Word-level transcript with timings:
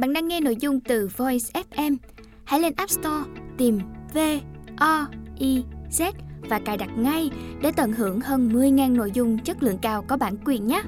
Bạn 0.00 0.12
đang 0.12 0.28
nghe 0.28 0.40
nội 0.40 0.56
dung 0.56 0.80
từ 0.80 1.08
Voice 1.16 1.62
FM. 1.70 1.96
Hãy 2.44 2.60
lên 2.60 2.72
App 2.76 2.90
Store 2.90 3.30
tìm 3.58 3.78
V 4.14 4.18
O 4.76 5.06
I 5.38 5.64
Z 5.90 6.12
và 6.48 6.60
cài 6.64 6.76
đặt 6.76 6.90
ngay 6.98 7.30
để 7.62 7.72
tận 7.76 7.92
hưởng 7.92 8.20
hơn 8.20 8.48
10.000 8.48 8.96
nội 8.96 9.10
dung 9.14 9.38
chất 9.38 9.62
lượng 9.62 9.78
cao 9.82 10.04
có 10.08 10.16
bản 10.16 10.36
quyền 10.44 10.66
nhé. 10.66 10.82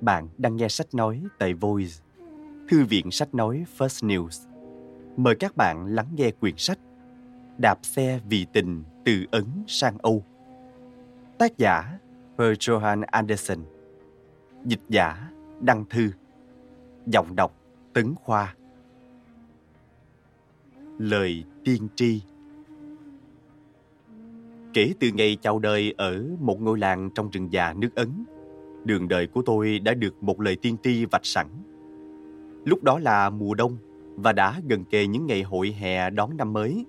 Bạn 0.00 0.28
đang 0.38 0.56
nghe 0.56 0.68
sách 0.68 0.94
nói 0.94 1.22
tại 1.38 1.54
Voice, 1.54 1.94
Thư 2.68 2.84
viện 2.84 3.10
sách 3.10 3.34
nói 3.34 3.64
First 3.78 4.08
News. 4.08 4.48
Mời 5.16 5.34
các 5.34 5.56
bạn 5.56 5.86
lắng 5.86 6.08
nghe 6.16 6.30
quyển 6.30 6.54
sách 6.56 6.78
Đạp 7.58 7.78
xe 7.82 8.20
vì 8.28 8.46
tình 8.52 8.84
từ 9.04 9.24
Ấn 9.30 9.46
sang 9.66 9.98
Âu. 9.98 10.24
Tác 11.38 11.58
giả 11.58 11.98
Per 12.38 12.52
Johan 12.58 13.02
Anderson 13.06 13.58
Dịch 14.64 14.80
giả 14.88 15.30
Đăng 15.60 15.84
Thư 15.90 16.10
Giọng 17.06 17.36
đọc 17.36 17.54
Tấn 17.92 18.14
Khoa 18.14 18.54
Lời 20.98 21.44
tiên 21.64 21.88
tri 21.94 22.22
Kể 24.74 24.92
từ 25.00 25.08
ngày 25.14 25.36
chào 25.42 25.58
đời 25.58 25.94
ở 25.96 26.24
một 26.40 26.60
ngôi 26.60 26.78
làng 26.78 27.10
trong 27.14 27.30
rừng 27.30 27.52
già 27.52 27.72
nước 27.72 27.94
Ấn, 27.94 28.24
đường 28.84 29.08
đời 29.08 29.26
của 29.26 29.42
tôi 29.46 29.78
đã 29.78 29.94
được 29.94 30.22
một 30.22 30.40
lời 30.40 30.56
tiên 30.56 30.76
tri 30.82 31.04
vạch 31.04 31.26
sẵn. 31.26 31.46
Lúc 32.64 32.82
đó 32.82 32.98
là 32.98 33.30
mùa 33.30 33.54
đông 33.54 33.76
và 34.16 34.32
đã 34.32 34.60
gần 34.68 34.84
kề 34.84 35.06
những 35.06 35.26
ngày 35.26 35.42
hội 35.42 35.70
hè 35.70 36.10
đón 36.10 36.36
năm 36.36 36.52
mới. 36.52 36.86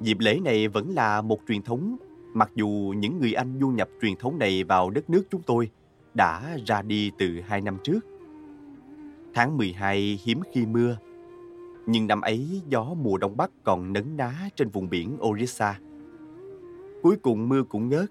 Dịp 0.00 0.18
lễ 0.20 0.38
này 0.44 0.68
vẫn 0.68 0.90
là 0.90 1.22
một 1.22 1.40
truyền 1.48 1.62
thống, 1.62 1.96
mặc 2.38 2.50
dù 2.54 2.94
những 2.96 3.18
người 3.18 3.32
Anh 3.32 3.58
du 3.60 3.68
nhập 3.68 3.88
truyền 4.02 4.16
thống 4.16 4.38
này 4.38 4.64
vào 4.64 4.90
đất 4.90 5.10
nước 5.10 5.22
chúng 5.30 5.42
tôi 5.42 5.70
đã 6.14 6.56
ra 6.66 6.82
đi 6.82 7.10
từ 7.18 7.40
hai 7.46 7.60
năm 7.60 7.78
trước. 7.84 8.00
Tháng 9.34 9.56
12 9.56 10.18
hiếm 10.24 10.40
khi 10.52 10.66
mưa, 10.66 10.96
nhưng 11.86 12.06
năm 12.06 12.20
ấy 12.20 12.62
gió 12.68 12.94
mùa 13.02 13.18
đông 13.18 13.36
bắc 13.36 13.50
còn 13.64 13.92
nấn 13.92 14.16
ná 14.16 14.48
trên 14.56 14.68
vùng 14.68 14.90
biển 14.90 15.16
Orissa. 15.22 15.80
Cuối 17.02 17.16
cùng 17.16 17.48
mưa 17.48 17.62
cũng 17.62 17.88
ngớt, 17.88 18.10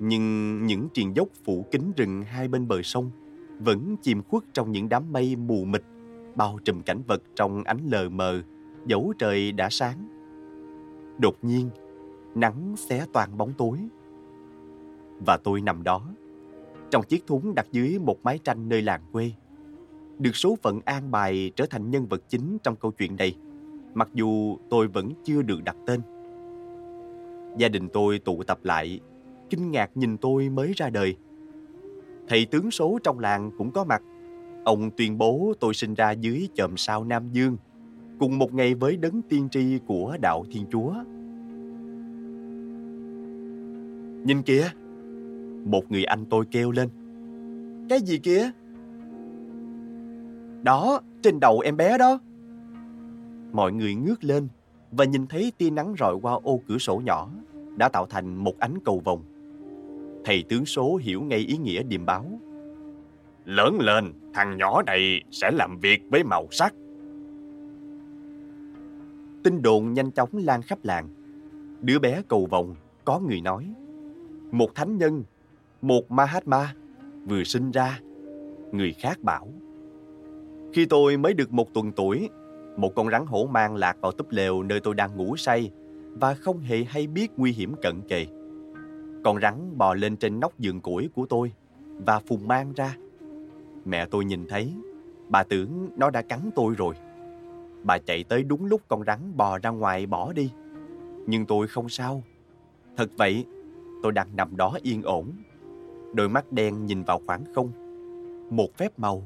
nhưng 0.00 0.66
những 0.66 0.88
triền 0.92 1.16
dốc 1.16 1.28
phủ 1.44 1.66
kín 1.70 1.82
rừng 1.96 2.22
hai 2.22 2.48
bên 2.48 2.68
bờ 2.68 2.82
sông 2.82 3.10
vẫn 3.58 3.96
chìm 4.02 4.22
khuất 4.22 4.42
trong 4.52 4.72
những 4.72 4.88
đám 4.88 5.12
mây 5.12 5.36
mù 5.36 5.64
mịt 5.64 5.82
bao 6.34 6.58
trùm 6.64 6.82
cảnh 6.82 7.02
vật 7.06 7.22
trong 7.34 7.64
ánh 7.64 7.86
lờ 7.86 8.08
mờ, 8.08 8.42
dẫu 8.86 9.12
trời 9.18 9.52
đã 9.52 9.68
sáng. 9.70 10.08
Đột 11.18 11.36
nhiên, 11.42 11.70
nắng 12.34 12.74
xé 12.76 13.06
toàn 13.12 13.38
bóng 13.38 13.52
tối. 13.58 13.78
Và 15.26 15.38
tôi 15.44 15.60
nằm 15.60 15.82
đó, 15.82 16.02
trong 16.90 17.04
chiếc 17.04 17.26
thúng 17.26 17.54
đặt 17.54 17.66
dưới 17.72 17.98
một 17.98 18.16
mái 18.22 18.38
tranh 18.44 18.68
nơi 18.68 18.82
làng 18.82 19.00
quê. 19.12 19.32
Được 20.18 20.36
số 20.36 20.56
phận 20.62 20.80
an 20.84 21.10
bài 21.10 21.52
trở 21.56 21.66
thành 21.70 21.90
nhân 21.90 22.06
vật 22.06 22.22
chính 22.28 22.58
trong 22.62 22.76
câu 22.76 22.90
chuyện 22.90 23.16
này, 23.16 23.36
mặc 23.94 24.08
dù 24.14 24.56
tôi 24.70 24.88
vẫn 24.88 25.12
chưa 25.24 25.42
được 25.42 25.64
đặt 25.64 25.76
tên. 25.86 26.00
Gia 27.56 27.68
đình 27.68 27.88
tôi 27.88 28.18
tụ 28.18 28.42
tập 28.42 28.58
lại, 28.62 29.00
kinh 29.50 29.70
ngạc 29.70 29.96
nhìn 29.96 30.16
tôi 30.16 30.48
mới 30.48 30.72
ra 30.76 30.90
đời. 30.90 31.16
Thầy 32.28 32.46
tướng 32.46 32.70
số 32.70 32.98
trong 33.04 33.18
làng 33.18 33.50
cũng 33.58 33.70
có 33.70 33.84
mặt. 33.84 34.02
Ông 34.64 34.90
tuyên 34.90 35.18
bố 35.18 35.52
tôi 35.60 35.74
sinh 35.74 35.94
ra 35.94 36.10
dưới 36.10 36.48
chòm 36.54 36.76
sao 36.76 37.04
Nam 37.04 37.28
Dương, 37.32 37.56
cùng 38.18 38.38
một 38.38 38.54
ngày 38.54 38.74
với 38.74 38.96
đấng 38.96 39.22
tiên 39.22 39.48
tri 39.50 39.78
của 39.86 40.16
đạo 40.20 40.44
Thiên 40.52 40.64
Chúa. 40.70 40.94
Nhìn 44.24 44.42
kìa! 44.42 44.70
Một 45.64 45.90
người 45.90 46.04
anh 46.04 46.24
tôi 46.30 46.44
kêu 46.50 46.70
lên. 46.70 46.88
Cái 47.88 48.00
gì 48.00 48.18
kìa? 48.18 48.50
Đó, 50.62 51.00
trên 51.22 51.40
đầu 51.40 51.60
em 51.60 51.76
bé 51.76 51.98
đó. 51.98 52.18
Mọi 53.52 53.72
người 53.72 53.94
ngước 53.94 54.24
lên 54.24 54.48
và 54.92 55.04
nhìn 55.04 55.26
thấy 55.26 55.52
tia 55.58 55.70
nắng 55.70 55.94
rọi 55.98 56.14
qua 56.22 56.32
ô 56.42 56.60
cửa 56.68 56.78
sổ 56.78 57.02
nhỏ 57.04 57.28
đã 57.76 57.88
tạo 57.88 58.06
thành 58.06 58.34
một 58.34 58.58
ánh 58.58 58.74
cầu 58.84 59.02
vồng. 59.04 59.22
Thầy 60.24 60.44
tướng 60.48 60.66
số 60.66 60.96
hiểu 60.96 61.22
ngay 61.22 61.38
ý 61.38 61.56
nghĩa 61.56 61.82
điềm 61.82 62.06
báo. 62.06 62.24
Lớn 63.44 63.78
lên, 63.80 64.12
thằng 64.34 64.56
nhỏ 64.56 64.82
này 64.82 65.22
sẽ 65.30 65.50
làm 65.50 65.78
việc 65.78 66.02
với 66.10 66.24
màu 66.24 66.46
sắc. 66.50 66.74
Tin 69.42 69.62
đồn 69.62 69.92
nhanh 69.92 70.10
chóng 70.10 70.28
lan 70.32 70.62
khắp 70.62 70.78
làng. 70.82 71.08
Đứa 71.80 71.98
bé 71.98 72.22
cầu 72.28 72.46
vồng, 72.50 72.74
có 73.04 73.20
người 73.20 73.40
nói. 73.40 73.74
Một 74.50 74.74
thánh 74.74 74.98
nhân, 74.98 75.24
một 75.82 76.10
Mahatma 76.10 76.74
vừa 77.24 77.44
sinh 77.44 77.70
ra. 77.70 78.00
Người 78.72 78.92
khác 78.92 79.18
bảo. 79.22 79.48
Khi 80.72 80.86
tôi 80.86 81.16
mới 81.16 81.34
được 81.34 81.52
một 81.52 81.74
tuần 81.74 81.92
tuổi, 81.92 82.28
một 82.76 82.94
con 82.94 83.10
rắn 83.10 83.26
hổ 83.26 83.48
mang 83.50 83.76
lạc 83.76 83.96
vào 84.00 84.12
túp 84.12 84.30
lều 84.30 84.62
nơi 84.62 84.80
tôi 84.80 84.94
đang 84.94 85.16
ngủ 85.16 85.36
say 85.36 85.70
và 86.20 86.34
không 86.34 86.60
hề 86.60 86.84
hay 86.84 87.06
biết 87.06 87.30
nguy 87.36 87.52
hiểm 87.52 87.74
cận 87.82 88.00
kề. 88.08 88.26
Con 89.24 89.40
rắn 89.40 89.78
bò 89.78 89.94
lên 89.94 90.16
trên 90.16 90.40
nóc 90.40 90.58
giường 90.58 90.80
củi 90.80 91.08
của 91.14 91.26
tôi 91.26 91.52
và 92.06 92.20
phùng 92.20 92.48
mang 92.48 92.72
ra. 92.72 92.96
Mẹ 93.84 94.06
tôi 94.06 94.24
nhìn 94.24 94.46
thấy, 94.48 94.72
bà 95.28 95.42
tưởng 95.42 95.88
nó 95.96 96.10
đã 96.10 96.22
cắn 96.22 96.50
tôi 96.54 96.74
rồi. 96.74 96.94
Bà 97.82 97.98
chạy 97.98 98.24
tới 98.24 98.42
đúng 98.42 98.64
lúc 98.64 98.80
con 98.88 99.04
rắn 99.04 99.36
bò 99.36 99.58
ra 99.58 99.70
ngoài 99.70 100.06
bỏ 100.06 100.32
đi. 100.32 100.50
Nhưng 101.26 101.46
tôi 101.46 101.66
không 101.66 101.88
sao. 101.88 102.22
Thật 102.96 103.10
vậy, 103.16 103.44
tôi 104.02 104.12
đang 104.12 104.36
nằm 104.36 104.56
đó 104.56 104.78
yên 104.82 105.02
ổn. 105.02 105.32
Đôi 106.14 106.28
mắt 106.28 106.52
đen 106.52 106.86
nhìn 106.86 107.02
vào 107.02 107.20
khoảng 107.26 107.44
không. 107.54 107.72
Một 108.50 108.68
phép 108.76 108.98
màu. 108.98 109.22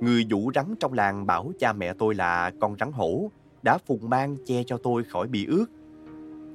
Người 0.00 0.26
vũ 0.30 0.50
rắn 0.54 0.74
trong 0.80 0.92
làng 0.92 1.26
bảo 1.26 1.52
cha 1.58 1.72
mẹ 1.72 1.92
tôi 1.98 2.14
là 2.14 2.52
con 2.60 2.76
rắn 2.80 2.92
hổ 2.92 3.30
đã 3.62 3.78
phùng 3.86 4.10
mang 4.10 4.36
che 4.46 4.62
cho 4.66 4.76
tôi 4.76 5.04
khỏi 5.04 5.28
bị 5.28 5.46
ướt. 5.46 5.66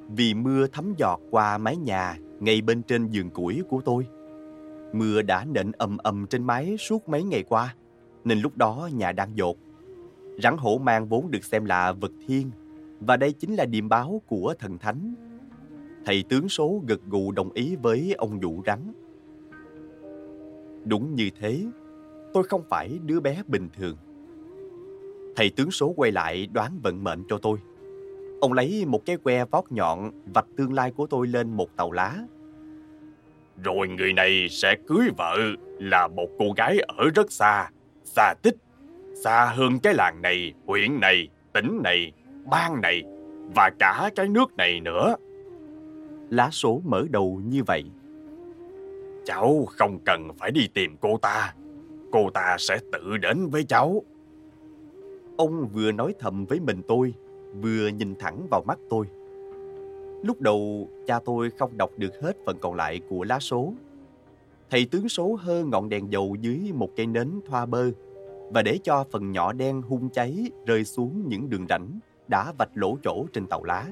Vì 0.09 0.34
mưa 0.34 0.68
thấm 0.68 0.94
giọt 0.97 1.19
qua 1.31 1.58
mái 1.58 1.78
nhà 1.78 2.18
ngay 2.40 2.62
bên 2.62 2.81
trên 2.84 3.07
giường 3.07 3.30
củi 3.30 3.62
của 3.69 3.81
tôi. 3.81 4.07
Mưa 4.94 5.22
đã 5.22 5.46
nện 5.46 5.72
ầm 5.72 5.97
ầm 5.97 6.28
trên 6.28 6.44
mái 6.44 6.78
suốt 6.78 7.09
mấy 7.09 7.24
ngày 7.24 7.44
qua, 7.44 7.75
nên 8.24 8.40
lúc 8.40 8.57
đó 8.57 8.90
nhà 8.94 9.12
đang 9.12 9.38
dột. 9.38 9.57
Rắn 10.44 10.57
hổ 10.57 10.78
mang 10.78 11.07
vốn 11.07 11.31
được 11.31 11.44
xem 11.44 11.66
là 11.66 11.92
vật 11.92 12.12
thiên, 12.28 12.52
và 13.00 13.18
đây 13.18 13.31
chính 13.34 13.56
là 13.56 13.66
điềm 13.66 13.90
báo 13.90 14.22
của 14.28 14.53
thần 14.59 14.78
thánh. 14.78 15.13
Thầy 16.06 16.24
tướng 16.30 16.50
số 16.50 16.82
gật 16.88 17.00
gù 17.08 17.32
đồng 17.32 17.52
ý 17.52 17.76
với 17.76 18.16
ông 18.18 18.40
vũ 18.40 18.64
rắn. 18.66 18.94
Đúng 20.86 21.16
như 21.16 21.30
thế, 21.40 21.66
tôi 22.34 22.44
không 22.44 22.64
phải 22.70 23.00
đứa 23.06 23.20
bé 23.20 23.44
bình 23.48 23.70
thường. 23.78 23.98
Thầy 25.36 25.50
tướng 25.50 25.72
số 25.72 25.94
quay 25.96 26.12
lại 26.12 26.48
đoán 26.54 26.80
vận 26.84 27.04
mệnh 27.04 27.24
cho 27.30 27.38
tôi. 27.38 27.58
Ông 28.42 28.54
lấy 28.54 28.86
một 28.86 29.06
cái 29.06 29.18
que 29.18 29.46
vót 29.46 29.64
nhọn 29.70 30.12
vạch 30.34 30.46
tương 30.58 30.74
lai 30.74 30.92
của 30.92 31.08
tôi 31.08 31.28
lên 31.28 31.58
một 31.58 31.76
tàu 31.76 31.92
lá. 31.92 32.16
Rồi 33.64 33.88
người 33.88 34.14
này 34.14 34.48
sẽ 34.50 34.76
cưới 34.88 35.10
vợ 35.18 35.38
là 35.80 36.08
một 36.08 36.28
cô 36.40 36.46
gái 36.58 36.80
ở 36.80 37.10
rất 37.16 37.32
xa, 37.32 37.70
xa 38.04 38.34
tích, 38.42 38.56
xa 39.24 39.46
hơn 39.56 39.80
cái 39.80 39.94
làng 39.94 40.22
này, 40.22 40.54
huyện 40.66 41.00
này, 41.00 41.28
tỉnh 41.54 41.80
này, 41.84 42.12
bang 42.52 42.82
này 42.82 43.04
và 43.56 43.72
cả 43.80 44.10
cái 44.16 44.28
nước 44.28 44.56
này 44.58 44.80
nữa. 44.80 45.16
Lá 46.30 46.50
số 46.52 46.81
mở 46.86 47.06
đầu 47.09 47.41
như 47.46 47.63
vậy. 47.63 47.84
Cháu 49.25 49.66
không 49.69 50.00
cần 50.06 50.30
phải 50.38 50.52
đi 50.52 50.68
tìm 50.74 50.97
cô 51.02 51.18
ta, 51.18 51.53
cô 52.12 52.30
ta 52.30 52.56
sẽ 52.59 52.80
tự 52.91 53.18
đến 53.18 53.47
với 53.47 53.63
cháu. 53.63 54.02
Ông 55.38 55.68
vừa 55.68 55.91
nói 55.91 56.13
thầm 56.19 56.46
với 56.46 56.59
mình 56.59 56.81
tôi, 56.88 57.13
vừa 57.62 57.88
nhìn 57.88 58.16
thẳng 58.19 58.47
vào 58.52 58.63
mắt 58.68 58.80
tôi. 58.90 59.06
Lúc 60.24 60.41
đầu, 60.41 60.90
cha 61.08 61.19
tôi 61.25 61.50
không 61.50 61.77
đọc 61.77 61.92
được 61.98 62.22
hết 62.22 62.38
phần 62.45 62.57
còn 62.62 62.75
lại 62.75 63.01
của 63.10 63.24
lá 63.24 63.39
số. 63.39 63.74
Thầy 64.69 64.86
tướng 64.86 65.10
số 65.10 65.36
hơ 65.36 65.63
ngọn 65.63 65.89
đèn 65.89 66.12
dầu 66.12 66.36
dưới 66.42 66.60
một 66.74 66.89
cây 66.95 67.06
nến 67.06 67.30
thoa 67.45 67.66
bơ 67.66 67.92
và 68.51 68.62
để 68.62 68.80
cho 68.83 69.06
phần 69.12 69.31
nhỏ 69.31 69.54
đen 69.54 69.81
hung 69.81 70.10
cháy 70.10 70.51
rơi 70.66 70.83
xuống 70.83 71.24
những 71.27 71.50
đường 71.50 71.66
rãnh 71.69 72.00
đã 72.27 72.54
vạch 72.57 72.69
lỗ 72.74 72.98
chỗ 73.04 73.25
trên 73.33 73.48
tàu 73.48 73.63
lá. 73.63 73.86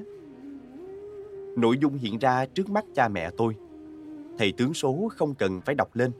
Nội 1.56 1.78
dung 1.78 1.94
hiện 1.98 2.18
ra 2.18 2.46
trước 2.46 2.70
mắt 2.70 2.84
cha 2.94 3.08
mẹ 3.08 3.30
tôi. 3.36 3.54
Thầy 4.38 4.52
tướng 4.52 4.74
số 4.74 5.08
không 5.16 5.34
cần 5.34 5.60
phải 5.60 5.74
đọc 5.74 5.96
lên. 5.96 6.10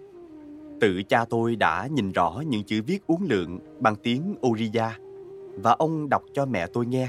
Tự 0.81 1.03
cha 1.09 1.25
tôi 1.25 1.57
đã 1.57 1.89
nhìn 1.91 2.13
rõ 2.13 2.43
những 2.47 2.65
chữ 2.65 2.83
viết 2.87 3.07
uốn 3.07 3.19
lượn 3.29 3.59
bằng 3.81 3.97
tiếng 3.97 4.35
Oriya 4.47 4.99
và 5.63 5.73
ông 5.73 6.09
đọc 6.09 6.23
cho 6.33 6.47
mẹ 6.47 6.67
tôi 6.67 6.87
nghe. 6.87 7.09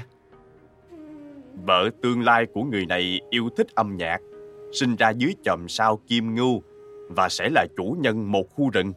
Vợ 1.66 1.90
tương 2.02 2.22
lai 2.22 2.46
của 2.54 2.64
người 2.64 2.86
này 2.86 3.20
yêu 3.30 3.48
thích 3.56 3.74
âm 3.74 3.96
nhạc, 3.96 4.18
sinh 4.72 4.96
ra 4.96 5.10
dưới 5.10 5.34
chòm 5.44 5.68
sao 5.68 6.00
Kim 6.06 6.34
Ngưu 6.34 6.62
và 7.08 7.28
sẽ 7.28 7.48
là 7.48 7.66
chủ 7.76 7.96
nhân 8.00 8.32
một 8.32 8.54
khu 8.54 8.70
rừng. 8.70 8.92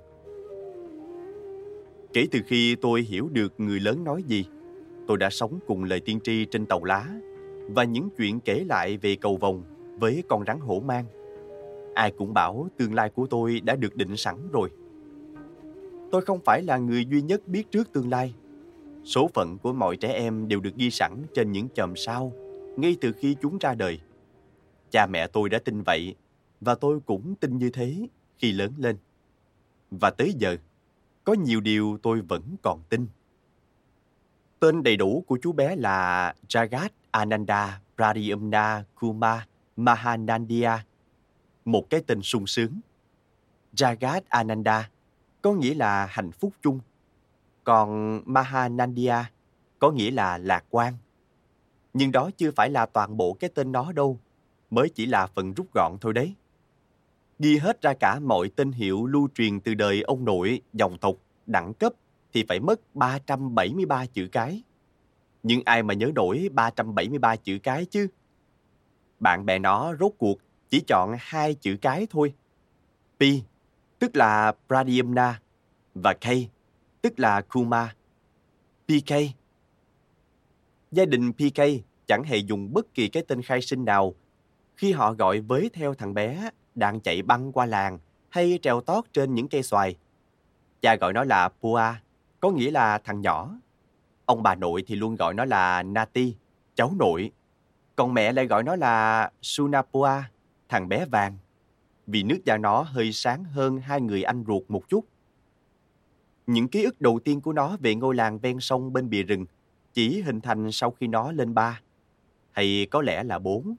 Kể 2.13 2.27
từ 2.31 2.39
khi 2.47 2.75
tôi 2.75 3.01
hiểu 3.01 3.29
được 3.31 3.53
người 3.57 3.79
lớn 3.79 4.03
nói 4.03 4.23
gì, 4.23 4.45
tôi 5.07 5.17
đã 5.17 5.29
sống 5.29 5.59
cùng 5.67 5.83
lời 5.83 5.99
tiên 5.99 6.19
tri 6.23 6.45
trên 6.45 6.65
tàu 6.65 6.83
lá 6.83 7.05
và 7.74 7.83
những 7.83 8.10
chuyện 8.18 8.39
kể 8.39 8.63
lại 8.69 8.98
về 8.98 9.16
cầu 9.16 9.38
vồng 9.38 9.63
với 10.00 10.24
con 10.30 10.44
rắn 10.45 10.60
hổ 10.60 10.80
mang 10.80 11.06
Ai 12.00 12.12
cũng 12.12 12.33
bảo 12.33 12.68
tương 12.77 12.94
lai 12.94 13.10
của 13.10 13.27
tôi 13.30 13.60
đã 13.60 13.75
được 13.75 13.95
định 13.95 14.18
sẵn 14.18 14.36
rồi. 14.51 14.69
Tôi 16.12 16.21
không 16.21 16.39
phải 16.45 16.62
là 16.62 16.77
người 16.77 17.06
duy 17.06 17.21
nhất 17.21 17.48
biết 17.48 17.71
trước 17.71 17.94
tương 17.94 18.10
lai. 18.10 18.33
Số 19.04 19.30
phận 19.33 19.57
của 19.57 19.74
mọi 19.74 19.98
trẻ 19.98 20.13
em 20.13 20.48
đều 20.48 20.60
được 20.60 20.75
ghi 20.75 20.92
sẵn 20.92 21.12
trên 21.33 21.51
những 21.51 21.68
chòm 21.75 21.95
sao 21.95 22.33
ngay 22.77 22.98
từ 23.01 23.12
khi 23.12 23.36
chúng 23.42 23.57
ra 23.57 23.75
đời. 23.75 24.00
Cha 24.92 25.06
mẹ 25.06 25.27
tôi 25.27 25.50
đã 25.50 25.60
tin 25.60 25.81
vậy 25.81 26.16
và 26.62 26.75
tôi 26.75 27.00
cũng 27.06 27.36
tin 27.36 27.57
như 27.57 27.69
thế 27.69 28.07
khi 28.38 28.51
lớn 28.51 28.71
lên. 28.77 28.98
Và 29.92 30.10
tới 30.10 30.33
giờ, 30.38 30.57
có 31.24 31.33
nhiều 31.33 31.62
điều 31.62 31.98
tôi 32.01 32.21
vẫn 32.21 32.42
còn 32.62 32.80
tin. 32.89 33.07
Tên 34.59 34.83
đầy 34.83 34.97
đủ 34.97 35.23
của 35.27 35.38
chú 35.41 35.51
bé 35.51 35.75
là 35.75 36.33
Jagat 36.47 36.89
Ananda 37.11 37.81
Pradyumna 37.95 38.83
Kuma 38.95 39.45
Mahanandia, 39.75 40.71
một 41.65 41.89
cái 41.89 42.01
tên 42.07 42.21
sung 42.21 42.47
sướng. 42.47 42.79
Jagat 43.73 44.21
Ananda 44.29 44.89
có 45.41 45.53
nghĩa 45.53 45.73
là 45.73 46.06
hạnh 46.06 46.31
phúc 46.31 46.53
chung, 46.61 46.79
còn 47.63 48.21
Mahanandia 48.25 49.15
có 49.79 49.91
nghĩa 49.91 50.11
là 50.11 50.38
lạc 50.38 50.65
quan. 50.69 50.94
Nhưng 51.94 52.11
đó 52.11 52.29
chưa 52.38 52.51
phải 52.51 52.69
là 52.69 52.85
toàn 52.85 53.17
bộ 53.17 53.33
cái 53.33 53.50
tên 53.56 53.71
nó 53.71 53.91
đâu, 53.91 54.19
mới 54.69 54.89
chỉ 54.89 55.06
là 55.06 55.27
phần 55.27 55.53
rút 55.53 55.67
gọn 55.73 55.97
thôi 56.01 56.13
đấy. 56.13 56.33
Ghi 57.39 57.57
hết 57.57 57.81
ra 57.81 57.94
cả 57.94 58.19
mọi 58.19 58.50
tên 58.56 58.71
hiệu 58.71 59.06
lưu 59.06 59.29
truyền 59.35 59.59
từ 59.59 59.73
đời 59.73 60.01
ông 60.01 60.25
nội, 60.25 60.61
dòng 60.73 60.97
tộc, 60.97 61.15
đẳng 61.45 61.73
cấp 61.73 61.94
thì 62.33 62.45
phải 62.47 62.59
mất 62.59 62.95
373 62.95 64.05
chữ 64.05 64.27
cái. 64.31 64.63
Nhưng 65.43 65.61
ai 65.65 65.83
mà 65.83 65.93
nhớ 65.93 66.11
nổi 66.15 66.49
373 66.53 67.35
chữ 67.35 67.59
cái 67.63 67.85
chứ? 67.85 68.07
Bạn 69.19 69.45
bè 69.45 69.59
nó 69.59 69.95
rốt 69.99 70.11
cuộc 70.17 70.39
chỉ 70.69 70.83
chọn 70.87 71.15
hai 71.19 71.53
chữ 71.53 71.77
cái 71.81 72.07
thôi. 72.09 72.33
Pi, 73.19 73.43
tức 73.99 74.15
là 74.15 74.53
Pradyumna, 74.67 75.39
và 75.95 76.13
K, 76.13 76.25
tức 77.01 77.19
là 77.19 77.41
Kuma. 77.41 77.95
PK. 78.87 79.13
Gia 80.91 81.05
đình 81.05 81.33
PK 81.33 81.61
chẳng 82.07 82.23
hề 82.23 82.37
dùng 82.37 82.73
bất 82.73 82.93
kỳ 82.93 83.07
cái 83.07 83.23
tên 83.27 83.41
khai 83.41 83.61
sinh 83.61 83.85
nào 83.85 84.13
khi 84.75 84.91
họ 84.91 85.13
gọi 85.13 85.39
với 85.39 85.69
theo 85.73 85.93
thằng 85.93 86.13
bé 86.13 86.49
đang 86.75 86.99
chạy 86.99 87.21
băng 87.21 87.51
qua 87.51 87.65
làng 87.65 87.99
hay 88.29 88.59
trèo 88.61 88.81
tót 88.81 89.05
trên 89.13 89.35
những 89.35 89.47
cây 89.47 89.63
xoài. 89.63 89.95
Cha 90.81 90.95
gọi 90.95 91.13
nó 91.13 91.23
là 91.23 91.49
Pua, 91.49 91.93
có 92.39 92.51
nghĩa 92.51 92.71
là 92.71 92.97
thằng 92.97 93.21
nhỏ. 93.21 93.51
Ông 94.25 94.44
bà 94.44 94.56
nội 94.56 94.83
thì 94.88 94.95
luôn 94.95 95.15
gọi 95.15 95.33
nó 95.33 95.45
là 95.45 95.83
Nati, 95.83 96.36
cháu 96.75 96.94
nội. 97.00 97.31
Còn 97.95 98.13
mẹ 98.13 98.31
lại 98.31 98.47
gọi 98.47 98.63
nó 98.63 98.75
là 98.75 99.31
Sunapua, 99.41 100.21
thằng 100.69 100.89
bé 100.89 101.06
vàng. 101.06 101.38
Vì 102.07 102.24
nước 102.24 102.39
da 102.45 102.57
nó 102.57 102.81
hơi 102.81 103.12
sáng 103.12 103.44
hơn 103.44 103.77
hai 103.77 104.01
người 104.01 104.24
anh 104.24 104.44
ruột 104.47 104.63
một 104.68 104.89
chút. 104.89 105.06
Những 106.47 106.68
ký 106.68 106.83
ức 106.83 107.01
đầu 107.01 107.19
tiên 107.24 107.41
của 107.41 107.53
nó 107.53 107.77
về 107.80 107.95
ngôi 107.95 108.15
làng 108.15 108.39
ven 108.39 108.59
sông 108.59 108.94
bên 108.94 109.09
bìa 109.09 109.24
rừng 109.24 109.45
chỉ 109.94 110.21
hình 110.21 110.42
thành 110.42 110.71
sau 110.71 110.92
khi 110.92 111.07
nó 111.07 111.31
lên 111.31 111.53
ba, 111.53 111.81
hay 112.51 112.88
có 112.92 113.01
lẽ 113.01 113.24
là 113.24 113.39
bốn, 113.39 113.75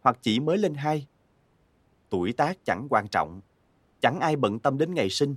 hoặc 0.00 0.18
chỉ 0.22 0.40
mới 0.40 0.58
lên 0.58 0.74
hai. 0.74 1.06
Tuổi 2.10 2.32
tác 2.32 2.64
chẳng 2.64 2.86
quan 2.90 3.08
trọng, 3.08 3.40
chẳng 4.00 4.20
ai 4.20 4.36
bận 4.36 4.58
tâm 4.58 4.78
đến 4.78 4.94
ngày 4.94 5.10
sinh. 5.10 5.34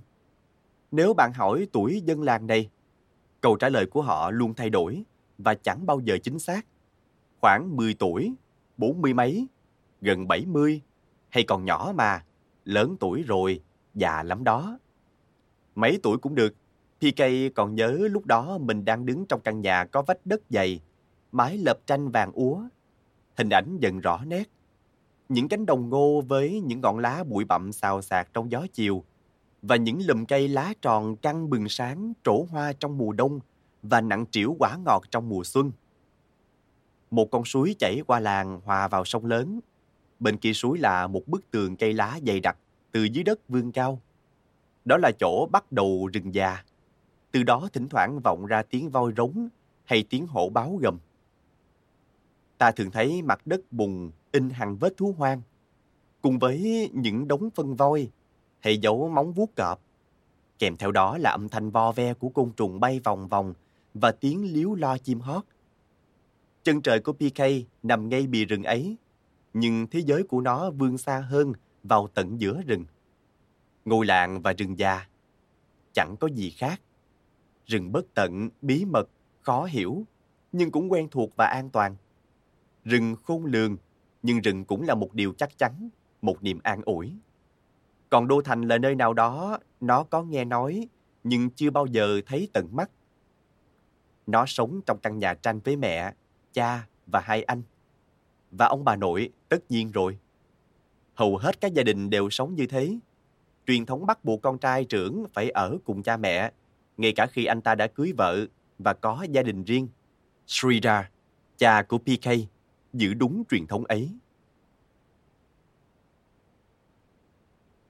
Nếu 0.91 1.13
bạn 1.13 1.33
hỏi 1.33 1.67
tuổi 1.71 2.01
dân 2.05 2.21
làng 2.21 2.47
này, 2.47 2.69
câu 3.41 3.55
trả 3.55 3.69
lời 3.69 3.85
của 3.85 4.01
họ 4.01 4.31
luôn 4.31 4.53
thay 4.53 4.69
đổi 4.69 5.03
và 5.37 5.53
chẳng 5.53 5.85
bao 5.85 5.99
giờ 5.99 6.17
chính 6.23 6.39
xác. 6.39 6.65
Khoảng 7.41 7.75
10 7.75 7.93
tuổi, 7.93 8.33
40 8.77 9.13
mấy, 9.13 9.47
gần 10.01 10.27
70, 10.27 10.81
hay 11.29 11.43
còn 11.43 11.65
nhỏ 11.65 11.93
mà, 11.95 12.25
lớn 12.65 12.95
tuổi 12.99 13.23
rồi, 13.23 13.61
già 13.93 14.23
lắm 14.23 14.43
đó. 14.43 14.79
Mấy 15.75 15.99
tuổi 16.03 16.17
cũng 16.17 16.35
được, 16.35 16.53
PK 16.99 17.23
còn 17.55 17.75
nhớ 17.75 18.07
lúc 18.11 18.25
đó 18.25 18.57
mình 18.57 18.85
đang 18.85 19.05
đứng 19.05 19.25
trong 19.25 19.41
căn 19.41 19.61
nhà 19.61 19.85
có 19.85 20.01
vách 20.01 20.25
đất 20.25 20.41
dày, 20.49 20.81
mái 21.31 21.57
lợp 21.57 21.77
tranh 21.85 22.09
vàng 22.09 22.31
úa. 22.31 22.63
Hình 23.37 23.49
ảnh 23.49 23.77
dần 23.79 23.99
rõ 23.99 24.25
nét. 24.25 24.49
Những 25.29 25.47
cánh 25.49 25.65
đồng 25.65 25.89
ngô 25.89 26.21
với 26.27 26.61
những 26.61 26.81
ngọn 26.81 26.99
lá 26.99 27.23
bụi 27.23 27.45
bặm 27.45 27.71
xào 27.71 28.01
xạc 28.01 28.33
trong 28.33 28.51
gió 28.51 28.65
chiều 28.73 29.03
và 29.61 29.75
những 29.75 29.99
lùm 30.05 30.25
cây 30.25 30.47
lá 30.47 30.73
tròn 30.81 31.15
căng 31.15 31.49
bừng 31.49 31.69
sáng 31.69 32.13
trổ 32.23 32.45
hoa 32.51 32.73
trong 32.73 32.97
mùa 32.97 33.11
đông 33.11 33.39
và 33.83 34.01
nặng 34.01 34.25
trĩu 34.31 34.55
quả 34.59 34.77
ngọt 34.85 35.03
trong 35.11 35.29
mùa 35.29 35.43
xuân. 35.43 35.71
Một 37.11 37.31
con 37.31 37.45
suối 37.45 37.75
chảy 37.79 38.01
qua 38.07 38.19
làng 38.19 38.61
hòa 38.65 38.87
vào 38.87 39.05
sông 39.05 39.25
lớn. 39.25 39.59
Bên 40.19 40.37
kia 40.37 40.53
suối 40.53 40.77
là 40.77 41.07
một 41.07 41.27
bức 41.27 41.51
tường 41.51 41.75
cây 41.75 41.93
lá 41.93 42.19
dày 42.27 42.39
đặc 42.39 42.57
từ 42.91 43.03
dưới 43.03 43.23
đất 43.23 43.39
vươn 43.49 43.71
cao. 43.71 44.01
Đó 44.85 44.97
là 44.97 45.11
chỗ 45.19 45.45
bắt 45.51 45.71
đầu 45.71 46.09
rừng 46.13 46.33
già. 46.33 46.63
Từ 47.31 47.43
đó 47.43 47.69
thỉnh 47.73 47.89
thoảng 47.89 48.19
vọng 48.23 48.45
ra 48.45 48.63
tiếng 48.63 48.89
voi 48.89 49.13
rống 49.17 49.49
hay 49.85 50.03
tiếng 50.09 50.27
hổ 50.27 50.49
báo 50.49 50.79
gầm. 50.81 50.97
Ta 52.57 52.71
thường 52.71 52.91
thấy 52.91 53.21
mặt 53.21 53.47
đất 53.47 53.61
bùn 53.71 54.11
in 54.31 54.49
hàng 54.49 54.77
vết 54.77 54.97
thú 54.97 55.15
hoang, 55.17 55.41
cùng 56.21 56.39
với 56.39 56.89
những 56.93 57.27
đống 57.27 57.49
phân 57.55 57.75
voi 57.75 58.09
hay 58.59 58.77
dấu 58.77 59.09
móng 59.09 59.33
vuốt 59.33 59.55
cọp. 59.55 59.81
Kèm 60.59 60.77
theo 60.77 60.91
đó 60.91 61.17
là 61.17 61.31
âm 61.31 61.49
thanh 61.49 61.69
vo 61.71 61.91
ve 61.91 62.13
của 62.13 62.29
côn 62.29 62.51
trùng 62.51 62.79
bay 62.79 62.99
vòng 62.99 63.27
vòng 63.27 63.53
và 63.93 64.11
tiếng 64.11 64.53
líu 64.53 64.75
lo 64.75 64.97
chim 64.97 65.19
hót. 65.19 65.43
Chân 66.63 66.81
trời 66.81 66.99
của 66.99 67.13
PK 67.13 67.41
nằm 67.83 68.09
ngay 68.09 68.27
bìa 68.27 68.45
rừng 68.45 68.63
ấy, 68.63 68.97
nhưng 69.53 69.87
thế 69.87 69.99
giới 69.99 70.23
của 70.23 70.41
nó 70.41 70.71
vươn 70.71 70.97
xa 70.97 71.19
hơn 71.19 71.53
vào 71.83 72.07
tận 72.13 72.41
giữa 72.41 72.61
rừng. 72.67 72.85
Ngôi 73.85 74.05
làng 74.05 74.41
và 74.41 74.53
rừng 74.53 74.79
già 74.79 75.05
chẳng 75.93 76.15
có 76.19 76.27
gì 76.27 76.49
khác. 76.49 76.81
Rừng 77.65 77.91
bất 77.91 78.05
tận, 78.13 78.49
bí 78.61 78.85
mật, 78.85 79.09
khó 79.41 79.65
hiểu, 79.65 80.03
nhưng 80.51 80.71
cũng 80.71 80.91
quen 80.91 81.07
thuộc 81.11 81.35
và 81.35 81.45
an 81.45 81.69
toàn. 81.69 81.95
Rừng 82.85 83.15
khôn 83.23 83.45
lường, 83.45 83.77
nhưng 84.23 84.41
rừng 84.41 84.65
cũng 84.65 84.81
là 84.81 84.95
một 84.95 85.13
điều 85.13 85.33
chắc 85.33 85.57
chắn, 85.57 85.89
một 86.21 86.43
niềm 86.43 86.59
an 86.63 86.81
ủi. 86.85 87.13
Còn 88.09 88.27
Đô 88.27 88.41
Thành 88.41 88.61
là 88.61 88.77
nơi 88.77 88.95
nào 88.95 89.13
đó 89.13 89.57
nó 89.81 90.03
có 90.03 90.23
nghe 90.23 90.45
nói, 90.45 90.87
nhưng 91.23 91.49
chưa 91.49 91.69
bao 91.69 91.85
giờ 91.85 92.21
thấy 92.25 92.49
tận 92.53 92.67
mắt. 92.71 92.89
Nó 94.27 94.45
sống 94.45 94.81
trong 94.85 94.99
căn 95.03 95.19
nhà 95.19 95.33
tranh 95.33 95.59
với 95.59 95.75
mẹ, 95.75 96.13
cha 96.53 96.87
và 97.07 97.19
hai 97.19 97.43
anh. 97.43 97.61
Và 98.51 98.65
ông 98.65 98.83
bà 98.83 98.95
nội 98.95 99.29
tất 99.49 99.71
nhiên 99.71 99.91
rồi. 99.91 100.17
Hầu 101.13 101.37
hết 101.37 101.61
các 101.61 101.73
gia 101.73 101.83
đình 101.83 102.09
đều 102.09 102.29
sống 102.29 102.55
như 102.55 102.67
thế. 102.67 102.97
Truyền 103.67 103.85
thống 103.85 104.05
bắt 104.05 104.25
buộc 104.25 104.41
con 104.41 104.57
trai 104.57 104.85
trưởng 104.85 105.25
phải 105.33 105.49
ở 105.49 105.77
cùng 105.83 106.03
cha 106.03 106.17
mẹ, 106.17 106.51
ngay 106.97 107.13
cả 107.15 107.25
khi 107.25 107.45
anh 107.45 107.61
ta 107.61 107.75
đã 107.75 107.87
cưới 107.87 108.13
vợ 108.17 108.45
và 108.79 108.93
có 108.93 109.25
gia 109.29 109.41
đình 109.43 109.63
riêng. 109.63 109.87
Sridhar, 110.47 111.05
cha 111.57 111.81
của 111.81 111.97
PK, 111.97 112.29
giữ 112.93 113.13
đúng 113.13 113.43
truyền 113.49 113.67
thống 113.67 113.85
ấy. 113.85 114.09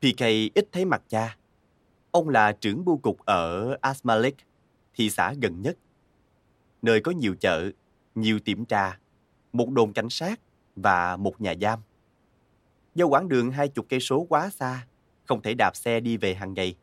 PK 0.02 0.24
ít 0.56 0.68
thấy 0.72 0.86
mặt 0.86 1.02
cha. 1.10 1.38
Ông 2.12 2.30
là 2.30 2.52
trưởng 2.52 2.86
bưu 2.86 2.98
cục 2.98 3.26
ở 3.26 3.78
Asmalik, 3.82 4.36
thị 4.96 5.10
xã 5.10 5.34
gần 5.42 5.62
nhất. 5.62 5.78
Nơi 6.82 7.02
có 7.02 7.12
nhiều 7.12 7.36
chợ, 7.40 7.72
nhiều 8.16 8.40
tiệm 8.40 8.66
trà, 8.66 9.00
một 9.54 9.70
đồn 9.70 9.94
cảnh 9.94 10.10
sát 10.10 10.40
và 10.76 11.18
một 11.18 11.42
nhà 11.42 11.54
giam. 11.62 11.80
Do 12.96 13.06
quãng 13.06 13.30
đường 13.30 13.52
hai 13.52 13.68
chục 13.68 13.86
cây 13.90 14.00
số 14.00 14.26
quá 14.30 14.50
xa, 14.50 14.86
không 15.26 15.42
thể 15.42 15.54
đạp 15.54 15.76
xe 15.76 16.00
đi 16.00 16.18
về 16.18 16.34
hàng 16.34 16.54
ngày. 16.54 16.76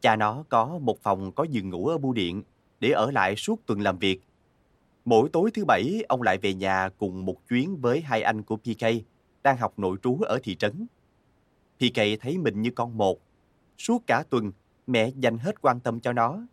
Cha 0.00 0.16
nó 0.16 0.44
có 0.48 0.78
một 0.78 1.02
phòng 1.02 1.32
có 1.32 1.44
giường 1.44 1.70
ngủ 1.70 1.86
ở 1.86 1.98
bưu 1.98 2.12
điện 2.12 2.42
để 2.80 2.90
ở 2.90 3.10
lại 3.10 3.36
suốt 3.36 3.66
tuần 3.66 3.80
làm 3.80 3.98
việc. 3.98 4.20
Mỗi 5.04 5.28
tối 5.32 5.50
thứ 5.54 5.64
bảy, 5.64 6.04
ông 6.08 6.22
lại 6.22 6.38
về 6.38 6.54
nhà 6.54 6.88
cùng 6.98 7.24
một 7.24 7.48
chuyến 7.48 7.76
với 7.76 8.00
hai 8.00 8.22
anh 8.22 8.42
của 8.42 8.56
PK 8.56 8.86
đang 9.42 9.56
học 9.56 9.78
nội 9.78 9.96
trú 10.02 10.18
ở 10.20 10.38
thị 10.42 10.54
trấn 10.54 10.86
thì 11.82 11.88
kệ 11.88 12.16
thấy 12.16 12.38
mình 12.38 12.62
như 12.62 12.70
con 12.70 12.96
một. 12.96 13.20
Suốt 13.78 14.02
cả 14.06 14.24
tuần, 14.30 14.52
mẹ 14.86 15.10
dành 15.16 15.38
hết 15.38 15.62
quan 15.62 15.80
tâm 15.80 16.00
cho 16.00 16.12
nó. 16.12 16.46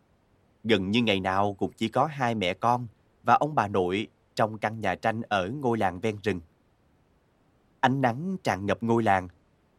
Gần 0.64 0.90
như 0.90 1.02
ngày 1.02 1.20
nào 1.20 1.54
cũng 1.54 1.72
chỉ 1.76 1.88
có 1.88 2.06
hai 2.06 2.34
mẹ 2.34 2.54
con 2.54 2.86
và 3.22 3.34
ông 3.34 3.54
bà 3.54 3.68
nội 3.68 4.06
trong 4.34 4.58
căn 4.58 4.80
nhà 4.80 4.94
tranh 4.94 5.22
ở 5.28 5.48
ngôi 5.48 5.78
làng 5.78 6.00
ven 6.00 6.16
rừng. 6.22 6.40
Ánh 7.80 8.00
nắng 8.00 8.36
tràn 8.42 8.66
ngập 8.66 8.82
ngôi 8.82 9.02
làng, 9.02 9.28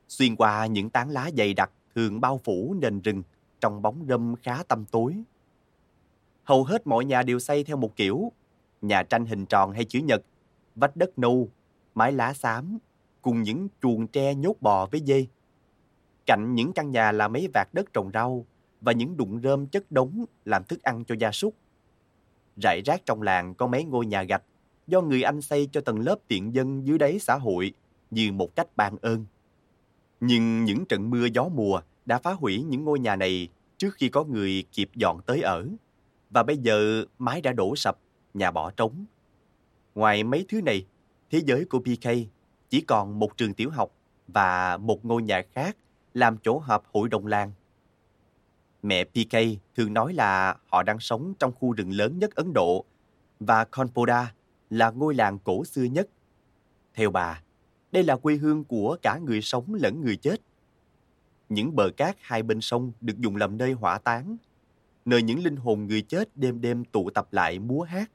xuyên 0.08 0.36
qua 0.36 0.66
những 0.66 0.90
tán 0.90 1.10
lá 1.10 1.30
dày 1.38 1.54
đặc 1.54 1.72
thường 1.96 2.22
bao 2.22 2.38
phủ 2.44 2.76
nền 2.82 3.02
rừng 3.02 3.24
trong 3.60 3.82
bóng 3.82 4.06
râm 4.10 4.36
khá 4.36 4.64
tăm 4.64 4.86
tối. 4.86 5.24
Hầu 6.44 6.64
hết 6.64 6.88
mọi 6.88 7.06
nhà 7.06 7.24
đều 7.24 7.40
xây 7.40 7.64
theo 7.64 7.78
một 7.78 7.96
kiểu, 7.96 8.32
nhà 8.82 9.04
tranh 9.04 9.26
hình 9.26 9.46
tròn 9.46 9.72
hay 9.72 9.86
chữ 9.86 10.00
nhật, 10.00 10.22
vách 10.76 10.96
đất 10.96 11.20
nâu, 11.20 11.50
mái 11.96 12.12
lá 12.12 12.34
xám, 12.34 12.78
cùng 13.22 13.42
những 13.42 13.68
chuồng 13.82 14.08
tre 14.08 14.36
nhốt 14.36 14.56
bò 14.62 14.86
với 14.86 15.02
dê. 15.06 15.26
Cạnh 16.26 16.56
những 16.56 16.74
căn 16.74 16.92
nhà 16.92 17.12
là 17.12 17.28
mấy 17.28 17.50
vạt 17.54 17.68
đất 17.74 17.94
trồng 17.94 18.12
rau 18.14 18.46
và 18.82 18.92
những 18.92 19.18
đụng 19.18 19.40
rơm 19.44 19.68
chất 19.68 19.92
đống 19.92 20.26
làm 20.46 20.64
thức 20.64 20.84
ăn 20.84 21.04
cho 21.06 21.16
gia 21.20 21.32
súc. 21.32 21.56
Rải 22.64 22.82
rác 22.86 23.06
trong 23.06 23.22
làng 23.22 23.56
có 23.56 23.68
mấy 23.68 23.84
ngôi 23.84 24.06
nhà 24.06 24.24
gạch 24.24 24.44
do 24.88 25.02
người 25.02 25.24
Anh 25.24 25.42
xây 25.42 25.70
cho 25.72 25.82
tầng 25.82 26.00
lớp 26.00 26.16
tiện 26.28 26.56
dân 26.56 26.88
dưới 26.88 26.98
đáy 26.98 27.20
xã 27.20 27.36
hội 27.36 27.74
như 28.12 28.32
một 28.32 28.56
cách 28.56 28.68
ban 28.76 28.98
ơn. 29.02 29.26
Nhưng 30.20 30.64
những 30.64 30.86
trận 30.86 31.10
mưa 31.10 31.28
gió 31.34 31.50
mùa 31.54 31.82
đã 32.06 32.20
phá 32.20 32.34
hủy 32.34 32.64
những 32.64 32.84
ngôi 32.84 33.00
nhà 33.00 33.16
này 33.16 33.48
trước 33.78 33.94
khi 33.94 34.10
có 34.10 34.24
người 34.24 34.64
kịp 34.72 34.90
dọn 34.96 35.22
tới 35.26 35.42
ở. 35.42 35.68
Và 36.30 36.44
bây 36.44 36.58
giờ 36.58 37.06
mái 37.18 37.42
đã 37.42 37.54
đổ 37.54 37.76
sập, 37.76 37.98
nhà 38.34 38.52
bỏ 38.52 38.72
trống. 38.72 39.06
Ngoài 39.96 40.24
mấy 40.24 40.46
thứ 40.50 40.62
này, 40.62 40.86
thế 41.32 41.42
giới 41.46 41.66
của 41.66 41.80
PK 41.80 42.08
chỉ 42.70 42.82
còn 42.82 43.20
một 43.20 43.38
trường 43.38 43.54
tiểu 43.54 43.70
học 43.70 43.92
và 44.28 44.78
một 44.78 45.06
ngôi 45.06 45.22
nhà 45.22 45.42
khác 45.54 45.78
làm 46.14 46.38
chỗ 46.38 46.60
họp 46.60 46.86
hội 46.94 47.10
đồng 47.10 47.28
làng. 47.28 47.52
Mẹ 48.84 49.04
PK 49.04 49.36
thường 49.76 49.94
nói 49.94 50.14
là 50.14 50.58
họ 50.68 50.84
đang 50.84 51.00
sống 51.00 51.34
trong 51.40 51.52
khu 51.52 51.72
rừng 51.74 51.92
lớn 51.92 52.20
nhất 52.20 52.36
Ấn 52.36 52.54
Độ 52.54 52.86
và 53.40 53.66
Konpoda 53.66 54.34
là 54.70 54.92
ngôi 54.92 55.16
làng 55.16 55.40
cổ 55.40 55.66
xưa 55.66 55.84
nhất. 55.84 56.10
Theo 56.94 57.12
bà, 57.12 57.42
đây 57.92 58.04
là 58.04 58.16
quê 58.16 58.36
hương 58.36 58.64
của 58.64 58.98
cả 59.02 59.18
người 59.18 59.42
sống 59.42 59.74
lẫn 59.74 60.02
người 60.02 60.16
chết. 60.16 60.42
Những 61.50 61.76
bờ 61.76 61.90
cát 61.98 62.16
hai 62.22 62.44
bên 62.44 62.62
sông 62.62 62.92
được 63.02 63.18
dùng 63.18 63.36
làm 63.36 63.58
nơi 63.58 63.72
hỏa 63.72 63.98
táng, 63.98 64.38
nơi 65.06 65.22
những 65.22 65.44
linh 65.44 65.56
hồn 65.56 65.88
người 65.88 66.02
chết 66.02 66.38
đêm 66.38 66.62
đêm 66.62 66.86
tụ 66.86 67.10
tập 67.10 67.28
lại 67.32 67.60
múa 67.60 67.82
hát. 67.82 68.12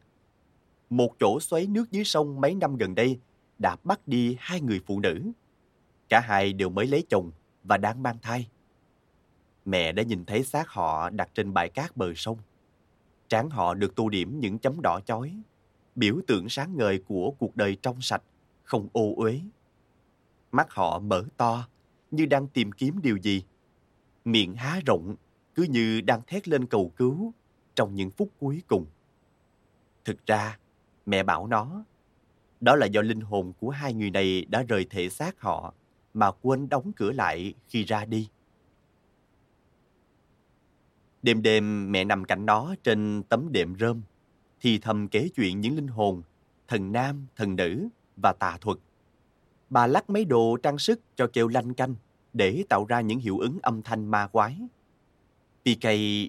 Một 0.90 1.14
chỗ 1.20 1.40
xoáy 1.40 1.66
nước 1.66 1.90
dưới 1.90 2.04
sông 2.04 2.40
mấy 2.40 2.54
năm 2.54 2.76
gần 2.76 2.94
đây 2.94 3.18
đã 3.58 3.76
bắt 3.84 4.08
đi 4.08 4.36
hai 4.40 4.60
người 4.60 4.80
phụ 4.86 5.00
nữ. 5.00 5.32
Cả 6.08 6.20
hai 6.20 6.52
đều 6.52 6.68
mới 6.68 6.86
lấy 6.86 7.04
chồng 7.08 7.30
và 7.68 7.76
đang 7.76 8.02
mang 8.02 8.18
thai. 8.22 8.48
Mẹ 9.64 9.92
đã 9.92 10.02
nhìn 10.02 10.24
thấy 10.24 10.44
xác 10.44 10.68
họ 10.68 11.10
đặt 11.10 11.30
trên 11.34 11.54
bãi 11.54 11.68
cát 11.68 11.96
bờ 11.96 12.14
sông. 12.14 12.38
Trán 13.28 13.50
họ 13.50 13.74
được 13.74 13.96
tô 13.96 14.08
điểm 14.08 14.40
những 14.40 14.58
chấm 14.58 14.80
đỏ 14.82 15.00
chói, 15.06 15.42
biểu 15.94 16.20
tượng 16.26 16.48
sáng 16.48 16.76
ngời 16.76 17.02
của 17.08 17.30
cuộc 17.38 17.56
đời 17.56 17.76
trong 17.82 18.00
sạch, 18.00 18.22
không 18.62 18.88
ô 18.92 19.14
uế. 19.16 19.40
Mắt 20.52 20.70
họ 20.70 20.98
mở 20.98 21.24
to, 21.36 21.68
như 22.10 22.26
đang 22.26 22.48
tìm 22.48 22.72
kiếm 22.72 23.00
điều 23.02 23.16
gì. 23.16 23.44
Miệng 24.24 24.54
há 24.54 24.80
rộng, 24.86 25.16
cứ 25.54 25.62
như 25.62 26.00
đang 26.00 26.20
thét 26.26 26.48
lên 26.48 26.66
cầu 26.66 26.92
cứu 26.96 27.32
trong 27.74 27.94
những 27.94 28.10
phút 28.10 28.30
cuối 28.38 28.62
cùng. 28.66 28.86
Thực 30.04 30.26
ra, 30.26 30.58
mẹ 31.06 31.22
bảo 31.22 31.46
nó, 31.46 31.84
đó 32.60 32.76
là 32.76 32.86
do 32.86 33.02
linh 33.02 33.20
hồn 33.20 33.52
của 33.60 33.70
hai 33.70 33.94
người 33.94 34.10
này 34.10 34.46
đã 34.48 34.62
rời 34.62 34.86
thể 34.90 35.08
xác 35.08 35.40
họ 35.40 35.74
mà 36.16 36.30
quên 36.30 36.68
đóng 36.68 36.92
cửa 36.96 37.12
lại 37.12 37.54
khi 37.68 37.84
ra 37.84 38.04
đi. 38.04 38.28
Đêm 41.22 41.42
đêm 41.42 41.92
mẹ 41.92 42.04
nằm 42.04 42.24
cạnh 42.24 42.46
nó 42.46 42.74
trên 42.82 43.22
tấm 43.28 43.52
đệm 43.52 43.74
rơm, 43.80 44.02
thì 44.60 44.78
thầm 44.78 45.08
kể 45.08 45.28
chuyện 45.34 45.60
những 45.60 45.76
linh 45.76 45.88
hồn, 45.88 46.22
thần 46.68 46.92
nam, 46.92 47.26
thần 47.36 47.56
nữ 47.56 47.88
và 48.22 48.32
tà 48.32 48.58
thuật. 48.60 48.78
Bà 49.70 49.86
lắc 49.86 50.10
mấy 50.10 50.24
đồ 50.24 50.56
trang 50.62 50.78
sức 50.78 51.00
cho 51.16 51.26
kêu 51.32 51.48
lanh 51.48 51.74
canh 51.74 51.94
để 52.32 52.64
tạo 52.68 52.84
ra 52.84 53.00
những 53.00 53.18
hiệu 53.18 53.38
ứng 53.38 53.58
âm 53.62 53.82
thanh 53.82 54.06
ma 54.10 54.26
quái. 54.26 54.58
PK 55.62 55.86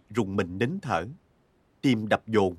rùng 0.10 0.36
mình 0.36 0.58
nín 0.58 0.80
thở, 0.82 1.06
tim 1.82 2.08
đập 2.08 2.28
dồn. 2.28 2.56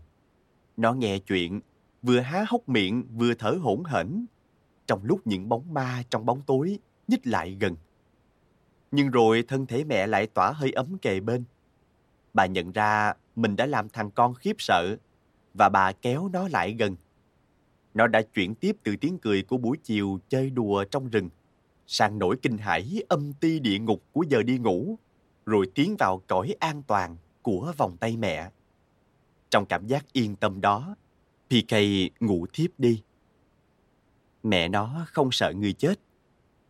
Nó 0.76 0.92
nghe 0.92 1.18
chuyện, 1.18 1.60
vừa 2.02 2.20
há 2.20 2.44
hốc 2.48 2.68
miệng 2.68 3.04
vừa 3.16 3.34
thở 3.34 3.58
hổn 3.60 3.84
hển, 3.84 4.26
trong 4.86 5.04
lúc 5.04 5.26
những 5.26 5.48
bóng 5.48 5.74
ma 5.74 6.02
trong 6.10 6.26
bóng 6.26 6.42
tối 6.42 6.78
nhích 7.08 7.26
lại 7.26 7.56
gần. 7.60 7.76
Nhưng 8.90 9.10
rồi 9.10 9.44
thân 9.48 9.66
thể 9.66 9.84
mẹ 9.84 10.06
lại 10.06 10.26
tỏa 10.26 10.52
hơi 10.52 10.72
ấm 10.72 10.98
kề 10.98 11.20
bên. 11.20 11.44
Bà 12.34 12.46
nhận 12.46 12.72
ra 12.72 13.14
mình 13.36 13.56
đã 13.56 13.66
làm 13.66 13.88
thằng 13.88 14.10
con 14.10 14.34
khiếp 14.34 14.56
sợ 14.58 14.96
và 15.54 15.68
bà 15.68 15.92
kéo 15.92 16.28
nó 16.32 16.48
lại 16.48 16.76
gần. 16.78 16.96
Nó 17.94 18.06
đã 18.06 18.22
chuyển 18.22 18.54
tiếp 18.54 18.76
từ 18.82 18.96
tiếng 18.96 19.18
cười 19.18 19.42
của 19.42 19.56
buổi 19.56 19.76
chiều 19.82 20.18
chơi 20.28 20.50
đùa 20.50 20.84
trong 20.84 21.08
rừng 21.10 21.28
sang 21.88 22.18
nỗi 22.18 22.36
kinh 22.42 22.58
hãi 22.58 23.02
âm 23.08 23.32
ti 23.32 23.58
địa 23.58 23.78
ngục 23.78 24.02
của 24.12 24.24
giờ 24.28 24.42
đi 24.42 24.58
ngủ, 24.58 24.98
rồi 25.46 25.66
tiến 25.74 25.96
vào 25.98 26.22
cõi 26.26 26.54
an 26.60 26.82
toàn 26.86 27.16
của 27.42 27.72
vòng 27.76 27.96
tay 27.96 28.16
mẹ. 28.16 28.50
Trong 29.50 29.66
cảm 29.66 29.86
giác 29.86 30.12
yên 30.12 30.36
tâm 30.36 30.60
đó, 30.60 30.96
PK 31.48 31.74
ngủ 32.20 32.46
thiếp 32.52 32.70
đi. 32.78 33.02
Mẹ 34.42 34.68
nó 34.68 35.06
không 35.08 35.28
sợ 35.32 35.52
người 35.56 35.72
chết. 35.72 35.94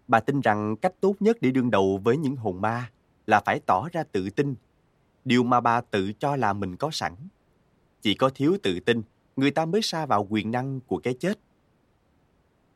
Bà 0.08 0.20
tin 0.20 0.40
rằng 0.40 0.76
cách 0.76 0.94
tốt 1.00 1.14
nhất 1.20 1.36
để 1.40 1.50
đương 1.50 1.70
đầu 1.70 2.00
với 2.04 2.16
những 2.16 2.36
hồn 2.36 2.60
ma 2.60 2.90
là 3.26 3.40
phải 3.40 3.60
tỏ 3.66 3.88
ra 3.92 4.02
tự 4.12 4.30
tin, 4.30 4.54
điều 5.24 5.42
mà 5.42 5.60
bà 5.60 5.80
tự 5.80 6.12
cho 6.12 6.36
là 6.36 6.52
mình 6.52 6.76
có 6.76 6.90
sẵn. 6.92 7.14
Chỉ 8.02 8.14
có 8.14 8.30
thiếu 8.34 8.56
tự 8.62 8.80
tin, 8.80 9.02
người 9.36 9.50
ta 9.50 9.66
mới 9.66 9.82
xa 9.82 10.06
vào 10.06 10.26
quyền 10.30 10.50
năng 10.50 10.80
của 10.80 10.98
cái 10.98 11.14
chết. 11.14 11.38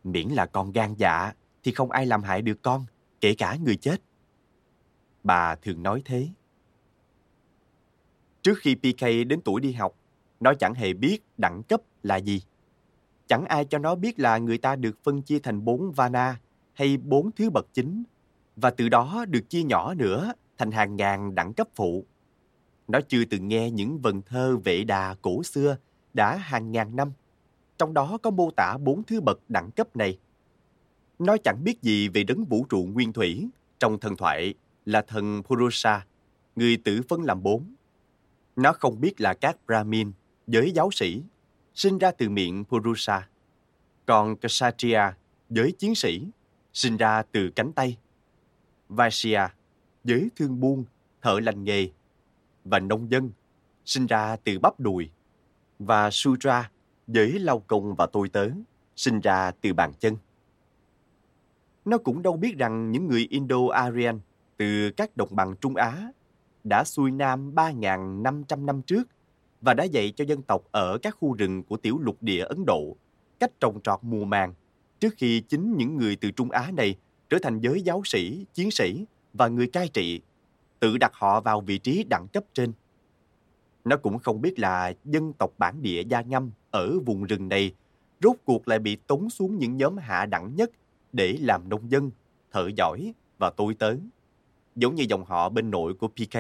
Miễn 0.05 0.29
là 0.29 0.47
con 0.47 0.73
gan 0.73 0.95
dạ, 0.95 1.33
thì 1.63 1.73
không 1.73 1.91
ai 1.91 2.07
làm 2.07 2.23
hại 2.23 2.43
được 2.43 2.63
con, 2.63 2.85
kể 3.21 3.35
cả 3.35 3.57
người 3.65 3.77
chết. 3.77 3.97
Bà 5.25 5.55
thường 5.55 5.83
nói 5.83 6.03
thế. 6.05 6.29
Trước 8.43 8.59
khi 8.59 8.75
PK 8.75 9.03
đến 9.27 9.41
tuổi 9.45 9.61
đi 9.61 9.73
học, 9.73 9.95
nó 10.41 10.55
chẳng 10.55 10.75
hề 10.75 10.93
biết 10.93 11.19
đẳng 11.39 11.63
cấp 11.63 11.81
là 12.03 12.17
gì. 12.17 12.43
Chẳng 13.27 13.45
ai 13.45 13.65
cho 13.65 13.79
nó 13.79 13.95
biết 13.95 14.21
là 14.21 14.39
người 14.39 14.59
ta 14.59 14.77
được 14.77 14.99
phân 15.03 15.23
chia 15.23 15.39
thành 15.39 15.65
bốn 15.65 15.93
vana 15.93 16.37
hay 16.73 16.97
bốn 16.97 17.31
thứ 17.33 17.51
bậc 17.51 17.67
chính 17.75 18.05
và 18.57 18.71
từ 18.71 18.89
đó 18.89 19.25
được 19.29 19.51
chia 19.51 19.63
nhỏ 19.63 19.95
nữa 19.95 20.33
thành 20.59 20.71
hàng 20.71 20.97
ngàn 20.97 21.35
đẳng 21.35 21.55
cấp 21.55 21.69
phụ. 21.75 22.05
Nó 22.89 23.01
chưa 23.09 23.25
từng 23.25 23.49
nghe 23.49 23.71
những 23.71 23.99
vần 23.99 24.23
thơ 24.23 24.57
vệ 24.57 24.85
đà 24.85 25.15
cổ 25.23 25.43
xưa 25.43 25.77
đã 26.15 26.37
hàng 26.37 26.73
ngàn 26.73 26.97
năm. 26.97 27.13
Trong 27.79 27.95
đó 27.95 28.19
có 28.23 28.31
mô 28.31 28.51
tả 28.51 28.77
bốn 28.81 29.03
thứ 29.03 29.21
bậc 29.21 29.41
đẳng 29.49 29.71
cấp 29.71 29.97
này. 29.97 30.19
Nó 31.19 31.37
chẳng 31.45 31.65
biết 31.65 31.83
gì 31.83 32.09
về 32.09 32.25
đấng 32.25 32.45
vũ 32.45 32.67
trụ 32.69 32.89
nguyên 32.93 33.13
thủy 33.13 33.49
trong 33.79 33.99
thần 33.99 34.17
thoại 34.17 34.55
là 34.85 35.03
thần 35.03 35.43
Purusha, 35.43 36.07
người 36.57 36.77
tử 36.77 37.01
phân 37.09 37.23
làm 37.23 37.43
bốn. 37.43 37.75
Nó 38.57 38.73
không 38.73 39.01
biết 39.01 39.21
là 39.21 39.35
các 39.35 39.57
Brahmin, 39.67 40.13
giới 40.47 40.71
giáo 40.71 40.91
sĩ, 40.91 41.23
sinh 41.75 41.99
ra 41.99 42.11
từ 42.11 42.29
miệng 42.29 42.65
Purusha. 42.65 43.29
Còn 44.07 44.37
Kshatriya, 44.37 45.17
giới 45.51 45.73
chiến 45.73 45.95
sĩ, 45.95 46.27
sinh 46.73 46.97
ra 46.97 47.23
từ 47.33 47.51
cánh 47.51 47.73
tay. 47.73 47.99
Vaishya, 48.89 49.55
giới 50.05 50.29
thương 50.37 50.61
buôn, 50.61 50.85
thợ 51.23 51.41
lành 51.41 51.65
nghề. 51.65 51.89
Và 52.65 52.79
nông 52.79 53.11
dân, 53.11 53.31
sinh 53.85 54.07
ra 54.07 54.37
từ 54.37 54.59
bắp 54.59 54.81
đùi. 54.81 55.11
Và 55.79 56.11
Sudra, 56.11 56.71
giới 57.07 57.39
lau 57.39 57.61
công 57.61 57.95
và 57.95 58.07
tôi 58.07 58.29
tớ, 58.29 58.49
sinh 58.97 59.21
ra 59.21 59.51
từ 59.61 59.75
bàn 59.75 59.93
chân. 60.01 60.17
Nó 61.85 61.99
cũng 61.99 62.23
đâu 62.23 62.37
biết 62.37 62.59
rằng 62.59 62.91
những 62.91 63.09
người 63.09 63.29
Indo-Aryan 63.31 64.19
từ 64.57 64.91
các 64.97 65.17
đồng 65.17 65.37
bằng 65.37 65.55
Trung 65.61 65.77
Á 65.77 66.13
đã 66.65 66.85
xuôi 66.85 67.11
Nam 67.11 67.55
3.500 67.55 68.65
năm 68.65 68.83
trước 68.83 69.03
và 69.61 69.75
đã 69.75 69.85
dạy 69.85 70.13
cho 70.17 70.25
dân 70.25 70.43
tộc 70.43 70.63
ở 70.73 70.99
các 71.03 71.17
khu 71.21 71.35
rừng 71.35 71.63
của 71.63 71.77
tiểu 71.77 71.99
lục 71.99 72.17
địa 72.21 72.45
Ấn 72.45 72.65
Độ 72.67 72.97
cách 73.41 73.51
trồng 73.61 73.81
trọt 73.83 73.99
mùa 74.03 74.25
màng 74.25 74.55
trước 75.03 75.15
khi 75.17 75.41
chính 75.41 75.77
những 75.77 75.97
người 75.97 76.17
từ 76.17 76.31
Trung 76.31 76.51
Á 76.51 76.71
này 76.75 76.97
trở 77.29 77.39
thành 77.43 77.61
giới 77.61 77.83
giáo 77.83 78.03
sĩ, 78.05 78.47
chiến 78.55 78.71
sĩ 78.71 79.05
và 79.33 79.49
người 79.49 79.67
cai 79.67 79.89
trị, 79.89 80.21
tự 80.81 80.99
đặt 80.99 81.13
họ 81.15 81.41
vào 81.41 81.61
vị 81.61 81.79
trí 81.79 82.05
đẳng 82.11 82.27
cấp 82.33 82.45
trên. 82.55 82.73
Nó 83.85 83.97
cũng 83.97 84.19
không 84.19 84.41
biết 84.41 84.59
là 84.59 84.95
dân 85.05 85.33
tộc 85.33 85.51
bản 85.59 85.83
địa 85.83 86.03
Gia 86.09 86.21
Ngâm 86.21 86.51
ở 86.71 86.99
vùng 87.07 87.25
rừng 87.25 87.49
này 87.49 87.75
rốt 88.23 88.37
cuộc 88.45 88.69
lại 88.69 88.79
bị 88.79 88.97
tống 88.97 89.31
xuống 89.31 89.59
những 89.59 89.77
nhóm 89.77 89.97
hạ 89.97 90.27
đẳng 90.27 90.55
nhất 90.57 90.71
để 91.13 91.37
làm 91.41 91.69
nông 91.69 91.91
dân, 91.91 92.11
thợ 92.53 92.71
giỏi 92.77 93.15
và 93.39 93.51
tôi 93.51 93.75
tớ, 93.75 93.97
giống 94.77 94.95
như 94.95 95.05
dòng 95.09 95.25
họ 95.25 95.49
bên 95.49 95.71
nội 95.71 95.95
của 95.95 96.09
PK. 96.09 96.37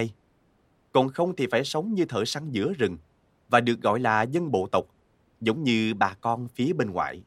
Còn 0.93 1.09
không 1.09 1.37
thì 1.37 1.47
phải 1.51 1.65
sống 1.65 1.95
như 1.95 2.05
thợ 2.05 2.25
săn 2.25 2.51
giữa 2.51 2.73
rừng 2.73 2.97
và 3.49 3.61
được 3.61 3.81
gọi 3.81 4.01
là 4.01 4.23
dân 4.23 4.51
bộ 4.51 4.67
tộc, 4.73 4.87
giống 5.41 5.63
như 5.63 5.95
bà 5.95 6.15
con 6.21 6.49
phía 6.49 6.73
bên 6.73 6.91
ngoại. 6.91 7.23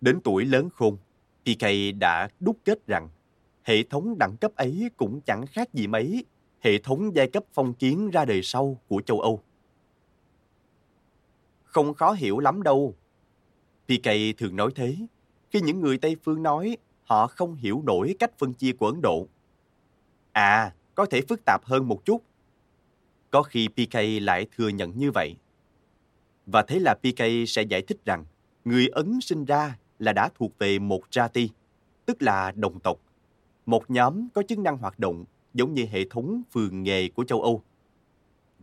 Đến 0.00 0.20
tuổi 0.24 0.44
lớn 0.44 0.68
khôn, 0.70 0.96
PK 1.44 1.66
đã 1.98 2.28
đúc 2.40 2.56
kết 2.64 2.86
rằng 2.86 3.08
hệ 3.62 3.82
thống 3.82 4.18
đẳng 4.18 4.36
cấp 4.36 4.54
ấy 4.54 4.90
cũng 4.96 5.20
chẳng 5.20 5.46
khác 5.46 5.74
gì 5.74 5.86
mấy 5.86 6.24
hệ 6.60 6.78
thống 6.78 7.14
giai 7.14 7.28
cấp 7.30 7.44
phong 7.52 7.74
kiến 7.74 8.10
ra 8.10 8.24
đời 8.24 8.40
sau 8.42 8.80
của 8.88 9.02
châu 9.06 9.20
Âu. 9.20 9.42
Không 11.64 11.94
khó 11.94 12.12
hiểu 12.12 12.38
lắm 12.38 12.62
đâu. 12.62 12.94
PK 13.88 14.08
thường 14.38 14.56
nói 14.56 14.70
thế 14.74 14.96
khi 15.50 15.60
những 15.60 15.80
người 15.80 15.98
Tây 15.98 16.16
Phương 16.24 16.42
nói 16.42 16.76
họ 17.04 17.26
không 17.26 17.54
hiểu 17.54 17.82
nổi 17.86 18.14
cách 18.18 18.38
phân 18.38 18.54
chia 18.54 18.72
của 18.72 18.86
Ấn 18.86 19.00
Độ. 19.02 19.26
À, 20.32 20.74
có 20.94 21.06
thể 21.06 21.22
phức 21.28 21.40
tạp 21.46 21.64
hơn 21.64 21.88
một 21.88 22.04
chút. 22.04 22.22
Có 23.30 23.42
khi 23.42 23.68
PK 23.68 23.96
lại 24.22 24.46
thừa 24.56 24.68
nhận 24.68 24.98
như 24.98 25.10
vậy. 25.10 25.36
Và 26.46 26.62
thế 26.62 26.78
là 26.78 26.94
PK 26.94 27.22
sẽ 27.48 27.62
giải 27.62 27.82
thích 27.82 28.04
rằng 28.04 28.24
người 28.64 28.88
Ấn 28.88 29.20
sinh 29.20 29.44
ra 29.44 29.78
là 30.00 30.12
đã 30.12 30.28
thuộc 30.34 30.58
về 30.58 30.78
một 30.78 31.00
Jati, 31.10 31.48
tức 32.06 32.22
là 32.22 32.52
đồng 32.56 32.80
tộc, 32.80 32.96
một 33.66 33.90
nhóm 33.90 34.28
có 34.34 34.42
chức 34.42 34.58
năng 34.58 34.76
hoạt 34.76 34.98
động 34.98 35.24
giống 35.54 35.74
như 35.74 35.86
hệ 35.90 36.08
thống 36.08 36.42
phường 36.52 36.82
nghề 36.82 37.08
của 37.08 37.24
châu 37.24 37.42
Âu. 37.42 37.62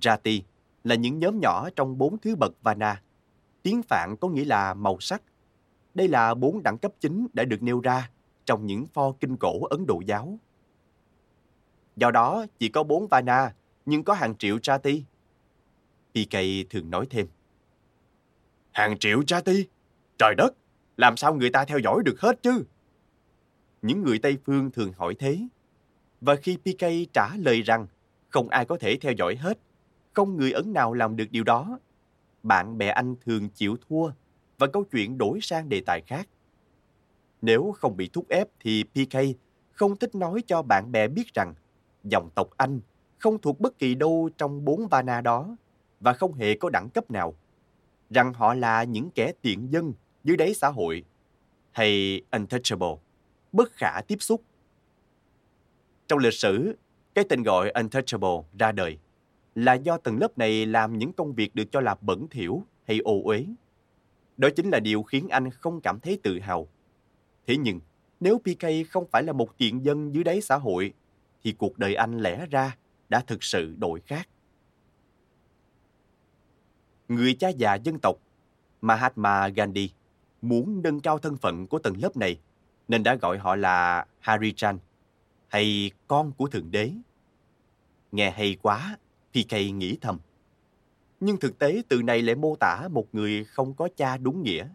Jati 0.01 0.41
là 0.84 0.96
những 0.96 1.20
nhóm 1.20 1.39
nhỏ 1.39 1.70
trong 1.75 1.98
bốn 1.98 2.17
thứ 2.17 2.36
bậc 2.36 2.53
Vana. 2.63 3.01
Tiếng 3.63 3.84
Phạn 3.84 4.15
có 4.22 4.27
nghĩa 4.27 4.46
là 4.46 4.74
màu 4.74 5.00
sắc 5.00 5.22
đây 5.94 6.08
là 6.08 6.34
bốn 6.34 6.63
đẳng 6.63 6.77
cấp 6.77 6.91
chính 7.00 7.27
đã 7.34 7.44
được 7.44 7.63
nêu 7.63 7.79
ra 7.79 8.10
trong 8.46 8.65
những 8.65 8.86
pho 8.86 9.12
kinh 9.20 9.38
cổ 9.38 9.63
Ấn 9.70 9.86
Độ 9.88 10.01
giáo. 10.06 10.39
Do 11.96 12.12
đó, 12.12 12.46
chỉ 12.60 12.70
có 12.70 12.84
bốn 12.84 13.08
Vana, 13.08 13.53
nhưng 13.86 14.03
có 14.03 14.13
hàng 14.13 14.38
triệu 14.38 14.58
Jati. 14.58 15.01
PK 16.13 16.70
thường 16.70 16.89
nói 16.89 17.08
thêm. 17.10 17.27
Hàng 18.72 19.00
triệu 19.00 19.20
jati, 19.20 19.63
Trời 20.17 20.36
đất, 20.38 20.53
làm 20.98 21.18
sao 21.18 21.34
người 21.34 21.50
ta 21.50 21.66
theo 21.66 21.80
dõi 21.80 22.01
được 22.06 22.20
hết 22.20 22.42
chứ? 22.42 22.66
Những 23.82 24.04
người 24.04 24.20
Tây 24.20 24.38
Phương 24.46 24.72
thường 24.72 24.92
hỏi 24.98 25.16
thế. 25.20 25.39
Và 26.22 26.36
khi 26.36 26.58
PK 26.58 27.13
trả 27.13 27.36
lời 27.38 27.62
rằng 27.62 27.88
không 28.30 28.50
ai 28.50 28.66
có 28.66 28.77
thể 28.77 28.98
theo 29.01 29.12
dõi 29.18 29.36
hết, 29.36 29.60
không 30.13 30.38
người 30.38 30.51
Ấn 30.51 30.74
nào 30.74 30.94
làm 30.94 31.16
được 31.16 31.32
điều 31.32 31.44
đó, 31.44 31.80
bạn 32.44 32.77
bè 32.77 32.88
anh 32.88 33.16
thường 33.25 33.50
chịu 33.50 33.77
thua 33.89 34.12
và 34.58 34.68
câu 34.68 34.84
chuyện 34.84 35.18
đổi 35.18 35.39
sang 35.42 35.70
đề 35.70 35.82
tài 35.86 36.01
khác. 36.01 36.27
Nếu 37.42 37.75
không 37.77 37.98
bị 37.98 38.10
thúc 38.13 38.30
ép 38.30 38.48
thì 38.60 38.84
PK 38.84 39.18
không 39.72 39.98
thích 39.98 40.16
nói 40.16 40.44
cho 40.48 40.62
bạn 40.62 40.92
bè 40.92 41.08
biết 41.08 41.34
rằng 41.34 41.54
dòng 42.04 42.30
tộc 42.36 42.50
Anh 42.58 42.80
không 43.18 43.42
thuộc 43.42 43.60
bất 43.60 43.80
kỳ 43.80 43.96
đâu 43.96 44.30
trong 44.38 44.66
bốn 44.66 44.88
Vana 44.88 45.22
đó 45.22 45.56
và 46.00 46.13
không 46.13 46.34
hề 46.34 46.56
có 46.58 46.70
đẳng 46.70 46.89
cấp 46.89 47.12
nào. 47.12 47.34
Rằng 48.10 48.34
họ 48.34 48.54
là 48.54 48.84
những 48.84 49.10
kẻ 49.16 49.32
tiện 49.42 49.72
dân 49.72 49.94
dưới 50.27 50.38
đáy 50.38 50.53
xã 50.53 50.67
hội 50.67 51.03
hay 51.72 52.22
untouchable, 52.31 52.96
bất 53.51 53.72
khả 53.72 54.01
tiếp 54.07 54.17
xúc. 54.19 54.43
Trong 56.07 56.19
lịch 56.19 56.34
sử, 56.34 56.75
cái 57.15 57.25
tên 57.29 57.43
gọi 57.43 57.69
untouchable 57.69 58.38
ra 58.60 58.72
đời 58.72 58.98
là 59.55 59.74
do 59.74 59.98
tầng 59.98 60.17
lớp 60.19 60.38
này 60.38 60.65
làm 60.65 60.98
những 60.98 61.13
công 61.13 61.34
việc 61.34 61.55
được 61.55 61.63
cho 61.72 61.81
là 61.81 61.96
bẩn 62.01 62.27
thỉu 62.31 62.63
hay 62.88 63.00
ô 63.00 63.22
uế. 63.24 63.46
Đó 64.38 64.50
chính 64.55 64.69
là 64.69 64.79
điều 64.79 65.03
khiến 65.03 65.27
anh 65.29 65.51
không 65.51 65.81
cảm 65.81 66.00
thấy 66.00 66.19
tự 66.24 66.39
hào. 66.39 66.67
Thế 67.48 67.57
nhưng, 67.57 67.79
nếu 68.19 68.38
PK 68.38 68.65
không 68.89 69.07
phải 69.12 69.24
là 69.24 69.34
một 69.34 69.57
tiện 69.57 69.86
dân 69.86 70.13
dưới 70.13 70.24
đáy 70.24 70.41
xã 70.41 70.55
hội, 70.57 70.93
thì 71.43 71.51
cuộc 71.51 71.77
đời 71.77 71.96
anh 71.96 72.19
lẽ 72.19 72.46
ra 72.50 72.77
đã 73.10 73.19
thực 73.19 73.43
sự 73.43 73.75
đổi 73.77 74.01
khác. 74.01 74.29
Người 77.07 77.34
cha 77.34 77.50
già 77.50 77.75
dân 77.75 78.00
tộc 78.00 78.15
Mahatma 78.81 79.48
Gandhi 79.48 79.91
muốn 80.50 80.82
nâng 80.84 81.00
cao 81.00 81.20
thân 81.20 81.38
phận 81.38 81.68
của 81.68 81.80
tầng 81.80 81.96
lớp 82.01 82.18
này 82.18 82.39
nên 82.88 83.04
đã 83.04 83.16
gọi 83.16 83.38
họ 83.38 83.56
là 83.56 84.06
Harichan 84.20 84.77
hay 85.48 85.92
con 86.08 86.32
của 86.32 86.48
Thượng 86.48 86.72
Đế. 86.72 86.92
Nghe 88.12 88.32
hay 88.32 88.58
quá, 88.62 88.98
PK 89.32 89.54
nghĩ 89.54 89.98
thầm. 90.01 90.20
Nhưng 91.20 91.38
thực 91.38 91.60
tế 91.60 91.82
từ 91.89 92.01
này 92.01 92.22
lại 92.22 92.36
mô 92.36 92.56
tả 92.56 92.88
một 92.92 93.08
người 93.12 93.44
không 93.44 93.74
có 93.74 93.89
cha 93.96 94.18
đúng 94.18 94.44
nghĩa. 94.44 94.68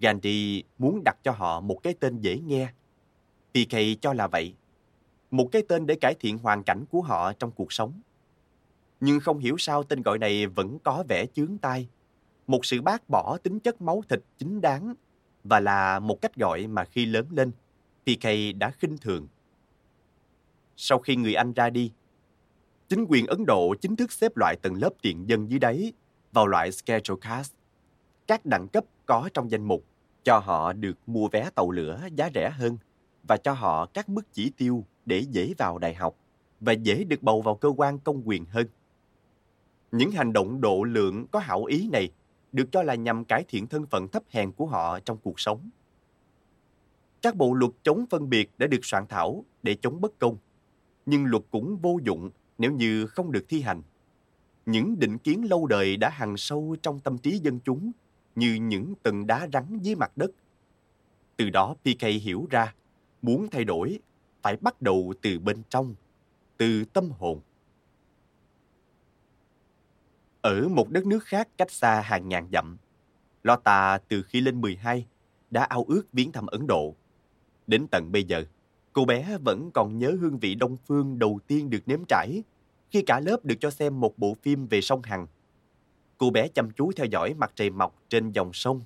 Gandhi 0.00 0.64
muốn 0.78 1.02
đặt 1.04 1.16
cho 1.22 1.32
họ 1.32 1.60
một 1.60 1.80
cái 1.82 1.94
tên 2.00 2.20
dễ 2.20 2.38
nghe. 2.38 2.72
PK 3.54 3.76
cho 4.00 4.12
là 4.12 4.26
vậy. 4.26 4.54
Một 5.30 5.48
cái 5.52 5.62
tên 5.68 5.86
để 5.86 5.94
cải 5.94 6.14
thiện 6.20 6.38
hoàn 6.38 6.64
cảnh 6.64 6.84
của 6.90 7.00
họ 7.00 7.32
trong 7.32 7.50
cuộc 7.50 7.72
sống. 7.72 8.00
Nhưng 9.00 9.20
không 9.20 9.38
hiểu 9.38 9.56
sao 9.58 9.82
tên 9.82 10.02
gọi 10.02 10.18
này 10.18 10.46
vẫn 10.46 10.78
có 10.78 11.04
vẻ 11.08 11.26
chướng 11.26 11.58
tai. 11.58 11.88
Một 12.46 12.64
sự 12.64 12.82
bác 12.82 13.08
bỏ 13.08 13.38
tính 13.42 13.60
chất 13.60 13.82
máu 13.82 14.02
thịt 14.08 14.20
chính 14.38 14.60
đáng 14.60 14.94
và 15.44 15.60
là 15.60 15.98
một 15.98 16.20
cách 16.20 16.36
gọi 16.36 16.66
mà 16.66 16.84
khi 16.84 17.06
lớn 17.06 17.26
lên, 17.30 17.52
PK 18.02 18.28
đã 18.58 18.70
khinh 18.70 18.98
thường. 18.98 19.28
Sau 20.76 20.98
khi 20.98 21.16
người 21.16 21.34
Anh 21.34 21.52
ra 21.52 21.70
đi, 21.70 21.92
chính 22.88 23.04
quyền 23.08 23.26
Ấn 23.26 23.46
Độ 23.46 23.74
chính 23.80 23.96
thức 23.96 24.12
xếp 24.12 24.36
loại 24.36 24.56
tầng 24.62 24.74
lớp 24.74 24.90
tiện 25.02 25.28
dân 25.28 25.50
dưới 25.50 25.58
đáy 25.58 25.92
vào 26.32 26.46
loại 26.46 26.72
schedule 26.72 27.20
caste. 27.20 27.56
Các 28.26 28.46
đẳng 28.46 28.68
cấp 28.68 28.84
có 29.06 29.28
trong 29.34 29.50
danh 29.50 29.64
mục 29.64 29.84
cho 30.24 30.38
họ 30.38 30.72
được 30.72 30.98
mua 31.06 31.28
vé 31.28 31.50
tàu 31.54 31.70
lửa 31.70 32.00
giá 32.14 32.30
rẻ 32.34 32.50
hơn 32.50 32.78
và 33.28 33.36
cho 33.36 33.52
họ 33.52 33.86
các 33.86 34.08
mức 34.08 34.32
chỉ 34.32 34.52
tiêu 34.56 34.84
để 35.06 35.18
dễ 35.18 35.54
vào 35.58 35.78
đại 35.78 35.94
học 35.94 36.16
và 36.60 36.72
dễ 36.72 37.04
được 37.04 37.22
bầu 37.22 37.42
vào 37.42 37.54
cơ 37.54 37.68
quan 37.76 37.98
công 37.98 38.28
quyền 38.28 38.44
hơn. 38.44 38.66
Những 39.92 40.10
hành 40.10 40.32
động 40.32 40.60
độ 40.60 40.82
lượng 40.84 41.26
có 41.26 41.38
hảo 41.38 41.64
ý 41.64 41.88
này 41.92 42.10
được 42.56 42.72
cho 42.72 42.82
là 42.82 42.94
nhằm 42.94 43.24
cải 43.24 43.44
thiện 43.48 43.66
thân 43.66 43.86
phận 43.86 44.08
thấp 44.08 44.22
hèn 44.30 44.52
của 44.52 44.66
họ 44.66 45.00
trong 45.00 45.18
cuộc 45.22 45.40
sống. 45.40 45.70
Các 47.22 47.36
bộ 47.36 47.54
luật 47.54 47.72
chống 47.82 48.04
phân 48.10 48.30
biệt 48.30 48.50
đã 48.58 48.66
được 48.66 48.84
soạn 48.84 49.06
thảo 49.06 49.44
để 49.62 49.76
chống 49.82 50.00
bất 50.00 50.18
công, 50.18 50.36
nhưng 51.06 51.24
luật 51.24 51.42
cũng 51.50 51.76
vô 51.76 51.98
dụng 52.04 52.30
nếu 52.58 52.72
như 52.72 53.06
không 53.06 53.32
được 53.32 53.44
thi 53.48 53.60
hành. 53.60 53.82
Những 54.66 54.98
định 54.98 55.18
kiến 55.18 55.44
lâu 55.50 55.66
đời 55.66 55.96
đã 55.96 56.08
hằn 56.08 56.36
sâu 56.36 56.76
trong 56.82 57.00
tâm 57.00 57.18
trí 57.18 57.38
dân 57.38 57.60
chúng 57.64 57.92
như 58.34 58.54
những 58.54 58.94
tầng 59.02 59.26
đá 59.26 59.48
rắn 59.52 59.78
dưới 59.82 59.94
mặt 59.94 60.16
đất. 60.16 60.30
Từ 61.36 61.50
đó 61.50 61.74
PK 61.74 62.02
hiểu 62.22 62.46
ra, 62.50 62.74
muốn 63.22 63.48
thay 63.50 63.64
đổi 63.64 63.98
phải 64.42 64.56
bắt 64.56 64.82
đầu 64.82 65.14
từ 65.22 65.38
bên 65.38 65.62
trong, 65.68 65.94
từ 66.56 66.84
tâm 66.84 67.10
hồn. 67.10 67.40
Ở 70.46 70.68
một 70.68 70.90
đất 70.90 71.06
nước 71.06 71.24
khác 71.24 71.48
cách 71.58 71.70
xa 71.70 72.00
hàng 72.00 72.28
ngàn 72.28 72.48
dặm, 72.52 72.76
Lota 73.42 73.98
từ 73.98 74.22
khi 74.22 74.40
lên 74.40 74.60
12 74.60 75.06
đã 75.50 75.64
ao 75.64 75.84
ước 75.88 76.12
viếng 76.12 76.32
thăm 76.32 76.46
Ấn 76.46 76.66
Độ. 76.66 76.94
Đến 77.66 77.86
tận 77.90 78.12
bây 78.12 78.24
giờ, 78.24 78.44
cô 78.92 79.04
bé 79.04 79.38
vẫn 79.44 79.70
còn 79.74 79.98
nhớ 79.98 80.16
hương 80.20 80.38
vị 80.38 80.54
Đông 80.54 80.76
Phương 80.86 81.18
đầu 81.18 81.38
tiên 81.46 81.70
được 81.70 81.78
nếm 81.86 82.00
trải 82.08 82.42
khi 82.90 83.02
cả 83.02 83.20
lớp 83.20 83.44
được 83.44 83.54
cho 83.60 83.70
xem 83.70 84.00
một 84.00 84.18
bộ 84.18 84.36
phim 84.42 84.66
về 84.66 84.80
sông 84.80 85.02
Hằng. 85.02 85.26
Cô 86.18 86.30
bé 86.30 86.48
chăm 86.48 86.70
chú 86.70 86.92
theo 86.96 87.06
dõi 87.06 87.34
mặt 87.34 87.52
trời 87.54 87.70
mọc 87.70 88.02
trên 88.08 88.32
dòng 88.32 88.52
sông 88.52 88.80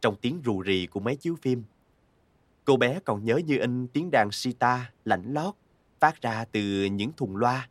trong 0.00 0.16
tiếng 0.16 0.40
rù 0.44 0.60
rì 0.60 0.86
của 0.86 1.00
máy 1.00 1.16
chiếu 1.16 1.36
phim. 1.42 1.62
Cô 2.64 2.76
bé 2.76 3.00
còn 3.04 3.24
nhớ 3.24 3.36
như 3.46 3.58
in 3.58 3.86
tiếng 3.86 4.10
đàn 4.10 4.30
sita 4.32 4.90
lạnh 5.04 5.32
lót 5.32 5.54
phát 6.00 6.22
ra 6.22 6.44
từ 6.52 6.84
những 6.84 7.12
thùng 7.16 7.36
loa, 7.36 7.68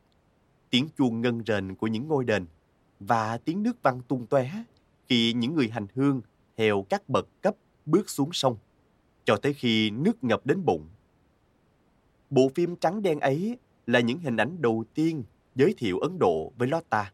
tiếng 0.69 0.87
chuông 0.97 1.21
ngân 1.21 1.43
rền 1.45 1.75
của 1.75 1.87
những 1.87 2.07
ngôi 2.07 2.25
đền 2.25 2.45
và 3.07 3.37
tiếng 3.37 3.63
nước 3.63 3.83
văng 3.83 4.01
tung 4.01 4.25
tóe 4.25 4.51
khi 5.07 5.33
những 5.33 5.55
người 5.55 5.69
hành 5.69 5.87
hương 5.95 6.21
theo 6.57 6.85
các 6.89 7.09
bậc 7.09 7.27
cấp 7.41 7.55
bước 7.85 8.09
xuống 8.09 8.33
sông, 8.33 8.57
cho 9.25 9.37
tới 9.37 9.53
khi 9.53 9.89
nước 9.89 10.23
ngập 10.23 10.45
đến 10.45 10.65
bụng. 10.65 10.87
Bộ 12.29 12.51
phim 12.55 12.75
trắng 12.75 13.01
đen 13.01 13.19
ấy 13.19 13.57
là 13.87 13.99
những 13.99 14.19
hình 14.19 14.37
ảnh 14.37 14.61
đầu 14.61 14.83
tiên 14.93 15.23
giới 15.55 15.73
thiệu 15.77 15.99
Ấn 15.99 16.19
Độ 16.19 16.51
với 16.57 16.67
Lotta. 16.67 17.11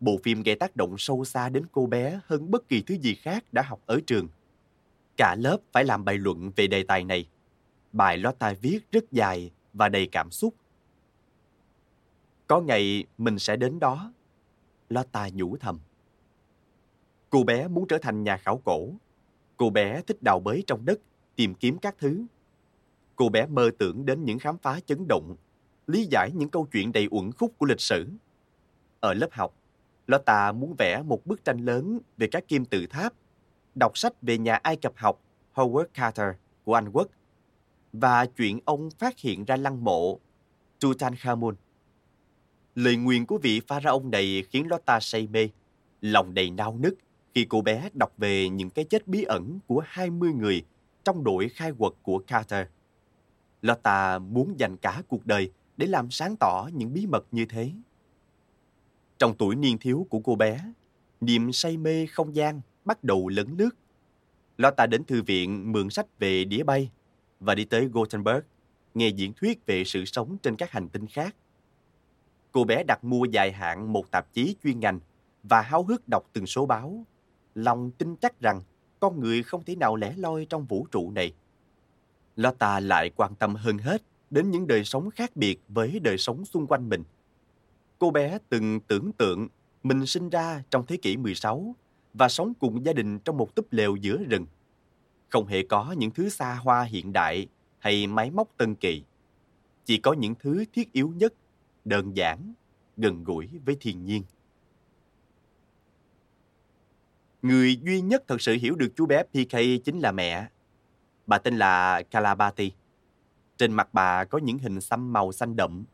Bộ 0.00 0.18
phim 0.22 0.42
gây 0.42 0.54
tác 0.54 0.76
động 0.76 0.94
sâu 0.98 1.24
xa 1.24 1.48
đến 1.48 1.64
cô 1.72 1.86
bé 1.86 2.20
hơn 2.26 2.50
bất 2.50 2.68
kỳ 2.68 2.82
thứ 2.82 2.94
gì 2.94 3.14
khác 3.14 3.44
đã 3.52 3.62
học 3.62 3.80
ở 3.86 4.00
trường. 4.06 4.28
Cả 5.16 5.36
lớp 5.38 5.58
phải 5.72 5.84
làm 5.84 6.04
bài 6.04 6.18
luận 6.18 6.50
về 6.56 6.66
đề 6.66 6.82
tài 6.82 7.04
này. 7.04 7.28
Bài 7.92 8.18
Lotta 8.18 8.54
viết 8.60 8.78
rất 8.92 9.12
dài 9.12 9.50
và 9.72 9.88
đầy 9.88 10.08
cảm 10.12 10.30
xúc. 10.30 10.54
Có 12.46 12.60
ngày 12.60 13.04
mình 13.18 13.38
sẽ 13.38 13.56
đến 13.56 13.78
đó. 13.80 14.12
Lotta 14.88 15.28
nhủ 15.32 15.56
thầm. 15.56 15.78
Cô 17.30 17.44
bé 17.44 17.68
muốn 17.68 17.88
trở 17.88 17.98
thành 17.98 18.24
nhà 18.24 18.36
khảo 18.36 18.60
cổ. 18.64 18.88
Cô 19.56 19.70
bé 19.70 20.02
thích 20.06 20.22
đào 20.22 20.40
bới 20.40 20.64
trong 20.66 20.84
đất, 20.84 21.00
tìm 21.36 21.54
kiếm 21.54 21.78
các 21.78 21.94
thứ. 21.98 22.24
Cô 23.16 23.28
bé 23.28 23.46
mơ 23.46 23.70
tưởng 23.78 24.06
đến 24.06 24.24
những 24.24 24.38
khám 24.38 24.58
phá 24.58 24.80
chấn 24.86 25.06
động 25.08 25.36
lý 25.86 26.06
giải 26.10 26.30
những 26.34 26.48
câu 26.48 26.68
chuyện 26.72 26.92
đầy 26.92 27.08
uẩn 27.10 27.32
khúc 27.32 27.52
của 27.58 27.66
lịch 27.66 27.80
sử. 27.80 28.06
Ở 29.00 29.14
lớp 29.14 29.28
học, 29.32 29.54
Lotta 30.06 30.52
muốn 30.52 30.74
vẽ 30.78 31.02
một 31.02 31.26
bức 31.26 31.44
tranh 31.44 31.58
lớn 31.58 31.98
về 32.16 32.28
các 32.30 32.48
kim 32.48 32.64
tự 32.64 32.86
tháp, 32.86 33.12
đọc 33.74 33.98
sách 33.98 34.22
về 34.22 34.38
nhà 34.38 34.54
Ai 34.54 34.76
Cập 34.76 34.92
học 34.96 35.20
Howard 35.54 35.86
Carter 35.94 36.34
của 36.64 36.74
Anh 36.74 36.90
Quốc 36.92 37.08
và 37.92 38.26
chuyện 38.26 38.60
ông 38.64 38.90
phát 38.90 39.18
hiện 39.18 39.44
ra 39.44 39.56
lăng 39.56 39.84
mộ 39.84 40.18
Tutankhamun. 40.80 41.54
Lời 42.78 42.96
nguyền 42.96 43.26
của 43.26 43.38
vị 43.38 43.60
pharaoh 43.66 44.04
này 44.04 44.44
khiến 44.50 44.66
Lotta 44.68 45.00
say 45.00 45.28
mê, 45.32 45.48
lòng 46.00 46.34
đầy 46.34 46.50
nao 46.50 46.78
nức 46.80 46.94
khi 47.34 47.46
cô 47.48 47.60
bé 47.60 47.88
đọc 47.94 48.12
về 48.18 48.48
những 48.48 48.70
cái 48.70 48.84
chết 48.84 49.08
bí 49.08 49.22
ẩn 49.22 49.58
của 49.66 49.82
20 49.86 50.32
người 50.32 50.64
trong 51.04 51.24
đội 51.24 51.48
khai 51.48 51.72
quật 51.78 51.92
của 52.02 52.18
Carter. 52.18 52.66
Lotta 53.62 54.18
muốn 54.18 54.58
dành 54.58 54.76
cả 54.76 55.02
cuộc 55.08 55.26
đời 55.26 55.50
để 55.76 55.86
làm 55.86 56.10
sáng 56.10 56.36
tỏ 56.36 56.68
những 56.74 56.94
bí 56.94 57.06
mật 57.06 57.26
như 57.32 57.46
thế. 57.46 57.70
Trong 59.18 59.36
tuổi 59.36 59.56
niên 59.56 59.78
thiếu 59.78 60.06
của 60.10 60.20
cô 60.20 60.34
bé, 60.34 60.72
niềm 61.20 61.52
say 61.52 61.76
mê 61.76 62.06
không 62.06 62.34
gian 62.34 62.60
bắt 62.84 63.04
đầu 63.04 63.28
lấn 63.28 63.56
lướt. 63.58 63.70
Lotta 64.58 64.86
đến 64.86 65.04
thư 65.04 65.22
viện 65.22 65.72
mượn 65.72 65.90
sách 65.90 66.06
về 66.18 66.44
đĩa 66.44 66.62
bay 66.62 66.90
và 67.40 67.54
đi 67.54 67.64
tới 67.64 67.88
Gothenburg 67.92 68.40
nghe 68.94 69.08
diễn 69.08 69.32
thuyết 69.32 69.66
về 69.66 69.84
sự 69.84 70.04
sống 70.04 70.36
trên 70.42 70.56
các 70.56 70.70
hành 70.70 70.88
tinh 70.88 71.06
khác. 71.06 71.34
Cô 72.58 72.64
bé 72.64 72.82
đặt 72.82 73.04
mua 73.04 73.24
dài 73.24 73.52
hạn 73.52 73.92
một 73.92 74.10
tạp 74.10 74.32
chí 74.32 74.56
chuyên 74.64 74.80
ngành 74.80 75.00
và 75.42 75.60
háo 75.60 75.82
hức 75.82 76.08
đọc 76.08 76.22
từng 76.32 76.46
số 76.46 76.66
báo. 76.66 77.06
Lòng 77.54 77.90
tin 77.90 78.16
chắc 78.16 78.40
rằng 78.40 78.62
con 79.00 79.20
người 79.20 79.42
không 79.42 79.64
thể 79.64 79.76
nào 79.76 79.96
lẻ 79.96 80.14
loi 80.16 80.46
trong 80.50 80.64
vũ 80.66 80.86
trụ 80.90 81.10
này. 81.10 81.32
Lotta 82.36 82.80
lại 82.80 83.10
quan 83.16 83.34
tâm 83.34 83.54
hơn 83.54 83.78
hết 83.78 84.02
đến 84.30 84.50
những 84.50 84.66
đời 84.66 84.84
sống 84.84 85.10
khác 85.10 85.36
biệt 85.36 85.60
với 85.68 86.00
đời 86.00 86.18
sống 86.18 86.44
xung 86.44 86.66
quanh 86.66 86.88
mình. 86.88 87.04
Cô 87.98 88.10
bé 88.10 88.38
từng 88.48 88.80
tưởng 88.80 89.12
tượng 89.12 89.48
mình 89.82 90.06
sinh 90.06 90.30
ra 90.30 90.62
trong 90.70 90.86
thế 90.86 90.96
kỷ 90.96 91.16
16 91.16 91.74
và 92.14 92.28
sống 92.28 92.52
cùng 92.54 92.84
gia 92.84 92.92
đình 92.92 93.18
trong 93.18 93.36
một 93.36 93.54
túp 93.54 93.72
lều 93.72 93.96
giữa 93.96 94.24
rừng. 94.24 94.46
Không 95.28 95.46
hề 95.46 95.62
có 95.62 95.94
những 95.98 96.10
thứ 96.10 96.28
xa 96.28 96.54
hoa 96.54 96.82
hiện 96.82 97.12
đại 97.12 97.46
hay 97.78 98.06
máy 98.06 98.30
móc 98.30 98.48
tân 98.56 98.74
kỳ. 98.74 99.02
Chỉ 99.84 99.98
có 99.98 100.12
những 100.12 100.34
thứ 100.34 100.64
thiết 100.72 100.92
yếu 100.92 101.12
nhất, 101.16 101.34
đơn 101.88 102.16
giản, 102.16 102.52
gần 102.96 103.24
gũi 103.24 103.48
với 103.66 103.76
thiên 103.80 104.04
nhiên. 104.04 104.22
Người 107.42 107.76
duy 107.76 108.00
nhất 108.00 108.24
thật 108.28 108.40
sự 108.40 108.54
hiểu 108.60 108.74
được 108.74 108.88
chú 108.96 109.06
bé 109.06 109.22
PK 109.22 109.84
chính 109.84 109.98
là 109.98 110.12
mẹ. 110.12 110.48
Bà 111.26 111.38
tên 111.38 111.56
là 111.56 112.02
Kalabati. 112.10 112.72
Trên 113.58 113.72
mặt 113.72 113.88
bà 113.92 114.24
có 114.24 114.38
những 114.38 114.58
hình 114.58 114.80
xăm 114.80 115.12
màu 115.12 115.32
xanh 115.32 115.56
đậm. 115.56 115.84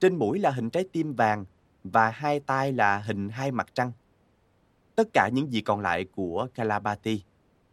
Trên 0.00 0.16
mũi 0.16 0.38
là 0.38 0.50
hình 0.50 0.70
trái 0.70 0.84
tim 0.92 1.14
vàng 1.14 1.44
và 1.84 2.10
hai 2.10 2.40
tay 2.40 2.72
là 2.72 2.98
hình 2.98 3.28
hai 3.28 3.52
mặt 3.52 3.66
trăng. 3.74 3.92
Tất 4.96 5.08
cả 5.12 5.28
những 5.32 5.52
gì 5.52 5.60
còn 5.60 5.80
lại 5.80 6.04
của 6.04 6.48
Kalabati 6.54 7.22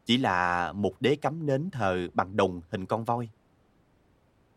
chỉ 0.06 0.18
là 0.18 0.72
một 0.74 1.02
đế 1.02 1.16
cắm 1.16 1.46
nến 1.46 1.70
thờ 1.72 2.08
bằng 2.14 2.38
đồng 2.38 2.62
hình 2.70 2.86
con 2.86 3.04
voi. 3.04 3.30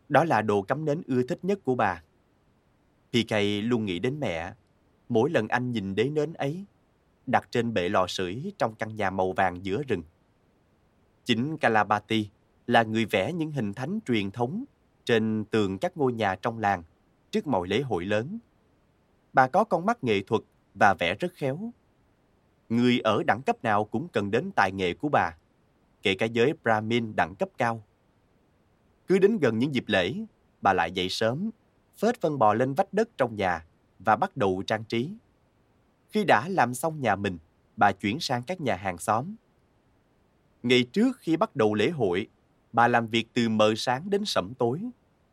Đó 0.09 0.23
là 0.23 0.41
đồ 0.41 0.61
cắm 0.61 0.85
nến 0.85 1.01
ưa 1.07 1.23
thích 1.23 1.39
nhất 1.41 1.59
của 1.63 1.75
bà. 1.75 2.03
PK 3.11 3.35
luôn 3.63 3.85
nghĩ 3.85 3.99
đến 3.99 4.19
mẹ. 4.19 4.53
Mỗi 5.09 5.29
lần 5.29 5.47
anh 5.47 5.71
nhìn 5.71 5.95
đế 5.95 6.03
nến 6.03 6.33
ấy, 6.33 6.65
đặt 7.25 7.47
trên 7.51 7.73
bệ 7.73 7.89
lò 7.89 8.07
sưởi 8.07 8.53
trong 8.57 8.75
căn 8.75 8.95
nhà 8.95 9.09
màu 9.09 9.31
vàng 9.31 9.65
giữa 9.65 9.83
rừng. 9.87 10.03
Chính 11.25 11.57
Kalabati 11.57 12.29
là 12.67 12.83
người 12.83 13.05
vẽ 13.05 13.33
những 13.33 13.51
hình 13.51 13.73
thánh 13.73 13.99
truyền 14.05 14.31
thống 14.31 14.63
trên 15.05 15.45
tường 15.45 15.77
các 15.77 15.97
ngôi 15.97 16.13
nhà 16.13 16.35
trong 16.35 16.59
làng 16.59 16.83
trước 17.31 17.47
mọi 17.47 17.67
lễ 17.67 17.81
hội 17.81 18.05
lớn. 18.05 18.39
Bà 19.33 19.47
có 19.47 19.63
con 19.63 19.85
mắt 19.85 20.03
nghệ 20.03 20.21
thuật 20.21 20.41
và 20.73 20.93
vẽ 20.99 21.15
rất 21.15 21.33
khéo. 21.33 21.71
Người 22.69 22.99
ở 22.99 23.23
đẳng 23.27 23.41
cấp 23.41 23.63
nào 23.63 23.85
cũng 23.85 24.07
cần 24.07 24.31
đến 24.31 24.51
tài 24.55 24.71
nghệ 24.71 24.93
của 24.93 25.09
bà, 25.09 25.37
kể 26.01 26.15
cả 26.15 26.25
giới 26.25 26.53
Brahmin 26.63 27.15
đẳng 27.15 27.35
cấp 27.35 27.49
cao. 27.57 27.83
Cứ 29.07 29.19
đến 29.19 29.37
gần 29.37 29.59
những 29.59 29.75
dịp 29.75 29.83
lễ, 29.87 30.15
bà 30.61 30.73
lại 30.73 30.91
dậy 30.91 31.09
sớm, 31.09 31.49
phết 31.97 32.21
phân 32.21 32.39
bò 32.39 32.53
lên 32.53 32.73
vách 32.73 32.93
đất 32.93 33.09
trong 33.17 33.35
nhà 33.35 33.65
và 33.99 34.15
bắt 34.15 34.37
đầu 34.37 34.63
trang 34.67 34.83
trí. 34.83 35.13
Khi 36.09 36.23
đã 36.23 36.49
làm 36.49 36.73
xong 36.73 37.01
nhà 37.01 37.15
mình, 37.15 37.37
bà 37.75 37.91
chuyển 37.91 38.19
sang 38.19 38.43
các 38.43 38.61
nhà 38.61 38.75
hàng 38.75 38.97
xóm. 38.97 39.35
Ngày 40.63 40.83
trước 40.83 41.17
khi 41.19 41.37
bắt 41.37 41.55
đầu 41.55 41.73
lễ 41.73 41.89
hội, 41.89 42.27
bà 42.73 42.87
làm 42.87 43.07
việc 43.07 43.27
từ 43.33 43.49
mờ 43.49 43.73
sáng 43.77 44.09
đến 44.09 44.25
sẩm 44.25 44.53
tối, 44.57 44.81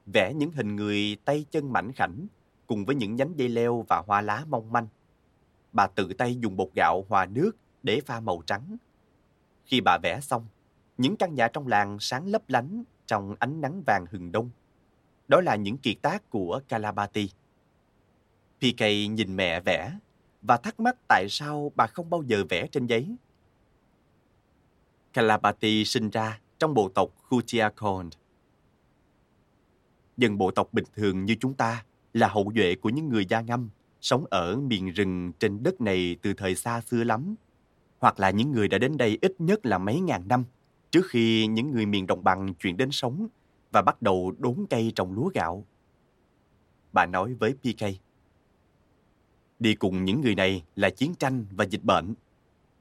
vẽ 0.07 0.35
những 0.35 0.53
hình 0.53 0.77
người 0.77 1.17
tay 1.25 1.45
chân 1.51 1.73
mảnh 1.73 1.93
khảnh 1.93 2.27
cùng 2.67 2.85
với 2.85 2.95
những 2.95 3.17
nhánh 3.17 3.39
dây 3.39 3.49
leo 3.49 3.85
và 3.89 4.03
hoa 4.07 4.21
lá 4.21 4.45
mong 4.49 4.73
manh. 4.73 4.87
Bà 5.73 5.87
tự 5.87 6.13
tay 6.19 6.37
dùng 6.37 6.57
bột 6.57 6.69
gạo 6.75 7.05
hòa 7.09 7.27
nước 7.27 7.53
để 7.83 8.01
pha 8.07 8.21
màu 8.21 8.43
trắng. 8.47 8.77
Khi 9.65 9.81
bà 9.81 9.99
vẽ 10.03 10.21
xong, 10.21 10.47
những 10.99 11.17
căn 11.17 11.35
nhà 11.35 11.49
trong 11.49 11.67
làng 11.67 11.97
sáng 12.01 12.27
lấp 12.27 12.43
lánh 12.49 12.85
trong 13.07 13.35
ánh 13.39 13.61
nắng 13.61 13.83
vàng 13.87 14.07
hừng 14.11 14.33
đông. 14.33 14.51
Đó 15.29 15.41
là 15.41 15.57
những 15.57 15.79
kiệt 15.79 15.97
tác 16.03 16.31
của 16.31 16.61
Kalabati. 16.69 17.31
PK 18.59 18.81
nhìn 19.11 19.37
mẹ 19.37 19.61
vẽ 19.61 19.93
và 20.43 20.57
thắc 20.57 20.81
mắc 20.81 20.97
tại 21.09 21.27
sao 21.31 21.73
bà 21.75 21.87
không 21.87 22.11
bao 22.11 22.23
giờ 22.23 22.45
vẽ 22.49 22.67
trên 22.67 22.87
giấy. 22.87 23.17
Kalabati 25.13 25.85
sinh 25.85 26.11
ra 26.11 26.41
trong 26.59 26.75
bộ 26.75 26.89
tộc 26.89 27.11
Khutiakond. 27.23 28.13
Dân 30.17 30.39
bộ 30.39 30.51
tộc 30.51 30.69
bình 30.73 30.85
thường 30.95 31.25
như 31.25 31.37
chúng 31.41 31.55
ta 31.55 31.85
là 32.13 32.29
hậu 32.29 32.53
duệ 32.55 32.75
của 32.75 32.89
những 32.89 33.09
người 33.09 33.27
da 33.27 33.41
ngâm 33.41 33.69
sống 34.01 34.25
ở 34.31 34.57
miền 34.57 34.91
rừng 34.91 35.33
trên 35.39 35.63
đất 35.63 35.81
này 35.81 36.17
từ 36.23 36.35
thời 36.35 36.55
xa 36.55 36.81
xưa 36.81 37.05
lắm, 37.05 37.35
hoặc 37.99 38.21
là 38.21 38.31
những 38.31 38.53
người 38.53 38.69
đã 38.69 38.79
đến 38.79 38.97
đây 38.97 39.19
ít 39.21 39.33
nhất 39.39 39.67
là 39.67 39.79
mấy 39.79 40.01
ngàn 40.01 40.29
năm 40.29 40.45
trước 40.91 41.07
khi 41.09 41.47
những 41.47 41.71
người 41.71 41.87
miền 41.87 42.07
đồng 42.07 42.25
bằng 42.25 42.55
chuyển 42.55 42.77
đến 42.77 42.91
sống 42.91 43.29
và 43.73 43.83
bắt 43.83 44.03
đầu 44.03 44.35
đốn 44.39 44.67
cây 44.71 44.93
trồng 44.95 45.13
lúa 45.13 45.31
gạo. 45.35 45.65
Bà 46.93 47.07
nói 47.07 47.35
với 47.35 47.55
PK. 47.55 47.85
Đi 49.59 49.75
cùng 49.75 50.05
những 50.05 50.21
người 50.21 50.35
này 50.35 50.65
là 50.77 50.91
chiến 50.91 51.15
tranh 51.15 51.47
và 51.51 51.65
dịch 51.65 51.85
bệnh. 51.85 52.15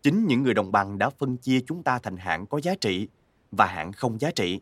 Chính 0.01 0.25
những 0.25 0.43
người 0.43 0.53
đồng 0.53 0.71
bằng 0.71 0.97
đã 0.97 1.09
phân 1.09 1.37
chia 1.37 1.59
chúng 1.67 1.83
ta 1.83 1.99
thành 1.99 2.17
hạng 2.17 2.45
có 2.45 2.59
giá 2.63 2.75
trị 2.75 3.07
và 3.51 3.65
hạng 3.65 3.91
không 3.91 4.19
giá 4.19 4.31
trị. 4.31 4.61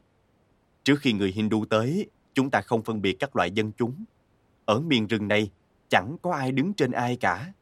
Trước 0.83 0.99
khi 0.99 1.13
người 1.13 1.31
Hindu 1.31 1.65
tới, 1.65 2.09
chúng 2.33 2.49
ta 2.49 2.61
không 2.61 2.83
phân 2.83 3.01
biệt 3.01 3.13
các 3.19 3.35
loại 3.35 3.51
dân 3.51 3.71
chúng. 3.77 4.03
Ở 4.65 4.79
miền 4.79 5.07
rừng 5.07 5.27
này, 5.27 5.51
chẳng 5.89 6.17
có 6.21 6.33
ai 6.33 6.51
đứng 6.51 6.73
trên 6.73 6.91
ai 6.91 7.15
cả. 7.15 7.53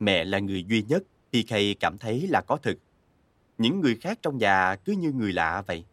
Mẹ 0.00 0.24
là 0.24 0.38
người 0.38 0.64
duy 0.64 0.82
nhất 0.82 1.02
PK 1.30 1.54
cảm 1.80 1.98
thấy 1.98 2.26
là 2.26 2.40
có 2.40 2.56
thực. 2.56 2.78
Những 3.58 3.80
người 3.80 3.96
khác 4.00 4.18
trong 4.22 4.38
nhà 4.38 4.76
cứ 4.84 4.92
như 4.92 5.12
người 5.12 5.32
lạ 5.32 5.62
vậy. 5.66 5.84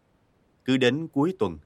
Cứ 0.69 0.77
đến 0.77 1.07
cuối 1.07 1.35
tuần, 1.39 1.57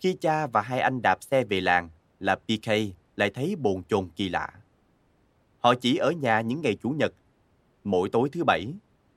khi 0.00 0.16
cha 0.20 0.46
và 0.46 0.62
hai 0.62 0.80
anh 0.80 1.00
đạp 1.02 1.18
xe 1.20 1.44
về 1.44 1.60
làng 1.60 1.88
là 2.20 2.34
PK 2.34 2.70
lại 3.16 3.30
thấy 3.30 3.56
bồn 3.56 3.82
chồn 3.88 4.08
kỳ 4.16 4.28
lạ. 4.28 4.50
Họ 5.60 5.74
chỉ 5.74 5.96
ở 5.96 6.10
nhà 6.10 6.40
những 6.40 6.60
ngày 6.62 6.76
Chủ 6.82 6.90
nhật. 6.90 7.12
Mỗi 7.84 8.08
tối 8.08 8.28
thứ 8.32 8.44
bảy, 8.44 8.72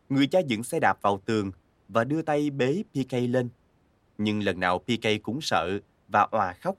người 0.09 0.27
cha 0.27 0.39
dựng 0.39 0.63
xe 0.63 0.79
đạp 0.79 1.01
vào 1.01 1.21
tường 1.25 1.51
và 1.87 2.03
đưa 2.03 2.21
tay 2.21 2.49
bế 2.49 2.83
PK 2.93 3.13
lên. 3.13 3.49
Nhưng 4.17 4.43
lần 4.43 4.59
nào 4.59 4.79
PK 4.79 5.07
cũng 5.23 5.41
sợ 5.41 5.79
và 6.07 6.21
òa 6.31 6.53
khóc. 6.53 6.75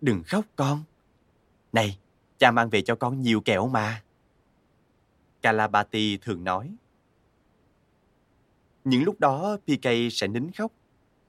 Đừng 0.00 0.22
khóc 0.26 0.44
con. 0.56 0.82
Này, 1.72 1.98
cha 2.38 2.50
mang 2.50 2.70
về 2.70 2.82
cho 2.82 2.94
con 2.94 3.20
nhiều 3.20 3.40
kẹo 3.40 3.68
mà. 3.68 4.02
Kalabati 5.42 6.16
thường 6.16 6.44
nói. 6.44 6.74
Những 8.84 9.02
lúc 9.02 9.20
đó 9.20 9.56
PK 9.66 9.88
sẽ 10.12 10.28
nín 10.28 10.50
khóc, 10.52 10.72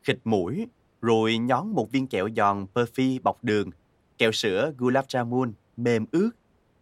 khịt 0.03 0.19
mũi, 0.23 0.67
rồi 1.01 1.37
nhón 1.37 1.67
một 1.67 1.91
viên 1.91 2.07
kẹo 2.07 2.29
giòn 2.35 2.65
Perfy 2.73 3.19
bọc 3.23 3.43
đường, 3.43 3.69
kẹo 4.17 4.31
sữa 4.31 4.73
Gulab 4.77 5.05
Jamun 5.05 5.51
mềm 5.77 6.05
ướt 6.11 6.29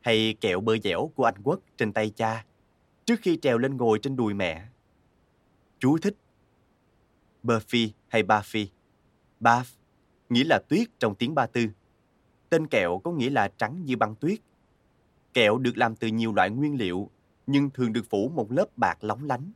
hay 0.02 0.36
kẹo 0.42 0.62
bơ 0.62 0.78
dẻo 0.84 1.12
của 1.16 1.26
Anh 1.26 1.42
Quốc 1.44 1.60
trên 1.78 1.94
tay 1.94 2.10
cha 2.10 2.46
trước 3.06 3.20
khi 3.22 3.38
trèo 3.42 3.58
lên 3.58 3.78
ngồi 3.78 4.00
trên 4.00 4.16
đùi 4.16 4.34
mẹ. 4.34 4.68
Chú 5.80 5.98
thích 5.98 6.16
Buffy 7.44 7.90
hay 8.08 8.24
Buffy 8.24 8.68
Buff 9.40 9.64
nghĩa 10.30 10.44
là 10.44 10.60
tuyết 10.70 10.88
trong 11.00 11.16
tiếng 11.16 11.36
Ba 11.36 11.46
Tư. 11.46 11.68
Tên 12.50 12.68
kẹo 12.68 13.02
có 13.04 13.12
nghĩa 13.12 13.30
là 13.30 13.48
trắng 13.58 13.86
như 13.86 13.98
băng 13.98 14.16
tuyết. 14.16 14.40
Kẹo 15.34 15.58
được 15.58 15.78
làm 15.78 15.96
từ 15.96 16.08
nhiều 16.08 16.34
loại 16.34 16.50
nguyên 16.50 16.78
liệu 16.78 17.10
nhưng 17.48 17.70
thường 17.70 17.94
được 17.94 18.06
phủ 18.10 18.32
một 18.36 18.52
lớp 18.52 18.78
bạc 18.78 19.04
lóng 19.04 19.24
lánh. 19.24 19.52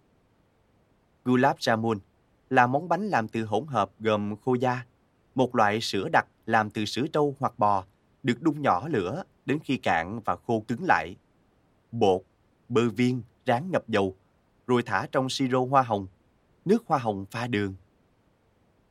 Gulab 1.25 1.57
Jamun 1.57 1.99
là 2.49 2.67
món 2.67 2.89
bánh 2.89 3.07
làm 3.07 3.27
từ 3.27 3.43
hỗn 3.43 3.67
hợp 3.67 3.91
gồm 3.99 4.35
khô 4.45 4.53
da, 4.53 4.85
một 5.35 5.55
loại 5.55 5.81
sữa 5.81 6.09
đặc 6.11 6.27
làm 6.45 6.69
từ 6.69 6.85
sữa 6.85 7.05
trâu 7.13 7.35
hoặc 7.39 7.59
bò, 7.59 7.85
được 8.23 8.41
đun 8.41 8.61
nhỏ 8.61 8.87
lửa 8.87 9.23
đến 9.45 9.59
khi 9.63 9.77
cạn 9.77 10.19
và 10.25 10.35
khô 10.35 10.63
cứng 10.67 10.83
lại. 10.83 11.15
Bột, 11.91 12.21
bơ 12.69 12.89
viên, 12.89 13.21
rán 13.47 13.71
ngập 13.71 13.87
dầu, 13.87 14.15
rồi 14.67 14.83
thả 14.83 15.07
trong 15.11 15.29
siro 15.29 15.65
hoa 15.65 15.81
hồng, 15.81 16.07
nước 16.65 16.83
hoa 16.87 16.99
hồng 16.99 17.25
pha 17.31 17.47
đường. 17.47 17.75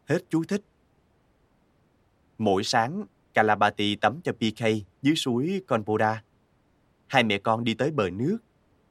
Hết 0.05 0.19
chú 0.29 0.45
thích. 0.45 0.63
Mỗi 2.39 2.65
sáng, 2.65 3.05
Kalabati 3.35 3.97
tắm 3.97 4.21
cho 4.25 4.33
PK 4.33 4.65
dưới 5.03 5.15
suối 5.15 5.63
Konpoda. 5.67 6.23
Hai 7.07 7.25
mẹ 7.25 7.39
con 7.39 7.65
đi 7.65 7.75
tới 7.75 7.91
bờ 7.91 8.11
nước, 8.11 8.39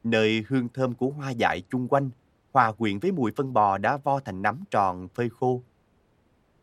nơi 0.04 0.44
hương 0.48 0.70
thơm 0.70 0.94
của 0.94 1.10
hoa 1.10 1.32
dại 1.32 1.64
chung 1.70 1.88
quanh 1.88 2.10
hòa 2.54 2.72
quyện 2.72 3.00
với 3.00 3.12
mùi 3.12 3.32
phân 3.32 3.54
bò 3.54 3.78
đã 3.78 3.98
vo 3.98 4.20
thành 4.20 4.42
nắm 4.42 4.64
tròn 4.72 5.08
phơi 5.08 5.30
khô. 5.30 5.62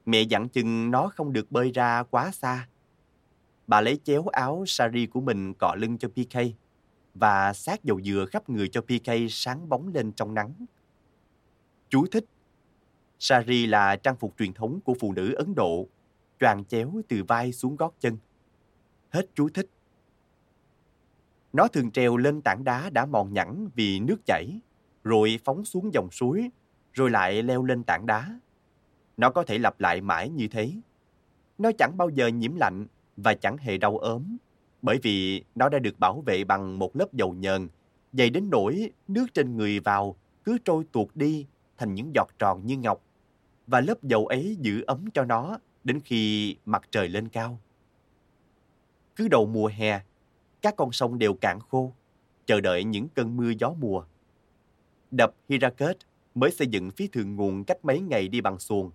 Mẹ 0.07 0.23
dặn 0.23 0.49
chừng 0.49 0.91
nó 0.91 1.09
không 1.09 1.33
được 1.33 1.53
bơi 1.53 1.71
ra 1.71 2.03
quá 2.03 2.31
xa. 2.31 2.69
Bà 3.67 3.81
lấy 3.81 4.01
chéo 4.05 4.27
áo 4.27 4.65
sari 4.67 5.07
của 5.07 5.21
mình 5.21 5.55
cọ 5.55 5.75
lưng 5.75 5.99
cho 5.99 6.09
PK 6.09 6.39
và 7.15 7.53
sát 7.53 7.85
dầu 7.85 8.01
dừa 8.01 8.25
khắp 8.31 8.49
người 8.49 8.69
cho 8.69 8.81
PK 8.81 9.11
sáng 9.31 9.69
bóng 9.69 9.89
lên 9.95 10.13
trong 10.13 10.35
nắng. 10.35 10.53
Chú 11.89 12.07
thích 12.07 12.25
Sari 13.19 13.67
là 13.67 13.97
trang 13.97 14.17
phục 14.17 14.35
truyền 14.39 14.53
thống 14.53 14.81
của 14.85 14.95
phụ 15.01 15.13
nữ 15.13 15.35
Ấn 15.35 15.55
Độ, 15.55 15.87
choàng 16.41 16.65
chéo 16.65 16.93
từ 17.09 17.25
vai 17.29 17.53
xuống 17.53 17.77
gót 17.77 17.95
chân. 18.01 18.17
Hết 19.11 19.27
chú 19.35 19.49
thích. 19.55 19.67
Nó 21.53 21.69
thường 21.69 21.91
trèo 21.91 22.17
lên 22.17 22.43
tảng 22.43 22.65
đá 22.65 22.91
đã 22.91 23.07
mòn 23.07 23.33
nhẵn 23.33 23.69
vì 23.75 24.01
nước 24.01 24.17
chảy 24.27 24.61
rồi 25.05 25.41
phóng 25.45 25.65
xuống 25.65 25.95
dòng 25.95 26.11
suối, 26.11 26.51
rồi 26.93 27.11
lại 27.11 27.43
leo 27.43 27.65
lên 27.65 27.85
tảng 27.85 28.07
đá. 28.07 28.41
Nó 29.17 29.31
có 29.31 29.43
thể 29.43 29.59
lặp 29.59 29.81
lại 29.81 30.01
mãi 30.01 30.29
như 30.29 30.49
thế. 30.49 30.73
Nó 31.59 31.71
chẳng 31.79 31.97
bao 31.97 32.09
giờ 32.09 32.27
nhiễm 32.27 32.57
lạnh 32.57 32.87
và 33.17 33.35
chẳng 33.35 33.57
hề 33.57 33.79
đau 33.79 33.99
ốm, 33.99 34.37
bởi 34.83 34.99
vì 35.03 35.45
nó 35.55 35.69
đã 35.69 35.79
được 35.79 35.99
bảo 35.99 36.21
vệ 36.27 36.45
bằng 36.45 36.79
một 36.79 36.97
lớp 36.97 37.13
dầu 37.13 37.35
nhờn, 37.35 37.69
dày 38.13 38.31
đến 38.31 38.51
nỗi 38.51 38.91
nước 39.09 39.27
trên 39.35 39.57
người 39.57 39.81
vào 39.81 40.17
cứ 40.45 40.59
trôi 40.65 40.85
tuột 40.93 41.09
đi 41.15 41.47
thành 41.79 41.95
những 41.95 42.13
giọt 42.15 42.29
tròn 42.39 42.67
như 42.67 42.77
ngọc, 42.77 43.03
và 43.67 43.81
lớp 43.81 44.03
dầu 44.03 44.27
ấy 44.27 44.57
giữ 44.61 44.85
ấm 44.87 45.05
cho 45.15 45.25
nó 45.25 45.59
đến 45.85 46.01
khi 46.01 46.57
mặt 46.65 46.83
trời 46.91 47.09
lên 47.09 47.29
cao. 47.29 47.59
Cứ 49.17 49.29
đầu 49.29 49.47
mùa 49.47 49.67
hè, 49.67 50.01
các 50.63 50.77
con 50.77 50.93
sông 50.93 51.19
đều 51.19 51.35
cạn 51.35 51.59
khô, 51.69 51.93
chờ 52.47 52.61
đợi 52.61 52.85
những 52.85 53.09
cơn 53.09 53.37
mưa 53.37 53.53
gió 53.59 53.75
mùa. 53.79 54.05
Đập 55.11 55.35
Hiraket 55.49 55.97
mới 56.35 56.51
xây 56.51 56.67
dựng 56.67 56.91
phía 56.91 57.07
thượng 57.07 57.37
nguồn 57.37 57.65
cách 57.65 57.85
mấy 57.85 58.01
ngày 58.01 58.29
đi 58.29 58.41
bằng 58.41 58.59
xuồng, 58.59 58.91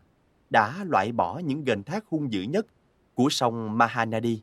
đã 0.50 0.84
loại 0.84 1.12
bỏ 1.12 1.40
những 1.40 1.64
gành 1.64 1.84
thác 1.84 2.06
hung 2.08 2.32
dữ 2.32 2.42
nhất 2.42 2.66
của 3.14 3.30
sông 3.30 3.78
Mahanadi. 3.78 4.42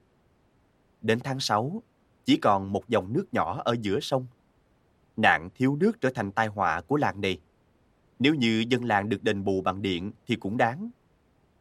Đến 1.02 1.18
tháng 1.24 1.40
6, 1.40 1.82
chỉ 2.24 2.36
còn 2.36 2.72
một 2.72 2.88
dòng 2.88 3.12
nước 3.12 3.24
nhỏ 3.32 3.62
ở 3.64 3.76
giữa 3.80 4.00
sông. 4.00 4.26
Nạn 5.16 5.50
thiếu 5.54 5.76
nước 5.76 6.00
trở 6.00 6.10
thành 6.14 6.32
tai 6.32 6.46
họa 6.46 6.80
của 6.80 6.96
làng 6.96 7.20
này. 7.20 7.38
Nếu 8.18 8.34
như 8.34 8.64
dân 8.68 8.84
làng 8.84 9.08
được 9.08 9.22
đền 9.22 9.44
bù 9.44 9.60
bằng 9.60 9.82
điện 9.82 10.12
thì 10.26 10.36
cũng 10.36 10.56
đáng. 10.56 10.90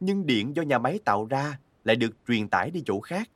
Nhưng 0.00 0.26
điện 0.26 0.56
do 0.56 0.62
nhà 0.62 0.78
máy 0.78 0.98
tạo 1.04 1.26
ra 1.26 1.58
lại 1.84 1.96
được 1.96 2.16
truyền 2.28 2.48
tải 2.48 2.70
đi 2.70 2.82
chỗ 2.86 3.00
khác. 3.00 3.30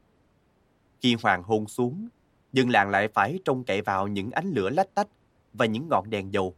Khi 1.00 1.16
hoàng 1.22 1.42
hôn 1.42 1.66
xuống, 1.66 2.08
dân 2.52 2.70
làng 2.70 2.90
lại 2.90 3.08
phải 3.08 3.38
trông 3.44 3.64
cậy 3.64 3.82
vào 3.82 4.08
những 4.08 4.30
ánh 4.30 4.50
lửa 4.50 4.70
lách 4.70 4.94
tách 4.94 5.08
và 5.52 5.66
những 5.66 5.88
ngọn 5.88 6.10
đèn 6.10 6.32
dầu. 6.32 6.54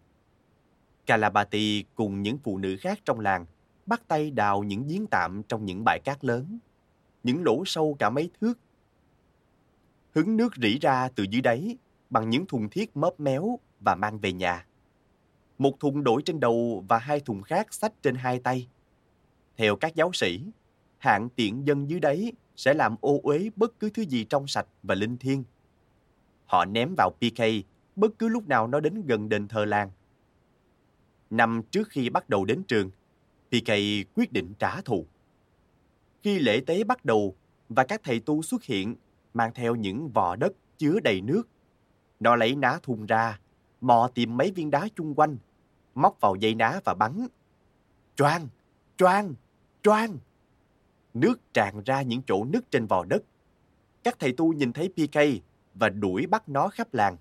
Kalabati 1.08 1.84
cùng 1.94 2.22
những 2.22 2.38
phụ 2.38 2.58
nữ 2.58 2.76
khác 2.80 2.98
trong 3.04 3.20
làng 3.20 3.46
bắt 3.86 4.02
tay 4.08 4.30
đào 4.30 4.62
những 4.62 4.86
giếng 4.88 5.06
tạm 5.06 5.42
trong 5.42 5.64
những 5.64 5.84
bãi 5.84 6.00
cát 6.04 6.24
lớn, 6.24 6.58
những 7.22 7.42
lỗ 7.44 7.62
sâu 7.66 7.96
cả 7.98 8.10
mấy 8.10 8.30
thước. 8.40 8.58
Hứng 10.14 10.36
nước 10.36 10.56
rỉ 10.56 10.78
ra 10.78 11.08
từ 11.14 11.24
dưới 11.30 11.40
đáy 11.42 11.76
bằng 12.10 12.30
những 12.30 12.46
thùng 12.46 12.70
thiết 12.70 12.96
móp 12.96 13.20
méo 13.20 13.58
và 13.80 13.94
mang 13.94 14.18
về 14.18 14.32
nhà. 14.32 14.66
Một 15.58 15.80
thùng 15.80 16.04
đổi 16.04 16.22
trên 16.22 16.40
đầu 16.40 16.84
và 16.88 16.98
hai 16.98 17.20
thùng 17.20 17.42
khác 17.42 17.74
xách 17.74 18.02
trên 18.02 18.14
hai 18.14 18.38
tay. 18.38 18.68
Theo 19.56 19.76
các 19.76 19.94
giáo 19.94 20.12
sĩ, 20.12 20.44
hạng 20.98 21.28
tiện 21.28 21.66
dân 21.66 21.90
dưới 21.90 22.00
đáy 22.00 22.32
sẽ 22.56 22.74
làm 22.74 22.96
ô 23.00 23.20
uế 23.22 23.50
bất 23.56 23.80
cứ 23.80 23.90
thứ 23.94 24.02
gì 24.02 24.24
trong 24.24 24.46
sạch 24.46 24.66
và 24.82 24.94
linh 24.94 25.16
thiêng. 25.16 25.44
Họ 26.46 26.64
ném 26.64 26.94
vào 26.96 27.10
PK 27.10 27.42
bất 27.96 28.18
cứ 28.18 28.28
lúc 28.28 28.48
nào 28.48 28.66
nó 28.66 28.80
đến 28.80 29.06
gần 29.06 29.28
đền 29.28 29.48
thờ 29.48 29.64
làng. 29.64 29.90
Năm 31.30 31.62
trước 31.70 31.88
khi 31.88 32.10
bắt 32.10 32.28
đầu 32.28 32.44
đến 32.44 32.62
trường, 32.68 32.90
PK 33.50 33.72
quyết 34.14 34.32
định 34.32 34.54
trả 34.58 34.80
thù. 34.80 35.06
Khi 36.22 36.38
lễ 36.38 36.60
tế 36.66 36.84
bắt 36.84 37.04
đầu 37.04 37.36
và 37.68 37.84
các 37.84 38.00
thầy 38.04 38.20
tu 38.20 38.42
xuất 38.42 38.64
hiện 38.64 38.96
mang 39.34 39.54
theo 39.54 39.74
những 39.74 40.08
vò 40.08 40.36
đất 40.36 40.52
chứa 40.78 41.00
đầy 41.04 41.20
nước, 41.20 41.48
nó 42.20 42.36
lấy 42.36 42.54
ná 42.56 42.78
thùng 42.82 43.06
ra, 43.06 43.40
mò 43.80 44.10
tìm 44.14 44.36
mấy 44.36 44.50
viên 44.50 44.70
đá 44.70 44.88
chung 44.96 45.14
quanh, 45.14 45.36
móc 45.94 46.20
vào 46.20 46.34
dây 46.34 46.54
ná 46.54 46.80
và 46.84 46.94
bắn. 46.94 47.26
Choang, 48.16 48.48
choang, 48.96 49.34
choang. 49.82 50.18
Nước 51.14 51.40
tràn 51.52 51.82
ra 51.84 52.02
những 52.02 52.22
chỗ 52.26 52.44
nứt 52.44 52.70
trên 52.70 52.86
vò 52.86 53.04
đất. 53.04 53.22
Các 54.02 54.16
thầy 54.18 54.32
tu 54.32 54.52
nhìn 54.52 54.72
thấy 54.72 54.88
PK 54.88 55.18
và 55.74 55.88
đuổi 55.88 56.26
bắt 56.26 56.48
nó 56.48 56.68
khắp 56.68 56.94
làng. 56.94 57.16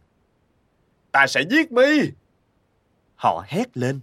Ta 1.11 1.27
sẽ 1.27 1.41
giết 1.49 1.71
mi! 1.71 1.99
Họ 3.17 3.45
hét 3.47 3.77
lên. 3.77 3.99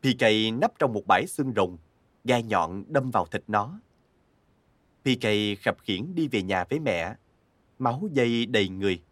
PK 0.00 0.24
nấp 0.60 0.78
trong 0.78 0.92
một 0.92 1.02
bãi 1.06 1.26
xương 1.26 1.52
rồng, 1.56 1.76
gai 2.24 2.42
nhọn 2.42 2.84
đâm 2.88 3.10
vào 3.10 3.26
thịt 3.26 3.42
nó. 3.46 3.80
PK 5.02 5.26
khập 5.64 5.76
khiển 5.80 6.14
đi 6.14 6.28
về 6.28 6.42
nhà 6.42 6.64
với 6.64 6.78
mẹ, 6.80 7.14
máu 7.78 8.02
dây 8.12 8.46
đầy 8.46 8.68
người. 8.68 9.02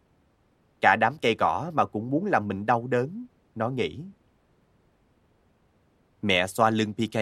Cả 0.80 0.96
đám 1.00 1.16
cây 1.22 1.34
cỏ 1.34 1.70
mà 1.74 1.84
cũng 1.84 2.10
muốn 2.10 2.26
làm 2.26 2.48
mình 2.48 2.66
đau 2.66 2.86
đớn, 2.86 3.26
nó 3.54 3.68
nghĩ. 3.68 3.98
Mẹ 6.22 6.46
xoa 6.46 6.70
lưng 6.70 6.94
PK 6.94 7.18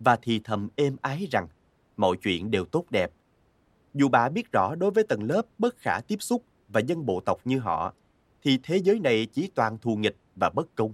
và 0.00 0.16
thì 0.22 0.40
thầm 0.44 0.68
êm 0.76 0.96
ái 1.02 1.28
rằng 1.30 1.48
mọi 1.96 2.16
chuyện 2.22 2.50
đều 2.50 2.64
tốt 2.64 2.84
đẹp. 2.90 3.12
Dù 3.94 4.08
bà 4.08 4.28
biết 4.28 4.52
rõ 4.52 4.74
đối 4.74 4.90
với 4.90 5.04
tầng 5.04 5.22
lớp 5.22 5.42
bất 5.58 5.78
khả 5.78 6.00
tiếp 6.08 6.16
xúc 6.20 6.42
và 6.68 6.80
dân 6.80 7.06
bộ 7.06 7.20
tộc 7.20 7.40
như 7.44 7.58
họ, 7.58 7.94
thì 8.42 8.58
thế 8.62 8.76
giới 8.76 9.00
này 9.00 9.26
chỉ 9.32 9.50
toàn 9.54 9.78
thù 9.78 9.96
nghịch 9.96 10.16
và 10.36 10.50
bất 10.54 10.74
công. 10.74 10.92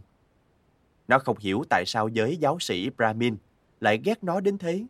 Nó 1.12 1.18
không 1.18 1.38
hiểu 1.38 1.64
tại 1.70 1.84
sao 1.86 2.08
giới 2.08 2.36
giáo 2.36 2.58
sĩ 2.60 2.90
Brahmin 2.90 3.36
lại 3.80 4.00
ghét 4.04 4.24
nó 4.24 4.40
đến 4.40 4.58
thế. 4.58 4.84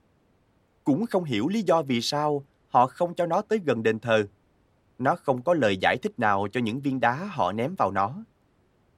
Cũng 0.85 1.07
không 1.07 1.25
hiểu 1.25 1.49
lý 1.49 1.63
do 1.63 1.83
vì 1.83 2.01
sao 2.01 2.45
họ 2.69 2.87
không 2.87 3.15
cho 3.15 3.27
nó 3.27 3.43
tới 3.43 3.61
gần 3.65 3.83
đền 3.83 3.99
thờ. 3.99 4.27
Nó 4.99 5.17
không 5.17 5.43
có 5.43 5.55
lời 5.55 5.77
giải 5.77 5.97
thích 6.03 6.19
nào 6.19 6.49
cho 6.53 6.61
những 6.61 6.81
viên 6.81 7.01
đá 7.01 7.15
họ 7.25 7.53
ném 7.53 7.75
vào 7.75 7.91
nó. 7.91 8.25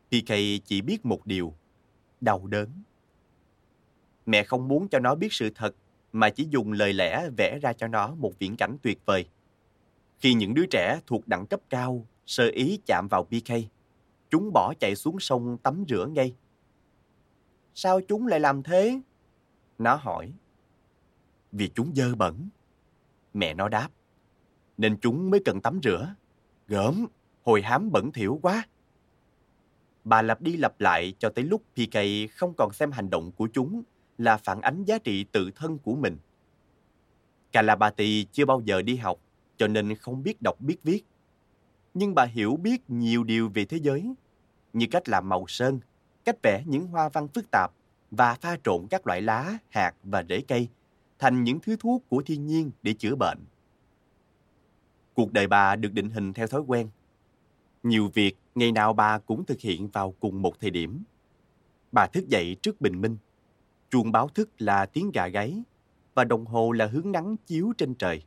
PK 0.09 0.33
chỉ 0.65 0.83
biết 0.83 1.07
một 1.07 1.27
điều, 1.27 1.55
đau 2.21 2.47
đớn. 2.47 2.69
Mẹ 4.27 4.45
không 4.45 4.69
muốn 4.69 4.89
cho 4.89 4.99
nó 4.99 5.15
biết 5.15 5.33
sự 5.33 5.51
thật 5.55 5.75
mà 6.13 6.31
chỉ 6.31 6.47
dùng 6.51 6.73
lời 6.73 6.93
lẽ 6.93 7.29
vẽ 7.37 7.59
ra 7.63 7.73
cho 7.73 7.89
nó 7.89 8.15
một 8.15 8.33
viễn 8.39 8.57
cảnh 8.57 8.77
tuyệt 8.83 8.99
vời. 9.07 9.27
Khi 10.19 10.35
những 10.35 10.55
đứa 10.55 10.67
trẻ 10.71 11.01
thuộc 11.07 11.29
đẳng 11.29 11.47
cấp 11.47 11.61
cao 11.71 12.07
sơ 12.27 12.49
ý 12.49 12.79
chạm 12.87 13.09
vào 13.11 13.25
PK, 13.25 13.53
chúng 14.31 14.51
bỏ 14.53 14.75
chạy 14.81 14.95
xuống 14.95 15.21
sông 15.21 15.59
tắm 15.59 15.85
rửa 15.89 16.07
ngay. 16.07 16.35
Sao 17.75 18.01
chúng 18.09 18.27
lại 18.27 18.41
làm 18.41 18.63
thế? 18.63 19.01
Nó 19.79 19.95
hỏi. 19.95 20.33
Vì 21.53 21.71
chúng 21.75 21.95
dơ 21.95 22.15
bẩn. 22.15 22.49
Mẹ 23.35 23.55
nó 23.55 23.69
đáp. 23.69 23.89
Nên 24.77 24.97
chúng 25.01 25.31
mới 25.31 25.41
cần 25.45 25.61
tắm 25.61 25.81
rửa. 25.83 26.15
Gớm, 26.69 27.07
hồi 27.43 27.63
hám 27.63 27.93
bẩn 27.93 28.13
thỉu 28.13 28.39
quá. 28.43 28.67
Bà 30.05 30.23
lặp 30.23 30.41
đi 30.41 30.57
lặp 30.57 30.81
lại 30.81 31.15
cho 31.19 31.29
tới 31.31 31.45
lúc 31.45 31.63
PK 31.75 31.99
không 32.37 32.55
còn 32.57 32.73
xem 32.73 32.93
hành 32.93 33.11
động 33.11 33.33
của 33.33 33.49
chúng 33.53 33.83
là 34.19 34.37
phản 34.37 34.61
ánh 34.61 34.85
giá 34.85 34.99
trị 34.99 35.25
tự 35.25 35.51
thân 35.55 35.79
của 35.79 35.95
mình. 35.95 36.19
Calabati 37.53 38.27
chưa 38.33 38.45
bao 38.45 38.61
giờ 38.65 38.83
đi 38.83 38.97
học, 38.97 39.21
cho 39.57 39.69
nên 39.69 39.95
không 39.95 40.23
biết 40.23 40.43
đọc 40.43 40.61
biết 40.61 40.77
viết. 40.83 41.05
Nhưng 41.95 42.15
bà 42.15 42.25
hiểu 42.25 42.57
biết 42.57 42.91
nhiều 42.91 43.25
điều 43.25 43.49
về 43.49 43.65
thế 43.65 43.77
giới, 43.83 44.15
như 44.73 44.87
cách 44.91 45.09
làm 45.09 45.29
màu 45.29 45.45
sơn, 45.49 45.81
cách 46.25 46.37
vẽ 46.43 46.63
những 46.67 46.87
hoa 46.87 47.09
văn 47.09 47.29
phức 47.29 47.51
tạp 47.51 47.71
và 48.11 48.35
pha 48.35 48.57
trộn 48.65 48.87
các 48.91 49.07
loại 49.07 49.23
lá, 49.23 49.59
hạt 49.69 49.95
và 50.03 50.25
rễ 50.29 50.41
cây 50.41 50.69
thành 51.19 51.45
những 51.45 51.61
thứ 51.61 51.77
thuốc 51.81 52.03
của 52.09 52.23
thiên 52.27 52.47
nhiên 52.47 52.71
để 52.83 52.93
chữa 52.93 53.15
bệnh. 53.15 53.39
Cuộc 55.15 55.33
đời 55.33 55.47
bà 55.47 55.77
được 55.77 55.93
định 55.93 56.11
hình 56.11 56.33
theo 56.33 56.47
thói 56.47 56.61
quen. 56.61 56.89
Nhiều 57.83 58.11
việc 58.15 58.37
ngày 58.55 58.73
nào 58.73 58.93
bà 58.93 59.19
cũng 59.19 59.45
thực 59.45 59.61
hiện 59.61 59.89
vào 59.89 60.15
cùng 60.21 60.43
một 60.43 60.61
thời 60.61 60.71
điểm. 60.71 61.03
Bà 61.93 62.07
thức 62.07 62.29
dậy 62.29 62.57
trước 62.63 62.81
bình 62.81 63.01
minh. 63.01 63.17
Chuông 63.91 64.13
báo 64.13 64.29
thức 64.29 64.51
là 64.59 64.87
tiếng 64.87 65.11
gà 65.11 65.29
gáy 65.29 65.63
và 66.15 66.25
đồng 66.25 66.47
hồ 66.47 66.73
là 66.73 66.87
hướng 66.87 67.13
nắng 67.13 67.37
chiếu 67.47 67.73
trên 67.79 67.95
trời. 67.95 68.23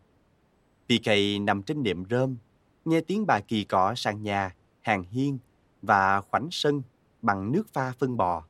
PK 0.85 1.11
nằm 1.41 1.63
trên 1.63 1.83
nệm 1.83 2.05
rơm, 2.09 2.37
nghe 2.85 3.01
tiếng 3.01 3.25
bà 3.25 3.39
kỳ 3.39 3.63
cọ 3.63 3.93
sàn 3.95 4.23
nhà, 4.23 4.55
hàng 4.81 5.03
hiên 5.03 5.37
và 5.81 6.21
khoảnh 6.21 6.47
sân 6.51 6.81
bằng 7.27 7.51
nước 7.51 7.63
pha 7.73 7.91
phân 7.91 8.17
bò. 8.17 8.43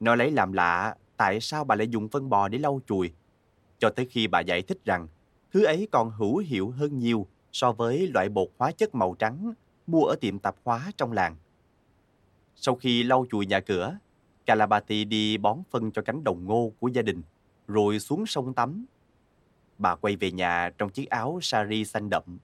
Nó 0.00 0.14
lấy 0.14 0.30
làm 0.30 0.52
lạ 0.52 0.94
tại 1.16 1.40
sao 1.40 1.64
bà 1.64 1.74
lại 1.74 1.88
dùng 1.88 2.08
phân 2.08 2.28
bò 2.28 2.48
để 2.48 2.58
lau 2.58 2.80
chùi, 2.86 3.12
cho 3.78 3.90
tới 3.90 4.06
khi 4.06 4.26
bà 4.26 4.40
giải 4.40 4.62
thích 4.62 4.78
rằng 4.84 5.08
thứ 5.52 5.64
ấy 5.64 5.88
còn 5.92 6.10
hữu 6.10 6.36
hiệu 6.36 6.70
hơn 6.70 6.98
nhiều 6.98 7.26
so 7.52 7.72
với 7.72 8.08
loại 8.14 8.28
bột 8.28 8.48
hóa 8.58 8.72
chất 8.72 8.94
màu 8.94 9.14
trắng 9.18 9.52
mua 9.86 10.04
ở 10.04 10.16
tiệm 10.20 10.38
tạp 10.38 10.56
hóa 10.64 10.90
trong 10.96 11.12
làng. 11.12 11.36
Sau 12.56 12.74
khi 12.74 13.02
lau 13.02 13.26
chùi 13.30 13.46
nhà 13.46 13.60
cửa, 13.60 13.98
Kalabati 14.46 15.04
đi 15.04 15.38
bón 15.38 15.58
phân 15.70 15.90
cho 15.90 16.02
cánh 16.02 16.24
đồng 16.24 16.44
ngô 16.44 16.72
của 16.80 16.88
gia 16.88 17.02
đình, 17.02 17.22
rồi 17.68 17.98
xuống 17.98 18.26
sông 18.26 18.54
tắm. 18.54 18.86
Bà 19.78 19.94
quay 19.94 20.16
về 20.16 20.32
nhà 20.32 20.70
trong 20.78 20.90
chiếc 20.90 21.10
áo 21.10 21.38
sari 21.42 21.84
xanh 21.84 22.10
đậm, 22.10 22.38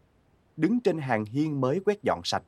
đứng 0.56 0.80
trên 0.80 0.98
hàng 0.98 1.24
hiên 1.24 1.60
mới 1.60 1.80
quét 1.84 2.02
dọn 2.02 2.20
sạch. 2.24 2.42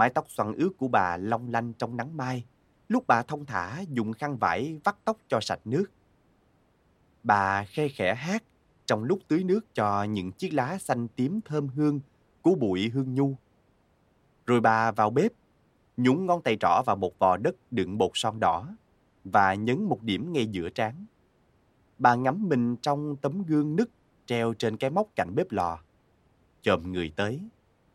Mái 0.00 0.10
tóc 0.10 0.24
xoăn 0.28 0.52
ướt 0.52 0.70
của 0.78 0.88
bà 0.88 1.16
long 1.16 1.50
lanh 1.50 1.72
trong 1.72 1.96
nắng 1.96 2.16
mai, 2.16 2.44
lúc 2.88 3.04
bà 3.06 3.22
thông 3.22 3.46
thả 3.46 3.80
dùng 3.88 4.12
khăn 4.12 4.36
vải 4.36 4.80
vắt 4.84 4.96
tóc 5.04 5.16
cho 5.28 5.40
sạch 5.40 5.60
nước. 5.64 5.84
Bà 7.22 7.64
khe 7.64 7.88
khẽ 7.88 8.14
hát 8.14 8.42
trong 8.86 9.04
lúc 9.04 9.18
tưới 9.28 9.44
nước 9.44 9.74
cho 9.74 10.04
những 10.04 10.32
chiếc 10.32 10.54
lá 10.54 10.78
xanh 10.78 11.08
tím 11.08 11.40
thơm 11.44 11.68
hương 11.68 12.00
của 12.42 12.54
bụi 12.54 12.88
hương 12.88 13.14
nhu. 13.14 13.34
Rồi 14.46 14.60
bà 14.60 14.92
vào 14.92 15.10
bếp, 15.10 15.32
nhúng 15.96 16.26
ngón 16.26 16.42
tay 16.42 16.56
trỏ 16.60 16.82
vào 16.86 16.96
một 16.96 17.18
vò 17.18 17.36
đất 17.36 17.54
đựng 17.70 17.98
bột 17.98 18.10
son 18.14 18.40
đỏ 18.40 18.76
và 19.24 19.54
nhấn 19.54 19.84
một 19.84 20.02
điểm 20.02 20.32
ngay 20.32 20.46
giữa 20.46 20.68
trán. 20.68 21.04
Bà 21.98 22.14
ngắm 22.14 22.48
mình 22.48 22.76
trong 22.76 23.16
tấm 23.16 23.42
gương 23.42 23.76
nứt 23.76 23.90
treo 24.26 24.54
trên 24.54 24.76
cái 24.76 24.90
móc 24.90 25.08
cạnh 25.16 25.34
bếp 25.34 25.52
lò. 25.52 25.78
Chồm 26.62 26.92
người 26.92 27.12
tới, 27.16 27.40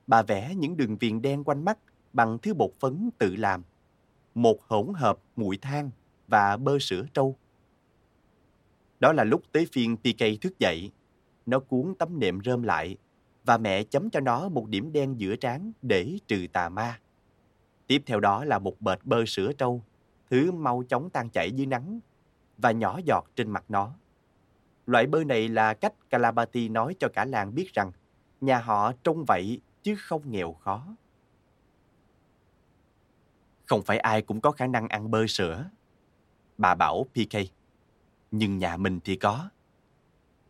bà 0.08 0.22
vẽ 0.22 0.56
những 0.56 0.78
đường 0.78 0.98
viền 0.98 1.22
đen 1.22 1.44
quanh 1.44 1.66
mắt 1.66 1.78
bằng 2.16 2.38
thứ 2.38 2.54
bột 2.54 2.72
phấn 2.80 3.10
tự 3.18 3.36
làm. 3.36 3.64
Một 4.36 4.64
hỗn 4.68 4.88
hợp 4.96 5.18
muội 5.36 5.58
than 5.58 5.90
và 6.28 6.58
bơ 6.58 6.80
sữa 6.80 7.06
trâu. 7.14 7.36
Đó 9.00 9.14
là 9.14 9.24
lúc 9.24 9.42
tới 9.52 9.68
phiên 9.72 9.98
PK 9.98 10.42
thức 10.42 10.60
dậy. 10.60 10.92
Nó 11.46 11.60
cuốn 11.60 11.94
tấm 12.00 12.20
nệm 12.20 12.42
rơm 12.44 12.64
lại 12.64 12.98
và 13.46 13.58
mẹ 13.58 13.84
chấm 13.84 14.10
cho 14.10 14.20
nó 14.20 14.50
một 14.50 14.68
điểm 14.68 14.92
đen 14.92 15.20
giữa 15.20 15.36
trán 15.36 15.72
để 15.82 16.18
trừ 16.28 16.46
tà 16.54 16.70
ma. 16.70 17.00
Tiếp 17.88 18.04
theo 18.06 18.20
đó 18.20 18.46
là 18.46 18.60
một 18.60 18.82
bệt 18.82 19.00
bơ 19.04 19.26
sữa 19.26 19.52
trâu, 19.58 19.84
thứ 20.30 20.52
mau 20.52 20.84
chóng 20.88 21.10
tan 21.10 21.30
chảy 21.30 21.52
dưới 21.52 21.66
nắng 21.66 22.00
và 22.58 22.72
nhỏ 22.72 23.00
giọt 23.06 23.26
trên 23.36 23.52
mặt 23.52 23.66
nó. 23.70 23.94
Loại 24.86 25.08
bơ 25.08 25.24
này 25.24 25.50
là 25.50 25.74
cách 25.74 26.10
Kalabati 26.10 26.70
nói 26.70 26.96
cho 27.00 27.08
cả 27.14 27.26
làng 27.26 27.56
biết 27.56 27.74
rằng 27.74 27.92
nhà 28.42 28.60
họ 28.60 28.92
trông 29.04 29.26
vậy 29.26 29.62
chứ 29.84 29.96
không 30.00 30.32
nghèo 30.32 30.54
khó. 30.54 30.96
Không 33.66 33.84
phải 33.84 33.98
ai 33.98 34.22
cũng 34.22 34.42
có 34.42 34.52
khả 34.52 34.68
năng 34.68 34.88
ăn 34.88 35.12
bơ 35.12 35.28
sữa, 35.28 35.66
Bà 36.58 36.76
bảo 36.76 37.06
PK. 37.14 37.38
Nhưng 38.32 38.58
nhà 38.58 38.78
mình 38.78 39.00
thì 39.04 39.16
có. 39.16 39.50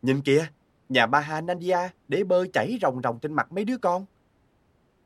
Nhìn 0.02 0.22
kìa, 0.22 0.46
nhà 0.88 1.06
Mahanandia 1.06 1.78
để 2.08 2.24
bơi 2.24 2.50
chảy 2.52 2.78
ròng 2.82 3.00
ròng 3.02 3.18
trên 3.18 3.32
mặt 3.32 3.52
mấy 3.52 3.64
đứa 3.64 3.78
con. 3.78 4.06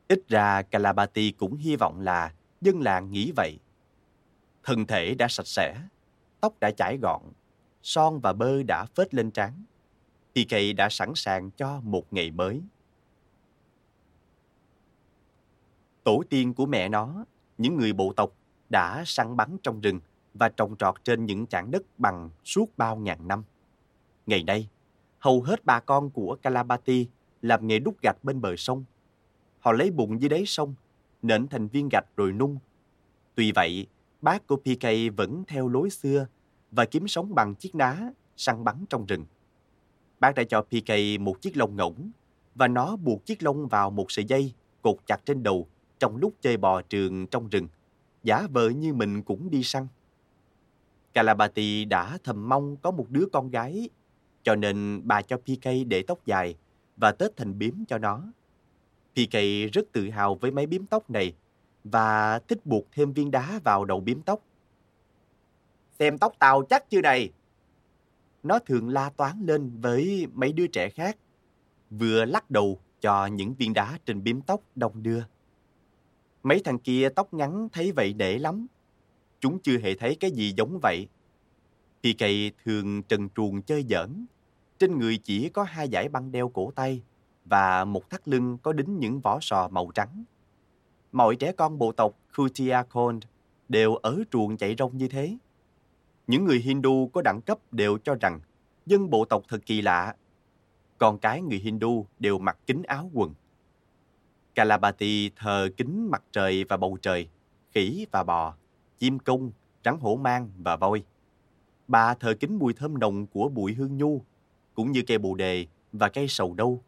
Ít 0.07 0.21
ra 0.27 0.61
Kalabati 0.61 1.31
cũng 1.31 1.55
hy 1.55 1.75
vọng 1.75 1.99
là 1.99 2.33
dân 2.61 2.81
làng 2.81 3.11
nghĩ 3.11 3.31
vậy. 3.35 3.59
Thân 4.63 4.85
thể 4.85 5.15
đã 5.15 5.27
sạch 5.27 5.47
sẽ, 5.47 5.75
tóc 6.41 6.59
đã 6.59 6.71
chải 6.71 6.97
gọn, 7.01 7.21
son 7.81 8.19
và 8.19 8.33
bơ 8.33 8.63
đã 8.63 8.85
phết 8.85 9.13
lên 9.13 9.31
trán. 9.31 9.63
PK 10.33 10.55
đã 10.77 10.89
sẵn 10.89 11.11
sàng 11.15 11.51
cho 11.51 11.79
một 11.83 12.13
ngày 12.13 12.31
mới. 12.31 12.61
Tổ 16.03 16.23
tiên 16.29 16.53
của 16.53 16.65
mẹ 16.65 16.89
nó, 16.89 17.25
những 17.61 17.77
người 17.77 17.93
bộ 17.93 18.13
tộc, 18.15 18.31
đã 18.69 19.03
săn 19.05 19.37
bắn 19.37 19.57
trong 19.63 19.81
rừng 19.81 19.99
và 20.33 20.49
trồng 20.49 20.77
trọt 20.77 21.03
trên 21.03 21.25
những 21.25 21.47
chảng 21.47 21.71
đất 21.71 21.83
bằng 21.97 22.29
suốt 22.43 22.77
bao 22.77 22.95
ngàn 22.95 23.27
năm. 23.27 23.43
Ngày 24.25 24.43
nay, 24.43 24.69
hầu 25.19 25.41
hết 25.41 25.65
bà 25.65 25.79
con 25.79 26.09
của 26.09 26.37
Kalabati 26.41 27.07
làm 27.41 27.67
nghề 27.67 27.79
đúc 27.79 27.95
gạch 28.01 28.23
bên 28.23 28.41
bờ 28.41 28.55
sông. 28.55 28.85
Họ 29.59 29.71
lấy 29.71 29.91
bùn 29.91 30.17
dưới 30.17 30.29
đáy 30.29 30.45
sông, 30.45 30.73
nện 31.21 31.47
thành 31.47 31.67
viên 31.67 31.89
gạch 31.91 32.05
rồi 32.17 32.31
nung. 32.31 32.57
Tuy 33.35 33.51
vậy, 33.51 33.87
bác 34.21 34.47
của 34.47 34.55
PK 34.55 35.15
vẫn 35.17 35.43
theo 35.47 35.67
lối 35.67 35.89
xưa 35.89 36.27
và 36.71 36.85
kiếm 36.85 37.07
sống 37.07 37.35
bằng 37.35 37.55
chiếc 37.55 37.75
ná 37.75 38.11
săn 38.37 38.63
bắn 38.63 38.85
trong 38.89 39.05
rừng. 39.05 39.25
Bác 40.19 40.35
đã 40.35 40.43
cho 40.43 40.61
PK 40.61 41.19
một 41.19 41.41
chiếc 41.41 41.57
lông 41.57 41.75
ngỗng 41.75 42.11
và 42.55 42.67
nó 42.67 42.95
buộc 42.95 43.25
chiếc 43.25 43.43
lông 43.43 43.67
vào 43.67 43.89
một 43.89 44.05
sợi 44.11 44.25
dây 44.25 44.53
cột 44.81 44.97
chặt 45.05 45.25
trên 45.25 45.43
đầu 45.43 45.67
trong 46.01 46.17
lúc 46.17 46.33
chơi 46.41 46.57
bò 46.57 46.81
trường 46.81 47.27
trong 47.27 47.49
rừng, 47.49 47.67
giả 48.23 48.47
vờ 48.51 48.69
như 48.69 48.93
mình 48.93 49.23
cũng 49.23 49.49
đi 49.49 49.63
săn. 49.63 49.87
Kalabati 51.13 51.85
đã 51.85 52.17
thầm 52.23 52.49
mong 52.49 52.77
có 52.77 52.91
một 52.91 53.05
đứa 53.09 53.25
con 53.33 53.49
gái, 53.49 53.89
cho 54.43 54.55
nên 54.55 55.01
bà 55.03 55.21
cho 55.21 55.37
PK 55.37 55.65
để 55.87 56.03
tóc 56.07 56.25
dài 56.25 56.55
và 56.97 57.11
tết 57.11 57.37
thành 57.37 57.59
biếm 57.59 57.73
cho 57.87 57.97
nó. 57.97 58.23
PK 59.13 59.33
rất 59.73 59.85
tự 59.91 60.09
hào 60.09 60.35
với 60.35 60.51
mấy 60.51 60.65
biếm 60.65 60.85
tóc 60.85 61.09
này 61.09 61.33
và 61.83 62.39
thích 62.39 62.65
buộc 62.65 62.85
thêm 62.91 63.13
viên 63.13 63.31
đá 63.31 63.59
vào 63.63 63.85
đầu 63.85 63.99
biếm 63.99 64.21
tóc. 64.21 64.39
Xem 65.99 66.17
tóc 66.17 66.33
tao 66.39 66.63
chắc 66.69 66.89
chưa 66.89 67.01
này? 67.01 67.31
Nó 68.43 68.59
thường 68.59 68.89
la 68.89 69.09
toán 69.09 69.45
lên 69.45 69.71
với 69.81 70.27
mấy 70.33 70.53
đứa 70.53 70.67
trẻ 70.67 70.89
khác, 70.89 71.17
vừa 71.89 72.25
lắc 72.25 72.51
đầu 72.51 72.79
cho 73.01 73.25
những 73.25 73.53
viên 73.53 73.73
đá 73.73 73.99
trên 74.05 74.23
biếm 74.23 74.41
tóc 74.41 74.61
đông 74.75 75.03
đưa. 75.03 75.23
Mấy 76.43 76.61
thằng 76.63 76.79
kia 76.79 77.09
tóc 77.09 77.33
ngắn 77.33 77.69
thấy 77.73 77.91
vậy 77.91 78.13
để 78.13 78.39
lắm. 78.39 78.67
Chúng 79.39 79.59
chưa 79.59 79.77
hề 79.77 79.95
thấy 79.95 80.15
cái 80.19 80.31
gì 80.31 80.53
giống 80.57 80.79
vậy. 80.81 81.07
PK 81.99 82.25
thường 82.65 83.03
trần 83.03 83.29
truồng 83.35 83.61
chơi 83.61 83.85
giỡn. 83.89 84.25
Trên 84.79 84.99
người 84.99 85.17
chỉ 85.17 85.49
có 85.49 85.63
hai 85.63 85.89
dải 85.89 86.09
băng 86.09 86.31
đeo 86.31 86.49
cổ 86.49 86.71
tay 86.75 87.01
và 87.45 87.85
một 87.85 88.09
thắt 88.09 88.27
lưng 88.27 88.57
có 88.63 88.73
đính 88.73 88.99
những 88.99 89.19
vỏ 89.19 89.39
sò 89.41 89.67
màu 89.71 89.91
trắng. 89.93 90.23
Mọi 91.11 91.35
trẻ 91.35 91.51
con 91.51 91.77
bộ 91.77 91.91
tộc 91.91 92.13
Kutiakond 92.37 93.23
đều 93.69 93.95
ở 93.95 94.23
truồng 94.31 94.57
chạy 94.57 94.75
rong 94.77 94.97
như 94.97 95.07
thế. 95.07 95.37
Những 96.27 96.45
người 96.45 96.59
Hindu 96.59 97.09
có 97.13 97.21
đẳng 97.21 97.41
cấp 97.41 97.73
đều 97.73 97.97
cho 97.97 98.15
rằng 98.15 98.39
dân 98.85 99.09
bộ 99.09 99.25
tộc 99.25 99.43
thật 99.47 99.65
kỳ 99.65 99.81
lạ. 99.81 100.15
Còn 100.97 101.17
cái 101.17 101.41
người 101.41 101.57
Hindu 101.57 102.05
đều 102.19 102.39
mặc 102.39 102.57
kính 102.67 102.83
áo 102.83 103.09
quần. 103.13 103.33
Kalabati 104.55 105.29
thờ 105.35 105.69
kính 105.77 106.09
mặt 106.11 106.23
trời 106.31 106.63
và 106.63 106.77
bầu 106.77 106.97
trời, 107.01 107.27
khỉ 107.71 108.05
và 108.11 108.23
bò, 108.23 108.55
chim 108.97 109.19
cung, 109.19 109.51
rắn 109.85 109.97
hổ 109.99 110.15
mang 110.15 110.49
và 110.57 110.75
voi. 110.75 111.03
Bà 111.87 112.13
thờ 112.13 112.33
kính 112.39 112.59
mùi 112.59 112.73
thơm 112.73 112.99
nồng 112.99 113.27
của 113.27 113.49
bụi 113.49 113.73
hương 113.73 113.97
nhu, 113.97 114.21
cũng 114.73 114.91
như 114.91 115.03
cây 115.07 115.17
bồ 115.17 115.35
đề 115.35 115.65
và 115.91 116.09
cây 116.09 116.27
sầu 116.27 116.53
đâu. 116.53 116.83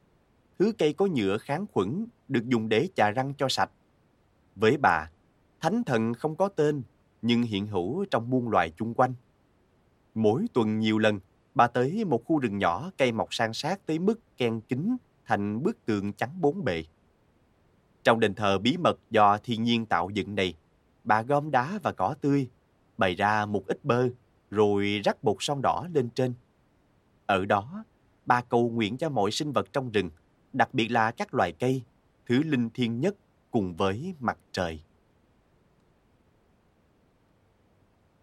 Thứ 0.59 0.73
cây 0.77 0.93
có 0.93 1.05
nhựa 1.05 1.37
kháng 1.37 1.65
khuẩn 1.73 2.05
được 2.27 2.47
dùng 2.47 2.69
để 2.69 2.87
chà 2.95 3.11
răng 3.11 3.33
cho 3.37 3.49
sạch. 3.49 3.71
Với 4.55 4.77
bà, 4.77 5.09
thánh 5.61 5.83
thần 5.83 6.13
không 6.13 6.35
có 6.35 6.47
tên, 6.49 6.83
nhưng 7.21 7.43
hiện 7.43 7.67
hữu 7.67 8.05
trong 8.11 8.29
muôn 8.29 8.49
loài 8.49 8.71
chung 8.77 8.93
quanh. 8.93 9.13
Mỗi 10.15 10.45
tuần 10.53 10.79
nhiều 10.79 10.97
lần, 10.97 11.19
bà 11.55 11.67
tới 11.67 12.05
một 12.05 12.25
khu 12.25 12.39
rừng 12.39 12.57
nhỏ 12.57 12.91
cây 12.97 13.11
mọc 13.11 13.33
san 13.33 13.53
sát 13.53 13.85
tới 13.85 13.99
mức 13.99 14.37
ken 14.37 14.61
kính 14.61 14.97
thành 15.25 15.63
bức 15.63 15.85
tường 15.85 16.13
trắng 16.13 16.41
bốn 16.41 16.63
bề. 16.63 16.83
Trong 18.03 18.19
đền 18.19 18.35
thờ 18.35 18.57
bí 18.57 18.77
mật 18.77 18.99
do 19.09 19.37
thiên 19.37 19.63
nhiên 19.63 19.85
tạo 19.85 20.09
dựng 20.09 20.35
này, 20.35 20.53
bà 21.03 21.21
gom 21.21 21.51
đá 21.51 21.79
và 21.83 21.91
cỏ 21.91 22.15
tươi, 22.21 22.47
bày 22.97 23.15
ra 23.15 23.45
một 23.45 23.67
ít 23.67 23.85
bơ, 23.85 24.09
rồi 24.51 25.01
rắc 25.05 25.23
bột 25.23 25.37
son 25.39 25.61
đỏ 25.61 25.87
lên 25.93 26.09
trên. 26.09 26.33
Ở 27.25 27.45
đó, 27.45 27.83
bà 28.25 28.41
cầu 28.41 28.69
nguyện 28.69 28.97
cho 28.97 29.09
mọi 29.09 29.31
sinh 29.31 29.51
vật 29.51 29.73
trong 29.73 29.91
rừng, 29.91 30.09
đặc 30.53 30.73
biệt 30.73 30.87
là 30.87 31.11
các 31.11 31.33
loài 31.33 31.51
cây, 31.51 31.81
thứ 32.25 32.43
linh 32.43 32.69
thiêng 32.69 32.99
nhất 32.99 33.15
cùng 33.51 33.75
với 33.75 34.15
mặt 34.19 34.37
trời. 34.51 34.79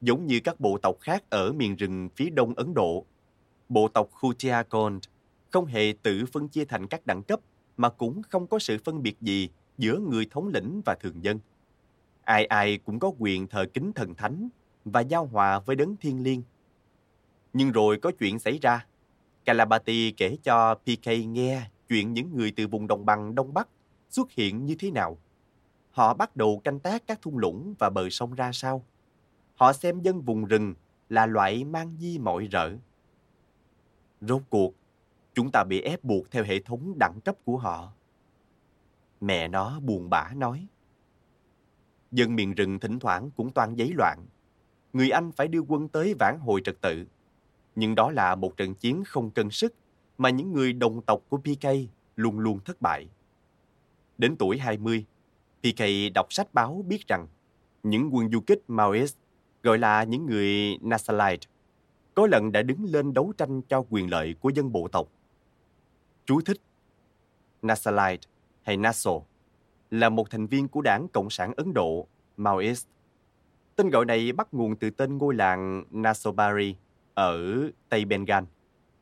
Giống 0.00 0.26
như 0.26 0.40
các 0.44 0.60
bộ 0.60 0.78
tộc 0.82 0.96
khác 1.00 1.24
ở 1.30 1.52
miền 1.52 1.76
rừng 1.76 2.08
phía 2.16 2.30
đông 2.30 2.54
Ấn 2.54 2.74
Độ, 2.74 3.04
bộ 3.68 3.88
tộc 3.88 4.08
Kutiakond 4.20 5.04
không 5.50 5.66
hề 5.66 5.94
tự 6.02 6.24
phân 6.32 6.48
chia 6.48 6.64
thành 6.64 6.86
các 6.86 7.06
đẳng 7.06 7.22
cấp 7.22 7.40
mà 7.76 7.88
cũng 7.88 8.22
không 8.22 8.46
có 8.46 8.58
sự 8.58 8.78
phân 8.84 9.02
biệt 9.02 9.16
gì 9.20 9.48
giữa 9.80 9.98
người 9.98 10.26
thống 10.30 10.48
lĩnh 10.48 10.80
và 10.84 10.94
thường 10.94 11.24
dân. 11.24 11.38
Ai 12.24 12.46
ai 12.46 12.78
cũng 12.78 12.98
có 12.98 13.12
quyền 13.18 13.46
thờ 13.46 13.66
kính 13.74 13.92
thần 13.92 14.14
thánh 14.14 14.48
và 14.84 15.00
giao 15.00 15.26
hòa 15.26 15.58
với 15.58 15.76
đấng 15.76 15.96
thiên 15.96 16.22
liêng. 16.22 16.42
Nhưng 17.52 17.72
rồi 17.72 17.98
có 18.02 18.12
chuyện 18.18 18.38
xảy 18.38 18.58
ra. 18.58 18.86
Kalabati 19.44 20.14
kể 20.16 20.36
cho 20.42 20.74
PK 20.74 21.06
nghe 21.26 21.70
chuyện 21.88 22.14
những 22.14 22.36
người 22.36 22.52
từ 22.56 22.66
vùng 22.66 22.86
đồng 22.86 23.06
bằng 23.06 23.34
Đông 23.34 23.54
Bắc 23.54 23.68
xuất 24.10 24.30
hiện 24.30 24.66
như 24.66 24.76
thế 24.78 24.90
nào. 24.90 25.18
Họ 25.90 26.14
bắt 26.14 26.36
đầu 26.36 26.60
canh 26.64 26.80
tác 26.80 27.06
các 27.06 27.22
thung 27.22 27.38
lũng 27.38 27.74
và 27.78 27.90
bờ 27.90 28.10
sông 28.10 28.34
ra 28.34 28.52
sao. 28.52 28.84
Họ 29.54 29.72
xem 29.72 30.00
dân 30.00 30.20
vùng 30.20 30.44
rừng 30.44 30.74
là 31.08 31.26
loại 31.26 31.64
mang 31.64 31.96
di 31.98 32.18
mọi 32.18 32.48
rợ. 32.52 32.72
Rốt 34.20 34.42
cuộc, 34.50 34.74
chúng 35.34 35.50
ta 35.52 35.64
bị 35.64 35.80
ép 35.80 36.04
buộc 36.04 36.30
theo 36.30 36.44
hệ 36.44 36.60
thống 36.60 36.98
đẳng 36.98 37.20
cấp 37.24 37.36
của 37.44 37.56
họ. 37.56 37.92
Mẹ 39.20 39.48
nó 39.48 39.80
buồn 39.80 40.10
bã 40.10 40.30
nói. 40.36 40.66
Dân 42.12 42.36
miền 42.36 42.54
rừng 42.54 42.80
thỉnh 42.80 42.98
thoảng 42.98 43.30
cũng 43.36 43.52
toan 43.52 43.74
giấy 43.74 43.92
loạn. 43.94 44.26
Người 44.92 45.10
Anh 45.10 45.32
phải 45.32 45.48
đưa 45.48 45.60
quân 45.60 45.88
tới 45.88 46.14
vãn 46.18 46.38
hồi 46.40 46.60
trật 46.64 46.80
tự. 46.80 47.06
Nhưng 47.74 47.94
đó 47.94 48.10
là 48.10 48.34
một 48.34 48.56
trận 48.56 48.74
chiến 48.74 49.02
không 49.06 49.30
cân 49.30 49.50
sức 49.50 49.74
mà 50.18 50.30
những 50.30 50.52
người 50.52 50.72
đồng 50.72 51.02
tộc 51.02 51.20
của 51.28 51.36
PK 51.36 51.66
luôn 52.16 52.38
luôn 52.38 52.60
thất 52.64 52.80
bại. 52.80 53.08
Đến 54.18 54.36
tuổi 54.36 54.58
20, 54.58 55.04
PK 55.62 55.84
đọc 56.14 56.32
sách 56.32 56.54
báo 56.54 56.84
biết 56.88 57.06
rằng 57.08 57.26
những 57.82 58.14
quân 58.14 58.30
du 58.30 58.40
kích 58.40 58.62
Maoist, 58.68 59.16
gọi 59.62 59.78
là 59.78 60.04
những 60.04 60.26
người 60.26 60.78
Nasalite, 60.80 61.48
có 62.14 62.26
lần 62.26 62.52
đã 62.52 62.62
đứng 62.62 62.84
lên 62.84 63.14
đấu 63.14 63.32
tranh 63.38 63.62
cho 63.62 63.84
quyền 63.90 64.10
lợi 64.10 64.34
của 64.40 64.48
dân 64.48 64.72
bộ 64.72 64.88
tộc. 64.88 65.08
Chú 66.24 66.40
thích 66.40 66.60
Nasalite 67.62 68.29
hay 68.70 68.76
Naso, 68.76 69.10
là 69.90 70.08
một 70.08 70.30
thành 70.30 70.46
viên 70.46 70.68
của 70.68 70.80
đảng 70.80 71.08
Cộng 71.08 71.30
sản 71.30 71.52
Ấn 71.56 71.74
Độ, 71.74 72.06
Maoist. 72.36 72.86
Tên 73.76 73.90
gọi 73.90 74.04
này 74.04 74.32
bắt 74.32 74.54
nguồn 74.54 74.76
từ 74.76 74.90
tên 74.90 75.18
ngôi 75.18 75.34
làng 75.34 75.84
Nasobari 75.90 76.76
ở 77.14 77.38
Tây 77.88 78.04
Bengal, 78.04 78.44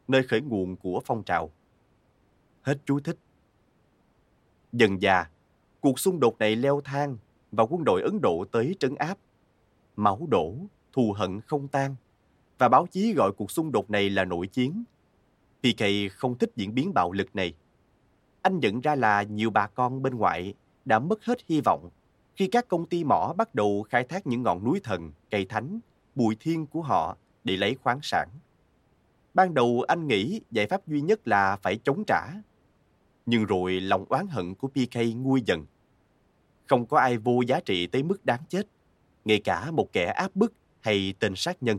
nơi 0.09 0.23
khởi 0.23 0.41
nguồn 0.41 0.77
của 0.77 1.03
phong 1.05 1.23
trào. 1.23 1.51
Hết 2.63 2.79
chú 2.85 3.01
thích. 3.01 3.19
Dần 4.73 5.03
già, 5.03 5.27
cuộc 5.81 5.99
xung 5.99 6.21
đột 6.21 6.39
này 6.39 6.57
leo 6.57 6.81
thang 6.85 7.17
và 7.53 7.65
quân 7.65 7.85
đội 7.85 8.03
Ấn 8.03 8.21
Độ 8.23 8.45
tới 8.53 8.77
trấn 8.81 8.95
áp. 8.95 9.19
Máu 9.97 10.27
đổ, 10.31 10.55
thù 10.93 11.13
hận 11.17 11.41
không 11.41 11.69
tan 11.69 11.95
và 12.59 12.69
báo 12.69 12.87
chí 12.87 13.13
gọi 13.13 13.33
cuộc 13.33 13.51
xung 13.51 13.73
đột 13.73 13.91
này 13.91 14.11
là 14.11 14.25
nội 14.25 14.47
chiến. 14.47 14.85
PK 15.63 15.85
không 16.13 16.39
thích 16.39 16.51
diễn 16.57 16.75
biến 16.75 16.95
bạo 16.95 17.13
lực 17.13 17.37
này 17.37 17.55
anh 18.49 18.61
nhận 18.61 18.81
ra 18.81 18.95
là 18.95 19.23
nhiều 19.23 19.51
bà 19.51 19.67
con 19.67 20.03
bên 20.03 20.15
ngoại 20.15 20.55
đã 20.85 20.99
mất 20.99 21.25
hết 21.25 21.39
hy 21.49 21.61
vọng 21.61 21.91
khi 22.37 22.47
các 22.47 22.69
công 22.69 22.87
ty 22.87 23.05
mỏ 23.05 23.35
bắt 23.37 23.55
đầu 23.55 23.83
khai 23.83 24.05
thác 24.05 24.27
những 24.27 24.43
ngọn 24.43 24.65
núi 24.65 24.81
thần, 24.85 25.13
cây 25.31 25.45
thánh, 25.45 25.81
bụi 26.15 26.37
thiên 26.41 26.67
của 26.67 26.83
họ 26.83 27.17
để 27.45 27.57
lấy 27.57 27.75
khoáng 27.75 27.99
sản. 28.03 28.29
Ban 29.35 29.55
đầu 29.55 29.85
anh 29.89 30.07
nghĩ 30.07 30.41
giải 30.51 30.67
pháp 30.67 30.87
duy 30.87 31.01
nhất 31.01 31.29
là 31.29 31.57
phải 31.57 31.79
chống 31.85 32.05
trả. 32.07 32.27
Nhưng 33.27 33.45
rồi 33.45 33.81
lòng 33.81 34.05
oán 34.09 34.27
hận 34.27 34.55
của 34.55 34.69
PK 34.69 34.97
nguôi 35.17 35.43
dần. 35.47 35.67
Không 36.67 36.87
có 36.87 36.99
ai 36.99 37.19
vô 37.19 37.41
giá 37.47 37.61
trị 37.61 37.87
tới 37.87 38.03
mức 38.03 38.25
đáng 38.25 38.41
chết, 38.49 38.67
ngay 39.25 39.41
cả 39.45 39.71
một 39.71 39.93
kẻ 39.93 40.07
áp 40.07 40.37
bức 40.37 40.53
hay 40.81 41.15
tên 41.19 41.33
sát 41.37 41.63
nhân. 41.63 41.79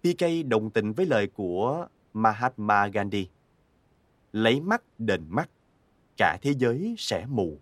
PK 0.00 0.24
đồng 0.48 0.70
tình 0.70 0.92
với 0.92 1.06
lời 1.06 1.26
của 1.26 1.86
Mahatma 2.12 2.86
Gandhi 2.86 3.28
lấy 4.32 4.60
mắt 4.60 4.82
đền 4.98 5.24
mắt, 5.28 5.50
cả 6.16 6.38
thế 6.42 6.54
giới 6.58 6.94
sẽ 6.98 7.26
mù. 7.26 7.58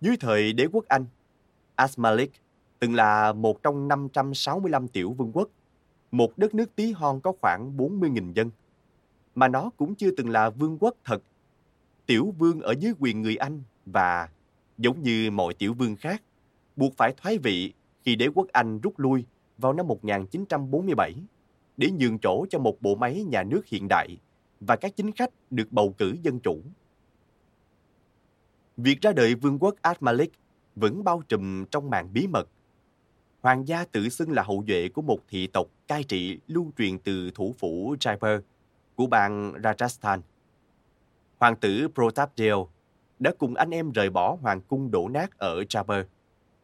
Dưới 0.00 0.16
thời 0.16 0.52
đế 0.52 0.66
quốc 0.72 0.84
Anh, 0.88 1.04
Asmalik, 1.74 2.30
từng 2.78 2.94
là 2.94 3.32
một 3.32 3.62
trong 3.62 3.88
565 3.88 4.88
tiểu 4.88 5.12
vương 5.12 5.32
quốc, 5.32 5.48
một 6.10 6.38
đất 6.38 6.54
nước 6.54 6.76
tí 6.76 6.92
hon 6.92 7.20
có 7.20 7.32
khoảng 7.40 7.76
40.000 7.76 8.32
dân, 8.32 8.50
mà 9.34 9.48
nó 9.48 9.70
cũng 9.76 9.94
chưa 9.94 10.10
từng 10.16 10.30
là 10.30 10.50
vương 10.50 10.78
quốc 10.78 10.94
thật. 11.04 11.22
Tiểu 12.06 12.34
vương 12.38 12.60
ở 12.60 12.74
dưới 12.78 12.92
quyền 12.98 13.22
người 13.22 13.36
Anh 13.36 13.62
và, 13.86 14.28
giống 14.78 15.02
như 15.02 15.30
mọi 15.30 15.54
tiểu 15.54 15.74
vương 15.74 15.96
khác, 15.96 16.22
buộc 16.76 16.96
phải 16.96 17.14
thoái 17.16 17.38
vị 17.38 17.72
khi 18.04 18.16
đế 18.16 18.28
quốc 18.34 18.46
Anh 18.52 18.80
rút 18.80 18.98
lui 18.98 19.24
vào 19.58 19.72
năm 19.72 19.86
1947 19.86 21.14
để 21.76 21.90
nhường 21.90 22.18
chỗ 22.18 22.46
cho 22.50 22.58
một 22.58 22.82
bộ 22.82 22.94
máy 22.94 23.24
nhà 23.24 23.42
nước 23.42 23.66
hiện 23.66 23.88
đại 23.88 24.16
và 24.60 24.76
các 24.76 24.96
chính 24.96 25.12
khách 25.12 25.30
được 25.50 25.72
bầu 25.72 25.94
cử 25.98 26.16
dân 26.22 26.40
chủ. 26.40 26.60
Việc 28.76 29.00
ra 29.00 29.12
đời 29.12 29.34
vương 29.34 29.58
quốc 29.58 29.74
Ad-Malik 29.82 30.28
vẫn 30.76 31.04
bao 31.04 31.22
trùm 31.28 31.64
trong 31.64 31.90
màn 31.90 32.12
bí 32.12 32.26
mật. 32.26 32.48
Hoàng 33.40 33.68
gia 33.68 33.84
tự 33.84 34.08
xưng 34.08 34.32
là 34.32 34.42
hậu 34.42 34.64
duệ 34.68 34.88
của 34.88 35.02
một 35.02 35.18
thị 35.28 35.46
tộc 35.46 35.66
cai 35.88 36.04
trị 36.04 36.38
lưu 36.46 36.72
truyền 36.78 36.98
từ 36.98 37.30
thủ 37.34 37.54
phủ 37.58 37.96
Jaipur 38.00 38.40
của 38.94 39.06
bang 39.06 39.52
Rajasthan. 39.52 40.20
Hoàng 41.38 41.56
tử 41.56 41.88
Protapdeo 41.94 42.68
đã 43.18 43.32
cùng 43.38 43.54
anh 43.54 43.70
em 43.70 43.92
rời 43.92 44.10
bỏ 44.10 44.38
hoàng 44.40 44.60
cung 44.60 44.90
đổ 44.90 45.08
nát 45.08 45.38
ở 45.38 45.62
Jaipur, 45.62 46.04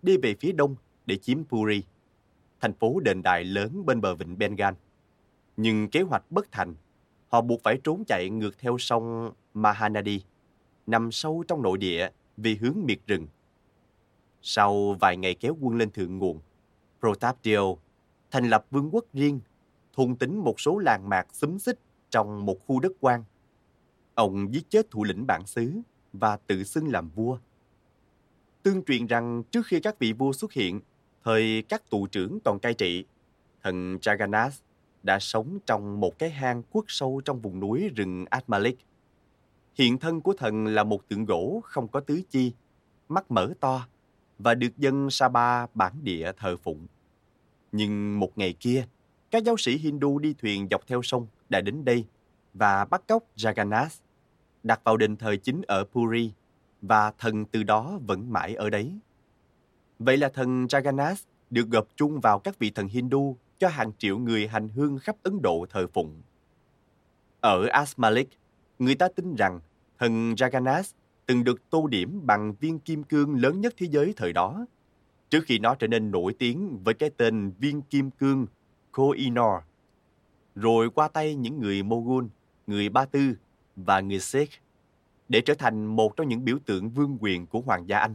đi 0.02 0.16
về 0.16 0.34
phía 0.40 0.52
đông 0.52 0.76
để 1.06 1.16
chiếm 1.16 1.44
Puri, 1.44 1.82
thành 2.60 2.72
phố 2.72 3.00
đền 3.00 3.22
đài 3.22 3.44
lớn 3.44 3.86
bên 3.86 4.00
bờ 4.00 4.14
vịnh 4.14 4.38
Bengal. 4.38 4.74
Nhưng 5.56 5.88
kế 5.90 6.02
hoạch 6.02 6.30
bất 6.30 6.52
thành, 6.52 6.74
họ 7.36 7.42
buộc 7.42 7.62
phải 7.62 7.78
trốn 7.84 8.04
chạy 8.06 8.30
ngược 8.30 8.58
theo 8.58 8.78
sông 8.78 9.32
Mahanadi, 9.54 10.20
nằm 10.86 11.12
sâu 11.12 11.44
trong 11.48 11.62
nội 11.62 11.78
địa 11.78 12.08
vì 12.36 12.56
hướng 12.56 12.74
miệt 12.84 12.98
rừng. 13.06 13.26
Sau 14.42 14.96
vài 15.00 15.16
ngày 15.16 15.34
kéo 15.34 15.56
quân 15.60 15.76
lên 15.76 15.90
thượng 15.90 16.18
nguồn, 16.18 16.40
Protapdeo 17.00 17.78
thành 18.30 18.48
lập 18.48 18.66
vương 18.70 18.88
quốc 18.92 19.04
riêng, 19.12 19.40
thôn 19.92 20.16
tính 20.16 20.38
một 20.38 20.60
số 20.60 20.78
làng 20.78 21.08
mạc 21.08 21.34
xúm 21.34 21.58
xích 21.58 21.78
trong 22.10 22.46
một 22.46 22.66
khu 22.66 22.80
đất 22.80 22.92
quan. 23.00 23.24
Ông 24.14 24.54
giết 24.54 24.70
chết 24.70 24.90
thủ 24.90 25.04
lĩnh 25.04 25.26
bản 25.26 25.46
xứ 25.46 25.80
và 26.12 26.36
tự 26.36 26.64
xưng 26.64 26.88
làm 26.88 27.08
vua. 27.08 27.38
Tương 28.62 28.84
truyền 28.84 29.06
rằng 29.06 29.42
trước 29.50 29.66
khi 29.66 29.80
các 29.80 29.98
vị 29.98 30.12
vua 30.12 30.32
xuất 30.32 30.52
hiện, 30.52 30.80
thời 31.24 31.64
các 31.68 31.90
tù 31.90 32.06
trưởng 32.06 32.38
còn 32.44 32.58
cai 32.58 32.74
trị, 32.74 33.04
thần 33.62 33.96
Jagannath 33.96 34.50
đã 35.06 35.18
sống 35.18 35.58
trong 35.66 36.00
một 36.00 36.18
cái 36.18 36.30
hang 36.30 36.62
khuất 36.70 36.84
sâu 36.88 37.20
trong 37.24 37.40
vùng 37.40 37.60
núi 37.60 37.90
rừng 37.96 38.24
Atmalik. 38.30 38.78
Hiện 39.74 39.98
thân 39.98 40.20
của 40.20 40.32
thần 40.32 40.66
là 40.66 40.84
một 40.84 41.08
tượng 41.08 41.24
gỗ 41.24 41.60
không 41.64 41.88
có 41.88 42.00
tứ 42.00 42.22
chi, 42.30 42.52
mắt 43.08 43.30
mở 43.30 43.52
to 43.60 43.86
và 44.38 44.54
được 44.54 44.78
dân 44.78 45.10
Saba 45.10 45.66
bản 45.74 45.92
địa 46.02 46.32
thờ 46.36 46.56
phụng. 46.56 46.86
Nhưng 47.72 48.20
một 48.20 48.38
ngày 48.38 48.52
kia, 48.60 48.86
các 49.30 49.44
giáo 49.44 49.56
sĩ 49.56 49.76
Hindu 49.76 50.18
đi 50.18 50.34
thuyền 50.34 50.68
dọc 50.70 50.86
theo 50.86 51.02
sông 51.02 51.26
đã 51.48 51.60
đến 51.60 51.84
đây 51.84 52.04
và 52.54 52.84
bắt 52.84 53.02
cóc 53.08 53.24
Jagannath, 53.36 54.00
đặt 54.62 54.80
vào 54.84 54.96
đền 54.96 55.16
thờ 55.16 55.36
chính 55.36 55.62
ở 55.66 55.84
Puri 55.84 56.32
và 56.82 57.12
thần 57.18 57.44
từ 57.44 57.62
đó 57.62 57.98
vẫn 58.06 58.32
mãi 58.32 58.54
ở 58.54 58.70
đấy. 58.70 58.92
Vậy 59.98 60.16
là 60.16 60.28
thần 60.28 60.66
Jagannath 60.66 61.16
được 61.50 61.68
gộp 61.68 61.86
chung 61.96 62.20
vào 62.20 62.38
các 62.38 62.58
vị 62.58 62.70
thần 62.70 62.88
Hindu 62.88 63.36
cho 63.58 63.68
hàng 63.68 63.92
triệu 63.98 64.18
người 64.18 64.48
hành 64.48 64.68
hương 64.68 64.98
khắp 64.98 65.16
Ấn 65.22 65.42
Độ 65.42 65.66
thờ 65.70 65.86
phụng. 65.86 66.22
Ở 67.40 67.66
Asmalik, 67.66 68.28
người 68.78 68.94
ta 68.94 69.08
tin 69.08 69.34
rằng 69.34 69.60
thần 69.98 70.34
Jagannath 70.34 70.92
từng 71.26 71.44
được 71.44 71.70
tô 71.70 71.86
điểm 71.86 72.26
bằng 72.26 72.54
viên 72.60 72.78
kim 72.78 73.02
cương 73.02 73.34
lớn 73.34 73.60
nhất 73.60 73.74
thế 73.76 73.86
giới 73.90 74.14
thời 74.16 74.32
đó, 74.32 74.66
trước 75.30 75.44
khi 75.44 75.58
nó 75.58 75.74
trở 75.74 75.86
nên 75.86 76.10
nổi 76.10 76.34
tiếng 76.38 76.78
với 76.84 76.94
cái 76.94 77.10
tên 77.16 77.52
viên 77.58 77.82
kim 77.82 78.10
cương 78.10 78.46
Koh-i-Noor, 78.92 79.62
rồi 80.54 80.90
qua 80.90 81.08
tay 81.08 81.34
những 81.34 81.60
người 81.60 81.82
Mughal, 81.82 82.28
người 82.66 82.88
Ba 82.88 83.04
Tư 83.04 83.34
và 83.76 84.00
người 84.00 84.20
Sikh 84.20 84.50
để 85.28 85.40
trở 85.40 85.54
thành 85.54 85.84
một 85.84 86.16
trong 86.16 86.28
những 86.28 86.44
biểu 86.44 86.58
tượng 86.66 86.90
vương 86.90 87.18
quyền 87.20 87.46
của 87.46 87.60
Hoàng 87.60 87.88
gia 87.88 87.98
Anh. 87.98 88.14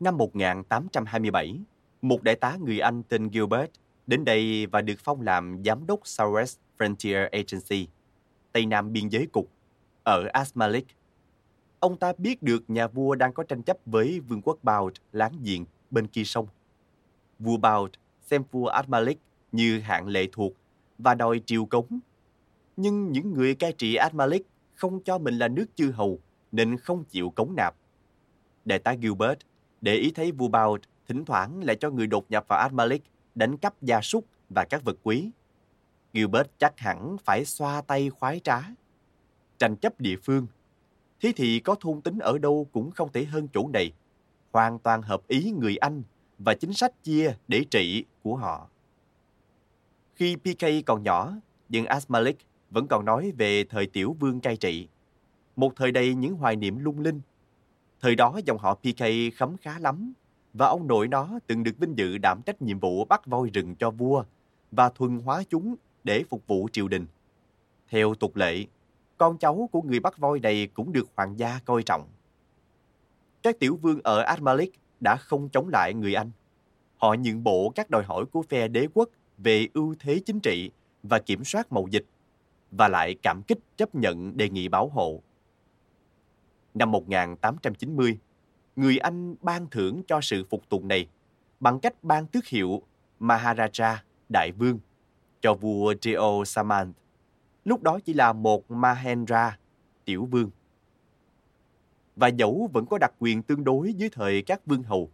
Năm 0.00 0.16
1827, 0.16 1.60
một 2.02 2.22
đại 2.22 2.36
tá 2.36 2.56
người 2.60 2.78
Anh 2.78 3.02
tên 3.02 3.30
Gilbert 3.30 3.70
đến 4.06 4.24
đây 4.24 4.66
và 4.66 4.82
được 4.82 4.94
phong 4.98 5.20
làm 5.20 5.62
giám 5.64 5.86
đốc 5.86 6.02
Southwest 6.02 6.56
Frontier 6.78 7.28
Agency, 7.32 7.88
Tây 8.52 8.66
Nam 8.66 8.92
Biên 8.92 9.08
giới 9.08 9.26
Cục, 9.26 9.48
ở 10.04 10.28
Asmalik. 10.32 10.86
Ông 11.80 11.96
ta 11.96 12.12
biết 12.18 12.42
được 12.42 12.70
nhà 12.70 12.86
vua 12.86 13.14
đang 13.14 13.32
có 13.32 13.42
tranh 13.42 13.62
chấp 13.62 13.76
với 13.86 14.20
vương 14.20 14.42
quốc 14.42 14.58
Baud 14.62 14.92
láng 15.12 15.32
giềng 15.42 15.64
bên 15.90 16.06
kia 16.06 16.24
sông. 16.24 16.46
Vua 17.38 17.56
Baud 17.56 17.90
xem 18.22 18.44
vua 18.50 18.66
Asmalik 18.66 19.18
như 19.52 19.80
hạng 19.80 20.08
lệ 20.08 20.26
thuộc 20.32 20.52
và 20.98 21.14
đòi 21.14 21.40
triều 21.46 21.64
cống. 21.64 21.98
Nhưng 22.76 23.12
những 23.12 23.32
người 23.32 23.54
cai 23.54 23.72
trị 23.72 23.94
Asmalik 23.94 24.46
không 24.74 25.00
cho 25.02 25.18
mình 25.18 25.38
là 25.38 25.48
nước 25.48 25.66
chư 25.74 25.90
hầu 25.90 26.20
nên 26.52 26.76
không 26.78 27.04
chịu 27.04 27.30
cống 27.30 27.54
nạp. 27.56 27.74
Đại 28.64 28.78
tá 28.78 28.94
Gilbert 29.02 29.38
để 29.80 29.94
ý 29.94 30.10
thấy 30.10 30.32
vua 30.32 30.48
Baud 30.48 30.80
thỉnh 31.08 31.24
thoảng 31.24 31.64
lại 31.64 31.76
cho 31.80 31.90
người 31.90 32.06
đột 32.06 32.30
nhập 32.30 32.44
vào 32.48 32.58
Asmalik 32.58 33.02
đánh 33.36 33.56
cắp 33.56 33.82
gia 33.82 34.00
súc 34.00 34.24
và 34.48 34.64
các 34.64 34.84
vật 34.84 34.96
quý. 35.02 35.30
Gilbert 36.12 36.46
chắc 36.58 36.78
hẳn 36.78 37.16
phải 37.24 37.44
xoa 37.44 37.80
tay 37.80 38.10
khoái 38.10 38.40
trá. 38.40 38.60
Tranh 39.58 39.76
chấp 39.76 40.00
địa 40.00 40.16
phương. 40.16 40.46
Thế 41.20 41.32
thì 41.36 41.60
có 41.60 41.74
thôn 41.80 42.00
tính 42.00 42.18
ở 42.18 42.38
đâu 42.38 42.66
cũng 42.72 42.90
không 42.90 43.12
thể 43.12 43.24
hơn 43.24 43.48
chỗ 43.52 43.68
này. 43.72 43.92
Hoàn 44.52 44.78
toàn 44.78 45.02
hợp 45.02 45.28
ý 45.28 45.52
người 45.52 45.76
Anh 45.76 46.02
và 46.38 46.54
chính 46.54 46.72
sách 46.72 47.02
chia 47.02 47.34
để 47.48 47.64
trị 47.70 48.04
của 48.22 48.36
họ. 48.36 48.68
Khi 50.14 50.36
PK 50.36 50.66
còn 50.86 51.02
nhỏ, 51.02 51.32
nhưng 51.68 51.86
Asmalik 51.86 52.36
vẫn 52.70 52.86
còn 52.86 53.04
nói 53.04 53.32
về 53.38 53.64
thời 53.64 53.86
tiểu 53.86 54.16
vương 54.20 54.40
cai 54.40 54.56
trị. 54.56 54.88
Một 55.56 55.72
thời 55.76 55.92
đầy 55.92 56.14
những 56.14 56.34
hoài 56.34 56.56
niệm 56.56 56.78
lung 56.78 57.00
linh. 57.00 57.20
Thời 58.00 58.14
đó 58.14 58.40
dòng 58.44 58.58
họ 58.58 58.74
PK 58.74 59.04
khấm 59.36 59.56
khá 59.56 59.78
lắm 59.78 60.12
và 60.58 60.66
ông 60.66 60.86
nội 60.86 61.08
nó 61.08 61.38
từng 61.46 61.62
được 61.62 61.78
vinh 61.78 61.98
dự 61.98 62.18
đảm 62.18 62.42
trách 62.46 62.62
nhiệm 62.62 62.78
vụ 62.78 63.04
bắt 63.04 63.26
voi 63.26 63.50
rừng 63.52 63.74
cho 63.74 63.90
vua 63.90 64.24
và 64.70 64.88
thuần 64.88 65.18
hóa 65.18 65.42
chúng 65.50 65.74
để 66.04 66.24
phục 66.30 66.46
vụ 66.46 66.68
triều 66.72 66.88
đình. 66.88 67.06
Theo 67.88 68.14
tục 68.14 68.36
lệ, 68.36 68.64
con 69.18 69.38
cháu 69.38 69.68
của 69.72 69.82
người 69.82 70.00
bắt 70.00 70.18
voi 70.18 70.40
này 70.40 70.68
cũng 70.74 70.92
được 70.92 71.08
hoàng 71.16 71.38
gia 71.38 71.60
coi 71.64 71.82
trọng. 71.82 72.08
Các 73.42 73.58
tiểu 73.58 73.76
vương 73.76 74.00
ở 74.04 74.20
Admalik 74.20 74.72
đã 75.00 75.16
không 75.16 75.48
chống 75.48 75.68
lại 75.68 75.94
người 75.94 76.14
Anh. 76.14 76.30
Họ 76.96 77.14
nhượng 77.14 77.44
bộ 77.44 77.72
các 77.74 77.90
đòi 77.90 78.04
hỏi 78.04 78.24
của 78.26 78.42
phe 78.42 78.68
đế 78.68 78.88
quốc 78.94 79.08
về 79.38 79.68
ưu 79.74 79.94
thế 79.98 80.20
chính 80.26 80.40
trị 80.40 80.70
và 81.02 81.18
kiểm 81.18 81.44
soát 81.44 81.72
mậu 81.72 81.88
dịch, 81.88 82.04
và 82.70 82.88
lại 82.88 83.14
cảm 83.22 83.42
kích 83.42 83.58
chấp 83.76 83.94
nhận 83.94 84.36
đề 84.36 84.48
nghị 84.48 84.68
bảo 84.68 84.88
hộ. 84.88 85.22
Năm 86.74 86.90
1890, 86.90 88.18
người 88.76 88.98
Anh 88.98 89.34
ban 89.42 89.66
thưởng 89.70 90.02
cho 90.06 90.20
sự 90.20 90.44
phục 90.50 90.68
tùng 90.68 90.88
này 90.88 91.08
bằng 91.60 91.80
cách 91.80 92.04
ban 92.04 92.26
tước 92.26 92.46
hiệu 92.46 92.82
Maharaja 93.20 93.96
Đại 94.28 94.52
Vương 94.52 94.78
cho 95.40 95.54
vua 95.54 95.94
Deo 96.02 96.42
Samant. 96.46 96.94
Lúc 97.64 97.82
đó 97.82 97.98
chỉ 98.04 98.14
là 98.14 98.32
một 98.32 98.70
Mahendra, 98.70 99.58
tiểu 100.04 100.24
vương. 100.24 100.50
Và 102.16 102.28
dẫu 102.28 102.70
vẫn 102.72 102.86
có 102.86 102.98
đặc 102.98 103.12
quyền 103.18 103.42
tương 103.42 103.64
đối 103.64 103.94
dưới 103.94 104.08
thời 104.12 104.42
các 104.42 104.66
vương 104.66 104.82
hầu, 104.82 105.10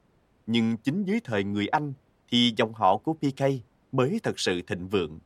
nhưng 0.47 0.77
chính 0.77 1.05
dưới 1.05 1.21
thời 1.25 1.45
người 1.45 1.67
Anh 1.67 1.93
thì 2.29 2.55
dòng 2.57 2.75
họ 2.75 2.97
của 2.97 3.15
PK 3.15 3.43
mới 3.93 4.21
thật 4.23 4.39
sự 4.41 4.63
thịnh 4.63 4.89
vượng. 4.89 5.19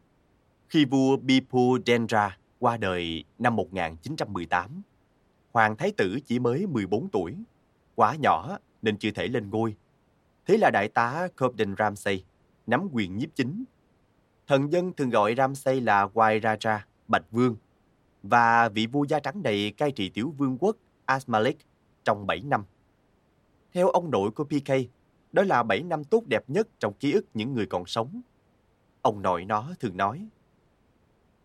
Khi 0.68 0.84
vua 0.84 1.16
Bipu 1.16 1.78
Dendra 1.86 2.38
qua 2.58 2.76
đời 2.76 3.24
năm 3.38 3.56
1918, 3.56 4.82
Hoàng 5.52 5.76
Thái 5.76 5.92
tử 5.96 6.18
chỉ 6.26 6.38
mới 6.38 6.66
14 6.66 7.08
tuổi, 7.08 7.34
quá 7.96 8.16
nhỏ 8.16 8.58
nên 8.82 8.98
chưa 8.98 9.10
thể 9.10 9.26
lên 9.26 9.50
ngôi. 9.50 9.76
Thế 10.46 10.56
là 10.58 10.70
đại 10.70 10.88
tá 10.88 11.28
Cobden 11.38 11.74
Ramsay 11.78 12.24
nắm 12.66 12.88
quyền 12.92 13.16
nhiếp 13.16 13.28
chính. 13.34 13.64
Thần 14.46 14.72
dân 14.72 14.92
thường 14.92 15.10
gọi 15.10 15.34
Ramsay 15.36 15.80
là 15.80 16.06
Wairaja, 16.06 16.78
Bạch 17.08 17.24
Vương, 17.30 17.56
và 18.22 18.68
vị 18.68 18.86
vua 18.86 19.04
da 19.04 19.20
trắng 19.20 19.42
này 19.42 19.72
cai 19.76 19.90
trị 19.90 20.08
tiểu 20.08 20.34
vương 20.38 20.58
quốc 20.58 20.76
Asmalik 21.04 21.56
trong 22.04 22.26
7 22.26 22.40
năm. 22.40 22.64
Theo 23.72 23.88
ông 23.88 24.10
nội 24.10 24.30
của 24.30 24.44
PK, 24.44 24.72
đó 25.32 25.42
là 25.42 25.62
7 25.62 25.82
năm 25.82 26.04
tốt 26.04 26.22
đẹp 26.26 26.50
nhất 26.50 26.68
trong 26.78 26.94
ký 26.94 27.12
ức 27.12 27.26
những 27.34 27.54
người 27.54 27.66
còn 27.66 27.86
sống. 27.86 28.20
Ông 29.02 29.22
nội 29.22 29.44
nó 29.44 29.70
thường 29.80 29.96
nói, 29.96 30.28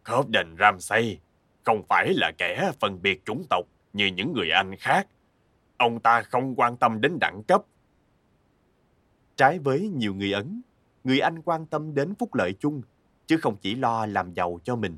Cobden 0.09 0.55
Ramsay 0.59 1.19
không 1.63 1.83
phải 1.89 2.13
là 2.13 2.31
kẻ 2.37 2.71
phân 2.79 3.01
biệt 3.01 3.25
chủng 3.25 3.43
tộc 3.49 3.65
như 3.93 4.05
những 4.05 4.33
người 4.33 4.49
Anh 4.49 4.75
khác 4.79 5.07
ông 5.81 5.99
ta 5.99 6.21
không 6.21 6.55
quan 6.55 6.77
tâm 6.77 7.01
đến 7.01 7.17
đẳng 7.21 7.43
cấp. 7.47 7.63
Trái 9.35 9.59
với 9.59 9.89
nhiều 9.89 10.13
người 10.13 10.31
Ấn, 10.31 10.61
người 11.03 11.19
Anh 11.19 11.41
quan 11.41 11.65
tâm 11.65 11.95
đến 11.95 12.15
phúc 12.15 12.35
lợi 12.35 12.53
chung, 12.59 12.81
chứ 13.27 13.37
không 13.37 13.55
chỉ 13.61 13.75
lo 13.75 14.05
làm 14.05 14.33
giàu 14.33 14.59
cho 14.63 14.75
mình. 14.75 14.97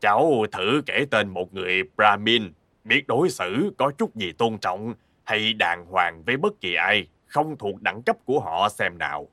Cháu 0.00 0.44
thử 0.52 0.82
kể 0.86 1.06
tên 1.10 1.28
một 1.28 1.54
người 1.54 1.82
Brahmin, 1.96 2.52
biết 2.84 3.06
đối 3.06 3.30
xử 3.30 3.74
có 3.78 3.90
chút 3.98 4.16
gì 4.16 4.32
tôn 4.32 4.58
trọng 4.58 4.94
hay 5.24 5.52
đàng 5.52 5.86
hoàng 5.86 6.22
với 6.26 6.36
bất 6.36 6.60
kỳ 6.60 6.74
ai, 6.74 7.08
không 7.26 7.56
thuộc 7.56 7.82
đẳng 7.82 8.02
cấp 8.02 8.16
của 8.24 8.40
họ 8.40 8.68
xem 8.68 8.98
nào. 8.98 9.28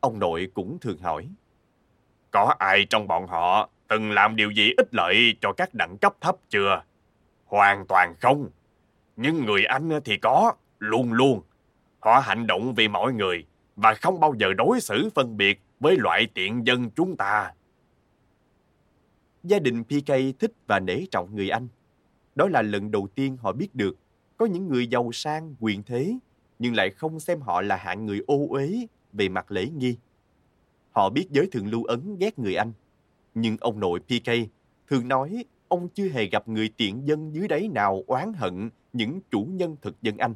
Ông 0.00 0.18
nội 0.18 0.50
cũng 0.54 0.78
thường 0.80 0.98
hỏi. 0.98 1.28
Có 2.30 2.54
ai 2.58 2.86
trong 2.90 3.08
bọn 3.08 3.26
họ 3.26 3.68
từng 3.88 4.10
làm 4.10 4.36
điều 4.36 4.50
gì 4.50 4.72
ích 4.76 4.94
lợi 4.94 5.36
cho 5.40 5.52
các 5.52 5.74
đẳng 5.74 5.96
cấp 6.00 6.14
thấp 6.20 6.36
chưa? 6.48 6.82
Hoàn 7.44 7.86
toàn 7.86 8.14
không. 8.20 8.48
Nhưng 9.16 9.44
người 9.44 9.64
Anh 9.64 9.90
thì 10.04 10.16
có, 10.16 10.54
luôn 10.78 11.12
luôn. 11.12 11.42
Họ 12.00 12.18
hành 12.18 12.46
động 12.46 12.74
vì 12.74 12.88
mọi 12.88 13.12
người 13.12 13.44
và 13.76 13.94
không 13.94 14.20
bao 14.20 14.34
giờ 14.38 14.52
đối 14.52 14.80
xử 14.80 15.08
phân 15.14 15.36
biệt 15.36 15.60
với 15.80 15.96
loại 15.96 16.26
tiện 16.34 16.66
dân 16.66 16.90
chúng 16.90 17.16
ta. 17.16 17.52
Gia 19.42 19.58
đình 19.58 19.84
PK 19.84 20.38
thích 20.38 20.52
và 20.66 20.80
nể 20.80 21.04
trọng 21.10 21.34
người 21.34 21.48
Anh. 21.48 21.68
Đó 22.34 22.48
là 22.48 22.62
lần 22.62 22.90
đầu 22.90 23.08
tiên 23.14 23.36
họ 23.36 23.52
biết 23.52 23.74
được 23.74 23.96
có 24.36 24.46
những 24.46 24.68
người 24.68 24.86
giàu 24.86 25.12
sang, 25.12 25.54
quyền 25.60 25.82
thế, 25.82 26.18
nhưng 26.58 26.74
lại 26.74 26.90
không 26.90 27.20
xem 27.20 27.40
họ 27.40 27.62
là 27.62 27.76
hạng 27.76 28.06
người 28.06 28.22
ô 28.26 28.46
uế 28.50 28.86
về 29.12 29.28
mặt 29.28 29.50
lễ 29.50 29.66
nghi. 29.66 29.96
Họ 30.92 31.10
biết 31.10 31.26
giới 31.30 31.48
thượng 31.52 31.66
lưu 31.66 31.84
Ấn 31.84 32.16
ghét 32.18 32.38
người 32.38 32.54
Anh, 32.54 32.72
nhưng 33.34 33.56
ông 33.60 33.80
nội 33.80 34.00
PK 34.00 34.30
thường 34.88 35.08
nói 35.08 35.44
ông 35.68 35.88
chưa 35.88 36.08
hề 36.08 36.26
gặp 36.26 36.48
người 36.48 36.70
tiện 36.76 37.08
dân 37.08 37.34
dưới 37.34 37.48
đáy 37.48 37.68
nào 37.68 38.02
oán 38.06 38.32
hận 38.32 38.70
những 38.92 39.20
chủ 39.30 39.48
nhân 39.50 39.76
thực 39.82 40.02
dân 40.02 40.18
Anh. 40.18 40.34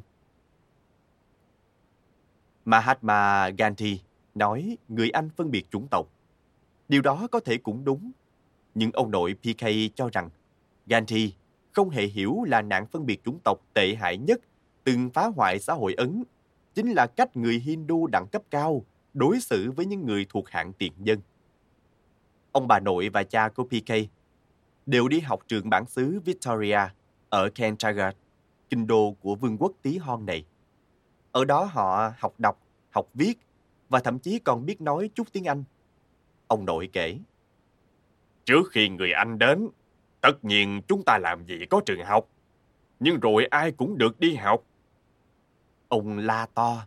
Mahatma 2.65 3.49
Gandhi 3.49 3.99
nói 4.35 4.77
người 4.87 5.09
Anh 5.09 5.29
phân 5.29 5.51
biệt 5.51 5.65
chủng 5.71 5.87
tộc. 5.91 6.07
Điều 6.89 7.01
đó 7.01 7.27
có 7.31 7.39
thể 7.39 7.57
cũng 7.57 7.85
đúng, 7.85 8.11
nhưng 8.75 8.91
ông 8.91 9.11
nội 9.11 9.35
PK 9.43 9.65
cho 9.95 10.09
rằng 10.09 10.29
Gandhi 10.87 11.33
không 11.71 11.89
hề 11.89 12.05
hiểu 12.05 12.43
là 12.47 12.61
nạn 12.61 12.85
phân 12.85 13.05
biệt 13.05 13.23
chủng 13.23 13.39
tộc 13.43 13.57
tệ 13.73 13.95
hại 13.95 14.17
nhất 14.17 14.41
từng 14.83 15.09
phá 15.09 15.27
hoại 15.35 15.59
xã 15.59 15.73
hội 15.73 15.93
Ấn 15.93 16.23
chính 16.73 16.91
là 16.91 17.07
cách 17.07 17.37
người 17.37 17.59
Hindu 17.59 18.07
đẳng 18.07 18.27
cấp 18.31 18.41
cao 18.51 18.85
đối 19.13 19.39
xử 19.39 19.71
với 19.71 19.85
những 19.85 20.05
người 20.05 20.25
thuộc 20.29 20.49
hạng 20.49 20.73
tiện 20.73 20.93
dân. 20.99 21.19
Ông 22.51 22.67
bà 22.67 22.79
nội 22.79 23.09
và 23.09 23.23
cha 23.23 23.49
của 23.49 23.63
PK 23.63 23.93
đều 24.91 25.07
đi 25.07 25.19
học 25.19 25.39
trường 25.47 25.69
bản 25.69 25.85
xứ 25.85 26.19
Victoria 26.25 26.79
ở 27.29 27.49
Kentagat, 27.55 28.15
kinh 28.69 28.87
đô 28.87 29.15
của 29.21 29.35
vương 29.35 29.57
quốc 29.57 29.71
tí 29.81 29.97
hon 29.97 30.25
này. 30.25 30.45
Ở 31.31 31.45
đó 31.45 31.63
họ 31.63 32.13
học 32.19 32.33
đọc, 32.37 32.59
học 32.89 33.07
viết 33.13 33.39
và 33.89 33.99
thậm 33.99 34.19
chí 34.19 34.39
còn 34.39 34.65
biết 34.65 34.81
nói 34.81 35.09
chút 35.15 35.27
tiếng 35.33 35.47
Anh. 35.47 35.63
Ông 36.47 36.65
nội 36.65 36.89
kể. 36.93 37.17
Trước 38.45 38.63
khi 38.71 38.89
người 38.89 39.11
Anh 39.11 39.39
đến, 39.39 39.69
tất 40.21 40.43
nhiên 40.45 40.81
chúng 40.87 41.03
ta 41.05 41.17
làm 41.17 41.45
gì 41.45 41.65
có 41.69 41.81
trường 41.85 42.05
học. 42.05 42.27
Nhưng 42.99 43.19
rồi 43.19 43.45
ai 43.45 43.71
cũng 43.71 43.97
được 43.97 44.19
đi 44.19 44.35
học. 44.35 44.63
Ông 45.87 46.17
la 46.17 46.47
to, 46.53 46.85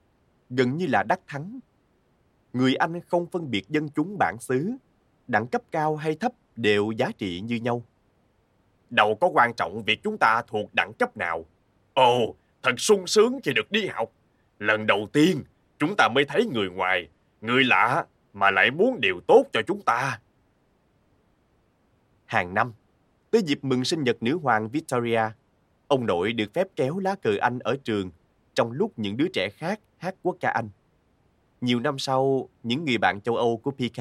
gần 0.50 0.76
như 0.76 0.86
là 0.86 1.02
đắc 1.02 1.20
thắng. 1.26 1.58
Người 2.52 2.74
Anh 2.74 3.00
không 3.00 3.26
phân 3.26 3.50
biệt 3.50 3.68
dân 3.68 3.88
chúng 3.88 4.16
bản 4.18 4.36
xứ, 4.40 4.72
đẳng 5.28 5.46
cấp 5.46 5.62
cao 5.70 5.96
hay 5.96 6.14
thấp 6.14 6.32
đều 6.56 6.90
giá 6.90 7.10
trị 7.18 7.40
như 7.40 7.56
nhau. 7.56 7.82
Đâu 8.94 9.14
có 9.20 9.28
quan 9.28 9.54
trọng 9.54 9.82
việc 9.82 10.00
chúng 10.02 10.16
ta 10.20 10.42
thuộc 10.46 10.70
đẳng 10.74 10.92
cấp 10.98 11.16
nào. 11.16 11.44
Ồ, 11.94 12.34
thật 12.62 12.74
sung 12.80 13.06
sướng 13.06 13.38
khi 13.44 13.52
được 13.52 13.72
đi 13.72 13.86
học. 13.86 14.12
Lần 14.58 14.86
đầu 14.86 15.06
tiên, 15.12 15.44
chúng 15.78 15.94
ta 15.98 16.08
mới 16.08 16.24
thấy 16.24 16.46
người 16.46 16.70
ngoài, 16.70 17.08
người 17.40 17.64
lạ 17.64 18.04
mà 18.32 18.50
lại 18.50 18.70
muốn 18.70 19.00
điều 19.00 19.20
tốt 19.26 19.44
cho 19.52 19.62
chúng 19.66 19.82
ta. 19.82 20.20
Hàng 22.24 22.54
năm, 22.54 22.72
tới 23.30 23.42
dịp 23.42 23.58
mừng 23.62 23.84
sinh 23.84 24.04
nhật 24.04 24.22
nữ 24.22 24.38
hoàng 24.42 24.68
Victoria, 24.68 25.22
ông 25.88 26.06
nội 26.06 26.32
được 26.32 26.54
phép 26.54 26.68
kéo 26.76 26.98
lá 26.98 27.14
cờ 27.14 27.36
Anh 27.40 27.58
ở 27.58 27.76
trường 27.84 28.10
trong 28.54 28.72
lúc 28.72 28.92
những 28.96 29.16
đứa 29.16 29.28
trẻ 29.32 29.48
khác 29.48 29.80
hát 29.98 30.14
quốc 30.22 30.36
ca 30.40 30.50
Anh. 30.50 30.68
Nhiều 31.60 31.80
năm 31.80 31.98
sau, 31.98 32.48
những 32.62 32.84
người 32.84 32.98
bạn 32.98 33.20
châu 33.20 33.36
Âu 33.36 33.56
của 33.56 33.70
PK 33.70 34.00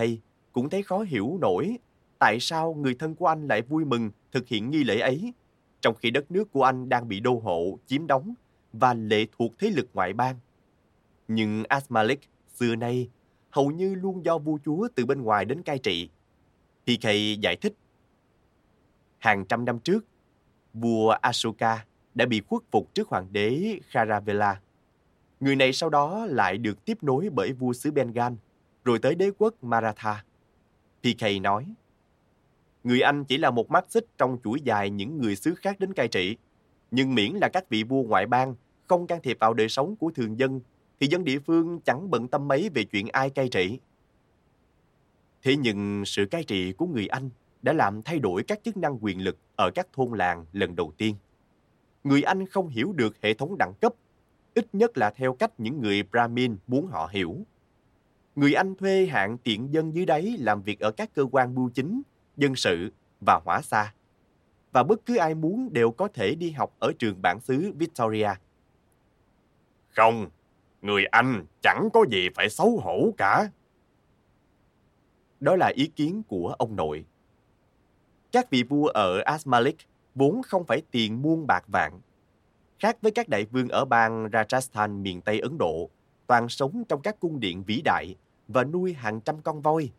cũng 0.52 0.70
thấy 0.70 0.84
khó 0.84 1.00
hiểu 1.00 1.38
nổi 1.42 1.78
tại 2.24 2.40
sao 2.40 2.74
người 2.74 2.96
thân 2.96 3.16
của 3.16 3.28
anh 3.28 3.48
lại 3.48 3.62
vui 3.62 3.86
mừng 3.86 4.12
thực 4.32 4.48
hiện 4.48 4.72
nghi 4.72 4.84
lễ 4.84 5.00
ấy, 5.00 5.34
trong 5.82 5.96
khi 5.96 6.12
đất 6.12 6.32
nước 6.32 6.52
của 6.52 6.64
anh 6.64 6.90
đang 6.90 7.08
bị 7.08 7.20
đô 7.20 7.40
hộ, 7.44 7.80
chiếm 7.88 8.08
đóng 8.08 8.34
và 8.74 8.94
lệ 8.94 9.26
thuộc 9.38 9.54
thế 9.60 9.70
lực 9.70 9.90
ngoại 9.94 10.14
bang. 10.14 10.36
Nhưng 11.28 11.64
Asmalik 11.64 12.20
xưa 12.54 12.76
nay 12.76 13.10
hầu 13.50 13.72
như 13.72 13.96
luôn 13.96 14.26
do 14.26 14.38
vua 14.38 14.58
chúa 14.66 14.88
từ 14.96 15.06
bên 15.06 15.22
ngoài 15.22 15.46
đến 15.46 15.64
cai 15.64 15.80
trị. 15.80 16.10
PK 16.84 17.08
giải 17.42 17.56
thích. 17.62 17.74
Hàng 19.20 19.46
trăm 19.46 19.66
năm 19.66 19.80
trước, 19.80 20.06
vua 20.74 21.10
Ashoka 21.10 21.86
đã 22.16 22.26
bị 22.26 22.42
khuất 22.42 22.62
phục 22.72 22.94
trước 22.94 23.08
hoàng 23.08 23.28
đế 23.32 23.80
Kharavela. 23.88 24.62
Người 25.40 25.56
này 25.56 25.74
sau 25.74 25.90
đó 25.90 26.26
lại 26.26 26.58
được 26.58 26.86
tiếp 26.86 26.98
nối 27.02 27.30
bởi 27.30 27.54
vua 27.54 27.74
xứ 27.74 27.92
Bengal, 27.92 28.34
rồi 28.86 29.00
tới 29.00 29.16
đế 29.16 29.32
quốc 29.38 29.64
Maratha. 29.64 30.24
PK 31.02 31.42
nói, 31.42 31.74
Người 32.84 33.02
Anh 33.02 33.26
chỉ 33.26 33.38
là 33.38 33.52
một 33.52 33.72
mắt 33.72 33.86
xích 33.90 34.06
trong 34.18 34.38
chuỗi 34.44 34.62
dài 34.62 34.90
những 34.90 35.22
người 35.22 35.36
xứ 35.36 35.56
khác 35.56 35.80
đến 35.80 35.94
cai 35.94 36.08
trị. 36.08 36.38
Nhưng 36.92 37.16
miễn 37.16 37.34
là 37.34 37.50
các 37.50 37.70
vị 37.70 37.84
vua 37.84 38.04
ngoại 38.04 38.26
bang 38.26 38.56
không 38.88 39.08
can 39.08 39.20
thiệp 39.24 39.38
vào 39.40 39.54
đời 39.54 39.70
sống 39.70 39.96
của 39.96 40.12
thường 40.12 40.40
dân, 40.40 40.62
thì 41.00 41.08
dân 41.08 41.24
địa 41.24 41.40
phương 41.40 41.80
chẳng 41.80 42.12
bận 42.12 42.28
tâm 42.28 42.48
mấy 42.48 42.70
về 42.74 42.84
chuyện 42.84 43.08
ai 43.08 43.30
cai 43.30 43.50
trị. 43.50 43.80
Thế 45.44 45.56
nhưng 45.56 46.06
sự 46.06 46.26
cai 46.26 46.44
trị 46.44 46.74
của 46.74 46.86
người 46.86 47.08
Anh 47.08 47.30
đã 47.62 47.74
làm 47.74 48.02
thay 48.02 48.20
đổi 48.20 48.44
các 48.44 48.60
chức 48.64 48.78
năng 48.78 49.04
quyền 49.04 49.24
lực 49.24 49.38
ở 49.56 49.72
các 49.76 49.88
thôn 49.94 50.18
làng 50.18 50.46
lần 50.54 50.76
đầu 50.76 50.94
tiên. 50.98 51.16
Người 52.04 52.22
Anh 52.22 52.48
không 52.48 52.68
hiểu 52.68 52.94
được 52.94 53.22
hệ 53.22 53.34
thống 53.34 53.58
đẳng 53.58 53.74
cấp, 53.82 53.94
ít 54.54 54.68
nhất 54.74 54.98
là 54.98 55.10
theo 55.10 55.34
cách 55.34 55.52
những 55.58 55.82
người 55.82 56.04
Brahmin 56.04 56.58
muốn 56.68 56.88
họ 56.88 57.10
hiểu. 57.12 57.38
Người 58.36 58.54
Anh 58.54 58.76
thuê 58.76 59.06
hạng 59.06 59.38
tiện 59.38 59.74
dân 59.74 59.96
dưới 59.96 60.06
đáy 60.06 60.36
làm 60.40 60.62
việc 60.62 60.80
ở 60.80 60.92
các 60.92 61.14
cơ 61.14 61.26
quan 61.32 61.56
bưu 61.56 61.70
chính, 61.70 62.02
dân 62.38 62.56
sự 62.56 62.92
và 63.26 63.40
hỏa 63.46 63.62
xa. 63.62 63.94
Và 64.72 64.84
bất 64.84 65.06
cứ 65.06 65.18
ai 65.18 65.36
muốn 65.36 65.74
đều 65.74 65.92
có 65.92 66.08
thể 66.08 66.36
đi 66.36 66.52
học 66.52 66.76
ở 66.80 66.92
trường 67.00 67.22
bản 67.22 67.40
xứ 67.40 67.72
Victoria. 67.76 68.30
Không, 69.90 70.30
người 70.82 71.06
Anh 71.06 71.46
chẳng 71.62 71.90
có 71.94 72.06
gì 72.12 72.30
phải 72.36 72.50
xấu 72.50 72.78
hổ 72.78 73.14
cả. 73.18 73.50
Đó 75.40 75.56
là 75.56 75.72
ý 75.76 75.88
kiến 75.88 76.24
của 76.28 76.56
ông 76.58 76.76
nội. 76.76 77.06
Các 78.32 78.50
vị 78.50 78.64
vua 78.64 78.88
ở 78.88 79.22
Asmalik 79.26 79.78
vốn 80.16 80.42
không 80.44 80.66
phải 80.66 80.82
tiền 80.92 81.22
muôn 81.22 81.48
bạc 81.48 81.64
vạn. 81.68 82.00
Khác 82.80 82.98
với 83.02 83.12
các 83.12 83.30
đại 83.30 83.46
vương 83.46 83.70
ở 83.70 83.86
bang 83.86 84.26
Rajasthan 84.26 85.02
miền 85.02 85.22
Tây 85.22 85.40
Ấn 85.40 85.58
Độ, 85.58 85.90
toàn 86.28 86.50
sống 86.50 86.84
trong 86.90 87.02
các 87.02 87.20
cung 87.20 87.40
điện 87.40 87.64
vĩ 87.64 87.82
đại 87.86 88.16
và 88.48 88.64
nuôi 88.64 88.94
hàng 88.94 89.22
trăm 89.22 89.42
con 89.42 89.62
voi, 89.62 89.92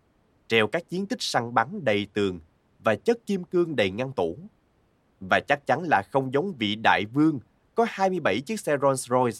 treo 0.48 0.66
các 0.66 0.88
chiến 0.88 1.06
tích 1.06 1.22
săn 1.22 1.54
bắn 1.54 1.84
đầy 1.84 2.06
tường 2.12 2.40
và 2.78 2.94
chất 2.94 3.26
kim 3.26 3.44
cương 3.44 3.76
đầy 3.76 3.90
ngăn 3.90 4.12
tủ. 4.12 4.38
Và 5.20 5.40
chắc 5.40 5.66
chắn 5.66 5.82
là 5.82 6.02
không 6.12 6.32
giống 6.32 6.52
vị 6.52 6.74
đại 6.74 7.04
vương 7.04 7.38
có 7.74 7.86
27 7.88 8.40
chiếc 8.40 8.60
xe 8.60 8.76
Rolls 8.82 9.08
Royce 9.08 9.38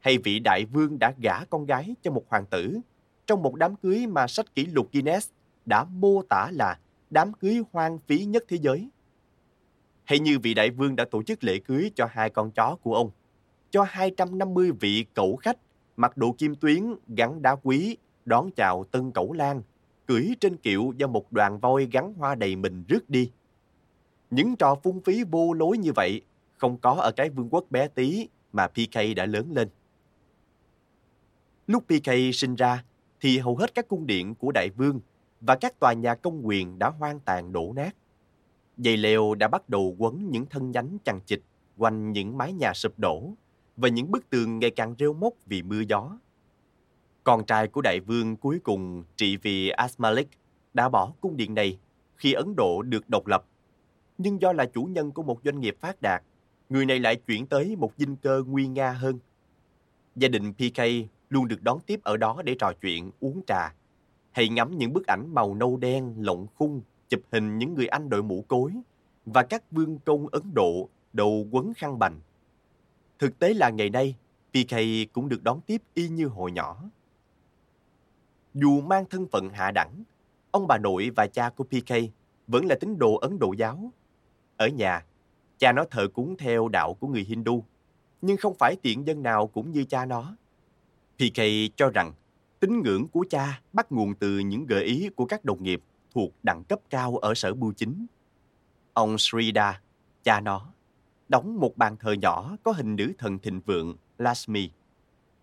hay 0.00 0.18
vị 0.18 0.38
đại 0.38 0.64
vương 0.64 0.98
đã 0.98 1.14
gả 1.22 1.44
con 1.44 1.66
gái 1.66 1.94
cho 2.02 2.10
một 2.10 2.24
hoàng 2.28 2.46
tử 2.46 2.78
trong 3.26 3.42
một 3.42 3.54
đám 3.54 3.76
cưới 3.76 4.06
mà 4.06 4.26
sách 4.26 4.54
kỷ 4.54 4.66
lục 4.66 4.88
Guinness 4.92 5.30
đã 5.66 5.84
mô 5.84 6.22
tả 6.22 6.50
là 6.52 6.78
đám 7.10 7.32
cưới 7.32 7.60
hoang 7.72 7.98
phí 7.98 8.24
nhất 8.24 8.44
thế 8.48 8.56
giới. 8.56 8.88
Hay 10.04 10.18
như 10.18 10.38
vị 10.38 10.54
đại 10.54 10.70
vương 10.70 10.96
đã 10.96 11.04
tổ 11.10 11.22
chức 11.22 11.44
lễ 11.44 11.58
cưới 11.58 11.90
cho 11.94 12.08
hai 12.10 12.30
con 12.30 12.50
chó 12.50 12.76
của 12.82 12.94
ông, 12.94 13.10
cho 13.70 13.82
250 13.82 14.72
vị 14.80 15.06
cẩu 15.14 15.36
khách 15.36 15.58
mặc 15.96 16.16
đồ 16.16 16.34
kim 16.38 16.54
tuyến 16.54 16.94
gắn 17.08 17.42
đá 17.42 17.56
quý 17.62 17.96
đón 18.24 18.50
chào 18.56 18.84
tân 18.84 19.10
cẩu 19.10 19.32
lan, 19.32 19.62
cưỡi 20.06 20.30
trên 20.40 20.56
kiệu 20.56 20.92
do 20.96 21.06
một 21.06 21.32
đoàn 21.32 21.58
voi 21.58 21.88
gắn 21.92 22.14
hoa 22.14 22.34
đầy 22.34 22.56
mình 22.56 22.84
rước 22.88 23.10
đi. 23.10 23.30
Những 24.30 24.56
trò 24.56 24.74
phung 24.74 25.00
phí 25.00 25.24
vô 25.24 25.52
lối 25.52 25.78
như 25.78 25.92
vậy 25.92 26.22
không 26.58 26.78
có 26.78 26.92
ở 26.92 27.12
cái 27.12 27.30
vương 27.30 27.48
quốc 27.50 27.64
bé 27.70 27.88
tí 27.88 28.28
mà 28.52 28.66
PK 28.66 29.16
đã 29.16 29.26
lớn 29.26 29.52
lên. 29.52 29.68
Lúc 31.66 31.84
PK 31.86 32.10
sinh 32.34 32.54
ra 32.54 32.84
thì 33.20 33.38
hầu 33.38 33.56
hết 33.56 33.74
các 33.74 33.88
cung 33.88 34.06
điện 34.06 34.34
của 34.34 34.52
đại 34.52 34.70
vương 34.70 35.00
và 35.40 35.56
các 35.56 35.80
tòa 35.80 35.92
nhà 35.92 36.14
công 36.14 36.46
quyền 36.46 36.78
đã 36.78 36.90
hoang 36.90 37.20
tàn 37.20 37.52
đổ 37.52 37.72
nát. 37.76 37.96
Dây 38.76 38.96
leo 38.96 39.34
đã 39.34 39.48
bắt 39.48 39.68
đầu 39.68 39.94
quấn 39.98 40.30
những 40.30 40.46
thân 40.46 40.70
nhánh 40.70 40.98
chằng 41.04 41.20
chịt 41.20 41.40
quanh 41.76 42.12
những 42.12 42.38
mái 42.38 42.52
nhà 42.52 42.72
sụp 42.74 42.98
đổ 42.98 43.32
và 43.76 43.88
những 43.88 44.10
bức 44.10 44.30
tường 44.30 44.58
ngày 44.58 44.70
càng 44.70 44.94
rêu 44.98 45.12
mốc 45.12 45.32
vì 45.46 45.62
mưa 45.62 45.80
gió. 45.88 46.18
Con 47.24 47.44
trai 47.44 47.68
của 47.68 47.80
đại 47.80 48.00
vương 48.00 48.36
cuối 48.36 48.60
cùng 48.64 49.04
trị 49.16 49.36
vì 49.36 49.68
Asmalik 49.68 50.28
đã 50.74 50.88
bỏ 50.88 51.12
cung 51.20 51.36
điện 51.36 51.54
này 51.54 51.78
khi 52.16 52.32
Ấn 52.32 52.56
Độ 52.56 52.82
được 52.82 53.08
độc 53.08 53.26
lập. 53.26 53.44
Nhưng 54.18 54.40
do 54.40 54.52
là 54.52 54.64
chủ 54.64 54.84
nhân 54.84 55.12
của 55.12 55.22
một 55.22 55.40
doanh 55.44 55.60
nghiệp 55.60 55.76
phát 55.80 56.02
đạt, 56.02 56.22
người 56.68 56.86
này 56.86 56.98
lại 56.98 57.16
chuyển 57.16 57.46
tới 57.46 57.76
một 57.76 57.92
dinh 57.96 58.16
cơ 58.16 58.42
nguy 58.46 58.66
nga 58.66 58.92
hơn. 58.92 59.18
Gia 60.16 60.28
đình 60.28 60.52
PK 60.52 60.80
luôn 61.30 61.48
được 61.48 61.62
đón 61.62 61.80
tiếp 61.86 62.00
ở 62.02 62.16
đó 62.16 62.42
để 62.44 62.56
trò 62.58 62.72
chuyện, 62.80 63.10
uống 63.20 63.42
trà, 63.46 63.74
hay 64.32 64.48
ngắm 64.48 64.78
những 64.78 64.92
bức 64.92 65.06
ảnh 65.06 65.34
màu 65.34 65.54
nâu 65.54 65.76
đen, 65.76 66.14
lộng 66.18 66.46
khung, 66.54 66.82
chụp 67.08 67.20
hình 67.32 67.58
những 67.58 67.74
người 67.74 67.86
Anh 67.86 68.08
đội 68.08 68.22
mũ 68.22 68.44
cối 68.48 68.72
và 69.26 69.42
các 69.42 69.62
vương 69.70 69.98
công 69.98 70.26
Ấn 70.28 70.54
Độ 70.54 70.88
đầu 71.12 71.46
quấn 71.50 71.74
khăn 71.74 71.98
bành. 71.98 72.20
Thực 73.18 73.38
tế 73.38 73.54
là 73.54 73.70
ngày 73.70 73.90
nay, 73.90 74.14
PK 74.50 74.76
cũng 75.12 75.28
được 75.28 75.42
đón 75.42 75.60
tiếp 75.60 75.82
y 75.94 76.08
như 76.08 76.26
hồi 76.26 76.52
nhỏ. 76.52 76.90
Dù 78.54 78.80
mang 78.80 79.04
thân 79.10 79.26
phận 79.32 79.48
hạ 79.48 79.70
đẳng, 79.70 80.04
ông 80.50 80.66
bà 80.66 80.78
nội 80.78 81.10
và 81.16 81.26
cha 81.26 81.50
của 81.50 81.64
PK 81.64 81.94
vẫn 82.46 82.66
là 82.66 82.74
tín 82.80 82.98
đồ 82.98 83.14
Ấn 83.14 83.38
Độ 83.38 83.52
giáo. 83.52 83.92
Ở 84.56 84.68
nhà, 84.68 85.04
cha 85.58 85.72
nó 85.72 85.84
thờ 85.90 86.08
cúng 86.14 86.36
theo 86.38 86.68
đạo 86.68 86.94
của 86.94 87.08
người 87.08 87.24
Hindu, 87.24 87.64
nhưng 88.22 88.36
không 88.36 88.54
phải 88.58 88.76
tiện 88.82 89.06
dân 89.06 89.22
nào 89.22 89.46
cũng 89.46 89.70
như 89.70 89.84
cha 89.84 90.04
nó. 90.04 90.36
PK 91.18 91.40
cho 91.76 91.90
rằng 91.90 92.12
tín 92.60 92.82
ngưỡng 92.82 93.08
của 93.08 93.24
cha 93.30 93.60
bắt 93.72 93.92
nguồn 93.92 94.14
từ 94.14 94.38
những 94.38 94.66
gợi 94.66 94.84
ý 94.84 95.08
của 95.16 95.26
các 95.26 95.44
đồng 95.44 95.62
nghiệp 95.62 95.82
thuộc 96.14 96.30
đẳng 96.42 96.64
cấp 96.64 96.78
cao 96.90 97.16
ở 97.16 97.34
sở 97.34 97.54
bưu 97.54 97.72
chính. 97.72 98.06
Ông 98.92 99.18
Srida, 99.18 99.80
cha 100.22 100.40
nó, 100.40 100.66
đóng 101.28 101.60
một 101.60 101.76
bàn 101.76 101.96
thờ 101.96 102.12
nhỏ 102.12 102.56
có 102.62 102.72
hình 102.72 102.96
nữ 102.96 103.12
thần 103.18 103.38
thịnh 103.38 103.60
vượng 103.60 103.96
Lakshmi, 104.18 104.70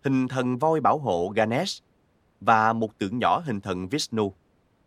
hình 0.03 0.27
thần 0.27 0.57
voi 0.57 0.81
bảo 0.81 0.97
hộ 0.97 1.31
Ganesh 1.35 1.83
và 2.41 2.73
một 2.73 2.97
tượng 2.97 3.19
nhỏ 3.19 3.41
hình 3.45 3.61
thần 3.61 3.87
Vishnu, 3.87 4.33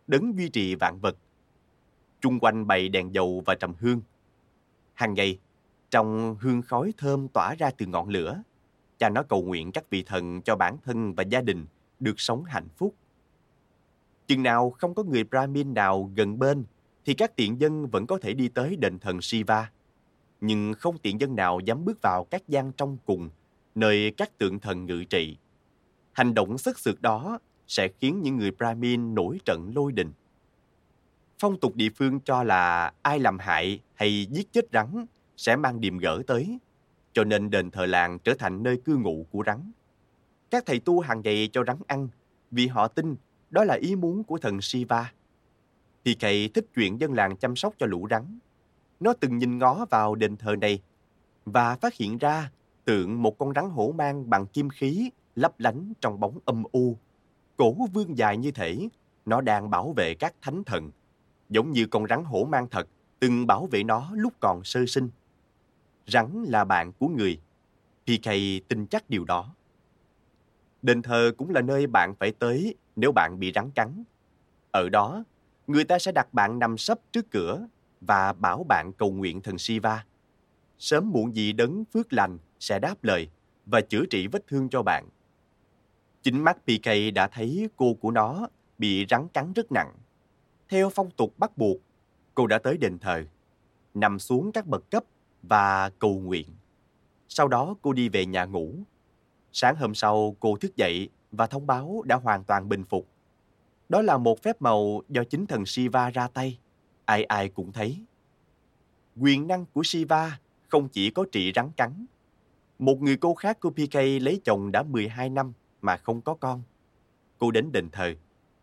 đấng 0.06 0.38
duy 0.38 0.48
trì 0.48 0.74
vạn 0.74 0.98
vật. 1.02 1.16
Trung 2.20 2.40
quanh 2.40 2.66
bày 2.66 2.88
đèn 2.88 3.14
dầu 3.14 3.42
và 3.46 3.54
trầm 3.54 3.74
hương. 3.78 4.00
Hàng 4.94 5.14
ngày, 5.14 5.38
trong 5.90 6.36
hương 6.40 6.62
khói 6.62 6.92
thơm 6.96 7.28
tỏa 7.28 7.54
ra 7.58 7.70
từ 7.78 7.86
ngọn 7.86 8.08
lửa, 8.08 8.42
cha 8.98 9.08
nó 9.08 9.22
cầu 9.22 9.42
nguyện 9.42 9.72
các 9.72 9.90
vị 9.90 10.02
thần 10.02 10.42
cho 10.42 10.56
bản 10.56 10.76
thân 10.84 11.14
và 11.14 11.22
gia 11.22 11.40
đình 11.40 11.66
được 12.00 12.20
sống 12.20 12.44
hạnh 12.44 12.68
phúc. 12.76 12.94
Chừng 14.26 14.42
nào 14.42 14.70
không 14.70 14.94
có 14.94 15.02
người 15.02 15.24
Brahmin 15.24 15.74
nào 15.74 16.10
gần 16.16 16.38
bên, 16.38 16.64
thì 17.04 17.14
các 17.14 17.36
tiện 17.36 17.60
dân 17.60 17.86
vẫn 17.86 18.06
có 18.06 18.18
thể 18.18 18.32
đi 18.32 18.48
tới 18.48 18.76
đền 18.76 18.98
thần 18.98 19.22
Shiva. 19.22 19.70
Nhưng 20.40 20.74
không 20.74 20.98
tiện 20.98 21.20
dân 21.20 21.36
nào 21.36 21.60
dám 21.60 21.84
bước 21.84 22.02
vào 22.02 22.24
các 22.30 22.48
gian 22.48 22.72
trong 22.72 22.98
cùng, 23.06 23.30
nơi 23.74 24.12
các 24.16 24.38
tượng 24.38 24.60
thần 24.60 24.86
ngự 24.86 25.04
trị. 25.04 25.36
Hành 26.14 26.34
động 26.34 26.58
sức 26.58 26.78
sượt 26.78 27.02
đó 27.02 27.38
sẽ 27.66 27.88
khiến 28.00 28.22
những 28.22 28.36
người 28.36 28.50
Brahmin 28.50 29.14
nổi 29.14 29.40
trận 29.44 29.72
lôi 29.74 29.92
đình. 29.92 30.12
Phong 31.38 31.60
tục 31.60 31.76
địa 31.76 31.88
phương 31.96 32.20
cho 32.20 32.42
là 32.42 32.92
ai 33.02 33.18
làm 33.18 33.38
hại 33.38 33.80
hay 33.94 34.26
giết 34.30 34.52
chết 34.52 34.64
rắn 34.72 35.06
sẽ 35.36 35.56
mang 35.56 35.80
điềm 35.80 35.98
gỡ 35.98 36.22
tới, 36.26 36.58
cho 37.12 37.24
nên 37.24 37.50
đền 37.50 37.70
thờ 37.70 37.86
làng 37.86 38.18
trở 38.18 38.34
thành 38.38 38.62
nơi 38.62 38.80
cư 38.84 38.96
ngụ 38.96 39.26
của 39.30 39.42
rắn. 39.46 39.72
Các 40.50 40.66
thầy 40.66 40.80
tu 40.80 41.00
hàng 41.00 41.22
ngày 41.24 41.48
cho 41.52 41.64
rắn 41.66 41.76
ăn 41.86 42.08
vì 42.50 42.66
họ 42.66 42.88
tin 42.88 43.16
đó 43.50 43.64
là 43.64 43.74
ý 43.74 43.96
muốn 43.96 44.24
của 44.24 44.38
thần 44.38 44.60
Shiva. 44.60 45.12
Thì 46.04 46.14
cậy 46.14 46.48
thích 46.48 46.66
chuyện 46.74 47.00
dân 47.00 47.12
làng 47.12 47.36
chăm 47.36 47.56
sóc 47.56 47.74
cho 47.78 47.86
lũ 47.86 48.06
rắn. 48.10 48.38
Nó 49.00 49.12
từng 49.20 49.38
nhìn 49.38 49.58
ngó 49.58 49.86
vào 49.90 50.14
đền 50.14 50.36
thờ 50.36 50.56
này 50.60 50.82
và 51.44 51.76
phát 51.76 51.94
hiện 51.94 52.18
ra 52.18 52.50
tượng 52.84 53.22
một 53.22 53.38
con 53.38 53.52
rắn 53.54 53.70
hổ 53.70 53.94
mang 53.98 54.30
bằng 54.30 54.46
kim 54.46 54.70
khí 54.70 55.10
lấp 55.34 55.60
lánh 55.60 55.92
trong 56.00 56.20
bóng 56.20 56.38
âm 56.44 56.62
u. 56.72 56.96
Cổ 57.56 57.74
vương 57.92 58.18
dài 58.18 58.36
như 58.36 58.50
thể 58.50 58.88
nó 59.26 59.40
đang 59.40 59.70
bảo 59.70 59.92
vệ 59.92 60.14
các 60.14 60.34
thánh 60.42 60.64
thần, 60.64 60.90
giống 61.48 61.72
như 61.72 61.86
con 61.86 62.06
rắn 62.06 62.24
hổ 62.24 62.44
mang 62.44 62.68
thật 62.70 62.88
từng 63.18 63.46
bảo 63.46 63.66
vệ 63.66 63.82
nó 63.82 64.10
lúc 64.14 64.32
còn 64.40 64.64
sơ 64.64 64.86
sinh. 64.86 65.10
Rắn 66.06 66.44
là 66.48 66.64
bạn 66.64 66.92
của 66.92 67.08
người. 67.08 67.40
PK 68.06 68.30
tin 68.68 68.86
chắc 68.86 69.10
điều 69.10 69.24
đó. 69.24 69.54
Đền 70.82 71.02
thờ 71.02 71.32
cũng 71.36 71.50
là 71.50 71.60
nơi 71.60 71.86
bạn 71.86 72.14
phải 72.20 72.32
tới 72.32 72.74
nếu 72.96 73.12
bạn 73.12 73.38
bị 73.38 73.52
rắn 73.54 73.70
cắn. 73.70 74.04
Ở 74.70 74.88
đó, 74.88 75.24
người 75.66 75.84
ta 75.84 75.98
sẽ 75.98 76.12
đặt 76.12 76.34
bạn 76.34 76.58
nằm 76.58 76.78
sấp 76.78 76.98
trước 77.12 77.30
cửa 77.30 77.66
và 78.00 78.32
bảo 78.32 78.64
bạn 78.68 78.92
cầu 78.98 79.10
nguyện 79.10 79.40
thần 79.40 79.58
Shiva. 79.58 80.04
Sớm 80.78 81.10
muộn 81.10 81.36
gì 81.36 81.52
đấng 81.52 81.84
phước 81.84 82.12
lành 82.12 82.38
sẽ 82.60 82.78
đáp 82.78 83.04
lời 83.04 83.28
và 83.66 83.80
chữa 83.80 84.04
trị 84.10 84.26
vết 84.26 84.46
thương 84.46 84.68
cho 84.68 84.82
bạn. 84.82 85.08
Chính 86.24 86.44
mắt 86.44 86.58
PK 86.64 87.14
đã 87.14 87.28
thấy 87.28 87.68
cô 87.76 87.94
của 87.94 88.10
nó 88.10 88.48
bị 88.78 89.06
rắn 89.08 89.28
cắn 89.28 89.52
rất 89.52 89.72
nặng. 89.72 89.92
Theo 90.68 90.90
phong 90.90 91.10
tục 91.10 91.38
bắt 91.38 91.58
buộc, 91.58 91.76
cô 92.34 92.46
đã 92.46 92.58
tới 92.58 92.76
đền 92.76 92.98
thờ, 92.98 93.24
nằm 93.94 94.18
xuống 94.18 94.52
các 94.52 94.66
bậc 94.66 94.90
cấp 94.90 95.04
và 95.42 95.90
cầu 95.98 96.20
nguyện. 96.20 96.48
Sau 97.28 97.48
đó 97.48 97.74
cô 97.82 97.92
đi 97.92 98.08
về 98.08 98.26
nhà 98.26 98.44
ngủ. 98.44 98.74
Sáng 99.52 99.76
hôm 99.76 99.94
sau 99.94 100.36
cô 100.40 100.56
thức 100.56 100.76
dậy 100.76 101.08
và 101.32 101.46
thông 101.46 101.66
báo 101.66 102.02
đã 102.04 102.16
hoàn 102.16 102.44
toàn 102.44 102.68
bình 102.68 102.84
phục. 102.84 103.08
Đó 103.88 104.02
là 104.02 104.18
một 104.18 104.42
phép 104.42 104.62
màu 104.62 105.02
do 105.08 105.24
chính 105.24 105.46
thần 105.46 105.66
Shiva 105.66 106.10
ra 106.10 106.28
tay. 106.28 106.58
Ai 107.04 107.24
ai 107.24 107.48
cũng 107.48 107.72
thấy. 107.72 107.98
Quyền 109.20 109.46
năng 109.46 109.66
của 109.72 109.82
Shiva 109.84 110.38
không 110.68 110.88
chỉ 110.88 111.10
có 111.10 111.24
trị 111.32 111.52
rắn 111.54 111.70
cắn. 111.76 112.06
Một 112.78 113.02
người 113.02 113.16
cô 113.16 113.34
khác 113.34 113.60
của 113.60 113.70
PK 113.70 113.94
lấy 114.20 114.40
chồng 114.44 114.72
đã 114.72 114.82
12 114.82 115.30
năm 115.30 115.52
mà 115.84 115.96
không 115.96 116.20
có 116.20 116.34
con. 116.34 116.62
Cô 117.38 117.50
đến 117.50 117.72
đền 117.72 117.88
thờ, 117.92 118.14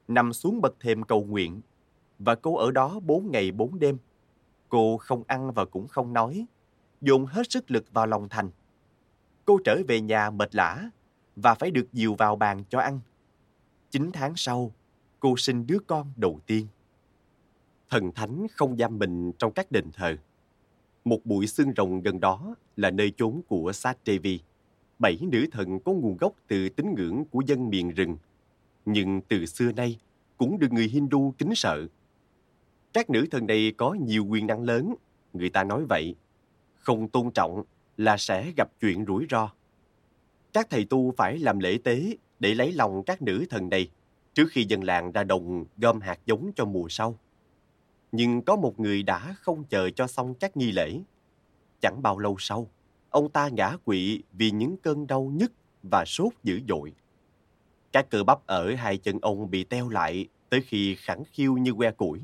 nằm 0.08 0.34
xuống 0.34 0.62
bậc 0.62 0.80
thềm 0.80 1.04
cầu 1.04 1.24
nguyện 1.24 1.62
và 2.20 2.36
cô 2.36 2.56
ở 2.56 2.72
đó 2.72 3.00
bốn 3.00 3.32
ngày 3.32 3.52
bốn 3.52 3.80
đêm. 3.80 3.98
Cô 4.70 4.98
không 4.98 5.24
ăn 5.28 5.52
và 5.52 5.66
cũng 5.66 5.88
không 5.88 6.14
nói, 6.14 6.46
dồn 7.02 7.26
hết 7.26 7.52
sức 7.52 7.72
lực 7.72 7.94
vào 7.94 8.08
lòng 8.08 8.30
thành. 8.30 8.50
Cô 9.46 9.60
trở 9.66 9.78
về 9.88 10.02
nhà 10.02 10.30
mệt 10.30 10.56
lã 10.56 10.90
và 11.36 11.56
phải 11.56 11.72
được 11.72 11.94
dìu 11.94 12.16
vào 12.16 12.36
bàn 12.36 12.64
cho 12.70 12.80
ăn. 12.80 13.00
Chín 13.90 14.10
tháng 14.14 14.34
sau, 14.36 14.72
cô 15.20 15.38
sinh 15.38 15.68
đứa 15.68 15.80
con 15.88 16.14
đầu 16.16 16.40
tiên. 16.46 16.68
Thần 17.90 18.12
thánh 18.12 18.48
không 18.56 18.78
giam 18.78 19.00
mình 19.00 19.32
trong 19.40 19.54
các 19.54 19.72
đền 19.72 19.92
thờ. 19.94 20.16
Một 21.06 21.26
bụi 21.26 21.48
xương 21.48 21.74
rồng 21.78 22.02
gần 22.02 22.20
đó 22.20 22.56
là 22.76 22.92
nơi 22.92 23.14
chốn 23.18 23.42
của 23.48 23.72
Sát 23.72 23.98
Devi. 24.06 24.40
Bảy 25.02 25.18
nữ 25.22 25.46
thần 25.52 25.80
có 25.80 25.92
nguồn 25.92 26.18
gốc 26.18 26.34
từ 26.48 26.70
tín 26.70 26.94
ngưỡng 26.96 27.26
của 27.32 27.42
dân 27.46 27.70
miền 27.70 27.90
rừng, 27.90 28.18
nhưng 28.86 29.22
từ 29.22 29.46
xưa 29.46 29.72
nay 29.72 30.00
cũng 30.38 30.60
được 30.60 30.72
người 30.72 30.88
Hindu 30.88 31.34
kính 31.38 31.56
sợ. 31.56 31.88
Các 32.94 33.10
nữ 33.10 33.26
thần 33.32 33.48
này 33.48 33.74
có 33.78 33.94
nhiều 33.94 34.26
quyền 34.26 34.48
năng 34.48 34.64
lớn, 34.64 34.96
người 35.34 35.50
ta 35.50 35.64
nói 35.64 35.86
vậy. 35.90 36.16
Không 36.76 37.10
tôn 37.10 37.32
trọng 37.32 37.64
là 37.98 38.18
sẽ 38.18 38.52
gặp 38.58 38.70
chuyện 38.82 39.06
rủi 39.06 39.26
ro. 39.30 39.50
Các 40.54 40.68
thầy 40.70 40.86
tu 40.86 41.12
phải 41.18 41.40
làm 41.40 41.60
lễ 41.60 41.78
tế 41.84 42.18
để 42.40 42.56
lấy 42.56 42.72
lòng 42.72 43.04
các 43.04 43.22
nữ 43.22 43.46
thần 43.50 43.70
này 43.70 43.90
trước 44.34 44.46
khi 44.52 44.64
dân 44.64 44.84
làng 44.84 45.12
ra 45.12 45.24
đồng 45.24 45.66
gom 45.78 46.02
hạt 46.02 46.20
giống 46.26 46.52
cho 46.56 46.66
mùa 46.66 46.88
sau. 46.90 47.20
Nhưng 48.12 48.42
có 48.42 48.56
một 48.56 48.80
người 48.80 49.04
đã 49.04 49.36
không 49.40 49.64
chờ 49.64 49.90
cho 49.90 50.08
xong 50.08 50.34
các 50.34 50.58
nghi 50.58 50.72
lễ. 50.72 51.00
Chẳng 51.82 52.02
bao 52.02 52.20
lâu 52.20 52.36
sau, 52.40 52.68
ông 53.12 53.30
ta 53.30 53.50
ngã 53.50 53.78
quỵ 53.86 54.24
vì 54.34 54.52
những 54.52 54.78
cơn 54.78 55.08
đau 55.08 55.32
nhức 55.34 55.52
và 55.84 56.06
sốt 56.06 56.34
dữ 56.44 56.60
dội. 56.68 56.94
Các 57.92 58.10
cơ 58.10 58.24
bắp 58.24 58.46
ở 58.46 58.76
hai 58.76 58.98
chân 58.98 59.20
ông 59.22 59.52
bị 59.52 59.64
teo 59.64 59.90
lại 59.90 60.28
tới 60.50 60.62
khi 60.62 60.96
khẳng 60.96 61.24
khiu 61.32 61.58
như 61.58 61.74
que 61.74 61.92
củi. 61.92 62.22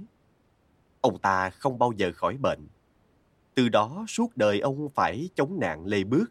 Ông 1.02 1.20
ta 1.20 1.50
không 1.50 1.80
bao 1.80 1.92
giờ 1.98 2.12
khỏi 2.16 2.38
bệnh. 2.38 2.68
Từ 3.56 3.70
đó 3.70 4.06
suốt 4.08 4.38
đời 4.38 4.60
ông 4.60 4.90
phải 4.90 5.30
chống 5.36 5.60
nạn 5.60 5.86
lê 5.86 6.04
bước. 6.04 6.26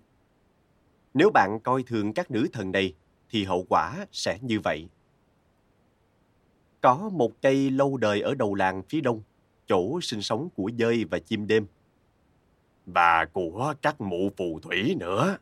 Nếu 1.15 1.31
bạn 1.31 1.61
coi 1.65 1.83
thường 1.83 2.13
các 2.13 2.31
nữ 2.31 2.47
thần 2.53 2.73
này, 2.73 2.95
thì 3.31 3.45
hậu 3.45 3.65
quả 3.69 4.07
sẽ 4.13 4.39
như 4.43 4.61
vậy. 4.61 4.89
Có 6.81 7.11
một 7.13 7.33
cây 7.43 7.71
lâu 7.71 7.97
đời 7.97 8.21
ở 8.21 8.35
đầu 8.35 8.55
làng 8.55 8.83
phía 8.89 9.01
đông, 9.01 9.23
chỗ 9.67 10.01
sinh 10.01 10.23
sống 10.23 10.49
của 10.55 10.71
dơi 10.79 11.05
và 11.05 11.19
chim 11.19 11.47
đêm. 11.47 11.67
Và 12.87 13.25
của 13.33 13.75
các 13.83 14.01
mụ 14.01 14.31
phù 14.37 14.61
thủy 14.61 14.95
nữa. 14.99 15.37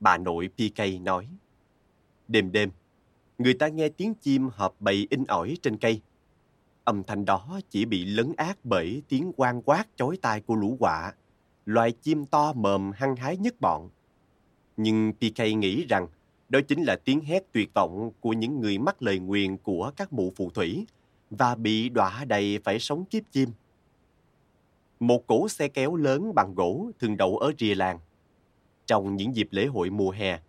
Bà 0.00 0.18
nội 0.18 0.48
PK 0.48 1.02
nói. 1.02 1.28
Đêm 2.28 2.52
đêm, 2.52 2.70
người 3.38 3.54
ta 3.54 3.68
nghe 3.68 3.88
tiếng 3.88 4.14
chim 4.14 4.48
hợp 4.52 4.74
bầy 4.80 5.06
in 5.10 5.24
ỏi 5.24 5.56
trên 5.62 5.76
cây. 5.76 6.00
Âm 6.84 7.02
thanh 7.02 7.24
đó 7.24 7.60
chỉ 7.70 7.84
bị 7.84 8.04
lấn 8.04 8.32
át 8.36 8.58
bởi 8.64 9.02
tiếng 9.08 9.32
quan 9.36 9.62
quát 9.62 9.84
chói 9.96 10.16
tai 10.22 10.40
của 10.40 10.54
lũ 10.54 10.76
quạ, 10.80 11.12
loài 11.66 11.92
chim 11.92 12.26
to 12.26 12.52
mờm 12.52 12.92
hăng 12.92 13.16
hái 13.16 13.36
nhất 13.36 13.60
bọn. 13.60 13.90
Nhưng 14.76 15.12
PK 15.12 15.40
nghĩ 15.56 15.86
rằng 15.86 16.06
đó 16.48 16.60
chính 16.68 16.82
là 16.82 16.96
tiếng 17.04 17.20
hét 17.20 17.52
tuyệt 17.52 17.70
vọng 17.74 18.10
của 18.20 18.32
những 18.32 18.60
người 18.60 18.78
mắc 18.78 19.02
lời 19.02 19.18
nguyền 19.18 19.56
của 19.56 19.92
các 19.96 20.12
mụ 20.12 20.32
phù 20.36 20.50
thủy 20.50 20.86
và 21.30 21.54
bị 21.54 21.88
đọa 21.88 22.24
đầy 22.24 22.58
phải 22.64 22.78
sống 22.78 23.04
kiếp 23.04 23.22
chim. 23.30 23.48
Một 25.00 25.26
cỗ 25.26 25.48
xe 25.48 25.68
kéo 25.68 25.96
lớn 25.96 26.34
bằng 26.34 26.54
gỗ 26.54 26.90
thường 27.00 27.16
đậu 27.16 27.38
ở 27.38 27.52
rìa 27.58 27.74
làng. 27.74 27.98
Trong 28.86 29.16
những 29.16 29.36
dịp 29.36 29.48
lễ 29.50 29.66
hội 29.66 29.90
mùa 29.90 30.10
hè, 30.10 30.40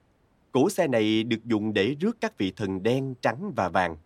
cỗ 0.52 0.70
xe 0.70 0.88
này 0.88 1.24
được 1.24 1.46
dùng 1.46 1.74
để 1.74 1.96
rước 2.00 2.18
các 2.22 2.38
vị 2.38 2.54
thần 2.56 2.84
đen, 2.84 3.16
trắng 3.22 3.52
và 3.56 3.70
vàng. 3.70 3.98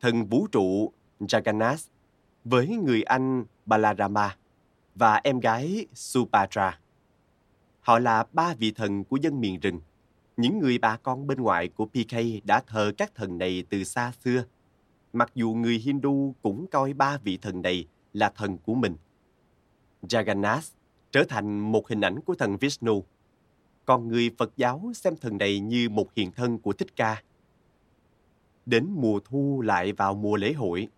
Thần 0.00 0.26
vũ 0.26 0.46
trụ 0.52 0.92
Jagannath 1.20 1.88
với 2.44 2.68
người 2.68 3.02
anh 3.02 3.44
Balarama 3.66 4.36
và 4.94 5.20
em 5.24 5.40
gái 5.40 5.86
supatra. 5.94 6.80
Họ 7.80 7.98
là 7.98 8.26
ba 8.32 8.54
vị 8.54 8.72
thần 8.72 9.04
của 9.04 9.16
dân 9.16 9.40
miền 9.40 9.60
rừng. 9.60 9.80
Những 10.36 10.58
người 10.58 10.78
bà 10.78 10.96
con 10.96 11.26
bên 11.26 11.40
ngoài 11.40 11.68
của 11.68 11.86
PK 11.86 12.44
đã 12.44 12.62
thờ 12.66 12.92
các 12.98 13.14
thần 13.14 13.38
này 13.38 13.64
từ 13.70 13.84
xa 13.84 14.12
xưa. 14.24 14.44
Mặc 15.12 15.30
dù 15.34 15.54
người 15.54 15.78
Hindu 15.78 16.34
cũng 16.42 16.66
coi 16.66 16.92
ba 16.92 17.18
vị 17.24 17.36
thần 17.36 17.62
này 17.62 17.86
là 18.12 18.32
thần 18.36 18.58
của 18.58 18.74
mình. 18.74 18.96
Jagannath 20.02 20.72
trở 21.10 21.24
thành 21.28 21.72
một 21.72 21.88
hình 21.88 22.00
ảnh 22.00 22.20
của 22.20 22.34
thần 22.34 22.56
Vishnu. 22.56 23.04
còn 23.84 24.08
người 24.08 24.30
Phật 24.38 24.56
giáo 24.56 24.92
xem 24.94 25.16
thần 25.16 25.38
này 25.38 25.60
như 25.60 25.88
một 25.88 26.14
hiện 26.14 26.32
thân 26.32 26.58
của 26.58 26.72
Thích 26.72 26.96
Ca. 26.96 27.22
Đến 28.66 28.86
mùa 28.90 29.20
thu 29.24 29.62
lại 29.62 29.92
vào 29.92 30.14
mùa 30.14 30.36
lễ 30.36 30.52
hội. 30.52 30.88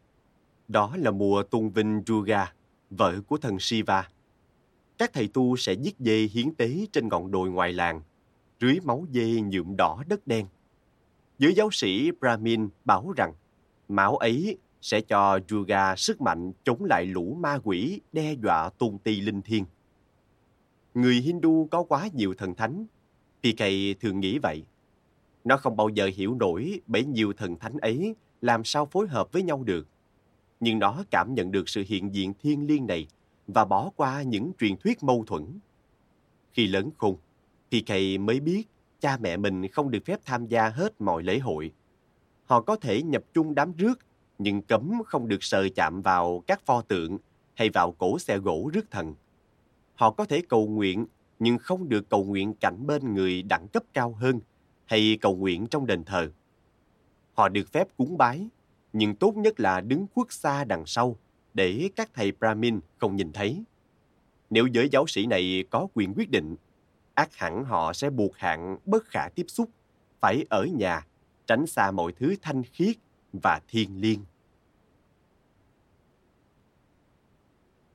Đó 0.68 0.96
là 0.96 1.10
mùa 1.10 1.42
tôn 1.42 1.70
vinh 1.70 2.02
Durga, 2.06 2.52
vợ 2.90 3.20
của 3.28 3.38
thần 3.38 3.58
Shiva. 3.58 4.08
Các 4.98 5.12
thầy 5.12 5.28
tu 5.28 5.56
sẽ 5.56 5.72
giết 5.72 5.96
dê 5.98 6.28
hiến 6.32 6.54
tế 6.54 6.86
trên 6.92 7.08
ngọn 7.08 7.30
đồi 7.30 7.50
ngoài 7.50 7.72
làng, 7.72 8.02
rưới 8.60 8.78
máu 8.84 9.06
dê 9.12 9.40
nhuộm 9.40 9.76
đỏ 9.76 10.02
đất 10.08 10.26
đen. 10.26 10.46
Giới 11.38 11.54
giáo 11.54 11.68
sĩ 11.72 12.10
Brahmin 12.20 12.68
bảo 12.84 13.12
rằng 13.16 13.32
máu 13.88 14.16
ấy 14.16 14.58
sẽ 14.80 15.00
cho 15.00 15.38
Durga 15.48 15.96
sức 15.96 16.20
mạnh 16.20 16.52
chống 16.64 16.84
lại 16.84 17.06
lũ 17.06 17.36
ma 17.40 17.58
quỷ 17.64 18.00
đe 18.12 18.34
dọa 18.42 18.70
tôn 18.78 18.98
ti 18.98 19.20
linh 19.20 19.42
thiêng. 19.42 19.64
Người 20.94 21.14
Hindu 21.14 21.68
có 21.70 21.82
quá 21.82 22.08
nhiều 22.12 22.34
thần 22.34 22.54
thánh. 22.54 22.86
PK 23.42 23.62
thường 24.00 24.20
nghĩ 24.20 24.38
vậy. 24.38 24.64
Nó 25.44 25.56
không 25.56 25.76
bao 25.76 25.88
giờ 25.88 26.10
hiểu 26.14 26.34
nổi 26.34 26.80
bấy 26.86 27.04
nhiêu 27.04 27.32
thần 27.32 27.58
thánh 27.58 27.78
ấy 27.78 28.14
làm 28.42 28.64
sao 28.64 28.86
phối 28.86 29.08
hợp 29.08 29.32
với 29.32 29.42
nhau 29.42 29.62
được. 29.64 29.88
Nhưng 30.60 30.78
nó 30.78 31.04
cảm 31.10 31.34
nhận 31.34 31.52
được 31.52 31.68
sự 31.68 31.84
hiện 31.86 32.14
diện 32.14 32.34
thiên 32.40 32.66
liêng 32.66 32.86
này 32.86 33.06
và 33.46 33.64
bỏ 33.64 33.90
qua 33.96 34.22
những 34.22 34.52
truyền 34.58 34.76
thuyết 34.76 35.02
mâu 35.02 35.24
thuẫn. 35.26 35.58
Khi 36.52 36.66
lớn 36.66 36.90
khôn, 36.98 37.16
PK 37.70 38.20
mới 38.20 38.40
biết 38.40 38.64
cha 39.00 39.18
mẹ 39.20 39.36
mình 39.36 39.68
không 39.68 39.90
được 39.90 40.04
phép 40.04 40.20
tham 40.24 40.46
gia 40.46 40.68
hết 40.68 41.00
mọi 41.00 41.22
lễ 41.22 41.38
hội. 41.38 41.72
Họ 42.44 42.60
có 42.60 42.76
thể 42.76 43.02
nhập 43.02 43.24
chung 43.34 43.54
đám 43.54 43.72
rước, 43.72 43.98
nhưng 44.38 44.62
cấm 44.62 45.02
không 45.06 45.28
được 45.28 45.42
sờ 45.42 45.68
chạm 45.74 46.02
vào 46.02 46.42
các 46.46 46.60
pho 46.66 46.82
tượng 46.82 47.18
hay 47.54 47.70
vào 47.70 47.92
cổ 47.92 48.18
xe 48.18 48.38
gỗ 48.38 48.70
rước 48.72 48.90
thần. 48.90 49.14
Họ 49.94 50.10
có 50.10 50.24
thể 50.24 50.42
cầu 50.48 50.66
nguyện, 50.66 51.06
nhưng 51.38 51.58
không 51.58 51.88
được 51.88 52.08
cầu 52.08 52.24
nguyện 52.24 52.54
cạnh 52.60 52.86
bên 52.86 53.14
người 53.14 53.42
đẳng 53.42 53.68
cấp 53.68 53.82
cao 53.94 54.12
hơn 54.12 54.40
hay 54.86 55.18
cầu 55.20 55.36
nguyện 55.36 55.66
trong 55.66 55.86
đền 55.86 56.04
thờ. 56.04 56.30
Họ 57.34 57.48
được 57.48 57.72
phép 57.72 57.88
cúng 57.96 58.18
bái, 58.18 58.48
nhưng 58.92 59.16
tốt 59.16 59.36
nhất 59.36 59.60
là 59.60 59.80
đứng 59.80 60.06
khuất 60.14 60.32
xa 60.32 60.64
đằng 60.64 60.86
sau 60.86 61.16
để 61.54 61.90
các 61.96 62.10
thầy 62.14 62.32
Brahmin 62.32 62.80
không 62.98 63.16
nhìn 63.16 63.32
thấy. 63.32 63.62
Nếu 64.50 64.66
giới 64.66 64.88
giáo 64.88 65.06
sĩ 65.06 65.26
này 65.26 65.64
có 65.70 65.88
quyền 65.94 66.14
quyết 66.14 66.30
định, 66.30 66.56
ác 67.14 67.34
hẳn 67.36 67.64
họ 67.64 67.92
sẽ 67.92 68.10
buộc 68.10 68.36
hạn 68.36 68.78
bất 68.84 69.04
khả 69.04 69.28
tiếp 69.34 69.44
xúc, 69.48 69.70
phải 70.20 70.44
ở 70.50 70.64
nhà, 70.64 71.06
tránh 71.46 71.66
xa 71.66 71.90
mọi 71.90 72.12
thứ 72.12 72.34
thanh 72.42 72.62
khiết 72.62 72.96
và 73.32 73.60
thiên 73.68 74.00
liêng. 74.00 74.20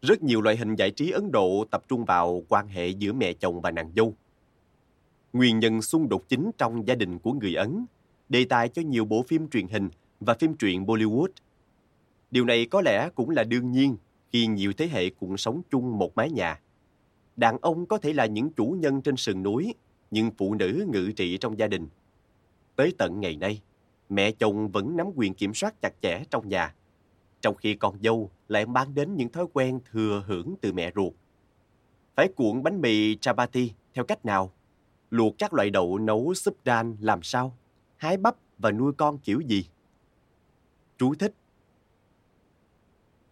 Rất 0.01 0.23
nhiều 0.23 0.41
loại 0.41 0.57
hình 0.57 0.75
giải 0.75 0.91
trí 0.91 1.11
Ấn 1.11 1.31
Độ 1.31 1.65
tập 1.71 1.83
trung 1.87 2.05
vào 2.05 2.43
quan 2.49 2.67
hệ 2.67 2.87
giữa 2.87 3.13
mẹ 3.13 3.33
chồng 3.33 3.61
và 3.61 3.71
nàng 3.71 3.91
dâu. 3.95 4.13
Nguyên 5.33 5.59
nhân 5.59 5.81
xung 5.81 6.09
đột 6.09 6.29
chính 6.29 6.51
trong 6.57 6.87
gia 6.87 6.95
đình 6.95 7.19
của 7.19 7.33
người 7.33 7.55
Ấn, 7.55 7.85
đề 8.29 8.45
tài 8.45 8.69
cho 8.69 8.81
nhiều 8.81 9.05
bộ 9.05 9.23
phim 9.23 9.49
truyền 9.49 9.67
hình 9.67 9.89
và 10.19 10.33
phim 10.33 10.53
truyện 10.53 10.85
Bollywood. 10.85 11.27
Điều 12.31 12.45
này 12.45 12.65
có 12.65 12.81
lẽ 12.81 13.09
cũng 13.15 13.29
là 13.29 13.43
đương 13.43 13.71
nhiên 13.71 13.97
khi 14.31 14.47
nhiều 14.47 14.73
thế 14.77 14.87
hệ 14.87 15.09
cùng 15.09 15.37
sống 15.37 15.61
chung 15.71 15.97
một 15.97 16.15
mái 16.15 16.29
nhà. 16.29 16.59
Đàn 17.35 17.57
ông 17.61 17.85
có 17.85 17.97
thể 17.97 18.13
là 18.13 18.25
những 18.25 18.49
chủ 18.49 18.77
nhân 18.79 19.01
trên 19.01 19.17
sườn 19.17 19.43
núi, 19.43 19.73
nhưng 20.11 20.31
phụ 20.37 20.53
nữ 20.53 20.85
ngự 20.93 21.11
trị 21.15 21.37
trong 21.37 21.59
gia 21.59 21.67
đình. 21.67 21.87
Tới 22.75 22.93
tận 22.97 23.19
ngày 23.19 23.35
nay, 23.35 23.61
mẹ 24.15 24.31
chồng 24.31 24.71
vẫn 24.71 24.97
nắm 24.97 25.07
quyền 25.15 25.33
kiểm 25.33 25.53
soát 25.53 25.81
chặt 25.81 25.93
chẽ 26.01 26.23
trong 26.29 26.49
nhà 26.49 26.75
trong 27.43 27.55
khi 27.55 27.75
con 27.75 27.97
dâu 28.03 28.31
lại 28.47 28.65
mang 28.65 28.95
đến 28.95 29.15
những 29.15 29.29
thói 29.29 29.45
quen 29.53 29.79
thừa 29.91 30.23
hưởng 30.27 30.55
từ 30.61 30.73
mẹ 30.73 30.91
ruột. 30.95 31.13
Phải 32.15 32.27
cuộn 32.35 32.63
bánh 32.63 32.81
mì 32.81 33.15
chapati 33.15 33.71
theo 33.93 34.05
cách 34.05 34.25
nào? 34.25 34.53
Luộc 35.09 35.35
các 35.37 35.53
loại 35.53 35.69
đậu 35.69 35.97
nấu 35.97 36.33
súp 36.33 36.57
đan 36.63 36.97
làm 36.99 37.23
sao? 37.23 37.57
Hái 37.95 38.17
bắp 38.17 38.35
và 38.57 38.71
nuôi 38.71 38.93
con 38.97 39.17
kiểu 39.17 39.39
gì? 39.39 39.65
Chú 40.97 41.15
thích 41.15 41.33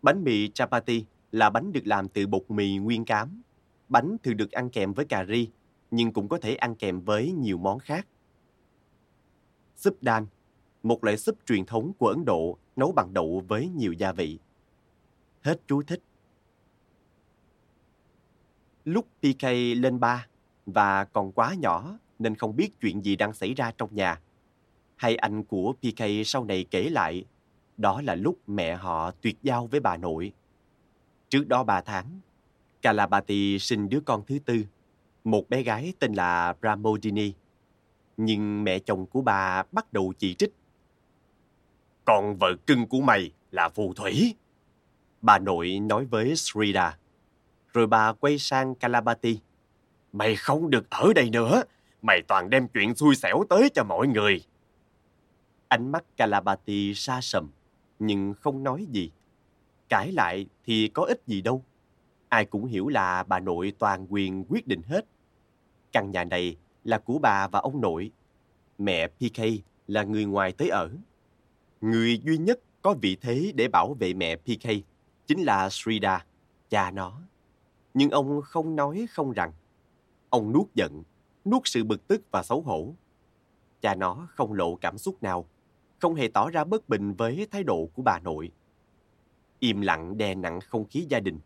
Bánh 0.01 0.23
mì 0.23 0.49
chapati 0.49 1.05
là 1.31 1.49
bánh 1.49 1.71
được 1.71 1.87
làm 1.87 2.09
từ 2.09 2.27
bột 2.27 2.45
mì 2.49 2.77
nguyên 2.77 3.05
cám. 3.05 3.41
Bánh 3.89 4.17
thường 4.23 4.37
được 4.37 4.51
ăn 4.51 4.69
kèm 4.69 4.93
với 4.93 5.05
cà 5.05 5.25
ri, 5.25 5.49
nhưng 5.91 6.13
cũng 6.13 6.27
có 6.27 6.37
thể 6.37 6.55
ăn 6.55 6.75
kèm 6.75 7.01
với 7.01 7.31
nhiều 7.31 7.57
món 7.57 7.79
khác. 7.79 8.07
Súp 9.75 10.03
đan, 10.03 10.25
một 10.83 11.03
loại 11.03 11.17
súp 11.17 11.37
truyền 11.45 11.65
thống 11.65 11.93
của 11.97 12.07
Ấn 12.07 12.25
Độ 12.25 12.57
nấu 12.75 12.91
bằng 12.91 13.13
đậu 13.13 13.43
với 13.47 13.67
nhiều 13.67 13.93
gia 13.93 14.11
vị. 14.11 14.39
Hết 15.41 15.61
chú 15.67 15.83
thích. 15.83 16.01
Lúc 18.85 19.07
PK 19.19 19.43
lên 19.75 19.99
ba 19.99 20.27
và 20.65 21.03
còn 21.03 21.31
quá 21.31 21.53
nhỏ 21.53 21.97
nên 22.19 22.35
không 22.35 22.55
biết 22.55 22.79
chuyện 22.81 23.05
gì 23.05 23.15
đang 23.15 23.33
xảy 23.33 23.53
ra 23.53 23.71
trong 23.77 23.95
nhà. 23.95 24.21
Hay 24.95 25.15
anh 25.15 25.43
của 25.43 25.73
PK 25.73 26.03
sau 26.25 26.45
này 26.45 26.65
kể 26.71 26.89
lại, 26.89 27.25
đó 27.77 28.01
là 28.01 28.15
lúc 28.15 28.39
mẹ 28.47 28.75
họ 28.75 29.11
tuyệt 29.11 29.37
giao 29.43 29.67
với 29.67 29.79
bà 29.79 29.97
nội. 29.97 30.33
Trước 31.29 31.47
đó 31.47 31.63
ba 31.63 31.81
tháng, 31.81 32.19
Kalabati 32.81 33.59
sinh 33.59 33.89
đứa 33.89 33.99
con 33.99 34.23
thứ 34.27 34.39
tư, 34.45 34.65
một 35.23 35.49
bé 35.49 35.63
gái 35.63 35.93
tên 35.99 36.13
là 36.13 36.55
Ramodini. 36.61 37.33
Nhưng 38.17 38.63
mẹ 38.63 38.79
chồng 38.79 39.05
của 39.05 39.21
bà 39.21 39.63
bắt 39.71 39.93
đầu 39.93 40.13
chỉ 40.19 40.33
trích 40.33 40.53
con 42.05 42.35
vợ 42.35 42.55
cưng 42.67 42.87
của 42.87 43.01
mày 43.01 43.31
là 43.51 43.69
phù 43.69 43.93
thủy. 43.93 44.35
Bà 45.21 45.39
nội 45.39 45.79
nói 45.79 46.05
với 46.05 46.35
Srida. 46.35 46.97
Rồi 47.73 47.87
bà 47.87 48.13
quay 48.13 48.37
sang 48.37 48.75
Kalabati. 48.75 49.39
Mày 50.13 50.35
không 50.35 50.69
được 50.69 50.89
ở 50.89 51.13
đây 51.15 51.29
nữa. 51.29 51.63
Mày 52.01 52.21
toàn 52.27 52.49
đem 52.49 52.67
chuyện 52.67 52.95
xui 52.95 53.15
xẻo 53.15 53.43
tới 53.49 53.69
cho 53.73 53.83
mọi 53.83 54.07
người. 54.07 54.43
Ánh 55.67 55.91
mắt 55.91 56.03
Kalabati 56.17 56.93
xa 56.95 57.19
sầm, 57.21 57.51
nhưng 57.99 58.33
không 58.33 58.63
nói 58.63 58.87
gì. 58.91 59.11
Cãi 59.89 60.11
lại 60.11 60.45
thì 60.65 60.87
có 60.93 61.03
ích 61.03 61.21
gì 61.27 61.41
đâu. 61.41 61.65
Ai 62.29 62.45
cũng 62.45 62.65
hiểu 62.65 62.87
là 62.87 63.23
bà 63.23 63.39
nội 63.39 63.73
toàn 63.79 64.05
quyền 64.09 64.45
quyết 64.49 64.67
định 64.67 64.81
hết. 64.81 65.05
Căn 65.91 66.11
nhà 66.11 66.23
này 66.23 66.55
là 66.83 66.97
của 66.97 67.19
bà 67.19 67.47
và 67.47 67.59
ông 67.59 67.81
nội. 67.81 68.11
Mẹ 68.77 69.07
PK 69.07 69.41
là 69.87 70.03
người 70.03 70.25
ngoài 70.25 70.51
tới 70.51 70.69
ở. 70.69 70.89
Người 71.81 72.19
duy 72.23 72.37
nhất 72.37 72.59
có 72.81 72.95
vị 73.01 73.17
thế 73.21 73.51
để 73.55 73.67
bảo 73.67 73.93
vệ 73.93 74.13
mẹ 74.13 74.35
PK 74.35 74.67
chính 75.27 75.43
là 75.43 75.69
Srida, 75.69 76.25
cha 76.69 76.91
nó. 76.91 77.21
Nhưng 77.93 78.09
ông 78.09 78.41
không 78.41 78.75
nói 78.75 79.05
không 79.11 79.31
rằng. 79.31 79.51
Ông 80.29 80.51
nuốt 80.51 80.67
giận, 80.73 81.03
nuốt 81.45 81.61
sự 81.65 81.83
bực 81.83 82.07
tức 82.07 82.21
và 82.31 82.43
xấu 82.43 82.61
hổ. 82.61 82.93
Cha 83.81 83.95
nó 83.95 84.27
không 84.29 84.53
lộ 84.53 84.75
cảm 84.75 84.97
xúc 84.97 85.23
nào, 85.23 85.45
không 85.99 86.15
hề 86.15 86.27
tỏ 86.27 86.49
ra 86.49 86.63
bất 86.63 86.89
bình 86.89 87.13
với 87.13 87.47
thái 87.51 87.63
độ 87.63 87.89
của 87.93 88.01
bà 88.01 88.19
nội. 88.19 88.51
Im 89.59 89.81
lặng 89.81 90.17
đè 90.17 90.35
nặng 90.35 90.59
không 90.61 90.85
khí 90.85 91.05
gia 91.09 91.19
đình. 91.19 91.39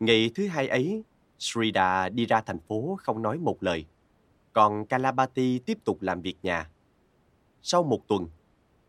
Ngày 0.00 0.30
thứ 0.34 0.46
hai 0.46 0.68
ấy, 0.68 1.02
Srida 1.38 2.08
đi 2.08 2.26
ra 2.26 2.40
thành 2.40 2.58
phố 2.58 2.98
không 3.00 3.22
nói 3.22 3.38
một 3.38 3.62
lời. 3.62 3.86
Còn 4.52 4.86
Kalabati 4.86 5.58
tiếp 5.58 5.78
tục 5.84 6.02
làm 6.02 6.22
việc 6.22 6.36
nhà. 6.42 6.70
Sau 7.62 7.82
một 7.82 8.08
tuần, 8.08 8.28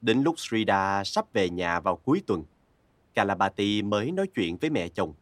Đến 0.01 0.23
lúc 0.23 0.39
Srida 0.39 1.03
sắp 1.03 1.33
về 1.33 1.49
nhà 1.49 1.79
vào 1.79 1.95
cuối 1.95 2.21
tuần, 2.27 2.43
Kalabati 3.13 3.81
mới 3.81 4.11
nói 4.11 4.27
chuyện 4.35 4.57
với 4.57 4.69
mẹ 4.69 4.89
chồng. 4.89 5.13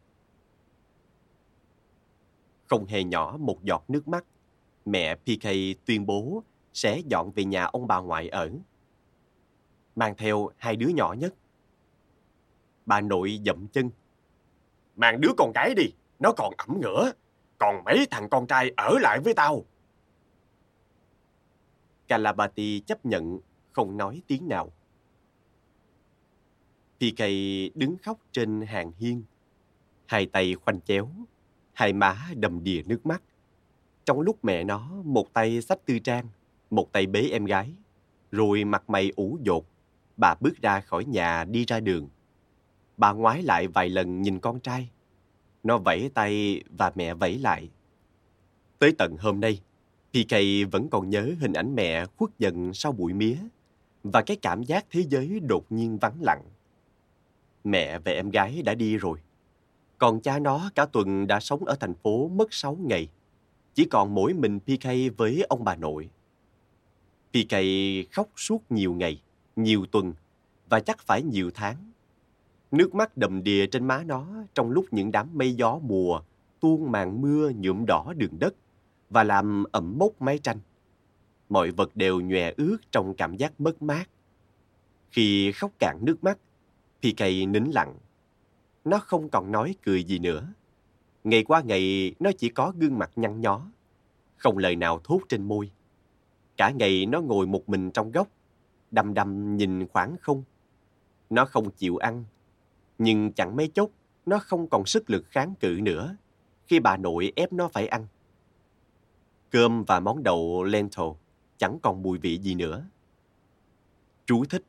Không 2.66 2.86
hề 2.86 3.04
nhỏ 3.04 3.36
một 3.40 3.62
giọt 3.62 3.84
nước 3.88 4.08
mắt, 4.08 4.24
mẹ 4.84 5.14
PK 5.14 5.48
tuyên 5.86 6.06
bố 6.06 6.42
sẽ 6.72 7.02
dọn 7.06 7.30
về 7.30 7.44
nhà 7.44 7.64
ông 7.64 7.86
bà 7.86 7.98
ngoại 7.98 8.28
ở. 8.28 8.50
Mang 9.96 10.14
theo 10.16 10.50
hai 10.56 10.76
đứa 10.76 10.88
nhỏ 10.88 11.14
nhất. 11.18 11.34
Bà 12.86 13.00
nội 13.00 13.40
dậm 13.46 13.66
chân. 13.72 13.90
Mang 14.96 15.20
đứa 15.20 15.30
con 15.36 15.52
gái 15.54 15.74
đi, 15.76 15.84
nó 16.18 16.32
còn 16.36 16.54
ẩm 16.56 16.80
ngửa. 16.80 17.12
Còn 17.58 17.84
mấy 17.84 18.06
thằng 18.10 18.28
con 18.30 18.46
trai 18.46 18.72
ở 18.76 18.98
lại 19.00 19.20
với 19.24 19.34
tao. 19.34 19.64
Kalabati 22.08 22.80
chấp 22.86 23.06
nhận 23.06 23.38
không 23.74 23.96
nói 23.96 24.22
tiếng 24.26 24.48
nào. 24.48 24.72
PK 26.98 27.20
đứng 27.74 27.96
khóc 28.02 28.18
trên 28.32 28.60
hàng 28.60 28.92
hiên, 28.98 29.22
hai 30.06 30.26
tay 30.26 30.54
khoanh 30.54 30.80
chéo, 30.80 31.08
hai 31.72 31.92
má 31.92 32.28
đầm 32.36 32.64
đìa 32.64 32.82
nước 32.86 33.06
mắt. 33.06 33.22
Trong 34.04 34.20
lúc 34.20 34.44
mẹ 34.44 34.64
nó 34.64 34.90
một 35.04 35.32
tay 35.32 35.60
xách 35.60 35.86
tư 35.86 35.98
trang, 35.98 36.26
một 36.70 36.92
tay 36.92 37.06
bế 37.06 37.28
em 37.32 37.44
gái, 37.44 37.72
rồi 38.30 38.64
mặt 38.64 38.90
mày 38.90 39.12
ủ 39.16 39.38
dột, 39.42 39.64
bà 40.16 40.34
bước 40.40 40.62
ra 40.62 40.80
khỏi 40.80 41.04
nhà 41.04 41.44
đi 41.44 41.64
ra 41.64 41.80
đường. 41.80 42.08
Bà 42.96 43.12
ngoái 43.12 43.42
lại 43.42 43.68
vài 43.68 43.88
lần 43.88 44.22
nhìn 44.22 44.38
con 44.38 44.60
trai. 44.60 44.90
Nó 45.62 45.78
vẫy 45.78 46.10
tay 46.14 46.62
và 46.78 46.92
mẹ 46.94 47.14
vẫy 47.14 47.38
lại. 47.38 47.70
Tới 48.78 48.92
tận 48.98 49.16
hôm 49.16 49.40
nay, 49.40 49.60
PK 50.12 50.34
vẫn 50.72 50.88
còn 50.90 51.10
nhớ 51.10 51.34
hình 51.40 51.52
ảnh 51.52 51.74
mẹ 51.74 52.06
khuất 52.06 52.30
dần 52.38 52.74
sau 52.74 52.92
bụi 52.92 53.12
mía 53.12 53.36
và 54.04 54.22
cái 54.22 54.36
cảm 54.36 54.62
giác 54.62 54.86
thế 54.90 55.04
giới 55.08 55.40
đột 55.40 55.64
nhiên 55.70 55.98
vắng 55.98 56.16
lặng. 56.20 56.42
Mẹ 57.64 57.98
và 57.98 58.12
em 58.12 58.30
gái 58.30 58.62
đã 58.62 58.74
đi 58.74 58.96
rồi. 58.96 59.18
Còn 59.98 60.20
cha 60.20 60.38
nó 60.38 60.70
cả 60.74 60.86
tuần 60.86 61.26
đã 61.26 61.40
sống 61.40 61.64
ở 61.64 61.76
thành 61.80 61.94
phố 61.94 62.28
mất 62.28 62.52
6 62.54 62.78
ngày. 62.80 63.08
Chỉ 63.74 63.84
còn 63.84 64.14
mỗi 64.14 64.32
mình 64.32 64.60
PK 64.60 65.16
với 65.16 65.46
ông 65.48 65.64
bà 65.64 65.76
nội. 65.76 66.10
PK 67.32 67.56
khóc 68.12 68.28
suốt 68.36 68.62
nhiều 68.70 68.94
ngày, 68.94 69.22
nhiều 69.56 69.86
tuần 69.86 70.12
và 70.68 70.80
chắc 70.80 70.98
phải 70.98 71.22
nhiều 71.22 71.50
tháng. 71.54 71.76
Nước 72.70 72.94
mắt 72.94 73.16
đầm 73.16 73.42
đìa 73.42 73.66
trên 73.66 73.84
má 73.84 74.02
nó 74.06 74.26
trong 74.54 74.70
lúc 74.70 74.86
những 74.90 75.12
đám 75.12 75.28
mây 75.32 75.54
gió 75.54 75.78
mùa 75.82 76.20
tuôn 76.60 76.92
màn 76.92 77.20
mưa 77.20 77.50
nhuộm 77.56 77.84
đỏ 77.86 78.12
đường 78.16 78.38
đất 78.38 78.54
và 79.10 79.24
làm 79.24 79.64
ẩm 79.72 79.98
mốc 79.98 80.22
mái 80.22 80.38
tranh. 80.38 80.58
Mọi 81.48 81.70
vật 81.70 81.96
đều 81.96 82.20
nhòe 82.20 82.52
ướt 82.56 82.76
trong 82.90 83.14
cảm 83.14 83.36
giác 83.36 83.60
mất 83.60 83.82
mát. 83.82 84.08
Khi 85.10 85.52
khóc 85.52 85.72
cạn 85.78 85.98
nước 86.02 86.24
mắt, 86.24 86.38
PK 86.98 87.20
nín 87.48 87.64
lặng. 87.64 87.94
Nó 88.84 88.98
không 88.98 89.28
còn 89.28 89.52
nói 89.52 89.74
cười 89.82 90.04
gì 90.04 90.18
nữa. 90.18 90.46
Ngày 91.24 91.44
qua 91.44 91.62
ngày, 91.64 92.14
nó 92.20 92.30
chỉ 92.38 92.48
có 92.48 92.72
gương 92.78 92.98
mặt 92.98 93.10
nhăn 93.16 93.40
nhó, 93.40 93.66
không 94.36 94.58
lời 94.58 94.76
nào 94.76 95.00
thốt 95.04 95.20
trên 95.28 95.48
môi. 95.48 95.70
Cả 96.56 96.70
ngày 96.70 97.06
nó 97.06 97.20
ngồi 97.20 97.46
một 97.46 97.68
mình 97.68 97.90
trong 97.90 98.10
góc, 98.10 98.28
đăm 98.90 99.14
đăm 99.14 99.56
nhìn 99.56 99.86
khoảng 99.88 100.16
không. 100.20 100.42
Nó 101.30 101.44
không 101.44 101.70
chịu 101.70 101.96
ăn, 101.96 102.24
nhưng 102.98 103.32
chẳng 103.32 103.56
mấy 103.56 103.68
chốc 103.68 103.90
nó 104.26 104.38
không 104.38 104.68
còn 104.68 104.86
sức 104.86 105.10
lực 105.10 105.24
kháng 105.30 105.54
cự 105.60 105.78
nữa 105.82 106.16
khi 106.66 106.80
bà 106.80 106.96
nội 106.96 107.32
ép 107.36 107.52
nó 107.52 107.68
phải 107.68 107.86
ăn. 107.86 108.06
Cơm 109.50 109.84
và 109.84 110.00
món 110.00 110.22
đậu 110.22 110.64
lentil 110.64 111.04
chẳng 111.58 111.78
còn 111.82 112.02
mùi 112.02 112.18
vị 112.18 112.38
gì 112.38 112.54
nữa. 112.54 112.84
Chú 114.26 114.44
thích 114.44 114.64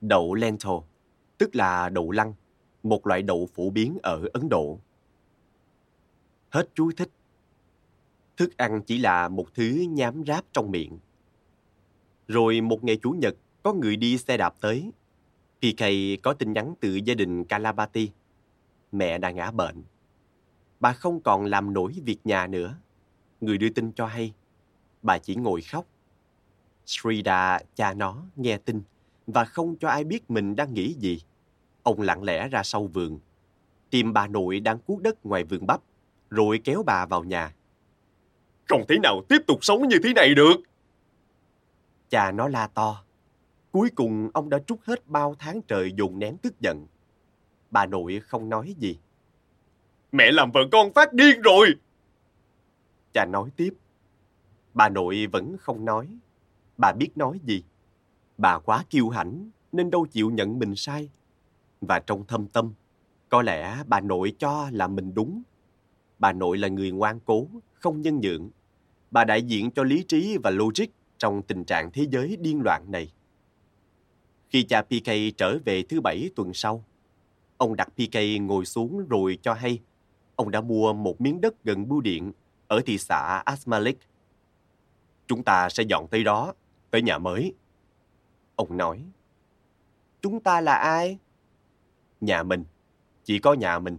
Đậu 0.00 0.34
lentil, 0.34 0.72
tức 1.38 1.56
là 1.56 1.88
đậu 1.88 2.10
lăng, 2.10 2.34
một 2.82 3.06
loại 3.06 3.22
đậu 3.22 3.48
phổ 3.54 3.70
biến 3.70 3.98
ở 4.02 4.28
Ấn 4.32 4.48
Độ. 4.48 4.78
Hết 6.50 6.68
chú 6.74 6.90
thích. 6.96 7.10
Thức 8.36 8.56
ăn 8.56 8.82
chỉ 8.82 8.98
là 8.98 9.28
một 9.28 9.54
thứ 9.54 9.86
nhám 9.88 10.24
ráp 10.26 10.44
trong 10.52 10.70
miệng. 10.70 10.98
Rồi 12.28 12.60
một 12.60 12.84
ngày 12.84 12.98
Chủ 13.02 13.10
nhật, 13.10 13.34
có 13.62 13.72
người 13.72 13.96
đi 13.96 14.18
xe 14.18 14.36
đạp 14.36 14.54
tới. 14.60 14.90
PK 15.58 15.82
có 16.22 16.32
tin 16.32 16.52
nhắn 16.52 16.74
từ 16.80 16.94
gia 17.04 17.14
đình 17.14 17.44
Kalabati. 17.44 18.10
Mẹ 18.92 19.18
đã 19.18 19.30
ngã 19.30 19.50
bệnh. 19.50 19.82
Bà 20.80 20.92
không 20.92 21.20
còn 21.20 21.44
làm 21.44 21.72
nổi 21.72 21.94
việc 22.04 22.18
nhà 22.24 22.46
nữa. 22.46 22.74
Người 23.40 23.58
đưa 23.58 23.70
tin 23.70 23.92
cho 23.92 24.06
hay, 24.06 24.32
bà 25.02 25.18
chỉ 25.18 25.34
ngồi 25.34 25.60
khóc. 25.60 25.86
Srida, 26.86 27.58
cha 27.74 27.94
nó, 27.94 28.22
nghe 28.36 28.58
tin 28.58 28.82
và 29.26 29.44
không 29.44 29.76
cho 29.76 29.88
ai 29.88 30.04
biết 30.04 30.30
mình 30.30 30.56
đang 30.56 30.74
nghĩ 30.74 30.92
gì. 30.92 31.22
Ông 31.82 32.00
lặng 32.00 32.22
lẽ 32.22 32.48
ra 32.48 32.62
sau 32.62 32.86
vườn, 32.86 33.18
tìm 33.90 34.12
bà 34.12 34.26
nội 34.26 34.60
đang 34.60 34.78
cuốc 34.78 35.02
đất 35.02 35.26
ngoài 35.26 35.44
vườn 35.44 35.66
bắp, 35.66 35.80
rồi 36.30 36.60
kéo 36.64 36.82
bà 36.86 37.06
vào 37.06 37.24
nhà. 37.24 37.54
Không 38.68 38.84
thể 38.88 38.96
nào 39.02 39.22
tiếp 39.28 39.38
tục 39.46 39.58
sống 39.62 39.88
như 39.88 39.96
thế 40.04 40.12
này 40.12 40.34
được. 40.34 40.56
Cha 42.08 42.32
nó 42.32 42.48
la 42.48 42.66
to. 42.66 43.04
Cuối 43.72 43.90
cùng 43.94 44.30
ông 44.34 44.50
đã 44.50 44.58
trút 44.58 44.80
hết 44.84 45.06
bao 45.06 45.34
tháng 45.38 45.62
trời 45.62 45.92
dồn 45.96 46.18
nén 46.18 46.36
tức 46.42 46.60
giận. 46.60 46.86
Bà 47.70 47.86
nội 47.86 48.20
không 48.26 48.48
nói 48.48 48.74
gì. 48.78 48.98
Mẹ 50.12 50.32
làm 50.32 50.50
vợ 50.50 50.60
con 50.72 50.92
phát 50.92 51.12
điên 51.12 51.40
rồi. 51.40 51.68
Cha 53.12 53.24
nói 53.24 53.50
tiếp. 53.56 53.74
Bà 54.78 54.88
nội 54.88 55.26
vẫn 55.26 55.56
không 55.60 55.84
nói. 55.84 56.08
Bà 56.76 56.92
biết 56.92 57.16
nói 57.16 57.40
gì. 57.44 57.64
Bà 58.38 58.58
quá 58.58 58.84
kiêu 58.90 59.08
hãnh 59.08 59.50
nên 59.72 59.90
đâu 59.90 60.06
chịu 60.06 60.30
nhận 60.30 60.58
mình 60.58 60.76
sai. 60.76 61.10
Và 61.80 61.98
trong 61.98 62.26
thâm 62.26 62.46
tâm, 62.46 62.72
có 63.28 63.42
lẽ 63.42 63.82
bà 63.86 64.00
nội 64.00 64.32
cho 64.38 64.68
là 64.72 64.88
mình 64.88 65.14
đúng. 65.14 65.42
Bà 66.18 66.32
nội 66.32 66.58
là 66.58 66.68
người 66.68 66.90
ngoan 66.90 67.20
cố, 67.24 67.46
không 67.72 68.00
nhân 68.00 68.20
nhượng. 68.20 68.50
Bà 69.10 69.24
đại 69.24 69.42
diện 69.42 69.70
cho 69.70 69.82
lý 69.82 70.02
trí 70.02 70.38
và 70.42 70.50
logic 70.50 70.86
trong 71.18 71.42
tình 71.42 71.64
trạng 71.64 71.90
thế 71.92 72.06
giới 72.10 72.36
điên 72.36 72.60
loạn 72.62 72.90
này. 72.90 73.12
Khi 74.48 74.62
cha 74.62 74.82
PK 74.82 75.36
trở 75.36 75.58
về 75.64 75.82
thứ 75.82 76.00
bảy 76.00 76.30
tuần 76.36 76.54
sau, 76.54 76.84
ông 77.56 77.76
đặt 77.76 77.88
PK 77.88 78.18
ngồi 78.40 78.64
xuống 78.64 79.06
rồi 79.08 79.38
cho 79.42 79.54
hay 79.54 79.80
ông 80.36 80.50
đã 80.50 80.60
mua 80.60 80.92
một 80.92 81.20
miếng 81.20 81.40
đất 81.40 81.64
gần 81.64 81.88
bưu 81.88 82.00
điện 82.00 82.32
ở 82.68 82.80
thị 82.86 82.98
xã 82.98 83.42
Asmalik. 83.44 83.98
Chúng 85.28 85.42
ta 85.42 85.68
sẽ 85.68 85.82
dọn 85.82 86.06
tới 86.08 86.24
đó, 86.24 86.54
tới 86.90 87.02
nhà 87.02 87.18
mới. 87.18 87.54
Ông 88.56 88.76
nói. 88.76 89.04
Chúng 90.22 90.40
ta 90.40 90.60
là 90.60 90.74
ai? 90.74 91.18
Nhà 92.20 92.42
mình. 92.42 92.64
Chỉ 93.24 93.38
có 93.38 93.54
nhà 93.54 93.78
mình. 93.78 93.98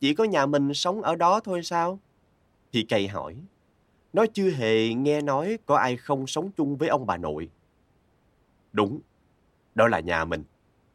Chỉ 0.00 0.14
có 0.14 0.24
nhà 0.24 0.46
mình 0.46 0.74
sống 0.74 1.02
ở 1.02 1.16
đó 1.16 1.40
thôi 1.40 1.62
sao? 1.62 1.98
thì 2.74 2.86
cây 2.88 3.08
hỏi. 3.08 3.36
Nó 4.12 4.26
chưa 4.34 4.50
hề 4.50 4.94
nghe 4.94 5.20
nói 5.20 5.58
có 5.66 5.76
ai 5.76 5.96
không 5.96 6.26
sống 6.26 6.50
chung 6.56 6.76
với 6.76 6.88
ông 6.88 7.06
bà 7.06 7.16
nội. 7.16 7.50
Đúng, 8.72 9.00
đó 9.74 9.88
là 9.88 10.00
nhà 10.00 10.24
mình. 10.24 10.44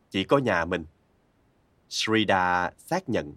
Chỉ 0.09 0.23
có 0.23 0.37
nhà 0.37 0.65
mình. 0.65 0.85
Srida 1.89 2.71
xác 2.77 3.09
nhận. 3.09 3.33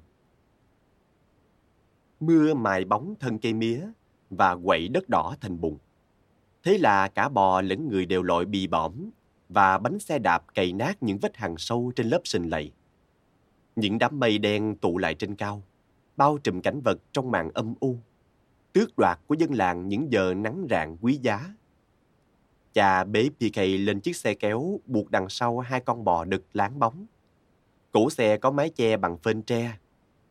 Mưa 2.21 2.55
mài 2.55 2.85
bóng 2.85 3.15
thân 3.21 3.39
cây 3.39 3.53
mía 3.53 3.87
và 4.37 4.57
quậy 4.65 4.89
đất 4.89 5.09
đỏ 5.09 5.35
thành 5.41 5.61
bùn. 5.61 5.79
Thế 6.65 6.79
là 6.79 7.09
cả 7.09 7.29
bò 7.29 7.61
lẫn 7.61 7.89
người 7.89 8.07
đều 8.07 8.23
lội 8.23 8.45
bì 8.45 8.67
bõm 8.67 9.11
và 9.49 9.79
bánh 9.79 9.99
xe 9.99 10.19
đạp 10.19 10.55
cày 10.55 10.73
nát 10.73 11.03
những 11.03 11.19
vết 11.19 11.37
hàng 11.37 11.55
sâu 11.59 11.93
trên 11.97 12.09
lớp 12.09 12.21
sình 12.25 12.51
lầy. 12.51 12.73
Những 13.77 13.99
đám 13.99 14.21
mây 14.21 14.39
đen 14.39 14.77
tụ 14.77 14.99
lại 14.99 15.15
trên 15.15 15.35
cao, 15.35 15.63
bao 16.17 16.39
trùm 16.39 16.61
cảnh 16.61 16.81
vật 16.81 16.99
trong 17.13 17.31
màn 17.31 17.51
âm 17.55 17.75
u, 17.81 17.99
tước 18.73 18.99
đoạt 18.99 19.19
của 19.27 19.35
dân 19.35 19.55
làng 19.55 19.89
những 19.89 20.13
giờ 20.13 20.35
nắng 20.35 20.67
rạng 20.71 20.97
quý 21.01 21.19
giá. 21.23 21.55
Cha 22.73 23.05
bế 23.05 23.29
PK 23.29 23.57
lên 23.57 24.01
chiếc 24.01 24.17
xe 24.17 24.35
kéo 24.35 24.81
buộc 24.87 25.11
đằng 25.11 25.29
sau 25.29 25.59
hai 25.59 25.81
con 25.81 26.05
bò 26.05 26.25
đực 26.25 26.45
láng 26.53 26.79
bóng. 26.79 27.07
Cổ 27.93 28.11
xe 28.11 28.37
có 28.37 28.51
mái 28.51 28.71
che 28.71 28.97
bằng 28.97 29.19
phên 29.19 29.43
tre. 29.43 29.79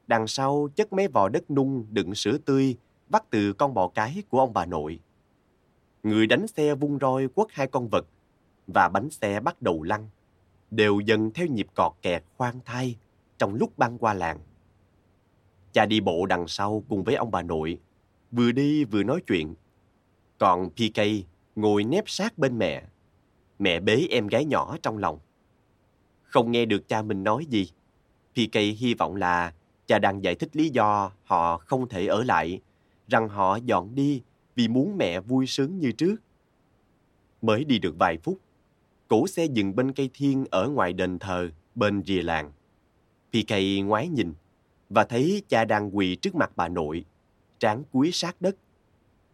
Đằng 0.08 0.28
sau 0.28 0.70
chất 0.76 0.94
mấy 0.94 1.08
vò 1.08 1.30
đất 1.30 1.52
nung 1.52 1.86
đựng 1.92 2.16
sữa 2.16 2.38
tươi 2.46 2.78
vắt 3.12 3.30
từ 3.30 3.54
con 3.54 3.74
bò 3.74 3.88
cái 3.88 4.24
của 4.30 4.40
ông 4.40 4.54
bà 4.54 4.66
nội. 4.66 5.00
Người 6.04 6.28
đánh 6.28 6.48
xe 6.48 6.76
vung 6.76 7.00
roi 7.02 7.28
quất 7.28 7.48
hai 7.52 7.68
con 7.68 7.88
vật 7.88 8.06
và 8.68 8.90
bánh 8.90 9.10
xe 9.10 9.40
bắt 9.40 9.62
đầu 9.62 9.84
lăn, 9.84 10.10
đều 10.72 11.00
dần 11.00 11.32
theo 11.32 11.48
nhịp 11.48 11.68
cọt 11.76 11.92
kẹt 12.02 12.24
khoan 12.38 12.60
thai 12.66 12.96
trong 13.38 13.54
lúc 13.54 13.78
băng 13.78 13.98
qua 13.98 14.14
làng. 14.14 14.40
Cha 15.74 15.86
đi 15.86 16.00
bộ 16.02 16.26
đằng 16.26 16.48
sau 16.48 16.84
cùng 16.90 17.04
với 17.04 17.16
ông 17.16 17.32
bà 17.32 17.42
nội, 17.42 17.80
vừa 18.32 18.52
đi 18.52 18.84
vừa 18.84 19.04
nói 19.04 19.22
chuyện. 19.28 19.56
Còn 20.38 20.70
PK 20.70 21.02
ngồi 21.56 21.84
nép 21.84 22.04
sát 22.10 22.38
bên 22.38 22.58
mẹ. 22.58 22.84
Mẹ 23.60 23.80
bế 23.80 24.08
em 24.10 24.28
gái 24.28 24.46
nhỏ 24.46 24.78
trong 24.84 24.98
lòng. 24.98 25.20
Không 26.24 26.52
nghe 26.52 26.66
được 26.66 26.88
cha 26.88 27.02
mình 27.02 27.24
nói 27.24 27.46
gì. 27.46 27.72
PK 28.34 28.56
hy 28.78 28.94
vọng 28.94 29.16
là 29.16 29.54
cha 29.88 30.00
đang 30.00 30.24
giải 30.24 30.36
thích 30.36 30.56
lý 30.56 30.70
do 30.70 31.12
họ 31.24 31.58
không 31.58 31.90
thể 31.90 32.08
ở 32.08 32.24
lại, 32.24 32.62
rằng 33.12 33.30
họ 33.30 33.56
dọn 33.56 33.96
đi 33.96 34.22
vì 34.56 34.68
muốn 34.68 34.98
mẹ 34.98 35.20
vui 35.20 35.48
sướng 35.48 35.80
như 35.80 35.92
trước. 35.92 36.16
Mới 37.42 37.64
đi 37.64 37.80
được 37.80 37.96
vài 38.00 38.18
phút, 38.18 38.40
cỗ 39.08 39.28
xe 39.28 39.46
dừng 39.46 39.76
bên 39.76 39.92
cây 39.92 40.10
thiên 40.14 40.46
ở 40.52 40.70
ngoài 40.70 40.94
đền 40.94 41.20
thờ 41.20 41.50
bên 41.76 42.04
rìa 42.06 42.22
làng. 42.22 42.52
PK 43.32 43.54
ngoái 43.86 44.08
nhìn 44.08 44.34
và 44.90 45.04
thấy 45.04 45.44
cha 45.48 45.66
đang 45.66 45.98
quỳ 45.98 46.16
trước 46.16 46.36
mặt 46.36 46.52
bà 46.56 46.68
nội, 46.68 47.06
trán 47.60 47.84
cúi 47.92 48.12
sát 48.12 48.42
đất. 48.42 48.56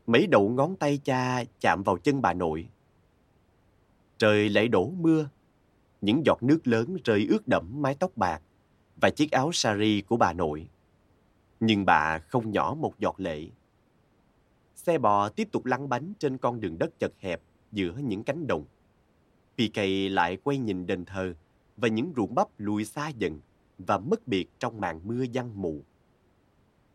Mấy 0.07 0.28
đầu 0.28 0.49
ngón 0.49 0.75
tay 0.75 0.99
cha 1.03 1.43
chạm 1.59 1.84
vào 1.84 1.97
chân 1.97 2.21
bà 2.21 2.34
nội. 2.34 2.67
Trời 4.17 4.49
lại 4.49 4.67
đổ 4.67 4.89
mưa, 4.89 5.30
những 6.01 6.25
giọt 6.25 6.43
nước 6.43 6.67
lớn 6.67 6.97
rơi 7.03 7.28
ướt 7.30 7.47
đẫm 7.47 7.82
mái 7.82 7.95
tóc 7.95 8.11
bạc 8.17 8.41
và 9.01 9.09
chiếc 9.09 9.32
áo 9.32 9.51
sari 9.53 10.01
của 10.01 10.17
bà 10.17 10.34
nội. 10.34 10.67
Nhưng 11.59 11.86
bà 11.86 12.19
không 12.19 12.51
nhỏ 12.51 12.75
một 12.80 12.99
giọt 12.99 13.19
lệ. 13.19 13.47
Xe 14.88 14.98
bò 14.98 15.30
tiếp 15.30 15.48
tục 15.52 15.66
lăn 15.66 15.90
bánh 15.90 16.14
trên 16.20 16.38
con 16.38 16.60
đường 16.60 16.78
đất 16.78 17.00
chật 17.00 17.14
hẹp 17.20 17.42
giữa 17.72 17.98
những 18.04 18.24
cánh 18.24 18.48
đồng. 18.48 18.66
PK 19.56 19.80
lại 20.12 20.38
quay 20.44 20.58
nhìn 20.58 20.88
đền 20.88 21.06
thờ 21.06 21.34
và 21.78 21.88
những 21.88 22.14
ruộng 22.16 22.36
bắp 22.36 22.48
lùi 22.58 22.86
xa 22.86 23.10
dần 23.10 23.40
và 23.78 23.98
mất 23.98 24.28
biệt 24.28 24.50
trong 24.60 24.82
màn 24.82 25.02
mưa 25.04 25.24
giăng 25.24 25.62
mù. 25.62 25.82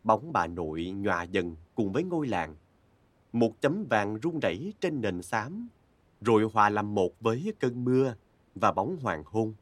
Bóng 0.05 0.33
bà 0.33 0.47
nội 0.47 0.85
nhòa 0.97 1.23
dần 1.23 1.57
cùng 1.75 1.93
với 1.93 2.05
ngôi 2.05 2.27
làng. 2.27 2.57
Một 3.33 3.61
chấm 3.61 3.85
vàng 3.91 4.19
rung 4.23 4.41
rẩy 4.41 4.75
trên 4.81 5.01
nền 5.01 5.23
xám, 5.23 5.69
rồi 6.21 6.51
hòa 6.53 6.71
làm 6.71 6.95
một 6.95 7.21
với 7.21 7.53
cơn 7.61 7.85
mưa 7.85 8.15
và 8.55 8.73
bóng 8.73 8.97
hoàng 9.03 9.23
hôn. 9.27 9.55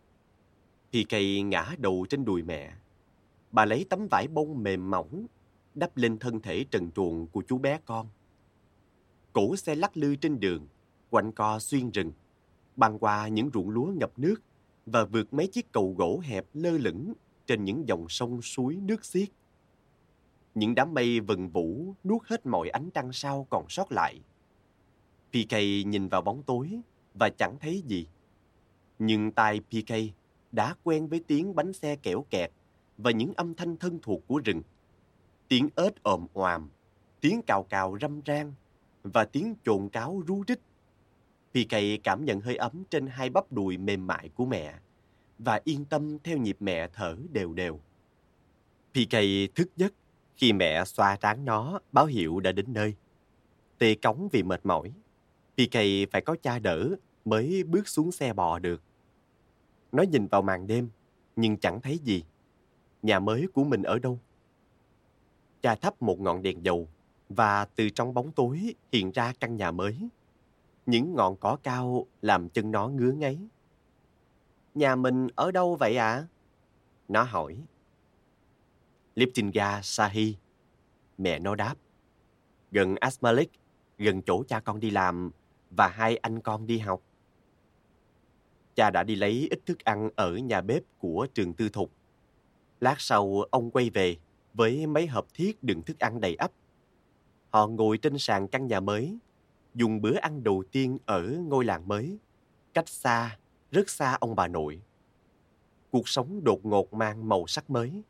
PK 0.91 1.15
ngã 1.45 1.75
đầu 1.79 2.07
trên 2.09 2.25
đùi 2.25 2.43
mẹ. 2.43 2.73
Bà 3.53 3.65
lấy 3.65 3.87
tấm 3.91 4.07
vải 4.11 4.29
bông 4.29 4.63
mềm 4.63 4.91
mỏng, 4.91 5.27
đắp 5.75 5.97
lên 5.97 6.19
thân 6.19 6.41
thể 6.41 6.65
trần 6.71 6.91
truồng 6.91 7.27
của 7.27 7.43
chú 7.49 7.59
bé 7.59 7.79
con 7.85 8.07
cỗ 9.33 9.57
xe 9.57 9.75
lắc 9.75 9.97
lư 9.97 10.17
trên 10.17 10.41
đường, 10.41 10.69
quanh 11.11 11.33
co 11.33 11.59
xuyên 11.59 11.91
rừng, 11.91 12.13
băng 12.77 12.99
qua 12.99 13.29
những 13.29 13.51
ruộng 13.55 13.71
lúa 13.71 13.93
ngập 13.97 14.19
nước 14.19 14.43
và 14.87 15.05
vượt 15.05 15.35
mấy 15.35 15.47
chiếc 15.47 15.73
cầu 15.73 15.95
gỗ 15.99 16.21
hẹp 16.25 16.47
lơ 16.55 16.71
lửng 16.71 17.13
trên 17.47 17.65
những 17.65 17.89
dòng 17.89 18.09
sông 18.09 18.43
suối 18.43 18.77
nước 18.77 19.05
xiết. 19.05 19.29
Những 20.55 20.75
đám 20.75 20.95
mây 20.95 21.21
vần 21.21 21.49
vũ 21.49 21.95
nuốt 22.05 22.23
hết 22.25 22.47
mọi 22.47 22.69
ánh 22.69 22.91
trăng 22.91 23.13
sao 23.13 23.47
còn 23.51 23.65
sót 23.69 23.93
lại. 23.93 24.21
PK 25.31 25.53
nhìn 25.87 26.09
vào 26.09 26.23
bóng 26.23 26.43
tối 26.43 26.81
và 27.15 27.31
chẳng 27.39 27.57
thấy 27.61 27.83
gì. 27.87 28.07
Nhưng 28.99 29.33
tai 29.33 29.61
PK 29.61 29.95
đã 30.53 30.75
quen 30.85 31.07
với 31.07 31.21
tiếng 31.27 31.55
bánh 31.55 31.73
xe 31.73 31.97
kẻo 31.97 32.25
kẹt 32.31 32.51
và 32.99 33.11
những 33.11 33.33
âm 33.37 33.55
thanh 33.55 33.77
thân 33.77 33.99
thuộc 34.03 34.27
của 34.27 34.41
rừng. 34.45 34.63
Tiếng 35.49 35.69
ếch 35.77 36.03
ồm 36.03 36.27
oàm, 36.33 36.71
tiếng 37.21 37.43
cào 37.43 37.63
cào 37.63 37.99
râm 38.01 38.21
ran 38.21 38.53
và 39.03 39.25
tiếng 39.25 39.55
chồn 39.65 39.89
cáo 39.89 40.23
rú 40.27 40.45
rít. 40.47 40.61
PK 41.53 42.03
cảm 42.05 42.25
nhận 42.25 42.41
hơi 42.41 42.57
ấm 42.57 42.85
trên 42.91 43.07
hai 43.07 43.31
bắp 43.31 43.53
đùi 43.53 43.77
mềm 43.77 44.07
mại 44.07 44.29
của 44.29 44.47
mẹ 44.47 44.75
và 45.39 45.61
yên 45.65 45.85
tâm 45.85 46.19
theo 46.19 46.39
nhịp 46.39 46.57
mẹ 46.61 46.89
thở 46.93 47.17
đều 47.33 47.53
đều. 47.53 47.81
PK 48.93 49.17
thức 49.55 49.69
giấc 49.77 49.93
khi 50.37 50.53
mẹ 50.53 50.85
xoa 50.85 51.17
trán 51.17 51.45
nó, 51.45 51.81
báo 51.93 52.07
hiệu 52.07 52.41
đã 52.41 52.53
đến 52.53 52.67
nơi. 52.69 52.95
Tê 53.79 53.95
cống 53.95 54.29
vì 54.33 54.43
mệt 54.43 54.67
mỏi. 54.67 54.93
PK 55.55 55.75
phải 56.13 56.21
có 56.25 56.37
cha 56.43 56.59
đỡ 56.59 56.89
mới 57.25 57.65
bước 57.65 57.89
xuống 57.89 58.13
xe 58.13 58.33
bò 58.33 58.59
được. 58.59 58.83
Nó 59.93 60.03
nhìn 60.03 60.27
vào 60.27 60.43
màn 60.43 60.67
đêm, 60.67 60.89
nhưng 61.37 61.57
chẳng 61.57 61.81
thấy 61.81 61.99
gì. 61.99 62.25
Nhà 63.03 63.19
mới 63.19 63.47
của 63.55 63.65
mình 63.65 63.83
ở 63.83 63.99
đâu? 63.99 64.19
Cha 65.63 65.75
thắp 65.75 66.03
một 66.03 66.21
ngọn 66.21 66.43
đèn 66.43 66.65
dầu 66.65 66.89
và 67.31 67.65
từ 67.65 67.91
trong 67.91 68.15
bóng 68.15 68.33
tối 68.33 68.75
hiện 68.93 69.11
ra 69.11 69.33
căn 69.41 69.57
nhà 69.57 69.71
mới. 69.71 70.09
Những 70.87 71.15
ngọn 71.15 71.37
cỏ 71.37 71.57
cao 71.63 72.07
làm 72.23 72.49
chân 72.49 72.71
nó 72.71 72.89
ngứa 72.89 73.13
ngáy. 73.13 73.39
Nhà 74.75 74.97
mình 74.97 75.29
ở 75.35 75.51
đâu 75.51 75.77
vậy 75.77 75.97
ạ? 75.97 76.13
À? 76.13 76.27
Nó 77.09 77.23
hỏi. 77.23 77.57
Liptinga 79.15 79.81
Sahi. 79.83 80.37
Mẹ 81.19 81.39
nó 81.39 81.55
đáp. 81.55 81.75
Gần 82.71 82.97
Asmalik, 83.01 83.51
gần 83.99 84.23
chỗ 84.23 84.45
cha 84.49 84.61
con 84.61 84.81
đi 84.81 84.91
làm 84.91 85.31
và 85.71 85.89
hai 85.89 86.17
anh 86.17 86.41
con 86.41 86.67
đi 86.67 86.79
học. 86.79 87.03
Cha 88.75 88.91
đã 88.91 89.03
đi 89.03 89.17
lấy 89.17 89.49
ít 89.51 89.67
thức 89.67 89.85
ăn 89.85 90.11
ở 90.17 90.37
nhà 90.37 90.61
bếp 90.61 90.83
của 90.99 91.27
trường 91.35 91.55
tư 91.55 91.69
thục. 91.69 91.93
Lát 92.81 92.95
sau 92.99 93.43
ông 93.51 93.71
quay 93.71 93.91
về 93.91 94.17
với 94.55 94.87
mấy 94.87 95.07
hộp 95.07 95.27
thiết 95.35 95.63
đựng 95.63 95.83
thức 95.83 95.99
ăn 95.99 96.21
đầy 96.21 96.35
ắp. 96.35 96.51
Họ 97.51 97.67
ngồi 97.67 97.99
trên 97.99 98.19
sàn 98.19 98.49
căn 98.49 98.67
nhà 98.67 98.81
mới, 98.81 99.19
dùng 99.75 100.01
bữa 100.01 100.17
ăn 100.17 100.45
đầu 100.45 100.65
tiên 100.73 100.99
ở 101.07 101.23
ngôi 101.23 101.65
làng 101.65 101.89
mới, 101.89 102.19
cách 102.75 102.89
xa, 102.89 103.39
rất 103.71 103.91
xa 103.91 104.17
ông 104.21 104.35
bà 104.35 104.49
nội. 104.49 104.81
Cuộc 105.91 106.09
sống 106.09 106.45
đột 106.45 106.67
ngột 106.67 106.95
mang 106.95 107.29
màu 107.29 107.47
sắc 107.47 107.71
mới. 107.71 108.03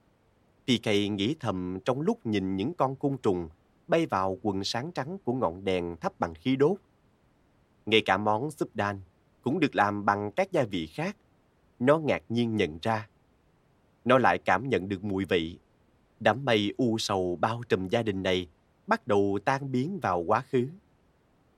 PK 0.64 0.86
nghĩ 0.86 1.36
thầm 1.40 1.78
trong 1.84 2.00
lúc 2.00 2.26
nhìn 2.26 2.56
những 2.56 2.74
con 2.74 2.96
côn 2.96 3.16
trùng 3.22 3.48
bay 3.88 4.06
vào 4.06 4.38
quần 4.42 4.64
sáng 4.64 4.92
trắng 4.92 5.18
của 5.24 5.32
ngọn 5.32 5.64
đèn 5.64 5.96
thắp 6.00 6.20
bằng 6.20 6.34
khí 6.34 6.56
đốt. 6.56 6.76
Ngay 7.86 8.02
cả 8.04 8.18
món 8.18 8.50
súp 8.50 8.76
đan 8.76 9.00
cũng 9.42 9.60
được 9.60 9.74
làm 9.74 10.04
bằng 10.04 10.32
các 10.32 10.52
gia 10.52 10.64
vị 10.64 10.86
khác. 10.86 11.16
Nó 11.78 11.98
ngạc 11.98 12.22
nhiên 12.28 12.56
nhận 12.56 12.78
ra. 12.82 13.08
Nó 14.04 14.18
lại 14.18 14.38
cảm 14.38 14.68
nhận 14.68 14.88
được 14.88 15.04
mùi 15.04 15.24
vị. 15.24 15.58
Đám 16.20 16.44
mây 16.44 16.74
u 16.76 16.98
sầu 16.98 17.38
bao 17.40 17.62
trùm 17.68 17.88
gia 17.88 18.02
đình 18.02 18.22
này 18.22 18.48
bắt 18.90 19.06
đầu 19.06 19.38
tan 19.44 19.72
biến 19.72 19.98
vào 20.02 20.20
quá 20.20 20.40
khứ. 20.40 20.68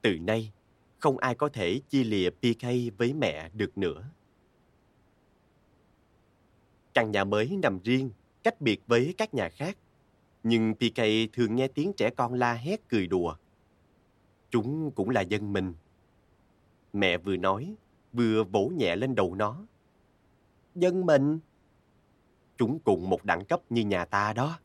Từ 0.03 0.19
nay, 0.19 0.53
không 0.99 1.19
ai 1.19 1.35
có 1.35 1.49
thể 1.49 1.81
chia 1.89 2.05
lìa 2.05 2.31
PK 2.31 2.63
với 2.99 3.13
mẹ 3.15 3.51
được 3.55 3.79
nữa. 3.79 4.05
Căn 6.95 7.11
nhà 7.11 7.25
mới 7.25 7.57
nằm 7.63 7.79
riêng, 7.85 8.11
cách 8.43 8.61
biệt 8.61 8.81
với 8.87 9.15
các 9.19 9.35
nhà 9.35 9.49
khác. 9.49 9.77
Nhưng 10.43 10.75
PK 10.75 11.01
thường 11.33 11.57
nghe 11.57 11.69
tiếng 11.69 11.93
trẻ 11.93 12.11
con 12.11 12.35
la 12.35 12.55
hét 12.55 12.89
cười 12.89 13.07
đùa. 13.07 13.37
Chúng 14.51 14.91
cũng 14.91 15.11
là 15.11 15.21
dân 15.21 15.53
mình. 15.53 15.75
Mẹ 16.93 17.19
vừa 17.19 17.37
nói, 17.37 17.75
vừa 18.13 18.45
vỗ 18.45 18.73
nhẹ 18.77 18.97
lên 18.97 19.15
đầu 19.15 19.35
nó. 19.35 19.67
Dân 20.75 21.07
mình? 21.07 21.39
Chúng 22.57 22.79
cùng 22.79 23.11
một 23.11 23.25
đẳng 23.25 23.45
cấp 23.45 23.61
như 23.71 23.85
nhà 23.85 24.05
ta 24.05 24.33
đó. 24.33 24.59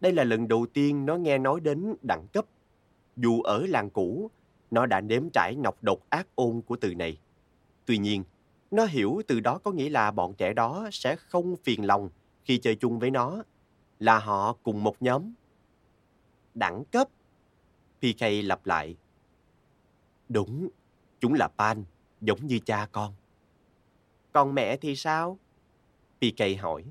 Đây 0.00 0.12
là 0.12 0.24
lần 0.24 0.48
đầu 0.48 0.66
tiên 0.72 1.06
nó 1.06 1.16
nghe 1.16 1.38
nói 1.38 1.60
đến 1.60 1.94
đẳng 2.02 2.26
cấp. 2.32 2.44
Dù 3.16 3.42
ở 3.42 3.66
làng 3.66 3.90
cũ, 3.90 4.30
nó 4.70 4.86
đã 4.86 5.00
nếm 5.00 5.30
trải 5.32 5.56
nọc 5.56 5.82
độc 5.82 5.98
ác 6.10 6.26
ôn 6.34 6.60
của 6.66 6.76
từ 6.76 6.94
này. 6.94 7.18
Tuy 7.86 7.98
nhiên, 7.98 8.24
nó 8.70 8.84
hiểu 8.84 9.22
từ 9.26 9.40
đó 9.40 9.58
có 9.64 9.70
nghĩa 9.70 9.88
là 9.88 10.10
bọn 10.10 10.34
trẻ 10.34 10.52
đó 10.52 10.88
sẽ 10.92 11.16
không 11.16 11.56
phiền 11.56 11.86
lòng 11.86 12.10
khi 12.44 12.58
chơi 12.58 12.76
chung 12.76 12.98
với 12.98 13.10
nó, 13.10 13.42
là 13.98 14.18
họ 14.18 14.56
cùng 14.62 14.84
một 14.84 15.02
nhóm. 15.02 15.32
Đẳng 16.54 16.84
cấp. 16.84 17.08
PK 18.00 18.22
lặp 18.44 18.66
lại. 18.66 18.96
Đúng, 20.28 20.68
chúng 21.20 21.34
là 21.34 21.48
Pan, 21.48 21.84
giống 22.20 22.46
như 22.46 22.58
cha 22.58 22.88
con. 22.92 23.14
Còn 24.32 24.54
mẹ 24.54 24.76
thì 24.76 24.96
sao? 24.96 25.38
PK 26.18 26.60
hỏi. 26.60 26.84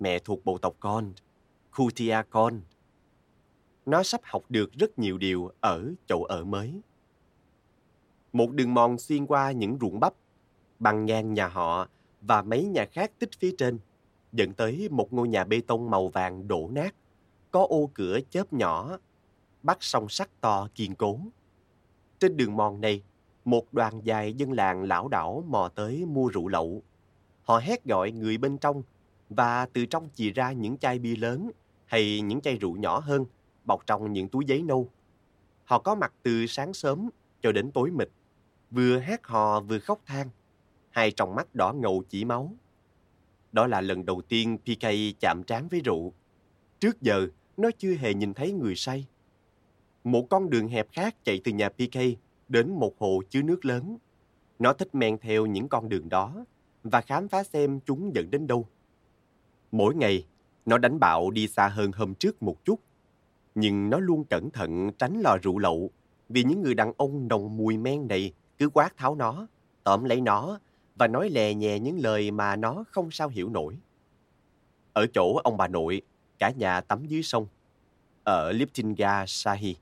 Mẹ 0.00 0.18
thuộc 0.18 0.44
bộ 0.44 0.58
tộc 0.58 0.76
con, 0.80 1.12
Kutia 1.78 2.22
con. 2.30 2.60
Nó 3.86 4.02
sắp 4.02 4.20
học 4.24 4.42
được 4.48 4.72
rất 4.72 4.98
nhiều 4.98 5.18
điều 5.18 5.50
ở 5.60 5.92
chỗ 6.06 6.22
ở 6.22 6.44
mới. 6.44 6.80
Một 8.32 8.52
đường 8.52 8.74
mòn 8.74 8.98
xuyên 8.98 9.26
qua 9.26 9.52
những 9.52 9.78
ruộng 9.80 10.00
bắp, 10.00 10.14
bằng 10.78 11.06
ngang 11.06 11.34
nhà 11.34 11.48
họ 11.48 11.88
và 12.20 12.42
mấy 12.42 12.64
nhà 12.64 12.86
khác 12.92 13.12
tích 13.18 13.30
phía 13.38 13.54
trên, 13.58 13.78
dẫn 14.32 14.52
tới 14.52 14.88
một 14.90 15.12
ngôi 15.12 15.28
nhà 15.28 15.44
bê 15.44 15.60
tông 15.66 15.90
màu 15.90 16.08
vàng 16.08 16.48
đổ 16.48 16.68
nát, 16.72 16.94
có 17.50 17.66
ô 17.68 17.90
cửa 17.94 18.18
chớp 18.30 18.52
nhỏ, 18.52 18.98
bắt 19.62 19.78
song 19.80 20.08
sắt 20.08 20.40
to 20.40 20.68
kiên 20.74 20.94
cố. 20.94 21.18
Trên 22.18 22.36
đường 22.36 22.56
mòn 22.56 22.80
này, 22.80 23.02
một 23.44 23.72
đoàn 23.72 24.00
dài 24.04 24.34
dân 24.34 24.52
làng 24.52 24.84
lão 24.84 25.08
đảo 25.08 25.44
mò 25.46 25.70
tới 25.74 26.04
mua 26.06 26.28
rượu 26.28 26.48
lậu. 26.48 26.82
Họ 27.42 27.58
hét 27.58 27.84
gọi 27.84 28.10
người 28.10 28.38
bên 28.38 28.58
trong 28.58 28.82
và 29.30 29.66
từ 29.72 29.86
trong 29.86 30.08
chì 30.14 30.32
ra 30.32 30.52
những 30.52 30.78
chai 30.78 30.98
bia 30.98 31.16
lớn 31.16 31.50
hay 31.88 32.20
những 32.20 32.40
chai 32.40 32.56
rượu 32.56 32.76
nhỏ 32.76 32.98
hơn 32.98 33.26
bọc 33.64 33.86
trong 33.86 34.12
những 34.12 34.28
túi 34.28 34.44
giấy 34.46 34.62
nâu. 34.62 34.90
Họ 35.64 35.78
có 35.78 35.94
mặt 35.94 36.12
từ 36.22 36.46
sáng 36.46 36.72
sớm 36.72 37.10
cho 37.42 37.52
đến 37.52 37.70
tối 37.70 37.90
mịt, 37.90 38.08
vừa 38.70 38.98
hát 38.98 39.26
hò 39.26 39.60
vừa 39.60 39.78
khóc 39.78 40.00
than, 40.06 40.28
hai 40.90 41.10
tròng 41.10 41.34
mắt 41.34 41.54
đỏ 41.54 41.72
ngầu 41.72 42.02
chỉ 42.08 42.24
máu. 42.24 42.52
Đó 43.52 43.66
là 43.66 43.80
lần 43.80 44.06
đầu 44.06 44.22
tiên 44.28 44.58
PK 44.58 44.86
chạm 45.20 45.42
trán 45.46 45.68
với 45.68 45.80
rượu. 45.80 46.12
Trước 46.80 47.02
giờ, 47.02 47.28
nó 47.56 47.70
chưa 47.78 47.94
hề 47.94 48.14
nhìn 48.14 48.34
thấy 48.34 48.52
người 48.52 48.74
say. 48.74 49.06
Một 50.04 50.26
con 50.30 50.50
đường 50.50 50.68
hẹp 50.68 50.86
khác 50.92 51.16
chạy 51.24 51.40
từ 51.44 51.52
nhà 51.52 51.68
PK 51.68 51.98
đến 52.48 52.70
một 52.70 52.98
hồ 52.98 53.22
chứa 53.30 53.42
nước 53.42 53.64
lớn. 53.64 53.98
Nó 54.58 54.72
thích 54.72 54.94
men 54.94 55.18
theo 55.18 55.46
những 55.46 55.68
con 55.68 55.88
đường 55.88 56.08
đó 56.08 56.44
và 56.82 57.00
khám 57.00 57.28
phá 57.28 57.44
xem 57.44 57.80
chúng 57.86 58.14
dẫn 58.14 58.30
đến 58.30 58.46
đâu. 58.46 58.68
Mỗi 59.72 59.94
ngày, 59.94 60.26
nó 60.68 60.78
đánh 60.78 61.00
bạo 61.00 61.30
đi 61.30 61.48
xa 61.48 61.68
hơn 61.68 61.92
hôm 61.92 62.14
trước 62.14 62.42
một 62.42 62.64
chút. 62.64 62.80
Nhưng 63.54 63.90
nó 63.90 63.98
luôn 63.98 64.24
cẩn 64.24 64.50
thận 64.50 64.90
tránh 64.98 65.20
lò 65.20 65.36
rượu 65.42 65.58
lậu 65.58 65.90
vì 66.28 66.44
những 66.44 66.62
người 66.62 66.74
đàn 66.74 66.92
ông 66.96 67.28
nồng 67.28 67.56
mùi 67.56 67.76
men 67.76 68.08
này 68.08 68.32
cứ 68.58 68.68
quát 68.68 68.96
tháo 68.96 69.14
nó, 69.14 69.46
tóm 69.84 70.04
lấy 70.04 70.20
nó 70.20 70.58
và 70.96 71.06
nói 71.06 71.30
lè 71.30 71.54
nhẹ 71.54 71.78
những 71.78 71.98
lời 71.98 72.30
mà 72.30 72.56
nó 72.56 72.84
không 72.90 73.10
sao 73.10 73.28
hiểu 73.28 73.48
nổi. 73.48 73.78
Ở 74.92 75.06
chỗ 75.14 75.40
ông 75.44 75.56
bà 75.56 75.68
nội, 75.68 76.02
cả 76.38 76.50
nhà 76.50 76.80
tắm 76.80 77.06
dưới 77.06 77.22
sông. 77.22 77.46
Ở 78.24 78.52
Liptinga 78.52 79.24
Sahi, 79.26 79.76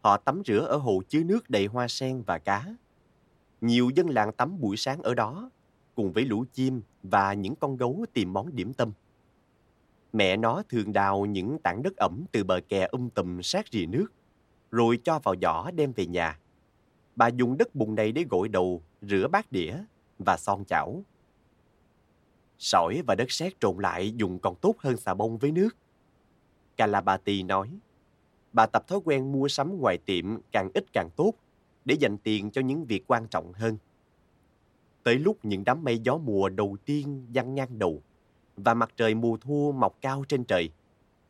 họ 0.00 0.16
tắm 0.16 0.42
rửa 0.46 0.60
ở 0.60 0.76
hồ 0.76 1.02
chứa 1.08 1.22
nước 1.24 1.50
đầy 1.50 1.66
hoa 1.66 1.88
sen 1.88 2.22
và 2.22 2.38
cá. 2.38 2.66
Nhiều 3.60 3.90
dân 3.94 4.10
làng 4.10 4.32
tắm 4.32 4.60
buổi 4.60 4.76
sáng 4.76 5.02
ở 5.02 5.14
đó, 5.14 5.50
cùng 5.94 6.12
với 6.12 6.24
lũ 6.24 6.44
chim 6.52 6.82
và 7.02 7.32
những 7.32 7.54
con 7.56 7.76
gấu 7.76 8.04
tìm 8.12 8.32
món 8.32 8.56
điểm 8.56 8.72
tâm. 8.74 8.92
Mẹ 10.12 10.36
nó 10.36 10.62
thường 10.68 10.92
đào 10.92 11.26
những 11.26 11.58
tảng 11.58 11.82
đất 11.82 11.96
ẩm 11.96 12.24
từ 12.32 12.44
bờ 12.44 12.60
kè 12.68 12.88
um 12.90 13.08
tùm 13.08 13.40
sát 13.40 13.66
rìa 13.72 13.86
nước, 13.86 14.06
rồi 14.70 14.98
cho 15.04 15.18
vào 15.18 15.34
giỏ 15.42 15.70
đem 15.74 15.92
về 15.92 16.06
nhà. 16.06 16.38
Bà 17.16 17.28
dùng 17.28 17.58
đất 17.58 17.74
bùn 17.74 17.94
này 17.94 18.12
để 18.12 18.24
gội 18.30 18.48
đầu, 18.48 18.82
rửa 19.02 19.28
bát 19.28 19.52
đĩa 19.52 19.74
và 20.18 20.36
son 20.36 20.64
chảo. 20.64 21.02
Sỏi 22.58 23.02
và 23.06 23.14
đất 23.14 23.30
sét 23.30 23.60
trộn 23.60 23.76
lại 23.78 24.12
dùng 24.16 24.38
còn 24.38 24.54
tốt 24.54 24.74
hơn 24.78 24.96
xà 24.96 25.14
bông 25.14 25.38
với 25.38 25.52
nước. 25.52 25.76
Calabati 26.76 27.42
nói, 27.42 27.78
bà 28.52 28.66
tập 28.66 28.88
thói 28.88 29.00
quen 29.04 29.32
mua 29.32 29.48
sắm 29.48 29.78
ngoài 29.80 29.98
tiệm 30.06 30.24
càng 30.52 30.70
ít 30.74 30.84
càng 30.92 31.08
tốt 31.16 31.34
để 31.84 31.94
dành 32.00 32.18
tiền 32.18 32.50
cho 32.50 32.60
những 32.60 32.84
việc 32.84 33.04
quan 33.06 33.26
trọng 33.28 33.52
hơn. 33.52 33.78
Tới 35.02 35.18
lúc 35.18 35.38
những 35.42 35.64
đám 35.64 35.84
mây 35.84 35.98
gió 35.98 36.18
mùa 36.18 36.48
đầu 36.48 36.76
tiên 36.84 37.26
văng 37.34 37.54
ngang 37.54 37.78
đầu 37.78 38.02
và 38.56 38.74
mặt 38.74 38.90
trời 38.96 39.14
mùa 39.14 39.36
thu 39.36 39.72
mọc 39.72 39.98
cao 40.00 40.24
trên 40.28 40.44
trời, 40.44 40.70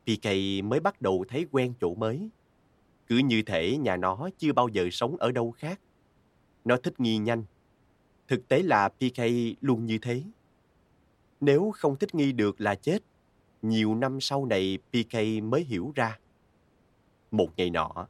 PK 0.05 0.27
mới 0.65 0.81
bắt 0.81 1.03
đầu 1.03 1.25
thấy 1.29 1.47
quen 1.51 1.75
chỗ 1.81 1.95
mới. 1.95 2.31
Cứ 3.07 3.19
như 3.19 3.43
thể 3.43 3.77
nhà 3.77 3.97
nó 3.97 4.29
chưa 4.39 4.53
bao 4.53 4.69
giờ 4.69 4.89
sống 4.93 5.17
ở 5.17 5.33
đâu 5.33 5.51
khác. 5.51 5.81
Nó 6.65 6.77
thích 6.77 7.01
nghi 7.01 7.19
nhanh. 7.19 7.45
Thực 8.29 8.49
tế 8.49 8.63
là 8.63 8.89
PK 8.89 9.21
luôn 9.61 9.87
như 9.87 9.99
thế. 9.99 10.23
Nếu 11.41 11.73
không 11.75 11.97
thích 11.97 12.15
nghi 12.15 12.33
được 12.33 12.61
là 12.61 12.75
chết, 12.75 13.03
Nhiều 13.63 13.95
năm 13.95 14.21
sau 14.21 14.47
này 14.47 14.79
PK 14.91 15.43
mới 15.43 15.65
hiểu 15.65 15.93
ra. 15.95 16.19
Một 17.31 17.49
ngày 17.57 17.71
nọ, 17.71 18.09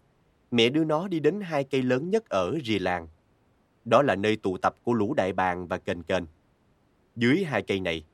mẹ 0.50 0.68
đưa 0.68 0.84
nó 0.84 1.08
đi 1.08 1.20
đến 1.20 1.40
hai 1.40 1.64
cây 1.64 1.82
lớn 1.82 2.10
nhất 2.10 2.28
ở 2.28 2.58
rìa 2.64 2.78
làng. 2.78 3.08
Đó 3.84 4.02
là 4.02 4.14
nơi 4.14 4.36
tụ 4.36 4.58
tập 4.58 4.74
của 4.82 4.94
lũ 4.94 5.14
đại 5.14 5.32
bàng 5.32 5.66
và 5.66 5.78
kền 5.78 6.02
kền. 6.02 6.26
Dưới 7.16 7.44
hai 7.44 7.62
cây 7.62 7.80
này, 7.80 8.04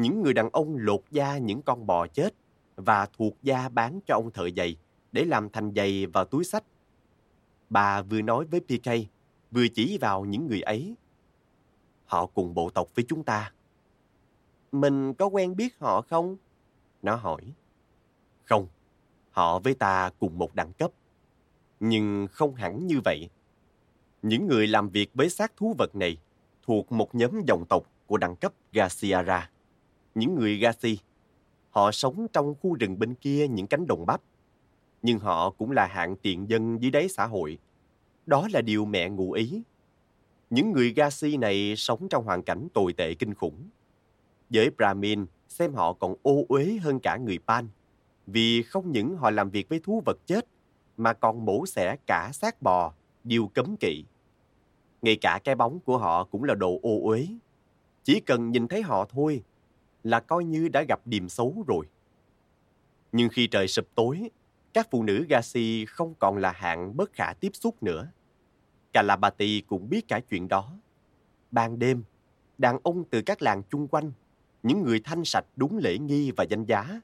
những 0.00 0.22
người 0.22 0.34
đàn 0.34 0.50
ông 0.50 0.76
lột 0.76 1.00
da 1.10 1.38
những 1.38 1.62
con 1.62 1.86
bò 1.86 2.06
chết 2.06 2.34
và 2.76 3.06
thuộc 3.06 3.36
da 3.42 3.68
bán 3.68 4.00
cho 4.06 4.14
ông 4.14 4.30
thợ 4.30 4.48
giày 4.56 4.76
để 5.12 5.24
làm 5.24 5.50
thành 5.50 5.72
giày 5.76 6.06
và 6.06 6.24
túi 6.24 6.44
sách. 6.44 6.64
Bà 7.70 8.02
vừa 8.02 8.22
nói 8.22 8.44
với 8.44 8.60
PK, 8.60 8.90
vừa 9.50 9.68
chỉ 9.68 9.98
vào 10.00 10.24
những 10.24 10.46
người 10.46 10.60
ấy. 10.60 10.94
Họ 12.04 12.26
cùng 12.26 12.54
bộ 12.54 12.70
tộc 12.70 12.88
với 12.94 13.04
chúng 13.08 13.24
ta. 13.24 13.52
Mình 14.72 15.14
có 15.14 15.26
quen 15.26 15.56
biết 15.56 15.78
họ 15.78 16.02
không? 16.02 16.36
Nó 17.02 17.14
hỏi. 17.14 17.52
Không, 18.44 18.68
họ 19.30 19.58
với 19.58 19.74
ta 19.74 20.10
cùng 20.18 20.38
một 20.38 20.54
đẳng 20.54 20.72
cấp. 20.72 20.90
Nhưng 21.80 22.26
không 22.32 22.54
hẳn 22.54 22.86
như 22.86 23.00
vậy. 23.04 23.28
Những 24.22 24.46
người 24.46 24.66
làm 24.66 24.88
việc 24.88 25.10
với 25.14 25.30
xác 25.30 25.56
thú 25.56 25.74
vật 25.78 25.96
này 25.96 26.16
thuộc 26.62 26.92
một 26.92 27.14
nhóm 27.14 27.42
dòng 27.46 27.64
tộc 27.68 27.82
của 28.06 28.16
đẳng 28.16 28.36
cấp 28.36 28.52
Gaciara. 28.72 29.49
Những 30.14 30.34
người 30.34 30.58
Gaci. 30.58 30.98
Họ 31.70 31.92
sống 31.92 32.26
trong 32.32 32.54
khu 32.62 32.74
rừng 32.74 32.98
bên 32.98 33.14
kia 33.14 33.48
những 33.48 33.66
cánh 33.66 33.86
đồng 33.86 34.06
bắp. 34.06 34.20
Nhưng 35.02 35.18
họ 35.18 35.50
cũng 35.50 35.70
là 35.70 35.86
hạng 35.86 36.16
tiện 36.16 36.48
dân 36.48 36.82
dưới 36.82 36.90
đáy 36.90 37.08
xã 37.08 37.26
hội. 37.26 37.58
Đó 38.26 38.48
là 38.52 38.60
điều 38.60 38.84
mẹ 38.84 39.08
ngụ 39.08 39.32
ý. 39.32 39.62
Những 40.50 40.72
người 40.72 40.92
Gaci 40.92 41.36
này 41.36 41.74
sống 41.76 42.08
trong 42.08 42.24
hoàn 42.24 42.42
cảnh 42.42 42.68
tồi 42.74 42.92
tệ 42.92 43.14
kinh 43.14 43.34
khủng. 43.34 43.68
Với 44.50 44.70
Brahmin, 44.70 45.26
xem 45.48 45.74
họ 45.74 45.92
còn 45.92 46.14
ô 46.22 46.44
uế 46.48 46.78
hơn 46.82 47.00
cả 47.00 47.16
người 47.16 47.38
Pan. 47.46 47.68
Vì 48.26 48.62
không 48.62 48.92
những 48.92 49.16
họ 49.16 49.30
làm 49.30 49.50
việc 49.50 49.68
với 49.68 49.80
thú 49.80 50.02
vật 50.06 50.16
chết, 50.26 50.46
mà 50.96 51.12
còn 51.12 51.44
mổ 51.44 51.66
xẻ 51.66 51.96
cả 52.06 52.30
xác 52.32 52.62
bò, 52.62 52.92
điều 53.24 53.50
cấm 53.54 53.76
kỵ. 53.76 54.04
Ngay 55.02 55.16
cả 55.16 55.40
cái 55.44 55.54
bóng 55.54 55.80
của 55.80 55.98
họ 55.98 56.24
cũng 56.24 56.44
là 56.44 56.54
đồ 56.54 56.78
ô 56.82 57.00
uế. 57.02 57.26
Chỉ 58.04 58.20
cần 58.20 58.50
nhìn 58.50 58.68
thấy 58.68 58.82
họ 58.82 59.06
thôi 59.10 59.42
là 60.04 60.20
coi 60.20 60.44
như 60.44 60.68
đã 60.68 60.82
gặp 60.88 61.00
điềm 61.04 61.28
xấu 61.28 61.64
rồi. 61.66 61.86
Nhưng 63.12 63.28
khi 63.28 63.46
trời 63.46 63.68
sụp 63.68 63.86
tối, 63.94 64.30
các 64.72 64.88
phụ 64.90 65.02
nữ 65.02 65.26
Gazi 65.28 65.84
không 65.88 66.14
còn 66.18 66.36
là 66.36 66.52
hạng 66.52 66.96
bất 66.96 67.12
khả 67.12 67.32
tiếp 67.40 67.50
xúc 67.52 67.82
nữa. 67.82 68.08
Calabati 68.92 69.60
cũng 69.60 69.90
biết 69.90 70.08
cả 70.08 70.20
chuyện 70.30 70.48
đó. 70.48 70.72
Ban 71.50 71.78
đêm, 71.78 72.02
đàn 72.58 72.78
ông 72.82 73.04
từ 73.04 73.22
các 73.22 73.42
làng 73.42 73.62
chung 73.70 73.88
quanh, 73.88 74.12
những 74.62 74.82
người 74.82 75.00
thanh 75.04 75.24
sạch 75.24 75.44
đúng 75.56 75.78
lễ 75.78 75.98
nghi 75.98 76.30
và 76.36 76.44
danh 76.44 76.64
giá, 76.64 77.00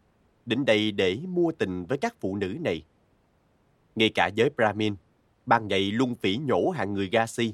đến 0.47 0.65
đây 0.65 0.93
để 0.93 1.19
mua 1.29 1.53
tình 1.53 1.85
với 1.85 1.99
các 1.99 2.15
phụ 2.21 2.37
nữ 2.37 2.57
này. 2.61 2.83
Ngay 3.95 4.11
cả 4.15 4.27
giới 4.27 4.51
Brahmin, 4.57 4.97
ban 5.47 5.69
ngày 5.69 5.81
luôn 5.81 6.15
phỉ 6.15 6.37
nhổ 6.37 6.71
hàng 6.71 6.95
người 6.95 7.09
Gazi, 7.09 7.53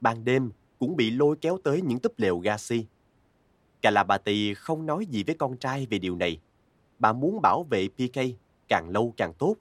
ban 0.00 0.24
đêm 0.24 0.50
cũng 0.78 0.96
bị 0.96 1.10
lôi 1.10 1.36
kéo 1.40 1.58
tới 1.64 1.82
những 1.82 1.98
túp 1.98 2.18
lều 2.18 2.40
Gazi. 2.40 2.82
Kalabati 3.82 4.54
không 4.54 4.86
nói 4.86 5.06
gì 5.06 5.24
với 5.24 5.34
con 5.34 5.56
trai 5.56 5.86
về 5.90 5.98
điều 5.98 6.16
này. 6.16 6.38
Bà 6.98 7.12
muốn 7.12 7.40
bảo 7.42 7.62
vệ 7.70 7.88
PK 7.88 8.20
càng 8.68 8.90
lâu 8.90 9.14
càng 9.16 9.32
tốt, 9.38 9.56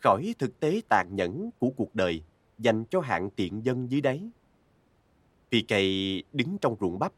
khỏi 0.00 0.34
thực 0.38 0.60
tế 0.60 0.80
tàn 0.88 1.08
nhẫn 1.12 1.50
của 1.58 1.70
cuộc 1.76 1.94
đời 1.94 2.22
dành 2.58 2.84
cho 2.90 3.00
hạng 3.00 3.30
tiện 3.30 3.64
dân 3.64 3.90
dưới 3.90 4.00
đáy. 4.00 4.30
PK 5.48 5.74
đứng 6.32 6.58
trong 6.60 6.76
ruộng 6.80 6.98
bắp, 6.98 7.12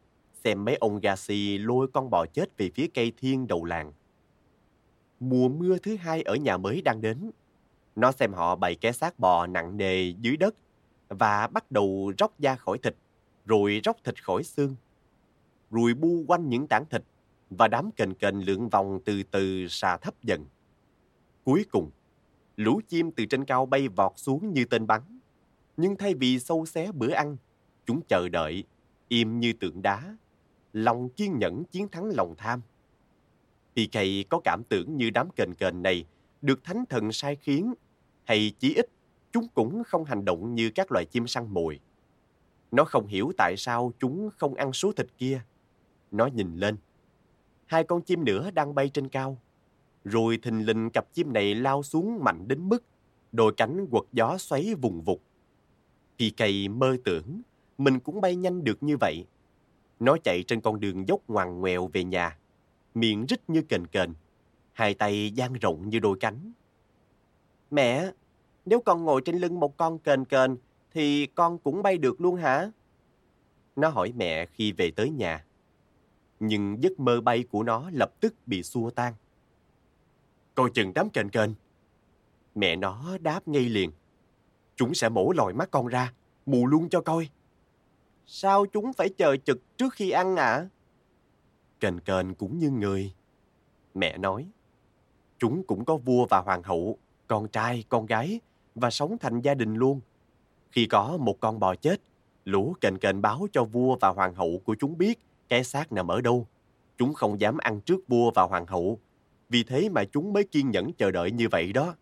xem 0.44 0.64
mấy 0.64 0.76
ông 0.76 1.00
Gazi 1.00 1.66
lôi 1.66 1.88
con 1.92 2.10
bò 2.10 2.26
chết 2.26 2.56
về 2.56 2.70
phía 2.74 2.86
cây 2.94 3.12
thiên 3.16 3.46
đầu 3.46 3.64
làng. 3.64 3.92
Mùa 5.20 5.48
mưa 5.48 5.78
thứ 5.78 5.96
hai 5.96 6.22
ở 6.22 6.34
nhà 6.34 6.56
mới 6.56 6.82
đang 6.82 7.00
đến. 7.00 7.30
Nó 7.96 8.12
xem 8.12 8.32
họ 8.32 8.56
bày 8.56 8.74
cái 8.74 8.92
xác 8.92 9.18
bò 9.18 9.46
nặng 9.46 9.76
nề 9.76 10.08
dưới 10.20 10.36
đất 10.36 10.54
và 11.08 11.46
bắt 11.46 11.70
đầu 11.70 12.12
róc 12.18 12.38
da 12.38 12.56
khỏi 12.56 12.78
thịt, 12.78 12.96
rồi 13.46 13.80
róc 13.84 13.96
thịt 14.04 14.24
khỏi 14.24 14.44
xương 14.44 14.76
ruồi 15.70 15.94
bu 15.94 16.24
quanh 16.26 16.48
những 16.48 16.66
tảng 16.66 16.84
thịt 16.90 17.02
và 17.50 17.68
đám 17.68 17.90
kền 17.90 18.14
kền 18.14 18.40
lượn 18.40 18.68
vòng 18.68 19.00
từ 19.04 19.22
từ 19.22 19.68
xà 19.68 19.96
thấp 19.96 20.14
dần. 20.22 20.44
Cuối 21.44 21.64
cùng, 21.70 21.90
lũ 22.56 22.80
chim 22.88 23.10
từ 23.10 23.26
trên 23.26 23.44
cao 23.44 23.66
bay 23.66 23.88
vọt 23.88 24.12
xuống 24.16 24.52
như 24.52 24.64
tên 24.64 24.86
bắn. 24.86 25.02
Nhưng 25.76 25.96
thay 25.96 26.14
vì 26.14 26.38
sâu 26.38 26.66
xé 26.66 26.92
bữa 26.92 27.10
ăn, 27.10 27.36
chúng 27.86 28.00
chờ 28.08 28.28
đợi, 28.28 28.64
im 29.08 29.40
như 29.40 29.52
tượng 29.52 29.82
đá. 29.82 30.16
Lòng 30.72 31.08
kiên 31.08 31.38
nhẫn 31.38 31.64
chiến 31.64 31.88
thắng 31.88 32.10
lòng 32.16 32.34
tham. 32.38 32.60
PK 33.72 33.98
có 34.28 34.40
cảm 34.44 34.62
tưởng 34.68 34.96
như 34.96 35.10
đám 35.10 35.28
kền 35.36 35.54
kền 35.54 35.82
này 35.82 36.04
được 36.42 36.64
thánh 36.64 36.84
thần 36.88 37.12
sai 37.12 37.36
khiến, 37.36 37.74
hay 38.24 38.52
chí 38.58 38.74
ít 38.74 38.86
chúng 39.32 39.48
cũng 39.54 39.82
không 39.84 40.04
hành 40.04 40.24
động 40.24 40.54
như 40.54 40.70
các 40.74 40.92
loài 40.92 41.04
chim 41.04 41.26
săn 41.26 41.46
mồi. 41.54 41.80
Nó 42.70 42.84
không 42.84 43.06
hiểu 43.06 43.32
tại 43.38 43.54
sao 43.56 43.92
chúng 43.98 44.30
không 44.36 44.54
ăn 44.54 44.72
số 44.72 44.92
thịt 44.92 45.06
kia. 45.18 45.40
Nó 46.10 46.26
nhìn 46.26 46.56
lên. 46.56 46.76
Hai 47.66 47.84
con 47.84 48.02
chim 48.02 48.24
nữa 48.24 48.50
đang 48.50 48.74
bay 48.74 48.88
trên 48.88 49.08
cao. 49.08 49.38
Rồi 50.04 50.38
thình 50.42 50.66
lình 50.66 50.90
cặp 50.90 51.12
chim 51.12 51.32
này 51.32 51.54
lao 51.54 51.82
xuống 51.82 52.24
mạnh 52.24 52.48
đến 52.48 52.68
mức 52.68 52.84
đôi 53.32 53.52
cánh 53.56 53.86
quật 53.90 54.04
gió 54.12 54.38
xoáy 54.38 54.74
vùng 54.74 55.00
vụt. 55.00 55.18
cây 56.36 56.68
mơ 56.68 56.96
tưởng 57.04 57.42
mình 57.78 58.00
cũng 58.00 58.20
bay 58.20 58.36
nhanh 58.36 58.64
được 58.64 58.82
như 58.82 58.96
vậy. 58.96 59.26
Nó 60.00 60.16
chạy 60.24 60.42
trên 60.42 60.60
con 60.60 60.80
đường 60.80 61.08
dốc 61.08 61.20
ngoằn 61.28 61.60
ngoèo 61.60 61.86
về 61.92 62.04
nhà, 62.04 62.38
miệng 62.94 63.26
rít 63.26 63.40
như 63.48 63.62
kền 63.62 63.86
kền, 63.86 64.14
hai 64.72 64.94
tay 64.94 65.30
dang 65.34 65.52
rộng 65.52 65.88
như 65.88 65.98
đôi 65.98 66.16
cánh. 66.20 66.52
Mẹ, 67.70 68.10
nếu 68.66 68.80
con 68.80 69.04
ngồi 69.04 69.22
trên 69.24 69.36
lưng 69.36 69.60
một 69.60 69.76
con 69.76 69.98
kền 69.98 70.24
kền, 70.24 70.56
thì 70.92 71.26
con 71.26 71.58
cũng 71.58 71.82
bay 71.82 71.98
được 71.98 72.20
luôn 72.20 72.36
hả? 72.36 72.70
Nó 73.76 73.88
hỏi 73.88 74.12
mẹ 74.16 74.46
khi 74.46 74.72
về 74.72 74.90
tới 74.90 75.10
nhà. 75.10 75.44
Nhưng 76.40 76.82
giấc 76.82 77.00
mơ 77.00 77.20
bay 77.20 77.44
của 77.50 77.62
nó 77.62 77.90
lập 77.92 78.12
tức 78.20 78.34
bị 78.46 78.62
xua 78.62 78.90
tan. 78.90 79.14
Coi 80.54 80.70
chừng 80.70 80.92
đám 80.94 81.10
kền 81.10 81.30
kền. 81.30 81.54
Mẹ 82.54 82.76
nó 82.76 83.18
đáp 83.20 83.48
ngay 83.48 83.64
liền. 83.64 83.90
Chúng 84.76 84.94
sẽ 84.94 85.08
mổ 85.08 85.32
lòi 85.32 85.52
mắt 85.52 85.70
con 85.70 85.86
ra, 85.86 86.12
mù 86.46 86.66
luôn 86.66 86.88
cho 86.88 87.00
coi. 87.00 87.28
Sao 88.26 88.66
chúng 88.66 88.92
phải 88.92 89.08
chờ 89.08 89.36
chực 89.36 89.76
trước 89.76 89.94
khi 89.94 90.10
ăn 90.10 90.36
ạ? 90.36 90.52
À? 90.52 90.68
Kền 91.80 92.00
kền 92.00 92.34
cũng 92.34 92.58
như 92.58 92.70
người. 92.70 93.12
Mẹ 93.94 94.18
nói. 94.18 94.48
Chúng 95.38 95.62
cũng 95.62 95.84
có 95.84 95.96
vua 95.96 96.26
và 96.26 96.40
hoàng 96.40 96.62
hậu, 96.62 96.98
con 97.26 97.48
trai, 97.48 97.84
con 97.88 98.06
gái 98.06 98.40
và 98.74 98.90
sống 98.90 99.18
thành 99.18 99.40
gia 99.40 99.54
đình 99.54 99.74
luôn. 99.74 100.00
Khi 100.70 100.86
có 100.86 101.16
một 101.16 101.40
con 101.40 101.60
bò 101.60 101.74
chết, 101.74 102.00
lũ 102.44 102.74
kền 102.80 102.98
kền 102.98 103.22
báo 103.22 103.46
cho 103.52 103.64
vua 103.64 103.96
và 104.00 104.08
hoàng 104.08 104.34
hậu 104.34 104.62
của 104.64 104.76
chúng 104.78 104.98
biết 104.98 105.20
cái 105.48 105.64
xác 105.64 105.92
nằm 105.92 106.08
ở 106.08 106.20
đâu. 106.20 106.46
Chúng 106.98 107.14
không 107.14 107.40
dám 107.40 107.58
ăn 107.58 107.80
trước 107.80 108.08
vua 108.08 108.30
và 108.34 108.42
hoàng 108.42 108.66
hậu. 108.66 108.98
Vì 109.48 109.64
thế 109.64 109.88
mà 109.88 110.04
chúng 110.04 110.32
mới 110.32 110.44
kiên 110.44 110.70
nhẫn 110.70 110.92
chờ 110.92 111.10
đợi 111.10 111.30
như 111.30 111.48
vậy 111.48 111.72
đó. 111.72 111.94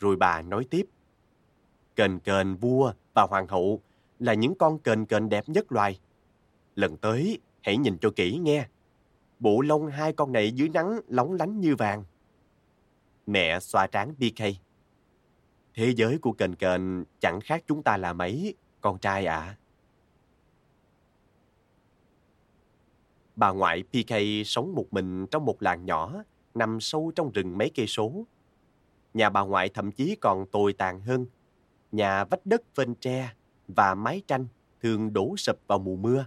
Rồi 0.00 0.16
bà 0.16 0.42
nói 0.42 0.66
tiếp. 0.70 0.86
Kền 1.96 2.18
kền 2.18 2.54
vua 2.54 2.92
và 3.14 3.22
hoàng 3.30 3.46
hậu 3.46 3.80
là 4.18 4.34
những 4.34 4.54
con 4.54 4.78
kền 4.78 5.06
kền 5.06 5.28
đẹp 5.28 5.48
nhất 5.48 5.72
loài. 5.72 6.00
Lần 6.74 6.96
tới, 6.96 7.38
hãy 7.62 7.76
nhìn 7.76 7.98
cho 7.98 8.10
kỹ 8.16 8.38
nghe. 8.42 8.66
Bộ 9.38 9.60
lông 9.60 9.86
hai 9.86 10.12
con 10.12 10.32
này 10.32 10.52
dưới 10.52 10.68
nắng 10.68 11.00
lóng 11.08 11.32
lánh 11.32 11.60
như 11.60 11.76
vàng. 11.76 12.04
Mẹ 13.26 13.60
xoa 13.60 13.86
trán 13.86 14.14
BK. 14.18 14.42
Thế 15.74 15.94
giới 15.96 16.18
của 16.18 16.32
kền 16.32 16.54
kền 16.54 17.04
chẳng 17.20 17.40
khác 17.40 17.64
chúng 17.66 17.82
ta 17.82 17.96
là 17.96 18.12
mấy, 18.12 18.54
con 18.80 18.98
trai 18.98 19.26
ạ. 19.26 19.36
À. 19.36 19.56
Bà 23.36 23.50
ngoại 23.50 23.82
PK 23.82 24.14
sống 24.46 24.74
một 24.74 24.86
mình 24.90 25.26
trong 25.26 25.44
một 25.44 25.62
làng 25.62 25.84
nhỏ, 25.84 26.24
nằm 26.54 26.80
sâu 26.80 27.12
trong 27.14 27.32
rừng 27.32 27.58
mấy 27.58 27.70
cây 27.74 27.86
số. 27.86 28.24
Nhà 29.14 29.30
bà 29.30 29.40
ngoại 29.40 29.68
thậm 29.68 29.92
chí 29.92 30.16
còn 30.20 30.46
tồi 30.46 30.72
tàn 30.72 31.00
hơn. 31.00 31.26
Nhà 31.92 32.24
vách 32.24 32.46
đất 32.46 32.62
phên 32.74 32.94
tre 32.94 33.32
và 33.68 33.94
mái 33.94 34.22
tranh 34.26 34.46
thường 34.82 35.12
đổ 35.12 35.34
sập 35.36 35.56
vào 35.66 35.78
mùa 35.78 35.96
mưa. 35.96 36.26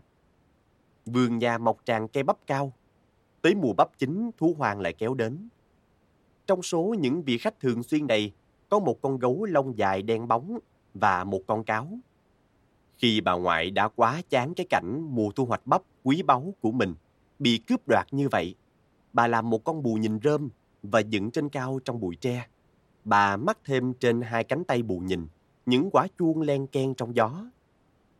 Vườn 1.05 1.37
nhà 1.37 1.57
mọc 1.57 1.85
tràn 1.85 2.07
cây 2.07 2.23
bắp 2.23 2.37
cao. 2.47 2.73
Tới 3.41 3.55
mùa 3.55 3.73
bắp 3.73 3.89
chính 3.97 4.31
thú 4.37 4.55
hoàng 4.57 4.79
lại 4.79 4.93
kéo 4.93 5.13
đến. 5.13 5.49
Trong 6.47 6.61
số 6.61 6.95
những 6.99 7.21
vị 7.21 7.37
khách 7.37 7.59
thường 7.59 7.83
xuyên 7.83 8.07
này, 8.07 8.33
có 8.69 8.79
một 8.79 9.01
con 9.01 9.19
gấu 9.19 9.45
lông 9.45 9.77
dài 9.77 10.01
đen 10.01 10.27
bóng 10.27 10.59
và 10.93 11.23
một 11.23 11.41
con 11.47 11.63
cáo. 11.63 11.87
Khi 12.97 13.21
bà 13.21 13.33
ngoại 13.33 13.71
đã 13.71 13.87
quá 13.87 14.21
chán 14.29 14.53
cái 14.53 14.65
cảnh 14.69 15.07
mùa 15.09 15.31
thu 15.31 15.45
hoạch 15.45 15.67
bắp 15.67 15.81
quý 16.05 16.21
báu 16.21 16.53
của 16.61 16.71
mình, 16.71 16.95
bị 17.39 17.57
cướp 17.57 17.87
đoạt 17.87 18.07
như 18.11 18.29
vậy, 18.29 18.55
bà 19.13 19.27
làm 19.27 19.49
một 19.49 19.63
con 19.63 19.83
bù 19.83 19.95
nhìn 19.95 20.19
rơm 20.23 20.49
và 20.83 20.99
dựng 20.99 21.31
trên 21.31 21.49
cao 21.49 21.79
trong 21.85 21.99
bụi 21.99 22.15
tre. 22.15 22.47
Bà 23.03 23.37
mắc 23.37 23.57
thêm 23.65 23.93
trên 23.93 24.21
hai 24.21 24.43
cánh 24.43 24.63
tay 24.63 24.83
bù 24.83 24.99
nhìn 24.99 25.27
những 25.65 25.89
quả 25.91 26.07
chuông 26.17 26.41
len 26.41 26.67
ken 26.67 26.95
trong 26.95 27.15
gió. 27.15 27.45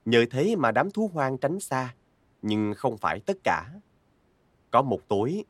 Nhờ 0.05 0.25
thế 0.31 0.55
mà 0.55 0.71
đám 0.71 0.91
thú 0.91 1.09
hoang 1.13 1.37
tránh 1.37 1.59
xa, 1.59 1.95
nhưng 2.41 2.73
không 2.73 2.97
phải 2.97 3.19
tất 3.19 3.37
cả. 3.43 3.69
Có 4.71 4.81
một 4.81 5.07
tối, 5.07 5.43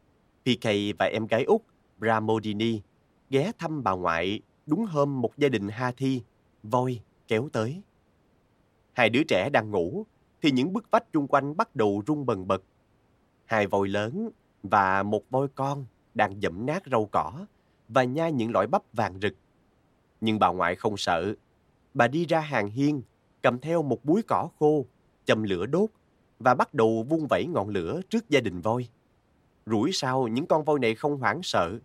PK 0.44 0.68
và 1.00 1.06
em 1.06 1.28
gái 1.28 1.44
út 1.44 1.62
Bramodini 1.98 2.82
ghé 3.30 3.52
thăm 3.58 3.84
bà 3.84 3.92
ngoại 3.92 4.42
đúng 4.66 4.86
hôm 4.86 5.22
một 5.22 5.38
gia 5.38 5.50
đình 5.50 5.70
Ha 5.70 5.92
Thi, 5.92 6.22
voi 6.64 7.00
kéo 7.28 7.50
tới. 7.54 7.82
Hai 8.94 9.10
đứa 9.10 9.24
trẻ 9.24 9.50
đang 9.50 9.72
ngủ 9.72 10.06
thì 10.46 10.52
những 10.52 10.74
bức 10.74 10.92
vách 10.92 11.14
chung 11.14 11.28
quanh 11.28 11.58
bắt 11.58 11.76
đầu 11.76 12.04
rung 12.08 12.26
bần 12.26 12.48
bật. 12.48 12.64
Hai 13.46 13.68
voi 13.68 13.88
lớn 13.88 14.30
và 14.64 15.04
một 15.04 15.30
voi 15.30 15.48
con 15.56 15.86
đang 16.14 16.42
dẫm 16.42 16.66
nát 16.66 16.84
rau 16.92 17.06
cỏ 17.12 17.46
và 17.88 18.04
nhai 18.04 18.32
những 18.32 18.52
loại 18.52 18.68
bắp 18.68 18.82
vàng 18.94 19.20
rực. 19.22 19.34
Nhưng 20.22 20.40
bà 20.40 20.48
ngoại 20.48 20.76
không 20.76 20.98
sợ. 20.98 21.36
Bà 21.94 22.08
đi 22.08 22.26
ra 22.26 22.40
hàng 22.40 22.70
hiên, 22.70 23.02
cầm 23.42 23.60
theo 23.60 23.82
một 23.82 24.06
búi 24.06 24.22
cỏ 24.28 24.50
khô, 24.60 24.86
châm 25.26 25.44
lửa 25.44 25.66
đốt 25.66 25.90
và 26.40 26.56
bắt 26.56 26.74
đầu 26.74 27.04
vung 27.10 27.28
vẩy 27.30 27.46
ngọn 27.46 27.70
lửa 27.70 28.02
trước 28.10 28.30
gia 28.30 28.40
đình 28.40 28.62
voi. 28.62 28.90
Rủi 29.66 29.92
sao 29.94 30.28
những 30.28 30.46
con 30.46 30.64
voi 30.64 30.80
này 30.80 30.96
không 30.96 31.18
hoảng 31.18 31.40
sợ. 31.44 31.80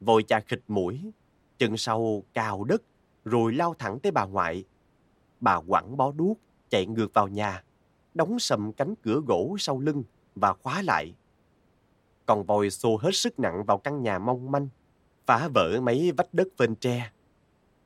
Voi 0.00 0.22
cha 0.22 0.40
khịch 0.40 0.62
mũi, 0.68 1.12
chân 1.58 1.76
sau 1.76 2.22
cào 2.34 2.64
đất 2.64 2.82
rồi 3.24 3.52
lao 3.52 3.74
thẳng 3.78 3.98
tới 4.00 4.12
bà 4.12 4.24
ngoại. 4.24 4.64
Bà 5.40 5.60
quẳng 5.60 5.96
bó 5.96 6.12
đuốc, 6.12 6.38
chạy 6.70 6.86
ngược 6.86 7.14
vào 7.14 7.28
nhà, 7.28 7.62
đóng 8.14 8.38
sầm 8.38 8.72
cánh 8.72 8.94
cửa 9.02 9.20
gỗ 9.26 9.56
sau 9.58 9.78
lưng 9.80 10.02
và 10.34 10.52
khóa 10.52 10.82
lại. 10.82 11.12
Còn 12.26 12.44
voi 12.44 12.70
xô 12.70 12.96
hết 12.96 13.14
sức 13.14 13.38
nặng 13.38 13.64
vào 13.64 13.78
căn 13.78 14.02
nhà 14.02 14.18
mong 14.18 14.50
manh, 14.50 14.68
phá 15.26 15.48
vỡ 15.54 15.80
mấy 15.82 16.12
vách 16.12 16.34
đất 16.34 16.48
phên 16.56 16.74
tre. 16.74 17.12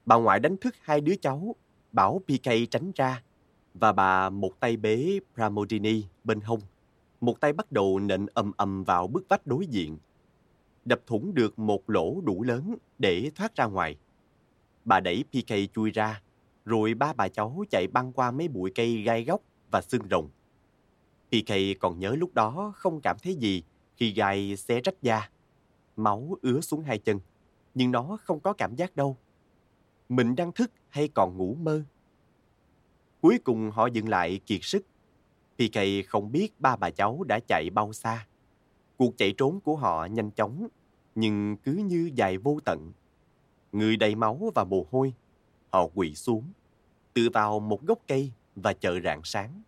Bà 0.07 0.17
ngoại 0.17 0.41
đánh 0.41 0.57
thức 0.57 0.75
hai 0.81 1.01
đứa 1.01 1.15
cháu, 1.21 1.55
bảo 1.93 2.21
PK 2.25 2.51
tránh 2.71 2.93
ra, 2.95 3.23
và 3.75 3.93
bà 3.93 4.31
một 4.31 4.61
tay 4.61 4.77
bế 4.77 5.21
Pramodini 5.35 6.03
bên 6.25 6.41
hông, 6.41 6.61
một 7.21 7.41
tay 7.41 7.53
bắt 7.53 7.73
đầu 7.73 7.99
nện 7.99 8.27
ầm 8.35 8.53
ầm 8.57 8.85
vào 8.85 9.07
bức 9.07 9.29
vách 9.29 9.47
đối 9.47 9.67
diện. 9.67 9.99
Đập 10.85 11.01
thủng 11.07 11.35
được 11.35 11.59
một 11.59 11.91
lỗ 11.91 12.21
đủ 12.21 12.43
lớn 12.43 12.75
để 12.99 13.31
thoát 13.35 13.55
ra 13.55 13.65
ngoài. 13.65 13.97
Bà 14.85 15.01
đẩy 15.01 15.25
PK 15.31 15.75
chui 15.75 15.91
ra, 15.91 16.23
rồi 16.65 16.95
ba 16.95 17.13
bà 17.13 17.29
cháu 17.29 17.65
chạy 17.71 17.87
băng 17.87 18.13
qua 18.13 18.31
mấy 18.31 18.49
bụi 18.49 18.73
cây 18.75 19.03
gai 19.03 19.25
góc 19.25 19.41
và 19.71 19.81
xương 19.81 20.09
rồng. 20.11 20.29
PK 21.29 21.53
còn 21.81 21.99
nhớ 21.99 22.15
lúc 22.19 22.35
đó 22.35 22.73
không 22.77 23.01
cảm 23.01 23.17
thấy 23.23 23.35
gì 23.35 23.63
khi 23.97 24.13
gai 24.13 24.57
xé 24.57 24.81
rách 24.81 25.03
da. 25.03 25.31
Máu 25.97 26.37
ứa 26.43 26.61
xuống 26.61 26.83
hai 26.83 26.99
chân, 26.99 27.21
nhưng 27.75 27.91
nó 27.91 28.19
không 28.23 28.41
có 28.41 28.53
cảm 28.53 28.75
giác 28.75 28.97
đâu. 28.97 29.17
Mình 30.09 30.37
đang 30.37 30.53
thức 30.53 30.71
hay 30.89 31.09
còn 31.15 31.37
ngủ 31.37 31.57
mơ? 31.61 31.83
Cuối 33.21 33.39
cùng 33.45 33.71
họ 33.71 33.87
dừng 33.87 34.09
lại 34.09 34.41
kiệt 34.47 34.61
sức. 34.63 34.87
PK 35.57 35.79
không 36.09 36.33
biết 36.33 36.61
ba 36.61 36.77
bà 36.77 36.91
cháu 36.91 37.25
đã 37.29 37.41
chạy 37.49 37.71
bao 37.71 37.93
xa. 37.93 38.27
Cuộc 38.97 39.17
chạy 39.17 39.35
trốn 39.39 39.61
của 39.61 39.77
họ 39.77 40.07
nhanh 40.07 40.31
chóng, 40.31 40.69
nhưng 41.15 41.57
cứ 41.57 41.73
như 41.73 42.11
dài 42.15 42.39
vô 42.39 42.59
tận. 42.65 42.93
Người 43.73 43.97
đầy 43.97 44.15
máu 44.15 44.51
và 44.55 44.65
mồ 44.65 44.87
hôi, 44.91 45.15
họ 45.73 45.89
quỳ 45.95 46.15
xuống, 46.15 46.45
tự 47.15 47.29
vào 47.33 47.61
một 47.61 47.87
gốc 47.87 47.99
cây 48.09 48.33
và 48.57 48.73
chợ 48.73 49.01
rạng 49.05 49.21
sáng. 49.25 49.63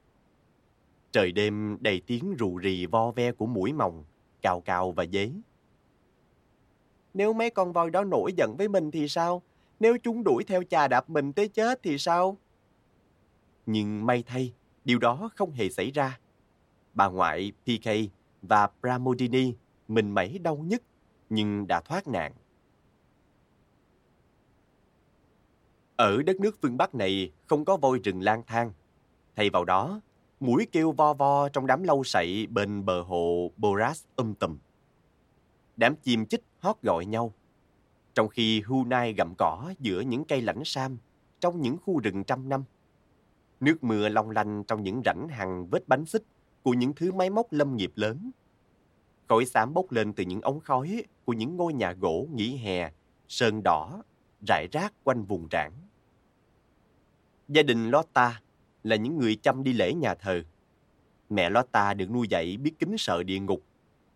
Trời 1.13 1.33
đêm 1.33 1.77
đầy 1.81 2.03
tiếng 2.07 2.35
rù 2.39 2.57
rì 2.57 2.87
vo 2.87 3.11
ve 3.11 3.33
của 3.33 3.47
mũi 3.47 3.73
mòng, 3.73 4.05
cào 4.43 4.61
cào 4.61 4.93
và 4.93 5.07
dế. 5.13 5.31
Nếu 7.15 7.33
mấy 7.33 7.51
con 7.51 7.73
voi 7.73 7.91
đó 7.91 8.05
nổi 8.05 8.33
giận 8.37 8.57
với 8.59 8.69
mình 8.69 8.91
thì 8.91 9.09
sao? 9.09 9.43
Nếu 9.81 9.97
chúng 10.03 10.25
đuổi 10.25 10.45
theo 10.45 10.63
chà 10.63 10.89
đạp 10.89 11.11
mình 11.11 11.33
tới 11.33 11.49
chết 11.49 11.81
thì 11.83 11.99
sao? 11.99 12.37
Nhưng 13.67 14.07
may 14.07 14.23
thay, 14.27 14.55
điều 14.85 14.99
đó 14.99 15.31
không 15.37 15.53
hề 15.53 15.71
xảy 15.71 15.91
ra. 15.91 16.19
Bà 16.95 17.09
ngoại 17.09 17.53
PK 17.65 17.89
và 18.43 18.71
Pramodini 18.81 19.55
mình 19.89 20.11
mẩy 20.11 20.39
đau 20.39 20.57
nhất 20.57 20.83
nhưng 21.31 21.67
đã 21.67 21.81
thoát 21.81 22.09
nạn. 22.09 22.33
Ở 25.99 26.23
đất 26.23 26.41
nước 26.41 26.59
phương 26.63 26.77
Bắc 26.77 26.95
này 26.95 27.33
không 27.47 27.65
có 27.65 27.77
voi 27.77 27.99
rừng 28.05 28.21
lang 28.21 28.43
thang. 28.47 28.73
Thay 29.37 29.51
vào 29.51 29.65
đó, 29.65 30.01
mũi 30.41 30.67
kêu 30.73 30.93
vo 30.93 31.15
vo 31.15 31.49
trong 31.49 31.67
đám 31.67 31.83
lâu 31.83 32.05
sậy 32.05 32.47
bên 32.47 32.85
bờ 32.85 33.03
hồ 33.03 33.51
Boras 33.57 34.05
um 34.17 34.35
tùm. 34.35 34.59
Đám 35.77 35.97
chim 35.97 36.27
chích 36.27 36.45
hót 36.59 36.77
gọi 36.83 37.07
nhau. 37.07 37.35
Trong 38.15 38.29
khi 38.29 38.61
Hunai 38.61 39.13
gặm 39.13 39.35
cỏ 39.39 39.73
giữa 39.79 40.01
những 40.01 40.25
cây 40.25 40.41
lãnh 40.41 40.65
sam 40.65 40.99
trong 41.41 41.61
những 41.61 41.77
khu 41.85 42.01
rừng 42.01 42.25
trăm 42.25 42.49
năm. 42.49 42.65
Nước 43.61 43.85
mưa 43.85 44.09
long 44.09 44.31
lanh 44.31 44.65
trong 44.65 44.83
những 44.83 45.03
rãnh 45.05 45.29
hằng 45.29 45.67
vết 45.71 45.89
bánh 45.89 46.05
xích 46.07 46.23
của 46.63 46.75
những 46.75 46.93
thứ 46.95 47.13
máy 47.13 47.31
móc 47.31 47.53
lâm 47.53 47.77
nghiệp 47.77 47.93
lớn. 47.95 48.31
Khói 49.29 49.45
xám 49.45 49.75
bốc 49.75 49.93
lên 49.93 50.13
từ 50.13 50.25
những 50.25 50.41
ống 50.41 50.61
khói 50.61 51.03
của 51.25 51.33
những 51.33 51.57
ngôi 51.57 51.73
nhà 51.73 51.93
gỗ 51.93 52.27
nghỉ 52.35 52.57
hè, 52.57 52.93
sơn 53.29 53.63
đỏ, 53.65 54.03
rải 54.47 54.67
rác 54.73 54.93
quanh 55.05 55.25
vùng 55.25 55.49
rãng. 55.51 55.73
Gia 57.49 57.63
đình 57.63 57.91
Lotta 57.91 58.41
là 58.83 58.97
những 58.97 59.19
người 59.19 59.37
chăm 59.37 59.65
đi 59.65 59.73
lễ 59.73 59.95
nhà 59.95 60.15
thờ. 60.15 60.43
Mẹ 61.31 61.51
Lotta 61.51 61.95
được 61.95 62.11
nuôi 62.11 62.29
dạy 62.29 62.57
biết 62.57 62.73
kính 62.79 62.99
sợ 62.99 63.23
địa 63.23 63.39
ngục, 63.39 63.63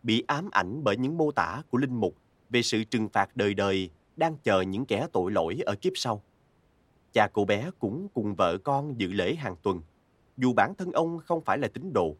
bị 0.02 0.24
ám 0.26 0.48
ảnh 0.52 0.84
bởi 0.84 0.96
những 0.96 1.16
mô 1.16 1.30
tả 1.30 1.62
của 1.70 1.78
linh 1.78 1.94
mục 1.94 2.16
về 2.50 2.62
sự 2.62 2.84
trừng 2.84 3.08
phạt 3.08 3.36
đời 3.36 3.54
đời 3.54 3.90
đang 4.16 4.36
chờ 4.42 4.60
những 4.60 4.86
kẻ 4.86 5.06
tội 5.12 5.32
lỗi 5.32 5.58
ở 5.66 5.74
kiếp 5.74 5.92
sau. 5.94 6.22
Cha 7.12 7.28
cô 7.32 7.44
bé 7.44 7.70
cũng 7.78 8.08
cùng 8.14 8.34
vợ 8.34 8.58
con 8.58 9.00
dự 9.00 9.12
lễ 9.12 9.34
hàng 9.34 9.56
tuần, 9.62 9.80
dù 10.36 10.52
bản 10.52 10.74
thân 10.74 10.92
ông 10.92 11.18
không 11.18 11.40
phải 11.40 11.58
là 11.58 11.68
tín 11.68 11.92
đồ. 11.92 12.16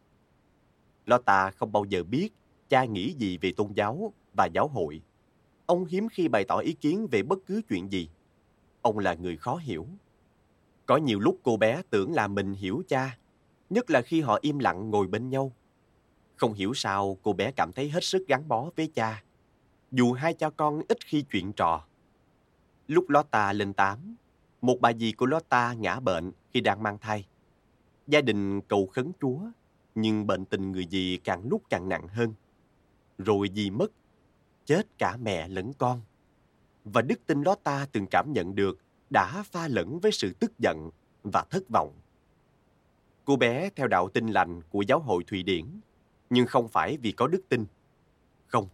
Lotta 1.05 1.51
không 1.51 1.71
bao 1.71 1.85
giờ 1.85 2.03
biết 2.03 2.29
cha 2.69 2.85
nghĩ 2.85 3.13
gì 3.13 3.37
về 3.37 3.51
tôn 3.57 3.67
giáo 3.73 4.13
và 4.37 4.45
giáo 4.53 4.67
hội. 4.67 5.01
Ông 5.65 5.85
hiếm 5.85 6.07
khi 6.09 6.27
bày 6.27 6.43
tỏ 6.43 6.57
ý 6.57 6.73
kiến 6.73 7.07
về 7.11 7.23
bất 7.23 7.39
cứ 7.45 7.61
chuyện 7.69 7.91
gì. 7.91 8.09
Ông 8.81 8.99
là 8.99 9.13
người 9.13 9.37
khó 9.37 9.55
hiểu. 9.55 9.87
Có 10.93 10.97
nhiều 10.97 11.19
lúc 11.19 11.39
cô 11.43 11.57
bé 11.57 11.81
tưởng 11.89 12.13
là 12.13 12.27
mình 12.27 12.53
hiểu 12.53 12.83
cha, 12.87 13.17
nhất 13.69 13.89
là 13.89 14.01
khi 14.01 14.21
họ 14.21 14.39
im 14.41 14.59
lặng 14.59 14.89
ngồi 14.89 15.07
bên 15.07 15.29
nhau. 15.29 15.51
Không 16.35 16.53
hiểu 16.53 16.73
sao 16.73 17.17
cô 17.23 17.33
bé 17.33 17.51
cảm 17.51 17.71
thấy 17.71 17.89
hết 17.89 18.03
sức 18.03 18.27
gắn 18.27 18.47
bó 18.47 18.69
với 18.75 18.87
cha, 18.87 19.23
dù 19.91 20.13
hai 20.13 20.33
cha 20.33 20.49
con 20.49 20.81
ít 20.87 20.97
khi 21.05 21.21
chuyện 21.21 21.53
trò. 21.53 21.85
Lúc 22.87 23.09
Lotta 23.09 23.53
lên 23.53 23.73
tám, 23.73 24.15
một 24.61 24.77
bà 24.81 24.93
dì 24.93 25.11
của 25.11 25.25
Lotta 25.25 25.73
ngã 25.73 25.99
bệnh 25.99 26.31
khi 26.53 26.61
đang 26.61 26.83
mang 26.83 26.97
thai. 26.97 27.27
Gia 28.07 28.21
đình 28.21 28.61
cầu 28.61 28.87
khấn 28.87 29.11
Chúa, 29.21 29.39
nhưng 29.95 30.27
bệnh 30.27 30.45
tình 30.45 30.71
người 30.71 30.87
dì 30.91 31.17
càng 31.23 31.43
lúc 31.49 31.61
càng 31.69 31.89
nặng 31.89 32.07
hơn. 32.07 32.33
Rồi 33.17 33.49
dì 33.55 33.69
mất, 33.69 33.91
chết 34.65 34.97
cả 34.97 35.17
mẹ 35.17 35.47
lẫn 35.47 35.73
con. 35.73 36.01
Và 36.83 37.01
đức 37.01 37.19
tin 37.25 37.41
Lotta 37.41 37.87
từng 37.91 38.07
cảm 38.11 38.33
nhận 38.33 38.55
được 38.55 38.82
đã 39.13 39.43
pha 39.43 39.67
lẫn 39.67 39.99
với 39.99 40.11
sự 40.11 40.33
tức 40.39 40.59
giận 40.59 40.89
và 41.23 41.45
thất 41.49 41.63
vọng. 41.69 41.93
Cô 43.25 43.35
bé 43.35 43.69
theo 43.75 43.87
đạo 43.87 44.09
tin 44.09 44.27
lành 44.27 44.61
của 44.69 44.81
giáo 44.81 44.99
hội 44.99 45.23
Thụy 45.27 45.43
Điển, 45.43 45.65
nhưng 46.29 46.47
không 46.47 46.67
phải 46.67 46.97
vì 46.97 47.11
có 47.11 47.27
đức 47.27 47.41
tin. 47.49 47.65
Không, 48.47 48.67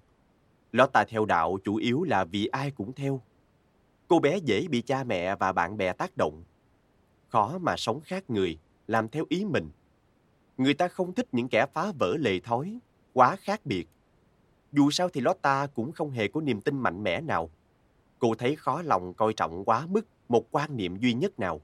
Lotta 0.71 1.05
theo 1.05 1.25
đạo 1.25 1.57
chủ 1.63 1.75
yếu 1.75 2.03
là 2.03 2.23
vì 2.23 2.47
ai 2.47 2.71
cũng 2.71 2.93
theo. 2.93 3.21
Cô 4.07 4.19
bé 4.19 4.37
dễ 4.37 4.67
bị 4.67 4.81
cha 4.81 5.03
mẹ 5.03 5.35
và 5.35 5.51
bạn 5.51 5.77
bè 5.77 5.93
tác 5.93 6.11
động. 6.17 6.43
Khó 7.27 7.57
mà 7.57 7.77
sống 7.77 8.01
khác 8.01 8.29
người, 8.29 8.59
làm 8.87 9.09
theo 9.09 9.25
ý 9.29 9.45
mình. 9.45 9.69
Người 10.57 10.73
ta 10.73 10.87
không 10.87 11.13
thích 11.13 11.27
những 11.31 11.47
kẻ 11.49 11.65
phá 11.73 11.91
vỡ 11.99 12.15
lề 12.19 12.39
thói, 12.39 12.79
quá 13.13 13.35
khác 13.35 13.65
biệt. 13.65 13.87
Dù 14.71 14.91
sao 14.91 15.09
thì 15.09 15.21
Lotta 15.21 15.67
cũng 15.67 15.91
không 15.91 16.11
hề 16.11 16.27
có 16.27 16.41
niềm 16.41 16.61
tin 16.61 16.79
mạnh 16.79 17.03
mẽ 17.03 17.21
nào. 17.21 17.49
Cô 18.19 18.35
thấy 18.35 18.55
khó 18.55 18.81
lòng 18.81 19.13
coi 19.13 19.33
trọng 19.33 19.65
quá 19.65 19.85
mức 19.89 20.05
một 20.29 20.45
quan 20.51 20.77
niệm 20.77 20.97
duy 20.97 21.13
nhất 21.13 21.39
nào. 21.39 21.61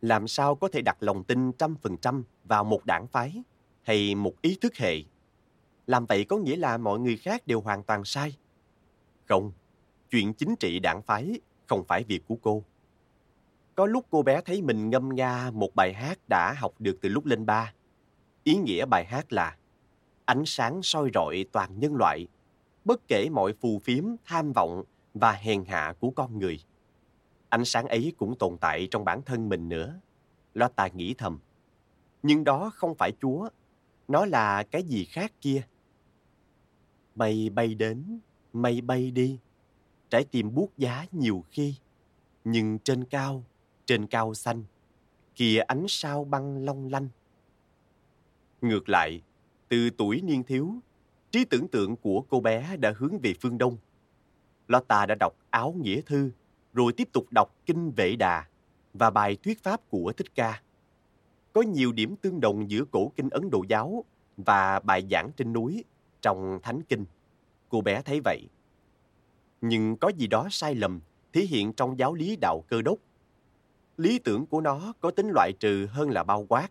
Làm 0.00 0.28
sao 0.28 0.54
có 0.54 0.68
thể 0.68 0.82
đặt 0.82 0.96
lòng 1.00 1.24
tin 1.24 1.52
trăm 1.52 1.76
phần 1.76 1.96
trăm 1.96 2.24
vào 2.44 2.64
một 2.64 2.86
đảng 2.86 3.06
phái 3.06 3.42
hay 3.82 4.14
một 4.14 4.42
ý 4.42 4.58
thức 4.60 4.76
hệ? 4.76 4.96
Làm 5.86 6.06
vậy 6.06 6.24
có 6.24 6.36
nghĩa 6.36 6.56
là 6.56 6.78
mọi 6.78 6.98
người 6.98 7.16
khác 7.16 7.46
đều 7.46 7.60
hoàn 7.60 7.82
toàn 7.82 8.04
sai. 8.04 8.36
Không, 9.28 9.52
chuyện 10.10 10.34
chính 10.34 10.56
trị 10.56 10.78
đảng 10.78 11.02
phái 11.02 11.40
không 11.66 11.84
phải 11.84 12.04
việc 12.04 12.22
của 12.28 12.36
cô. 12.42 12.64
Có 13.74 13.86
lúc 13.86 14.06
cô 14.10 14.22
bé 14.22 14.40
thấy 14.40 14.62
mình 14.62 14.90
ngâm 14.90 15.08
nga 15.08 15.50
một 15.50 15.74
bài 15.74 15.92
hát 15.92 16.18
đã 16.28 16.54
học 16.58 16.74
được 16.78 16.98
từ 17.02 17.08
lúc 17.08 17.26
lên 17.26 17.46
ba. 17.46 17.74
Ý 18.44 18.54
nghĩa 18.54 18.86
bài 18.86 19.04
hát 19.04 19.32
là 19.32 19.56
ánh 20.24 20.42
sáng 20.46 20.82
soi 20.82 21.10
rọi 21.14 21.44
toàn 21.52 21.78
nhân 21.78 21.96
loại, 21.96 22.26
bất 22.84 23.08
kể 23.08 23.28
mọi 23.32 23.52
phù 23.60 23.78
phiếm, 23.78 24.04
tham 24.24 24.52
vọng 24.52 24.82
và 25.14 25.32
hèn 25.32 25.64
hạ 25.64 25.94
của 26.00 26.10
con 26.10 26.38
người. 26.38 26.60
Ánh 27.52 27.64
sáng 27.64 27.88
ấy 27.88 28.12
cũng 28.16 28.34
tồn 28.38 28.58
tại 28.58 28.88
trong 28.90 29.04
bản 29.04 29.22
thân 29.22 29.48
mình 29.48 29.68
nữa. 29.68 30.00
Lotta 30.54 30.88
nghĩ 30.88 31.14
thầm. 31.14 31.38
Nhưng 32.22 32.44
đó 32.44 32.70
không 32.74 32.94
phải 32.94 33.12
Chúa. 33.20 33.48
Nó 34.08 34.24
là 34.24 34.62
cái 34.62 34.82
gì 34.82 35.04
khác 35.04 35.32
kia. 35.40 35.62
Mây 37.14 37.50
bay 37.50 37.74
đến, 37.74 38.20
mây 38.52 38.80
bay 38.80 39.10
đi. 39.10 39.38
Trái 40.10 40.24
tim 40.24 40.54
buốt 40.54 40.78
giá 40.78 41.06
nhiều 41.12 41.44
khi. 41.50 41.74
Nhưng 42.44 42.78
trên 42.78 43.04
cao, 43.04 43.44
trên 43.86 44.06
cao 44.06 44.34
xanh, 44.34 44.64
kìa 45.34 45.58
ánh 45.58 45.84
sao 45.88 46.24
băng 46.24 46.64
long 46.64 46.90
lanh. 46.90 47.08
Ngược 48.60 48.88
lại, 48.88 49.22
từ 49.68 49.90
tuổi 49.90 50.20
niên 50.20 50.42
thiếu, 50.42 50.74
Trí 51.30 51.44
tưởng 51.44 51.68
tượng 51.68 51.96
của 51.96 52.24
cô 52.28 52.40
bé 52.40 52.76
đã 52.76 52.94
hướng 52.96 53.18
về 53.18 53.34
phương 53.40 53.58
Đông. 53.58 53.76
Lotta 54.68 55.06
đã 55.06 55.14
đọc 55.20 55.36
áo 55.50 55.74
nghĩa 55.82 56.00
thư, 56.00 56.30
rồi 56.72 56.92
tiếp 56.92 57.08
tục 57.12 57.26
đọc 57.30 57.54
kinh 57.66 57.90
vệ 57.90 58.16
đà 58.16 58.46
và 58.94 59.10
bài 59.10 59.36
thuyết 59.42 59.62
pháp 59.62 59.80
của 59.88 60.12
Thích 60.16 60.34
Ca. 60.34 60.62
Có 61.52 61.62
nhiều 61.62 61.92
điểm 61.92 62.16
tương 62.16 62.40
đồng 62.40 62.70
giữa 62.70 62.84
cổ 62.90 63.12
kinh 63.16 63.30
Ấn 63.30 63.50
Độ 63.50 63.64
giáo 63.68 64.04
và 64.36 64.80
bài 64.80 65.06
giảng 65.10 65.30
trên 65.36 65.52
núi 65.52 65.84
trong 66.22 66.58
Thánh 66.62 66.82
Kinh. 66.82 67.04
Cô 67.68 67.80
bé 67.80 68.02
thấy 68.02 68.20
vậy. 68.24 68.48
Nhưng 69.60 69.96
có 69.96 70.08
gì 70.08 70.26
đó 70.26 70.48
sai 70.50 70.74
lầm 70.74 71.00
thể 71.32 71.40
hiện 71.40 71.72
trong 71.72 71.98
giáo 71.98 72.14
lý 72.14 72.36
đạo 72.40 72.64
cơ 72.68 72.82
đốc. 72.82 72.98
Lý 73.96 74.18
tưởng 74.18 74.46
của 74.46 74.60
nó 74.60 74.92
có 75.00 75.10
tính 75.10 75.30
loại 75.34 75.52
trừ 75.60 75.86
hơn 75.90 76.10
là 76.10 76.24
bao 76.24 76.46
quát. 76.48 76.68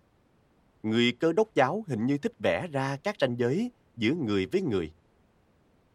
Người 0.84 1.12
cơ 1.20 1.34
đốc 1.34 1.56
giáo 1.56 1.84
hình 1.88 2.06
như 2.06 2.18
thích 2.18 2.34
vẽ 2.44 2.68
ra 2.72 2.98
các 3.04 3.16
ranh 3.20 3.40
giới 3.40 3.72
giữa 3.98 4.14
người 4.14 4.46
với 4.46 4.62
người. 4.62 4.92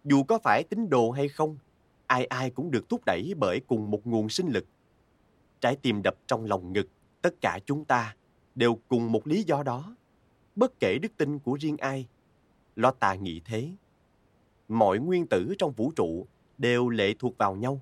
Dù 0.05 0.23
có 0.23 0.39
phải 0.39 0.63
tín 0.63 0.89
đồ 0.89 1.11
hay 1.11 1.29
không, 1.29 1.59
ai 2.07 2.25
ai 2.25 2.51
cũng 2.51 2.71
được 2.71 2.89
thúc 2.89 3.03
đẩy 3.07 3.35
bởi 3.37 3.61
cùng 3.67 3.91
một 3.91 4.07
nguồn 4.07 4.29
sinh 4.29 4.49
lực. 4.49 4.67
Trái 5.61 5.77
tim 5.83 6.03
đập 6.03 6.15
trong 6.27 6.45
lòng 6.45 6.73
ngực, 6.73 6.89
tất 7.23 7.41
cả 7.41 7.59
chúng 7.67 7.85
ta 7.85 8.17
đều 8.55 8.79
cùng 8.89 9.13
một 9.13 9.27
lý 9.27 9.43
do 9.43 9.63
đó. 9.63 9.97
Bất 10.57 10.81
kể 10.81 10.99
đức 11.03 11.13
tin 11.17 11.39
của 11.39 11.59
riêng 11.61 11.77
ai, 11.77 12.07
lo 12.77 12.91
tà 12.91 13.15
nghĩ 13.15 13.41
thế. 13.45 13.71
Mọi 14.69 14.99
nguyên 14.99 15.27
tử 15.27 15.55
trong 15.59 15.73
vũ 15.73 15.93
trụ 15.97 16.27
đều 16.59 16.89
lệ 16.89 17.15
thuộc 17.19 17.39
vào 17.39 17.55
nhau. 17.55 17.81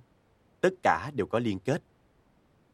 Tất 0.61 0.75
cả 0.83 1.11
đều 1.15 1.27
có 1.27 1.39
liên 1.39 1.59
kết. 1.59 1.83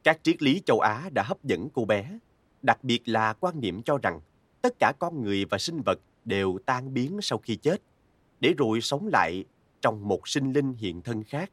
Các 0.03 0.21
triết 0.23 0.43
lý 0.43 0.63
châu 0.67 0.81
Á 0.81 1.11
đã 1.13 1.23
hấp 1.23 1.45
dẫn 1.45 1.69
cô 1.71 1.85
bé, 1.85 2.19
đặc 2.63 2.85
biệt 2.85 3.09
là 3.09 3.33
quan 3.33 3.61
niệm 3.61 3.83
cho 3.83 3.99
rằng 3.99 4.21
tất 4.63 4.75
cả 4.79 4.93
con 4.99 5.23
người 5.23 5.45
và 5.45 5.59
sinh 5.59 5.83
vật 5.87 5.99
đều 6.25 6.59
tan 6.67 6.95
biến 6.95 7.19
sau 7.23 7.39
khi 7.39 7.57
chết, 7.57 7.83
để 8.41 8.55
rồi 8.59 8.81
sống 8.81 9.09
lại 9.13 9.45
trong 9.81 10.09
một 10.09 10.29
sinh 10.29 10.53
linh 10.53 10.73
hiện 10.73 11.03
thân 11.03 11.25
khác. 11.25 11.51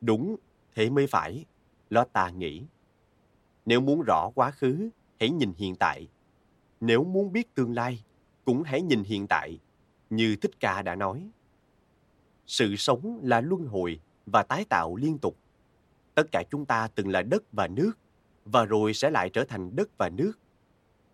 Đúng, 0.00 0.36
thế 0.74 0.90
mới 0.90 1.06
phải, 1.06 1.44
lo 1.90 2.04
ta 2.04 2.30
nghĩ. 2.30 2.62
Nếu 3.66 3.80
muốn 3.80 4.02
rõ 4.06 4.30
quá 4.34 4.50
khứ, 4.50 4.90
hãy 5.20 5.30
nhìn 5.30 5.52
hiện 5.56 5.76
tại. 5.76 6.08
Nếu 6.80 7.04
muốn 7.04 7.32
biết 7.32 7.54
tương 7.54 7.74
lai, 7.74 8.04
cũng 8.44 8.62
hãy 8.62 8.82
nhìn 8.82 9.04
hiện 9.04 9.26
tại, 9.26 9.58
như 10.10 10.36
Thích 10.36 10.60
Ca 10.60 10.82
đã 10.82 10.94
nói. 10.94 11.30
Sự 12.46 12.76
sống 12.76 13.20
là 13.22 13.40
luân 13.40 13.66
hồi 13.66 14.00
và 14.26 14.42
tái 14.42 14.64
tạo 14.64 14.96
liên 14.96 15.18
tục. 15.18 15.36
Tất 16.14 16.32
cả 16.32 16.42
chúng 16.50 16.64
ta 16.64 16.88
từng 16.94 17.08
là 17.08 17.22
đất 17.22 17.42
và 17.52 17.68
nước, 17.68 17.92
và 18.44 18.64
rồi 18.64 18.94
sẽ 18.94 19.10
lại 19.10 19.30
trở 19.30 19.44
thành 19.44 19.76
đất 19.76 19.88
và 19.98 20.08
nước. 20.08 20.32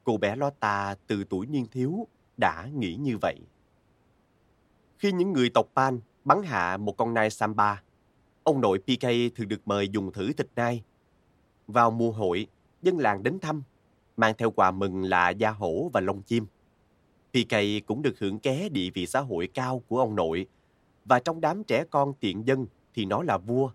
Cô 0.05 0.17
bé 0.17 0.37
Lota 0.37 0.97
từ 1.07 1.25
tuổi 1.25 1.47
niên 1.47 1.67
thiếu 1.67 2.07
đã 2.37 2.69
nghĩ 2.75 2.95
như 2.95 3.19
vậy. 3.23 3.41
Khi 4.99 5.13
những 5.13 5.33
người 5.33 5.51
tộc 5.55 5.67
Pan 5.75 6.01
bắn 6.25 6.43
hạ 6.43 6.77
một 6.77 6.97
con 6.97 7.15
nai 7.15 7.31
Samba, 7.31 7.83
ông 8.45 8.61
nội 8.61 8.79
PK 8.79 9.07
thường 9.37 9.49
được 9.49 9.61
mời 9.65 9.89
dùng 9.89 10.13
thử 10.13 10.33
thịt 10.33 10.47
nai. 10.57 10.83
Vào 11.67 11.91
mùa 11.91 12.11
hội, 12.11 12.47
dân 12.83 12.99
làng 12.99 13.23
đến 13.23 13.39
thăm, 13.41 13.63
mang 14.17 14.35
theo 14.39 14.51
quà 14.51 14.71
mừng 14.71 15.03
là 15.03 15.31
da 15.31 15.51
hổ 15.51 15.91
và 15.93 16.01
lông 16.01 16.23
chim. 16.23 16.47
PK 17.31 17.57
cũng 17.87 18.03
được 18.03 18.19
hưởng 18.19 18.39
ké 18.39 18.69
địa 18.69 18.91
vị 18.95 19.07
xã 19.07 19.21
hội 19.21 19.49
cao 19.55 19.83
của 19.89 19.99
ông 19.99 20.15
nội, 20.15 20.47
và 21.05 21.21
trong 21.21 21.41
đám 21.41 21.65
trẻ 21.65 21.85
con 21.91 22.15
tiện 22.21 22.47
dân 22.47 22.67
thì 22.95 23.05
nó 23.05 23.23
là 23.23 23.39
vua. 23.39 23.71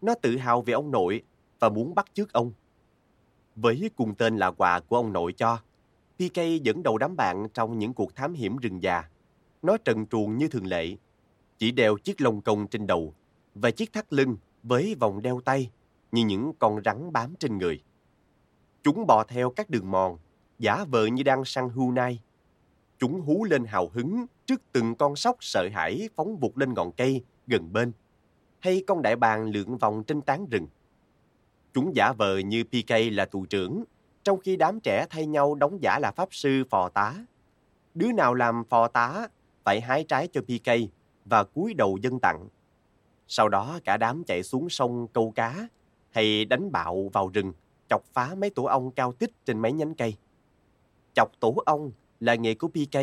Nó 0.00 0.14
tự 0.14 0.36
hào 0.36 0.62
về 0.62 0.72
ông 0.72 0.90
nội 0.90 1.22
và 1.60 1.68
muốn 1.68 1.94
bắt 1.94 2.06
chước 2.14 2.32
ông. 2.32 2.52
Với 3.56 3.90
cùng 3.96 4.14
tên 4.14 4.36
là 4.36 4.50
quà 4.50 4.80
của 4.80 4.96
ông 4.96 5.12
nội 5.12 5.32
cho, 5.32 5.58
PK 6.16 6.62
dẫn 6.62 6.82
đầu 6.82 6.98
đám 6.98 7.16
bạn 7.16 7.46
trong 7.54 7.78
những 7.78 7.94
cuộc 7.94 8.14
thám 8.14 8.34
hiểm 8.34 8.56
rừng 8.56 8.82
già. 8.82 9.04
Nó 9.62 9.76
trần 9.76 10.06
truồng 10.06 10.38
như 10.38 10.48
thường 10.48 10.66
lệ, 10.66 10.96
chỉ 11.62 11.70
đeo 11.70 11.96
chiếc 11.96 12.20
lông 12.20 12.40
công 12.40 12.66
trên 12.66 12.86
đầu 12.86 13.14
và 13.54 13.70
chiếc 13.70 13.92
thắt 13.92 14.12
lưng 14.12 14.36
với 14.62 14.96
vòng 15.00 15.22
đeo 15.22 15.40
tay 15.44 15.70
như 16.12 16.24
những 16.24 16.52
con 16.58 16.80
rắn 16.84 17.12
bám 17.12 17.34
trên 17.38 17.58
người. 17.58 17.82
Chúng 18.82 19.06
bò 19.06 19.24
theo 19.24 19.50
các 19.50 19.70
đường 19.70 19.90
mòn, 19.90 20.18
giả 20.58 20.84
vờ 20.84 21.06
như 21.06 21.22
đang 21.22 21.44
săn 21.44 21.68
hưu 21.68 21.92
nai. 21.92 22.20
Chúng 22.98 23.20
hú 23.20 23.44
lên 23.44 23.64
hào 23.64 23.88
hứng 23.88 24.26
trước 24.46 24.62
từng 24.72 24.94
con 24.94 25.16
sóc 25.16 25.36
sợ 25.40 25.68
hãi 25.72 26.08
phóng 26.16 26.36
vụt 26.36 26.58
lên 26.58 26.74
ngọn 26.74 26.92
cây 26.92 27.24
gần 27.46 27.72
bên, 27.72 27.92
hay 28.58 28.84
con 28.86 29.02
đại 29.02 29.16
bàng 29.16 29.44
lượn 29.44 29.78
vòng 29.78 30.04
trên 30.04 30.22
tán 30.22 30.46
rừng. 30.46 30.66
Chúng 31.74 31.96
giả 31.96 32.12
vờ 32.12 32.38
như 32.38 32.64
PK 32.64 32.90
là 33.12 33.24
tù 33.24 33.46
trưởng, 33.46 33.84
trong 34.24 34.40
khi 34.40 34.56
đám 34.56 34.80
trẻ 34.80 35.06
thay 35.10 35.26
nhau 35.26 35.54
đóng 35.54 35.82
giả 35.82 35.98
là 35.98 36.10
pháp 36.10 36.28
sư 36.34 36.64
phò 36.70 36.88
tá. 36.88 37.14
Đứa 37.94 38.12
nào 38.12 38.34
làm 38.34 38.64
phò 38.64 38.88
tá 38.88 39.28
phải 39.64 39.80
hái 39.80 40.04
trái 40.04 40.28
cho 40.32 40.40
PK 40.40 40.70
và 41.24 41.44
cúi 41.44 41.74
đầu 41.74 41.98
dân 42.02 42.18
tặng. 42.18 42.48
Sau 43.28 43.48
đó 43.48 43.78
cả 43.84 43.96
đám 43.96 44.24
chạy 44.26 44.42
xuống 44.42 44.68
sông 44.68 45.06
câu 45.12 45.30
cá 45.30 45.68
hay 46.10 46.44
đánh 46.44 46.72
bạo 46.72 47.10
vào 47.12 47.28
rừng, 47.28 47.52
chọc 47.88 48.02
phá 48.12 48.34
mấy 48.38 48.50
tổ 48.50 48.64
ong 48.64 48.90
cao 48.90 49.12
tích 49.12 49.30
trên 49.44 49.58
mấy 49.58 49.72
nhánh 49.72 49.94
cây. 49.94 50.14
Chọc 51.14 51.40
tổ 51.40 51.54
ong 51.66 51.90
là 52.20 52.34
nghề 52.34 52.54
của 52.54 52.68
PK. 52.68 52.98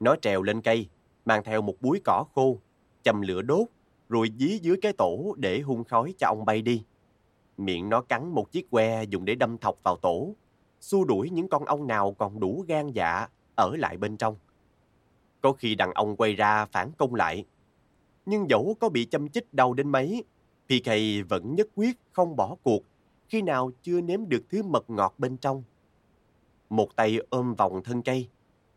Nó 0.00 0.16
trèo 0.22 0.42
lên 0.42 0.60
cây, 0.60 0.88
mang 1.24 1.44
theo 1.44 1.62
một 1.62 1.74
búi 1.80 2.00
cỏ 2.04 2.24
khô, 2.34 2.58
châm 3.02 3.20
lửa 3.20 3.42
đốt, 3.42 3.68
rồi 4.08 4.28
dí 4.38 4.58
dưới 4.58 4.76
cái 4.82 4.92
tổ 4.92 5.34
để 5.38 5.60
hun 5.60 5.84
khói 5.84 6.14
cho 6.18 6.26
ong 6.26 6.44
bay 6.44 6.62
đi. 6.62 6.84
Miệng 7.56 7.88
nó 7.88 8.00
cắn 8.00 8.28
một 8.28 8.52
chiếc 8.52 8.70
que 8.70 9.02
dùng 9.02 9.24
để 9.24 9.34
đâm 9.34 9.58
thọc 9.58 9.82
vào 9.84 9.96
tổ, 10.02 10.34
xua 10.80 11.04
đuổi 11.04 11.30
những 11.30 11.48
con 11.48 11.64
ong 11.64 11.86
nào 11.86 12.12
còn 12.18 12.40
đủ 12.40 12.64
gan 12.68 12.92
dạ 12.92 13.28
ở 13.56 13.76
lại 13.76 13.96
bên 13.96 14.16
trong. 14.16 14.36
Có 15.42 15.52
khi 15.52 15.74
đàn 15.74 15.92
ông 15.92 16.16
quay 16.16 16.34
ra 16.34 16.66
phản 16.66 16.90
công 16.98 17.14
lại. 17.14 17.44
Nhưng 18.26 18.50
dẫu 18.50 18.76
có 18.80 18.88
bị 18.88 19.04
châm 19.04 19.28
chích 19.28 19.54
đau 19.54 19.74
đến 19.74 19.88
mấy, 19.88 20.24
PK 20.66 20.90
vẫn 21.28 21.54
nhất 21.54 21.68
quyết 21.74 21.96
không 22.12 22.36
bỏ 22.36 22.56
cuộc 22.62 22.82
khi 23.32 23.42
nào 23.42 23.70
chưa 23.82 24.00
nếm 24.00 24.28
được 24.28 24.42
thứ 24.50 24.62
mật 24.62 24.90
ngọt 24.90 25.14
bên 25.18 25.36
trong. 25.36 25.62
Một 26.70 26.96
tay 26.96 27.18
ôm 27.30 27.54
vòng 27.54 27.82
thân 27.84 28.02
cây, 28.02 28.28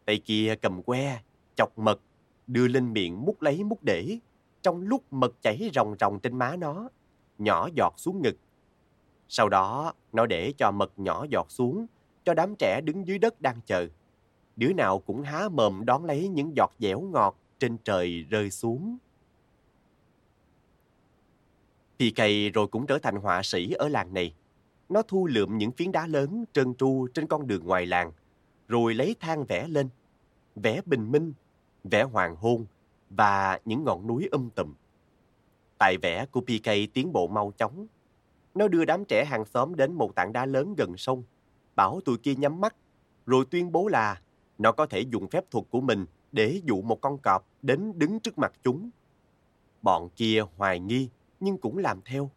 tay 0.06 0.22
kia 0.26 0.56
cầm 0.62 0.84
que, 0.84 1.22
chọc 1.56 1.78
mật, 1.78 2.00
đưa 2.48 2.68
lên 2.68 2.94
miệng 2.94 3.26
mút 3.26 3.42
lấy 3.42 3.64
mút 3.64 3.84
để, 3.84 4.18
trong 4.62 4.82
lúc 4.82 5.04
mật 5.12 5.42
chảy 5.42 5.70
ròng 5.74 5.96
ròng 6.00 6.20
trên 6.20 6.38
má 6.38 6.56
nó, 6.56 6.90
nhỏ 7.38 7.70
giọt 7.76 7.94
xuống 7.98 8.22
ngực. 8.22 8.36
Sau 9.28 9.50
đó, 9.50 9.94
nó 10.14 10.26
để 10.26 10.54
cho 10.58 10.72
mật 10.72 10.92
nhỏ 11.00 11.26
giọt 11.30 11.46
xuống, 11.50 11.86
cho 12.26 12.34
đám 12.34 12.56
trẻ 12.60 12.82
đứng 12.84 13.08
dưới 13.08 13.20
đất 13.20 13.42
đang 13.42 13.60
chờ. 13.66 13.88
Đứa 14.56 14.73
nào 14.73 14.99
cũng 14.99 15.22
há 15.22 15.49
mồm 15.49 15.86
đón 15.86 16.06
lấy 16.06 16.27
những 16.27 16.56
giọt 16.56 16.72
dẻo 16.80 17.02
ngọt 17.02 17.38
trên 17.60 17.77
trời 17.77 18.26
rơi 18.30 18.52
xuống. 18.52 18.98
PK 21.99 22.22
rồi 22.53 22.68
cũng 22.68 22.86
trở 22.88 22.99
thành 22.99 23.15
họa 23.15 23.44
sĩ 23.44 23.72
ở 23.72 23.88
làng 23.88 24.14
này. 24.14 24.34
Nó 24.90 25.02
thu 25.02 25.27
lượm 25.27 25.57
những 25.57 25.72
phiến 25.72 25.91
đá 25.91 26.07
lớn 26.07 26.45
trơn 26.53 26.76
tru 26.76 27.07
trên 27.14 27.27
con 27.27 27.48
đường 27.48 27.65
ngoài 27.65 27.86
làng, 27.86 28.11
rồi 28.68 28.94
lấy 28.94 29.15
than 29.19 29.44
vẽ 29.44 29.68
lên. 29.68 29.90
Vẽ 30.56 30.82
bình 30.86 31.11
minh, 31.11 31.34
vẽ 31.84 32.03
hoàng 32.03 32.36
hôn 32.36 32.65
và 33.10 33.60
những 33.65 33.84
ngọn 33.84 34.07
núi 34.07 34.27
um 34.32 34.49
tùm. 34.49 34.73
Tài 35.77 35.98
vẽ 35.98 36.26
của 36.32 36.41
PK 36.41 36.94
tiến 36.94 37.14
bộ 37.14 37.27
mau 37.27 37.53
chóng. 37.57 37.88
Nó 38.56 38.68
đưa 38.68 38.86
đám 38.86 39.06
trẻ 39.06 39.26
hàng 39.26 39.45
xóm 39.45 39.76
đến 39.76 39.94
một 39.94 40.15
tảng 40.15 40.34
đá 40.34 40.45
lớn 40.45 40.76
gần 40.77 40.98
sông, 40.98 41.23
bảo 41.76 42.02
tụi 42.06 42.18
kia 42.18 42.36
nhắm 42.36 42.61
mắt, 42.61 42.76
rồi 43.26 43.45
tuyên 43.52 43.72
bố 43.72 43.88
là 43.88 44.22
nó 44.57 44.72
có 44.72 44.86
thể 44.86 44.99
dùng 44.99 45.27
phép 45.27 45.52
thuật 45.52 45.65
của 45.69 45.82
mình 45.82 46.06
để 46.32 46.61
dụ 46.65 46.82
một 46.82 47.02
con 47.02 47.18
cọp 47.18 47.48
đến 47.61 47.99
đứng 47.99 48.19
trước 48.19 48.38
mặt 48.38 48.53
chúng. 48.64 48.90
Bọn 49.82 50.10
kia 50.15 50.44
hoài 50.57 50.80
nghi 50.80 51.10
nhưng 51.40 51.57
cũng 51.57 51.77
làm 51.77 52.02
theo. 52.06 52.30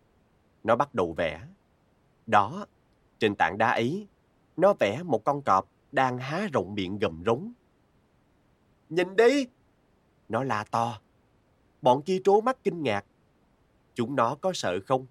Nó 0.64 0.76
bắt 0.76 0.94
đầu 0.94 1.12
vẽ. 1.12 1.46
Đó, 2.26 2.66
trên 3.18 3.34
tảng 3.34 3.58
đá 3.58 3.70
ấy, 3.70 4.06
nó 4.56 4.74
vẽ 4.80 5.02
một 5.02 5.24
con 5.24 5.42
cọp 5.42 5.68
đang 5.92 6.18
há 6.18 6.48
rộng 6.52 6.74
miệng 6.74 6.98
gầm 6.98 7.22
rống. 7.26 7.52
Nhìn 8.88 9.16
đi! 9.16 9.46
Nó 10.28 10.44
la 10.44 10.64
to. 10.70 11.00
Bọn 11.82 12.02
kia 12.02 12.20
trố 12.24 12.40
mắt 12.40 12.58
kinh 12.64 12.82
ngạc. 12.82 13.04
Chúng 13.94 14.16
nó 14.16 14.34
có 14.34 14.52
sợ 14.52 14.78
không? 14.86 15.06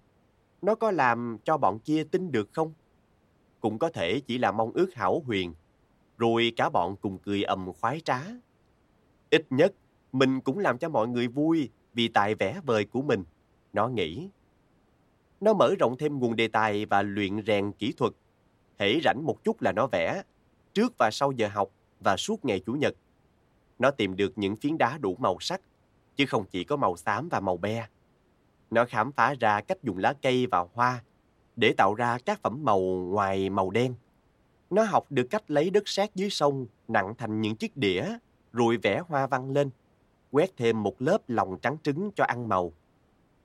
Nó 0.62 0.74
có 0.74 0.90
làm 0.90 1.38
cho 1.44 1.56
bọn 1.56 1.78
kia 1.78 2.04
tin 2.04 2.32
được 2.32 2.48
không? 2.52 2.72
Cũng 3.60 3.78
có 3.78 3.90
thể 3.90 4.20
chỉ 4.26 4.38
là 4.38 4.52
mong 4.52 4.72
ước 4.72 4.94
hảo 4.94 5.22
huyền 5.26 5.54
rồi 6.18 6.52
cả 6.56 6.70
bọn 6.70 6.96
cùng 6.96 7.18
cười 7.18 7.42
ầm 7.42 7.72
khoái 7.72 8.00
trá. 8.00 8.20
Ít 9.30 9.46
nhất, 9.50 9.72
mình 10.12 10.40
cũng 10.40 10.58
làm 10.58 10.78
cho 10.78 10.88
mọi 10.88 11.08
người 11.08 11.28
vui 11.28 11.70
vì 11.94 12.08
tài 12.08 12.34
vẽ 12.34 12.60
vời 12.66 12.84
của 12.84 13.02
mình. 13.02 13.24
Nó 13.72 13.88
nghĩ. 13.88 14.28
Nó 15.40 15.54
mở 15.54 15.74
rộng 15.78 15.96
thêm 15.98 16.18
nguồn 16.18 16.36
đề 16.36 16.48
tài 16.48 16.86
và 16.86 17.02
luyện 17.02 17.42
rèn 17.46 17.72
kỹ 17.72 17.92
thuật. 17.96 18.12
Hễ 18.78 19.00
rảnh 19.04 19.26
một 19.26 19.44
chút 19.44 19.62
là 19.62 19.72
nó 19.72 19.86
vẽ, 19.86 20.22
trước 20.74 20.94
và 20.98 21.10
sau 21.12 21.32
giờ 21.32 21.48
học 21.48 21.68
và 22.00 22.16
suốt 22.16 22.44
ngày 22.44 22.60
Chủ 22.66 22.72
nhật. 22.72 22.94
Nó 23.78 23.90
tìm 23.90 24.16
được 24.16 24.32
những 24.36 24.56
phiến 24.56 24.78
đá 24.78 24.98
đủ 24.98 25.16
màu 25.18 25.36
sắc, 25.40 25.60
chứ 26.16 26.26
không 26.26 26.44
chỉ 26.50 26.64
có 26.64 26.76
màu 26.76 26.96
xám 26.96 27.28
và 27.28 27.40
màu 27.40 27.56
be. 27.56 27.88
Nó 28.70 28.84
khám 28.84 29.12
phá 29.12 29.34
ra 29.40 29.60
cách 29.60 29.82
dùng 29.82 29.98
lá 29.98 30.14
cây 30.22 30.46
và 30.46 30.66
hoa 30.74 31.02
để 31.56 31.74
tạo 31.76 31.94
ra 31.94 32.18
các 32.24 32.40
phẩm 32.40 32.64
màu 32.64 32.80
ngoài 32.80 33.50
màu 33.50 33.70
đen. 33.70 33.94
Nó 34.70 34.82
học 34.82 35.06
được 35.10 35.26
cách 35.30 35.50
lấy 35.50 35.70
đất 35.70 35.88
sét 35.88 36.14
dưới 36.14 36.30
sông 36.30 36.66
nặng 36.88 37.14
thành 37.18 37.40
những 37.40 37.56
chiếc 37.56 37.76
đĩa, 37.76 38.18
rồi 38.52 38.76
vẽ 38.76 39.02
hoa 39.08 39.26
văn 39.26 39.50
lên, 39.50 39.70
quét 40.30 40.56
thêm 40.56 40.82
một 40.82 41.02
lớp 41.02 41.18
lòng 41.28 41.58
trắng 41.62 41.76
trứng 41.82 42.10
cho 42.14 42.24
ăn 42.24 42.48
màu. 42.48 42.72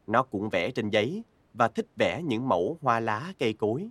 Nó 0.07 0.23
cũng 0.23 0.49
vẽ 0.49 0.71
trên 0.71 0.89
giấy 0.89 1.23
và 1.53 1.67
thích 1.67 1.87
vẽ 1.95 2.21
những 2.23 2.49
mẫu 2.49 2.77
hoa 2.81 2.99
lá 2.99 3.33
cây 3.39 3.53
cối. 3.53 3.89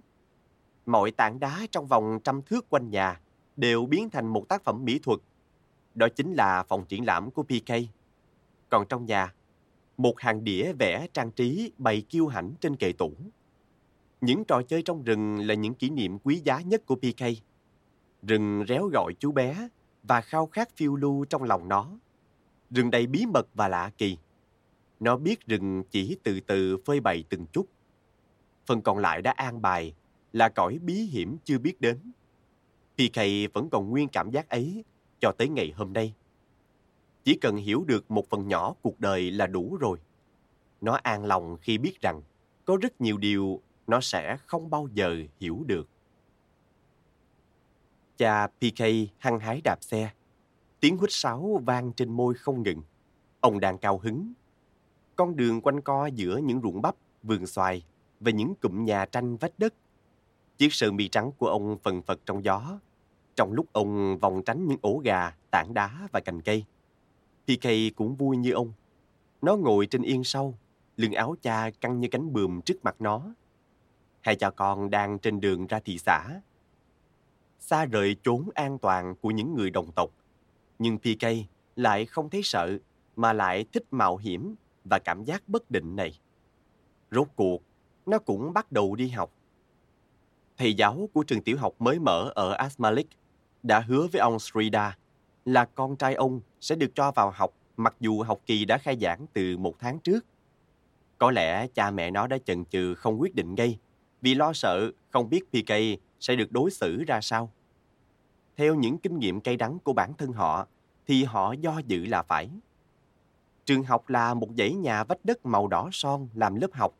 Mọi 0.86 1.10
tảng 1.10 1.40
đá 1.40 1.60
trong 1.70 1.86
vòng 1.86 2.18
trăm 2.24 2.42
thước 2.42 2.66
quanh 2.70 2.90
nhà 2.90 3.20
đều 3.56 3.86
biến 3.86 4.10
thành 4.10 4.26
một 4.26 4.48
tác 4.48 4.64
phẩm 4.64 4.84
mỹ 4.84 4.98
thuật. 4.98 5.18
Đó 5.94 6.08
chính 6.16 6.34
là 6.34 6.62
phòng 6.62 6.84
triển 6.84 7.06
lãm 7.06 7.30
của 7.30 7.42
PK. 7.42 7.72
Còn 8.68 8.86
trong 8.88 9.06
nhà, 9.06 9.34
một 9.96 10.20
hàng 10.20 10.44
đĩa 10.44 10.72
vẽ 10.72 11.06
trang 11.12 11.30
trí 11.30 11.72
bày 11.78 12.02
kiêu 12.08 12.26
hãnh 12.26 12.52
trên 12.60 12.76
kệ 12.76 12.92
tủ. 12.92 13.12
Những 14.22 14.44
trò 14.44 14.62
chơi 14.62 14.82
trong 14.82 15.02
rừng 15.04 15.38
là 15.38 15.54
những 15.54 15.74
kỷ 15.74 15.90
niệm 15.90 16.18
quý 16.18 16.40
giá 16.44 16.60
nhất 16.60 16.86
của 16.86 16.96
PK. 16.96 17.24
Rừng 18.22 18.64
réo 18.68 18.86
gọi 18.86 19.12
chú 19.18 19.32
bé 19.32 19.68
và 20.02 20.20
khao 20.20 20.46
khát 20.46 20.76
phiêu 20.76 20.96
lưu 20.96 21.24
trong 21.24 21.42
lòng 21.42 21.68
nó. 21.68 21.90
Rừng 22.70 22.90
đầy 22.90 23.06
bí 23.06 23.26
mật 23.26 23.46
và 23.54 23.68
lạ 23.68 23.90
kỳ. 23.98 24.18
Nó 25.00 25.16
biết 25.16 25.46
rừng 25.46 25.82
chỉ 25.90 26.16
từ 26.22 26.40
từ 26.40 26.76
phơi 26.86 27.00
bày 27.00 27.24
từng 27.28 27.46
chút. 27.52 27.66
Phần 28.66 28.82
còn 28.82 28.98
lại 28.98 29.22
đã 29.22 29.30
an 29.30 29.62
bài 29.62 29.94
là 30.32 30.48
cõi 30.48 30.78
bí 30.82 30.94
hiểm 30.94 31.36
chưa 31.44 31.58
biết 31.58 31.80
đến. 31.80 31.98
PK 32.94 33.20
vẫn 33.54 33.68
còn 33.70 33.90
nguyên 33.90 34.08
cảm 34.08 34.30
giác 34.30 34.48
ấy 34.48 34.84
cho 35.20 35.32
tới 35.38 35.48
ngày 35.48 35.72
hôm 35.76 35.92
nay. 35.92 36.14
Chỉ 37.24 37.34
cần 37.40 37.56
hiểu 37.56 37.84
được 37.86 38.10
một 38.10 38.28
phần 38.30 38.48
nhỏ 38.48 38.74
cuộc 38.82 39.00
đời 39.00 39.30
là 39.30 39.46
đủ 39.46 39.76
rồi. 39.80 39.98
Nó 40.80 40.92
an 40.92 41.24
lòng 41.24 41.56
khi 41.62 41.78
biết 41.78 42.00
rằng 42.00 42.22
có 42.64 42.76
rất 42.76 43.00
nhiều 43.00 43.16
điều 43.16 43.60
nó 43.86 44.00
sẽ 44.00 44.36
không 44.46 44.70
bao 44.70 44.88
giờ 44.94 45.16
hiểu 45.40 45.64
được. 45.66 45.88
Cha 48.16 48.46
PK 48.46 48.84
hăng 49.18 49.38
hái 49.38 49.60
đạp 49.64 49.78
xe. 49.80 50.10
Tiếng 50.80 50.96
huýt 50.96 51.12
sáo 51.12 51.62
vang 51.64 51.92
trên 51.92 52.12
môi 52.12 52.34
không 52.34 52.62
ngừng. 52.62 52.82
Ông 53.40 53.60
đang 53.60 53.78
cao 53.78 53.98
hứng. 53.98 54.32
Con 55.16 55.36
đường 55.36 55.60
quanh 55.60 55.80
co 55.80 56.06
giữa 56.06 56.36
những 56.36 56.60
ruộng 56.62 56.82
bắp, 56.82 56.94
vườn 57.22 57.46
xoài 57.46 57.84
và 58.20 58.30
những 58.30 58.54
cụm 58.54 58.84
nhà 58.84 59.06
tranh 59.06 59.36
vách 59.36 59.58
đất. 59.58 59.74
Chiếc 60.58 60.72
sơ 60.72 60.90
mi 60.90 61.08
trắng 61.08 61.32
của 61.38 61.46
ông 61.46 61.78
phần 61.82 62.02
phật 62.02 62.20
trong 62.26 62.44
gió. 62.44 62.78
Trong 63.36 63.52
lúc 63.52 63.66
ông 63.72 64.18
vòng 64.18 64.42
tránh 64.46 64.68
những 64.68 64.78
ổ 64.82 65.00
gà, 65.04 65.36
tảng 65.50 65.74
đá 65.74 66.08
và 66.12 66.20
cành 66.20 66.40
cây. 66.40 66.64
PK 67.46 67.96
cũng 67.96 68.14
vui 68.14 68.36
như 68.36 68.52
ông. 68.52 68.72
Nó 69.42 69.56
ngồi 69.56 69.86
trên 69.86 70.02
yên 70.02 70.24
sau, 70.24 70.54
lưng 70.96 71.12
áo 71.12 71.36
cha 71.42 71.70
căng 71.70 72.00
như 72.00 72.08
cánh 72.10 72.32
bườm 72.32 72.60
trước 72.62 72.84
mặt 72.84 72.96
nó. 72.98 73.34
Hai 74.22 74.36
cha 74.36 74.50
con 74.50 74.90
đang 74.90 75.18
trên 75.18 75.40
đường 75.40 75.66
ra 75.66 75.80
thị 75.84 75.98
xã. 75.98 76.40
Xa 77.58 77.84
rời 77.84 78.16
chốn 78.22 78.48
an 78.54 78.78
toàn 78.78 79.14
của 79.16 79.30
những 79.30 79.54
người 79.54 79.70
đồng 79.70 79.92
tộc. 79.96 80.10
Nhưng 80.78 80.98
PK 80.98 81.26
lại 81.76 82.06
không 82.06 82.30
thấy 82.30 82.40
sợ, 82.44 82.78
mà 83.16 83.32
lại 83.32 83.64
thích 83.72 83.84
mạo 83.90 84.16
hiểm 84.16 84.54
và 84.84 84.98
cảm 84.98 85.24
giác 85.24 85.42
bất 85.48 85.70
định 85.70 85.96
này. 85.96 86.20
Rốt 87.10 87.28
cuộc, 87.36 87.62
nó 88.06 88.18
cũng 88.18 88.52
bắt 88.52 88.72
đầu 88.72 88.94
đi 88.94 89.08
học. 89.08 89.32
Thầy 90.58 90.74
giáo 90.74 91.08
của 91.12 91.22
trường 91.22 91.42
tiểu 91.42 91.58
học 91.58 91.74
mới 91.78 91.98
mở 91.98 92.32
ở 92.34 92.52
Asmalik 92.52 93.08
đã 93.62 93.80
hứa 93.80 94.06
với 94.12 94.20
ông 94.20 94.38
Srida 94.38 94.98
là 95.44 95.64
con 95.64 95.96
trai 95.96 96.14
ông 96.14 96.40
sẽ 96.60 96.76
được 96.76 96.94
cho 96.94 97.10
vào 97.10 97.30
học 97.30 97.52
mặc 97.76 97.94
dù 98.00 98.22
học 98.22 98.40
kỳ 98.46 98.64
đã 98.64 98.78
khai 98.78 98.96
giảng 99.00 99.26
từ 99.32 99.56
một 99.56 99.74
tháng 99.78 99.98
trước. 99.98 100.26
Có 101.18 101.30
lẽ 101.30 101.66
cha 101.74 101.90
mẹ 101.90 102.10
nó 102.10 102.26
đã 102.26 102.38
chần 102.44 102.64
chừ 102.64 102.94
không 102.94 103.20
quyết 103.20 103.34
định 103.34 103.54
ngay 103.54 103.78
vì 104.22 104.34
lo 104.34 104.52
sợ 104.52 104.90
không 105.10 105.30
biết 105.30 105.50
PK 105.50 105.72
sẽ 106.20 106.36
được 106.36 106.52
đối 106.52 106.70
xử 106.70 107.04
ra 107.04 107.20
sao. 107.20 107.52
Theo 108.56 108.74
những 108.74 108.98
kinh 108.98 109.18
nghiệm 109.18 109.40
cay 109.40 109.56
đắng 109.56 109.78
của 109.78 109.92
bản 109.92 110.12
thân 110.18 110.32
họ 110.32 110.66
thì 111.06 111.24
họ 111.24 111.52
do 111.52 111.80
dự 111.86 112.06
là 112.06 112.22
phải. 112.22 112.50
Trường 113.64 113.82
học 113.82 114.08
là 114.08 114.34
một 114.34 114.48
dãy 114.58 114.74
nhà 114.74 115.04
vách 115.04 115.24
đất 115.24 115.46
màu 115.46 115.68
đỏ 115.68 115.88
son 115.92 116.28
làm 116.34 116.54
lớp 116.54 116.72
học, 116.72 116.94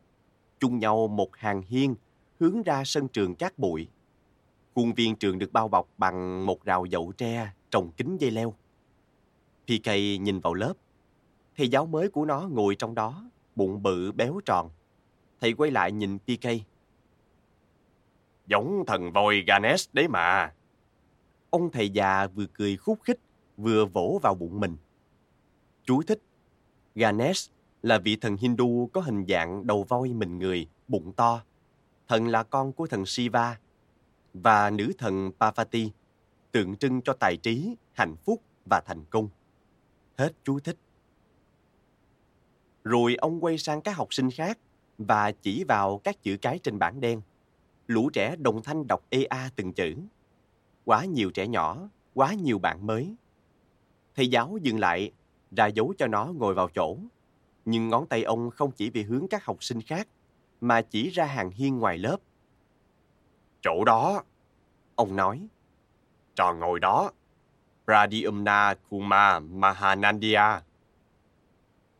chung 0.59 0.79
nhau 0.79 1.07
một 1.07 1.35
hàng 1.37 1.61
hiên 1.67 1.95
hướng 2.39 2.63
ra 2.63 2.83
sân 2.85 3.07
trường 3.07 3.35
cát 3.35 3.59
bụi. 3.59 3.87
Khuôn 4.75 4.93
viên 4.93 5.15
trường 5.15 5.39
được 5.39 5.53
bao 5.53 5.67
bọc 5.67 5.89
bằng 5.97 6.45
một 6.45 6.65
rào 6.65 6.85
dậu 6.85 7.11
tre 7.11 7.51
trồng 7.71 7.91
kính 7.97 8.17
dây 8.17 8.31
leo. 8.31 8.53
PK 9.65 9.87
nhìn 10.19 10.39
vào 10.39 10.53
lớp. 10.53 10.73
Thầy 11.57 11.69
giáo 11.69 11.85
mới 11.85 12.09
của 12.09 12.25
nó 12.25 12.47
ngồi 12.51 12.75
trong 12.75 12.95
đó, 12.95 13.29
bụng 13.55 13.83
bự 13.83 14.11
béo 14.11 14.39
tròn. 14.45 14.69
Thầy 15.41 15.53
quay 15.53 15.71
lại 15.71 15.91
nhìn 15.91 16.17
PK. 16.17 16.47
Giống 18.47 18.83
thần 18.87 19.11
voi 19.11 19.43
Ganesh 19.47 19.93
đấy 19.93 20.07
mà. 20.07 20.53
Ông 21.49 21.71
thầy 21.71 21.89
già 21.89 22.27
vừa 22.27 22.45
cười 22.53 22.77
khúc 22.77 22.99
khích, 23.03 23.19
vừa 23.57 23.85
vỗ 23.85 24.19
vào 24.23 24.35
bụng 24.35 24.59
mình. 24.59 24.77
Chú 25.83 26.01
thích. 26.03 26.19
Ganesh 26.95 27.51
là 27.83 27.97
vị 27.97 28.15
thần 28.15 28.37
Hindu 28.37 28.89
có 28.93 29.01
hình 29.01 29.25
dạng 29.27 29.67
đầu 29.67 29.83
voi 29.83 30.09
mình 30.09 30.39
người, 30.39 30.67
bụng 30.87 31.13
to. 31.13 31.41
Thần 32.07 32.27
là 32.27 32.43
con 32.43 32.73
của 32.73 32.87
thần 32.87 33.05
Shiva 33.05 33.59
và 34.33 34.69
nữ 34.69 34.91
thần 34.97 35.31
Parvati 35.39 35.91
tượng 36.53 36.75
trưng 36.75 37.01
cho 37.01 37.13
tài 37.13 37.37
trí, 37.37 37.75
hạnh 37.93 38.15
phúc 38.25 38.41
và 38.65 38.81
thành 38.85 39.05
công. 39.09 39.29
Hết 40.17 40.33
chú 40.43 40.59
thích. 40.59 40.77
Rồi 42.83 43.15
ông 43.15 43.43
quay 43.43 43.57
sang 43.57 43.81
các 43.81 43.97
học 43.97 44.13
sinh 44.13 44.31
khác 44.31 44.57
và 44.97 45.31
chỉ 45.31 45.63
vào 45.63 45.97
các 46.03 46.23
chữ 46.23 46.37
cái 46.41 46.59
trên 46.63 46.79
bảng 46.79 47.01
đen. 47.01 47.21
Lũ 47.93 48.09
trẻ 48.13 48.35
đồng 48.35 48.63
thanh 48.63 48.87
đọc 48.87 49.03
EA 49.09 49.49
từng 49.55 49.73
chữ. 49.73 49.95
Quá 50.85 51.05
nhiều 51.05 51.31
trẻ 51.31 51.47
nhỏ, 51.47 51.89
quá 52.13 52.33
nhiều 52.33 52.59
bạn 52.59 52.87
mới. 52.87 53.15
Thầy 54.15 54.27
giáo 54.27 54.57
dừng 54.61 54.79
lại, 54.79 55.11
ra 55.51 55.65
dấu 55.65 55.93
cho 55.97 56.07
nó 56.07 56.25
ngồi 56.25 56.53
vào 56.53 56.69
chỗ. 56.75 56.97
Nhưng 57.65 57.89
ngón 57.89 58.07
tay 58.07 58.23
ông 58.23 58.49
không 58.51 58.71
chỉ 58.71 58.89
về 58.89 59.01
hướng 59.01 59.27
các 59.27 59.45
học 59.45 59.63
sinh 59.63 59.81
khác, 59.81 60.07
mà 60.61 60.81
chỉ 60.81 61.09
ra 61.09 61.25
hàng 61.25 61.51
hiên 61.51 61.79
ngoài 61.79 61.97
lớp. 61.97 62.17
Chỗ 63.61 63.83
đó, 63.85 64.23
ông 64.95 65.15
nói. 65.15 65.47
Tròn 66.35 66.59
ngồi 66.59 66.79
đó. 66.79 67.11
Pradyumna 67.85 68.73
Kuma 68.89 69.39
Mahanandia. 69.39 70.41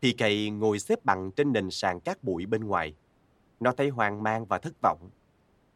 PK 0.02 0.24
ngồi 0.52 0.80
xếp 0.80 1.06
bằng 1.06 1.32
trên 1.32 1.54
nền 1.54 1.72
sàn 1.72 2.00
cát 2.00 2.24
bụi 2.24 2.46
bên 2.46 2.64
ngoài. 2.64 2.96
Nó 3.60 3.72
thấy 3.72 3.90
hoang 3.90 4.24
mang 4.24 4.46
và 4.46 4.58
thất 4.58 4.74
vọng. 4.82 5.10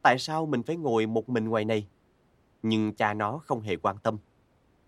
Tại 0.01 0.19
sao 0.19 0.45
mình 0.45 0.63
phải 0.63 0.77
ngồi 0.77 1.05
một 1.05 1.29
mình 1.29 1.45
ngoài 1.49 1.65
này? 1.65 1.87
Nhưng 2.63 2.93
cha 2.93 3.13
nó 3.13 3.37
không 3.37 3.61
hề 3.61 3.75
quan 3.75 3.97
tâm. 4.03 4.17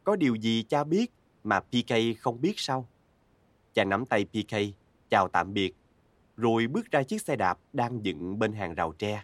Có 0.04 0.16
điều 0.16 0.36
gì 0.36 0.64
cha 0.70 0.84
biết 0.84 1.12
mà 1.44 1.60
PK 1.60 1.94
không 2.20 2.42
biết 2.42 2.54
sao? 2.58 2.88
Cha 3.74 3.84
nắm 3.84 4.06
tay 4.06 4.26
PK, 4.26 4.56
chào 5.10 5.28
tạm 5.28 5.54
biệt, 5.54 5.76
rồi 6.38 6.68
bước 6.68 6.92
ra 6.92 7.04
chiếc 7.04 7.22
xe 7.22 7.36
đạp 7.36 7.60
đang 7.74 8.06
dựng 8.06 8.40
bên 8.40 8.54
hàng 8.54 8.76
rào 8.76 8.94
tre. 8.94 9.24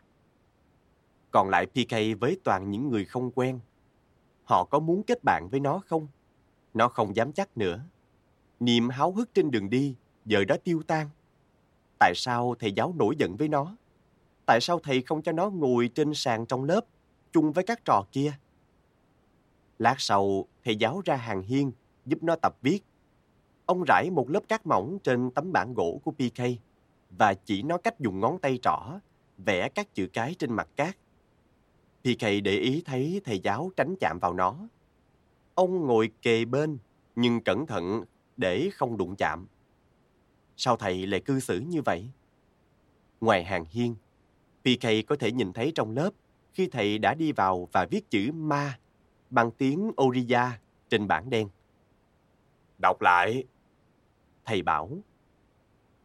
Còn 1.32 1.50
lại 1.50 1.66
PK 1.66 2.20
với 2.20 2.38
toàn 2.44 2.72
những 2.72 2.90
người 2.90 3.06
không 3.06 3.32
quen 3.32 3.60
họ 4.46 4.64
có 4.64 4.80
muốn 4.80 5.04
kết 5.04 5.24
bạn 5.24 5.48
với 5.52 5.60
nó 5.60 5.82
không? 5.86 6.08
Nó 6.74 6.88
không 6.88 7.16
dám 7.16 7.34
chắc 7.34 7.58
nữa. 7.58 7.80
Niềm 8.60 8.90
háo 8.90 9.12
hức 9.12 9.34
trên 9.34 9.52
đường 9.52 9.70
đi 9.70 9.96
giờ 10.26 10.46
đã 10.46 10.58
tiêu 10.64 10.84
tan. 10.88 11.10
Tại 12.00 12.14
sao 12.16 12.56
thầy 12.60 12.72
giáo 12.72 12.94
nổi 12.98 13.16
giận 13.18 13.36
với 13.36 13.48
nó? 13.48 13.76
Tại 14.46 14.62
sao 14.62 14.80
thầy 14.80 15.02
không 15.02 15.22
cho 15.22 15.32
nó 15.32 15.50
ngồi 15.50 15.90
trên 15.96 16.14
sàn 16.14 16.46
trong 16.46 16.64
lớp 16.64 16.82
chung 17.32 17.52
với 17.52 17.64
các 17.64 17.86
trò 17.86 18.04
kia? 18.12 18.34
Lát 19.80 19.96
sau, 19.98 20.46
thầy 20.64 20.76
giáo 20.76 21.02
ra 21.06 21.16
hàng 21.16 21.42
hiên 21.42 21.72
giúp 22.06 22.24
nó 22.24 22.36
tập 22.36 22.56
viết. 22.62 22.80
Ông 23.66 23.84
rải 23.88 24.10
một 24.12 24.30
lớp 24.30 24.44
cát 24.48 24.66
mỏng 24.66 24.98
trên 25.04 25.32
tấm 25.32 25.52
bảng 25.52 25.74
gỗ 25.74 26.02
của 26.04 26.12
PK 26.12 26.42
và 27.18 27.34
chỉ 27.34 27.62
nó 27.62 27.78
cách 27.78 28.00
dùng 28.00 28.20
ngón 28.20 28.40
tay 28.40 28.60
trỏ 28.62 29.00
vẽ 29.38 29.70
các 29.70 29.94
chữ 29.94 30.08
cái 30.14 30.36
trên 30.40 30.54
mặt 30.54 30.68
cát. 30.76 30.98
PK 32.02 32.22
để 32.44 32.52
ý 32.52 32.82
thấy 32.86 33.22
thầy 33.26 33.40
giáo 33.40 33.72
tránh 33.78 33.96
chạm 34.00 34.20
vào 34.20 34.34
nó. 34.34 34.58
Ông 35.56 35.88
ngồi 35.88 36.12
kề 36.22 36.46
bên, 36.46 36.78
nhưng 37.16 37.42
cẩn 37.42 37.66
thận 37.66 38.04
để 38.38 38.70
không 38.74 38.98
đụng 38.98 39.16
chạm. 39.16 39.48
Sao 40.58 40.78
thầy 40.78 41.08
lại 41.08 41.20
cư 41.20 41.40
xử 41.40 41.60
như 41.60 41.82
vậy? 41.82 42.10
Ngoài 43.22 43.44
hàng 43.44 43.66
hiên, 43.70 43.96
PK 44.66 44.88
có 45.08 45.16
thể 45.16 45.32
nhìn 45.32 45.54
thấy 45.54 45.72
trong 45.76 45.92
lớp 45.92 46.10
khi 46.54 46.68
thầy 46.68 46.98
đã 46.98 47.14
đi 47.14 47.32
vào 47.32 47.70
và 47.72 47.86
viết 47.92 48.10
chữ 48.10 48.32
ma 48.34 48.80
bằng 49.30 49.52
tiếng 49.52 49.92
Oriya 50.02 50.60
trên 50.90 51.08
bảng 51.08 51.30
đen. 51.30 51.50
Đọc 52.82 53.02
lại. 53.02 53.44
Thầy 54.46 54.62
bảo. 54.62 54.90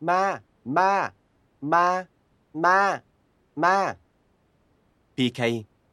Ma, 0.00 0.40
ma, 0.64 1.12
ma, 1.60 2.06
ma, 2.54 3.02
ma. 3.56 3.96
PK 5.14 5.42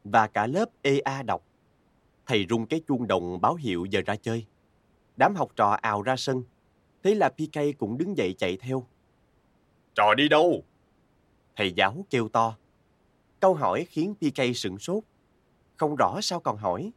và 0.03 0.27
cả 0.27 0.48
lớp 0.48 0.69
EA 0.81 1.23
đọc. 1.23 1.44
Thầy 2.26 2.45
rung 2.49 2.65
cái 2.65 2.81
chuông 2.88 3.07
đồng 3.07 3.41
báo 3.41 3.56
hiệu 3.56 3.85
giờ 3.85 4.02
ra 4.06 4.15
chơi. 4.15 4.45
Đám 5.18 5.35
học 5.35 5.52
trò 5.56 5.77
ào 5.81 6.02
ra 6.02 6.15
sân. 6.15 6.44
Thế 7.03 7.15
là 7.15 7.30
PK 7.30 7.77
cũng 7.77 7.98
đứng 7.98 8.18
dậy 8.18 8.35
chạy 8.38 8.57
theo. 8.57 8.88
Trò 9.95 10.14
đi 10.14 10.30
đâu? 10.30 10.64
Thầy 11.57 11.71
giáo 11.71 12.05
kêu 12.09 12.29
to. 12.29 12.57
Câu 13.39 13.53
hỏi 13.53 13.85
khiến 13.89 14.15
PK 14.15 14.55
sửng 14.55 14.79
sốt. 14.79 15.03
Không 15.75 15.95
rõ 15.95 16.19
sao 16.21 16.39
còn 16.39 16.57
hỏi. 16.57 16.91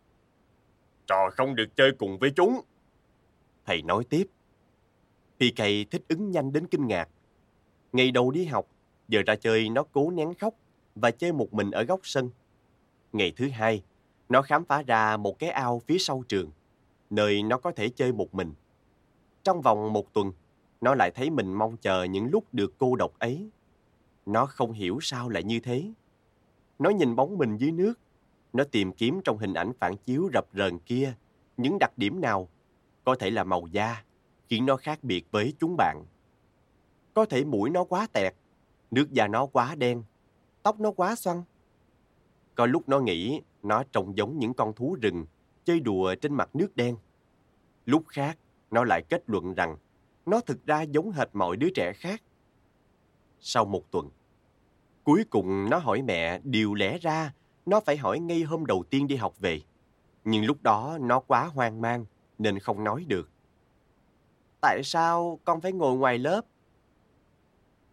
Trò 1.06 1.30
không 1.32 1.54
được 1.54 1.76
chơi 1.76 1.92
cùng 1.98 2.18
với 2.18 2.30
chúng. 2.36 2.60
Thầy 3.66 3.82
nói 3.82 4.04
tiếp. 4.04 4.26
PK 5.36 5.62
thích 5.90 6.02
ứng 6.08 6.30
nhanh 6.30 6.52
đến 6.52 6.66
kinh 6.66 6.86
ngạc. 6.86 7.08
Ngày 7.92 8.10
đầu 8.10 8.30
đi 8.30 8.44
học, 8.44 8.66
giờ 9.08 9.22
ra 9.26 9.36
chơi 9.36 9.68
nó 9.68 9.82
cố 9.92 10.10
nén 10.10 10.34
khóc 10.34 10.54
và 10.94 11.10
chơi 11.10 11.32
một 11.32 11.54
mình 11.54 11.70
ở 11.70 11.82
góc 11.82 12.00
sân. 12.02 12.30
Ngày 13.12 13.32
thứ 13.36 13.48
hai, 13.48 13.82
nó 14.28 14.42
khám 14.42 14.64
phá 14.64 14.82
ra 14.82 15.16
một 15.16 15.38
cái 15.38 15.50
ao 15.50 15.82
phía 15.86 15.98
sau 15.98 16.22
trường, 16.28 16.50
nơi 17.10 17.42
nó 17.42 17.58
có 17.58 17.72
thể 17.72 17.88
chơi 17.88 18.12
một 18.12 18.34
mình. 18.34 18.52
Trong 19.42 19.60
vòng 19.60 19.92
một 19.92 20.12
tuần, 20.12 20.32
nó 20.80 20.94
lại 20.94 21.10
thấy 21.10 21.30
mình 21.30 21.54
mong 21.54 21.76
chờ 21.76 22.04
những 22.04 22.26
lúc 22.30 22.44
được 22.52 22.74
cô 22.78 22.96
độc 22.96 23.18
ấy. 23.18 23.50
Nó 24.30 24.46
không 24.46 24.72
hiểu 24.72 24.98
sao 25.02 25.28
lại 25.28 25.44
như 25.44 25.60
thế. 25.60 25.92
Nó 26.78 26.90
nhìn 26.90 27.16
bóng 27.16 27.38
mình 27.38 27.56
dưới 27.56 27.72
nước. 27.72 27.94
Nó 28.52 28.64
tìm 28.64 28.92
kiếm 28.92 29.20
trong 29.24 29.38
hình 29.38 29.54
ảnh 29.54 29.72
phản 29.80 29.96
chiếu 29.96 30.30
rập 30.34 30.46
rờn 30.54 30.78
kia 30.78 31.14
những 31.56 31.78
đặc 31.78 31.98
điểm 31.98 32.20
nào 32.20 32.48
có 33.04 33.14
thể 33.14 33.30
là 33.30 33.44
màu 33.44 33.66
da 33.72 34.04
khiến 34.48 34.66
nó 34.66 34.76
khác 34.76 35.04
biệt 35.04 35.26
với 35.30 35.54
chúng 35.60 35.76
bạn. 35.78 36.04
Có 37.14 37.24
thể 37.24 37.44
mũi 37.44 37.70
nó 37.70 37.84
quá 37.84 38.06
tẹt, 38.12 38.34
nước 38.90 39.12
da 39.12 39.26
nó 39.26 39.46
quá 39.46 39.74
đen, 39.74 40.02
tóc 40.62 40.80
nó 40.80 40.90
quá 40.90 41.16
xoăn. 41.16 41.42
Có 42.54 42.66
lúc 42.66 42.88
nó 42.88 43.00
nghĩ 43.00 43.40
nó 43.62 43.84
trông 43.92 44.16
giống 44.16 44.38
những 44.38 44.54
con 44.54 44.72
thú 44.72 44.96
rừng 45.02 45.26
chơi 45.64 45.80
đùa 45.80 46.14
trên 46.14 46.34
mặt 46.34 46.56
nước 46.56 46.76
đen. 46.76 46.96
Lúc 47.86 48.04
khác, 48.08 48.38
nó 48.70 48.84
lại 48.84 49.02
kết 49.08 49.22
luận 49.26 49.54
rằng 49.54 49.76
nó 50.26 50.40
thực 50.40 50.66
ra 50.66 50.82
giống 50.82 51.12
hệt 51.12 51.28
mọi 51.32 51.56
đứa 51.56 51.68
trẻ 51.74 51.92
khác. 51.92 52.22
Sau 53.40 53.64
một 53.64 53.90
tuần, 53.90 54.08
cuối 55.04 55.24
cùng 55.30 55.70
nó 55.70 55.78
hỏi 55.78 56.02
mẹ 56.02 56.40
điều 56.44 56.74
lẽ 56.74 56.98
ra 56.98 57.32
nó 57.66 57.80
phải 57.80 57.96
hỏi 57.96 58.18
ngay 58.18 58.42
hôm 58.42 58.66
đầu 58.66 58.84
tiên 58.90 59.06
đi 59.06 59.16
học 59.16 59.38
về. 59.38 59.60
Nhưng 60.24 60.44
lúc 60.44 60.62
đó 60.62 60.98
nó 61.00 61.20
quá 61.20 61.44
hoang 61.44 61.80
mang 61.80 62.04
nên 62.38 62.58
không 62.58 62.84
nói 62.84 63.04
được. 63.08 63.30
Tại 64.60 64.80
sao 64.84 65.38
con 65.44 65.60
phải 65.60 65.72
ngồi 65.72 65.96
ngoài 65.96 66.18
lớp? 66.18 66.40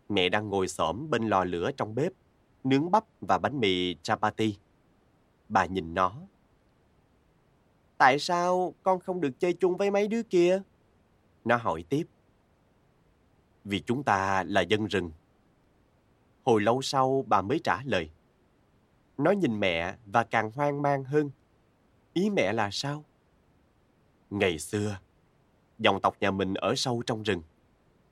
Mẹ 0.10 0.30
đang 0.30 0.50
ngồi 0.50 0.68
xổm 0.68 1.10
bên 1.10 1.28
lò 1.28 1.44
lửa 1.44 1.72
trong 1.78 1.96
bếp, 1.96 2.12
nướng 2.64 2.92
bắp 2.92 3.04
và 3.22 3.38
bánh 3.38 3.60
mì 3.60 3.96
chapati. 4.02 4.58
Bà 5.50 5.66
nhìn 5.66 5.94
nó. 5.94 6.14
Tại 7.98 8.20
sao 8.20 8.74
con 8.84 9.00
không 9.00 9.22
được 9.22 9.40
chơi 9.40 9.54
chung 9.54 9.78
với 9.78 9.92
mấy 9.92 10.08
đứa 10.08 10.24
kia? 10.24 10.62
Nó 11.46 11.56
hỏi 11.56 11.84
tiếp. 11.90 12.08
Vì 13.64 13.80
chúng 13.80 14.04
ta 14.04 14.44
là 14.44 14.62
dân 14.62 14.86
rừng. 14.86 15.12
Hồi 16.48 16.62
lâu 16.62 16.82
sau 16.82 17.26
bà 17.28 17.42
mới 17.42 17.60
trả 17.64 17.84
lời. 17.84 18.10
Nó 19.18 19.32
nhìn 19.32 19.60
mẹ 19.60 19.96
và 20.06 20.24
càng 20.24 20.52
hoang 20.52 20.82
mang 20.82 21.04
hơn. 21.04 21.32
Ý 22.14 22.30
mẹ 22.30 22.54
là 22.54 22.70
sao? 22.72 23.04
Ngày 24.30 24.60
xưa, 24.60 24.98
dòng 25.80 26.02
tộc 26.02 26.16
nhà 26.20 26.32
mình 26.32 26.54
ở 26.54 26.76
sâu 26.76 27.04
trong 27.06 27.24
rừng. 27.24 27.42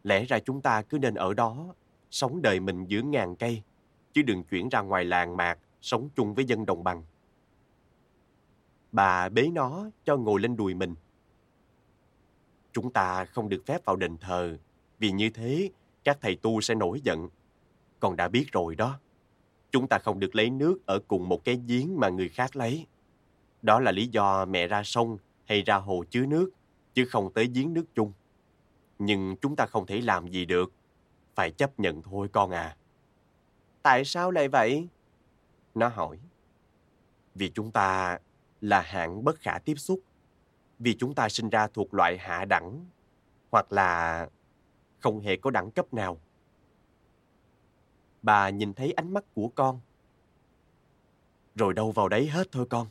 Lẽ 0.03 0.25
ra 0.25 0.39
chúng 0.39 0.61
ta 0.61 0.81
cứ 0.81 0.99
nên 0.99 1.13
ở 1.13 1.33
đó, 1.33 1.73
sống 2.11 2.41
đời 2.41 2.59
mình 2.59 2.85
giữa 2.85 3.01
ngàn 3.01 3.35
cây, 3.35 3.61
chứ 4.13 4.21
đừng 4.21 4.43
chuyển 4.43 4.69
ra 4.69 4.81
ngoài 4.81 5.05
làng 5.05 5.37
mạc, 5.37 5.59
sống 5.81 6.09
chung 6.15 6.33
với 6.33 6.45
dân 6.45 6.65
đồng 6.65 6.83
bằng. 6.83 7.03
Bà 8.91 9.29
bế 9.29 9.47
nó 9.53 9.89
cho 10.05 10.17
ngồi 10.17 10.41
lên 10.41 10.55
đùi 10.55 10.73
mình. 10.73 10.95
Chúng 12.73 12.91
ta 12.91 13.25
không 13.25 13.49
được 13.49 13.65
phép 13.65 13.85
vào 13.85 13.95
đền 13.95 14.17
thờ, 14.17 14.57
vì 14.99 15.11
như 15.11 15.29
thế 15.29 15.69
các 16.03 16.17
thầy 16.21 16.35
tu 16.35 16.61
sẽ 16.61 16.75
nổi 16.75 17.01
giận. 17.03 17.29
Con 17.99 18.15
đã 18.15 18.27
biết 18.27 18.45
rồi 18.51 18.75
đó. 18.75 18.99
Chúng 19.71 19.87
ta 19.87 19.97
không 19.97 20.19
được 20.19 20.35
lấy 20.35 20.49
nước 20.49 20.85
ở 20.85 20.99
cùng 21.07 21.29
một 21.29 21.45
cái 21.45 21.61
giếng 21.67 21.99
mà 21.99 22.09
người 22.09 22.29
khác 22.29 22.55
lấy. 22.55 22.87
Đó 23.61 23.79
là 23.79 23.91
lý 23.91 24.07
do 24.07 24.45
mẹ 24.45 24.67
ra 24.67 24.83
sông 24.83 25.17
hay 25.45 25.61
ra 25.61 25.75
hồ 25.75 26.03
chứa 26.09 26.25
nước, 26.25 26.49
chứ 26.93 27.05
không 27.05 27.33
tới 27.33 27.49
giếng 27.53 27.73
nước 27.73 27.85
chung. 27.95 28.13
Nhưng 28.99 29.35
chúng 29.41 29.55
ta 29.55 29.65
không 29.65 29.85
thể 29.85 30.01
làm 30.01 30.27
gì 30.27 30.45
được. 30.45 30.73
Phải 31.35 31.51
chấp 31.51 31.79
nhận 31.79 32.01
thôi 32.01 32.29
con 32.31 32.51
à. 32.51 32.77
Tại 33.81 34.05
sao 34.05 34.31
lại 34.31 34.47
vậy? 34.47 34.87
Nó 35.75 35.87
hỏi. 35.87 36.17
Vì 37.35 37.49
chúng 37.49 37.71
ta 37.71 38.19
là 38.61 38.81
hạng 38.81 39.23
bất 39.23 39.39
khả 39.39 39.57
tiếp 39.65 39.75
xúc. 39.75 39.99
Vì 40.79 40.93
chúng 40.93 41.15
ta 41.15 41.29
sinh 41.29 41.49
ra 41.49 41.67
thuộc 41.67 41.93
loại 41.93 42.17
hạ 42.17 42.45
đẳng. 42.45 42.85
Hoặc 43.51 43.71
là 43.71 44.29
không 44.99 45.19
hề 45.19 45.35
có 45.35 45.51
đẳng 45.51 45.71
cấp 45.71 45.93
nào. 45.93 46.19
Bà 48.25 48.49
nhìn 48.49 48.73
thấy 48.73 48.91
ánh 48.91 49.13
mắt 49.13 49.23
của 49.33 49.47
con. 49.55 49.79
Rồi 51.55 51.73
đâu 51.73 51.91
vào 51.91 52.09
đấy 52.09 52.27
hết 52.27 52.51
thôi 52.51 52.65
con. 52.69 52.87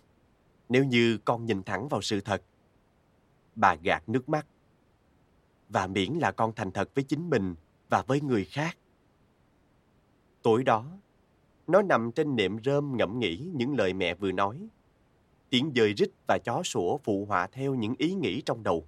Nếu 0.68 0.84
như 0.84 1.18
con 1.24 1.46
nhìn 1.46 1.62
thẳng 1.62 1.88
vào 1.88 2.02
sự 2.02 2.20
thật. 2.20 2.42
Bà 3.54 3.74
gạt 3.74 4.08
nước 4.08 4.28
mắt. 4.28 4.46
Và 5.68 5.86
miễn 5.86 6.12
là 6.12 6.32
con 6.32 6.52
thành 6.54 6.72
thật 6.72 6.90
với 6.94 7.04
chính 7.04 7.30
mình 7.30 7.54
và 7.90 8.02
với 8.06 8.20
người 8.20 8.44
khác. 8.44 8.78
Tối 10.42 10.62
đó, 10.62 10.86
nó 11.66 11.82
nằm 11.82 12.12
trên 12.12 12.36
nệm 12.36 12.58
rơm 12.64 12.96
ngẫm 12.96 13.18
nghĩ 13.18 13.50
những 13.54 13.76
lời 13.76 13.92
mẹ 13.92 14.14
vừa 14.14 14.32
nói. 14.32 14.68
Tiếng 15.50 15.72
dời 15.74 15.94
rít 15.94 16.10
và 16.28 16.38
chó 16.44 16.62
sủa 16.62 16.98
phụ 16.98 17.24
họa 17.28 17.46
theo 17.46 17.74
những 17.74 17.94
ý 17.98 18.14
nghĩ 18.14 18.42
trong 18.42 18.62
đầu. 18.62 18.86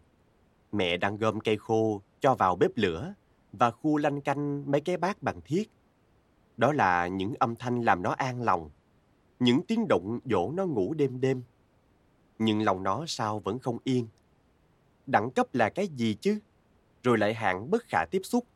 Mẹ 0.72 0.96
đang 0.96 1.16
gom 1.16 1.40
cây 1.40 1.56
khô 1.56 2.02
cho 2.20 2.34
vào 2.34 2.56
bếp 2.56 2.70
lửa 2.74 3.14
và 3.52 3.70
khu 3.70 3.96
lanh 3.96 4.20
canh 4.20 4.70
mấy 4.70 4.80
cái 4.80 4.96
bát 4.96 5.22
bằng 5.22 5.40
thiết. 5.44 5.70
Đó 6.56 6.72
là 6.72 7.06
những 7.06 7.34
âm 7.38 7.56
thanh 7.56 7.82
làm 7.82 8.02
nó 8.02 8.10
an 8.10 8.42
lòng, 8.42 8.70
những 9.40 9.62
tiếng 9.62 9.88
động 9.88 10.20
dỗ 10.24 10.52
nó 10.52 10.66
ngủ 10.66 10.94
đêm 10.94 11.20
đêm. 11.20 11.42
Nhưng 12.38 12.62
lòng 12.62 12.82
nó 12.82 13.04
sao 13.06 13.38
vẫn 13.38 13.58
không 13.58 13.78
yên. 13.84 14.08
Đẳng 15.06 15.30
cấp 15.30 15.54
là 15.54 15.68
cái 15.68 15.88
gì 15.88 16.14
chứ? 16.14 16.38
Rồi 17.02 17.18
lại 17.18 17.34
hạng 17.34 17.70
bất 17.70 17.84
khả 17.88 18.04
tiếp 18.10 18.20
xúc. 18.24 18.46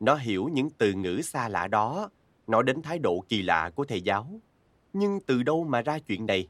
Nó 0.00 0.14
hiểu 0.14 0.48
những 0.52 0.70
từ 0.70 0.92
ngữ 0.92 1.20
xa 1.22 1.48
lạ 1.48 1.68
đó, 1.68 2.10
nói 2.46 2.62
đến 2.62 2.82
thái 2.82 2.98
độ 2.98 3.24
kỳ 3.28 3.42
lạ 3.42 3.70
của 3.74 3.84
thầy 3.84 4.00
giáo. 4.00 4.40
Nhưng 4.92 5.20
từ 5.20 5.42
đâu 5.42 5.64
mà 5.64 5.82
ra 5.82 5.98
chuyện 5.98 6.26
này? 6.26 6.48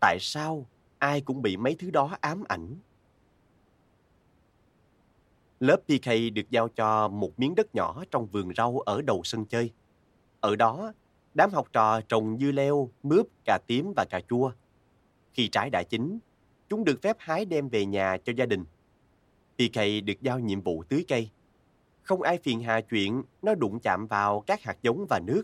Tại 0.00 0.18
sao 0.20 0.66
ai 0.98 1.20
cũng 1.20 1.42
bị 1.42 1.56
mấy 1.56 1.76
thứ 1.78 1.90
đó 1.90 2.16
ám 2.20 2.44
ảnh? 2.48 2.76
Lớp 5.60 5.76
PK 5.76 6.06
được 6.34 6.50
giao 6.50 6.68
cho 6.68 7.08
một 7.08 7.38
miếng 7.38 7.54
đất 7.54 7.74
nhỏ 7.74 8.04
trong 8.10 8.26
vườn 8.26 8.54
rau 8.56 8.78
ở 8.78 9.02
đầu 9.02 9.20
sân 9.24 9.44
chơi. 9.44 9.72
Ở 10.40 10.56
đó, 10.56 10.92
đám 11.34 11.50
học 11.50 11.68
trò 11.72 12.00
trồng 12.00 12.38
dưa 12.38 12.52
leo, 12.52 12.90
mướp, 13.02 13.26
cà 13.44 13.58
tím 13.66 13.92
và 13.96 14.04
cà 14.10 14.20
chua. 14.28 14.52
Khi 15.32 15.48
trái 15.48 15.70
đã 15.70 15.82
chín, 15.82 16.18
chúng 16.68 16.84
được 16.84 17.02
phép 17.02 17.16
hái 17.18 17.44
đem 17.44 17.68
về 17.68 17.86
nhà 17.86 18.16
cho 18.24 18.32
gia 18.36 18.46
đình. 18.46 18.64
PK 19.54 19.76
được 20.04 20.20
giao 20.20 20.38
nhiệm 20.38 20.60
vụ 20.60 20.84
tưới 20.88 21.04
cây. 21.08 21.30
Không 22.02 22.22
ai 22.22 22.38
phiền 22.38 22.62
hà 22.62 22.80
chuyện 22.80 23.22
nó 23.42 23.54
đụng 23.54 23.80
chạm 23.80 24.06
vào 24.06 24.40
các 24.40 24.62
hạt 24.62 24.76
giống 24.82 25.06
và 25.10 25.20
nước. 25.26 25.42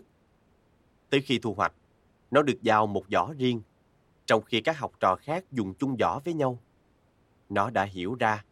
Tới 1.09 1.21
khi 1.21 1.39
thu 1.39 1.53
hoạch, 1.53 1.73
nó 2.31 2.41
được 2.41 2.61
giao 2.61 2.87
một 2.87 3.03
giỏ 3.11 3.33
riêng, 3.37 3.61
trong 4.25 4.43
khi 4.43 4.61
các 4.61 4.79
học 4.79 4.91
trò 4.99 5.15
khác 5.15 5.43
dùng 5.51 5.73
chung 5.73 5.95
giỏ 5.99 6.19
với 6.25 6.33
nhau. 6.33 6.59
Nó 7.49 7.69
đã 7.69 7.83
hiểu 7.83 8.15
ra, 8.19 8.45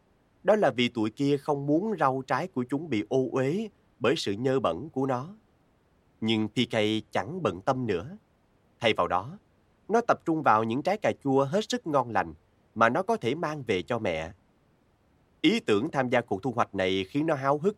đó 0.44 0.56
là 0.56 0.70
vì 0.70 0.88
tụi 0.88 1.10
kia 1.10 1.36
không 1.36 1.66
muốn 1.66 1.94
rau 2.00 2.22
trái 2.26 2.46
của 2.46 2.64
chúng 2.70 2.88
bị 2.88 3.04
ô 3.08 3.28
uế 3.32 3.68
bởi 3.98 4.14
sự 4.16 4.32
nhơ 4.32 4.60
bẩn 4.60 4.88
của 4.90 5.06
nó. 5.06 5.36
Nhưng 6.26 6.48
PK 6.48 6.76
chẳng 7.10 7.42
bận 7.42 7.60
tâm 7.60 7.86
nữa. 7.86 8.16
Thay 8.80 8.92
vào 8.96 9.08
đó, 9.08 9.38
nó 9.88 10.00
tập 10.00 10.20
trung 10.24 10.42
vào 10.42 10.64
những 10.64 10.82
trái 10.82 10.96
cà 10.96 11.12
chua 11.24 11.44
hết 11.44 11.70
sức 11.70 11.86
ngon 11.86 12.10
lành 12.10 12.34
mà 12.74 12.88
nó 12.88 13.02
có 13.02 13.16
thể 13.16 13.34
mang 13.34 13.62
về 13.62 13.82
cho 13.82 13.98
mẹ. 13.98 14.32
Ý 15.40 15.60
tưởng 15.60 15.90
tham 15.90 16.08
gia 16.08 16.20
cuộc 16.20 16.42
thu 16.42 16.52
hoạch 16.52 16.74
này 16.74 17.04
khiến 17.04 17.26
nó 17.26 17.34
háo 17.34 17.58
hức, 17.58 17.76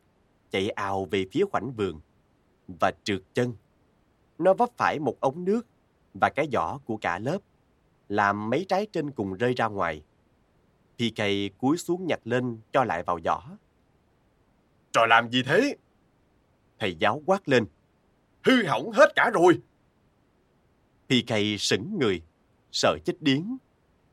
chạy 0.51 0.71
ào 0.71 1.05
về 1.05 1.27
phía 1.33 1.45
khoảnh 1.51 1.73
vườn 1.73 2.01
và 2.81 2.93
trượt 3.05 3.23
chân. 3.35 3.53
Nó 4.39 4.55
vấp 4.55 4.69
phải 4.77 4.99
một 4.99 5.21
ống 5.21 5.45
nước 5.45 5.67
và 6.21 6.31
cái 6.37 6.49
giỏ 6.53 6.79
của 6.85 6.97
cả 6.97 7.19
lớp, 7.19 7.39
làm 8.09 8.51
mấy 8.51 8.67
trái 8.69 8.87
trên 8.93 9.11
cùng 9.11 9.35
rơi 9.35 9.55
ra 9.55 9.69
ngoài. 9.69 10.03
PK 10.97 11.23
cúi 11.59 11.77
xuống 11.77 12.07
nhặt 12.07 12.21
lên 12.25 12.59
cho 12.73 12.85
lại 12.85 13.03
vào 13.03 13.19
giỏ. 13.25 13.41
Trò 14.93 15.07
làm 15.07 15.31
gì 15.31 15.43
thế? 15.47 15.77
Thầy 16.79 16.95
giáo 16.95 17.23
quát 17.27 17.49
lên. 17.49 17.67
Hư 18.45 18.67
hỏng 18.67 18.91
hết 18.91 19.13
cả 19.17 19.31
rồi. 19.35 19.61
PK 21.09 21.35
sững 21.59 21.99
người, 21.99 22.23
sợ 22.73 22.99
chết 23.05 23.13
điếng. 23.21 23.57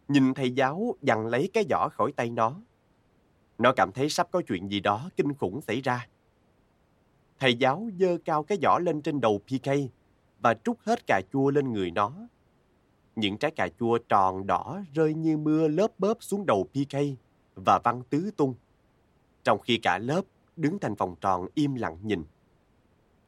Nhìn 0.07 0.33
thầy 0.33 0.51
giáo 0.51 0.95
dằn 1.01 1.27
lấy 1.27 1.49
cái 1.53 1.65
giỏ 1.69 1.89
khỏi 1.89 2.11
tay 2.15 2.29
nó. 2.29 2.61
Nó 3.57 3.73
cảm 3.75 3.91
thấy 3.91 4.09
sắp 4.09 4.27
có 4.31 4.41
chuyện 4.47 4.67
gì 4.71 4.79
đó 4.79 5.09
kinh 5.17 5.33
khủng 5.33 5.61
xảy 5.61 5.81
ra. 5.81 6.07
Thầy 7.39 7.55
giáo 7.55 7.89
dơ 7.99 8.17
cao 8.25 8.43
cái 8.43 8.57
giỏ 8.61 8.79
lên 8.81 9.01
trên 9.01 9.21
đầu 9.21 9.41
PK 9.47 9.69
và 10.39 10.53
trút 10.53 10.77
hết 10.79 11.07
cà 11.07 11.21
chua 11.33 11.49
lên 11.49 11.73
người 11.73 11.91
nó. 11.91 12.13
Những 13.15 13.37
trái 13.37 13.51
cà 13.51 13.67
chua 13.79 13.97
tròn 13.97 14.47
đỏ 14.47 14.81
rơi 14.93 15.13
như 15.13 15.37
mưa 15.37 15.67
lớp 15.67 15.99
bớp 15.99 16.17
xuống 16.19 16.45
đầu 16.45 16.69
PK 16.73 16.97
và 17.55 17.79
văng 17.83 18.03
tứ 18.09 18.31
tung. 18.37 18.53
Trong 19.43 19.59
khi 19.59 19.77
cả 19.77 19.97
lớp 19.97 20.21
đứng 20.55 20.79
thành 20.79 20.95
vòng 20.95 21.15
tròn 21.21 21.47
im 21.53 21.75
lặng 21.75 21.97
nhìn. 22.01 22.23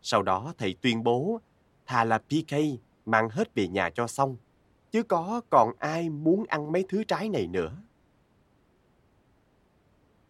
Sau 0.09 0.23
đó 0.23 0.53
thầy 0.57 0.75
tuyên 0.81 1.03
bố 1.03 1.39
thà 1.85 2.03
là 2.03 2.17
PK 2.17 2.53
mang 3.05 3.29
hết 3.29 3.55
về 3.55 3.67
nhà 3.67 3.89
cho 3.89 4.07
xong, 4.07 4.37
chứ 4.91 5.03
có 5.03 5.41
còn 5.49 5.71
ai 5.79 6.09
muốn 6.09 6.45
ăn 6.47 6.71
mấy 6.71 6.85
thứ 6.89 7.03
trái 7.03 7.29
này 7.29 7.47
nữa. 7.47 7.71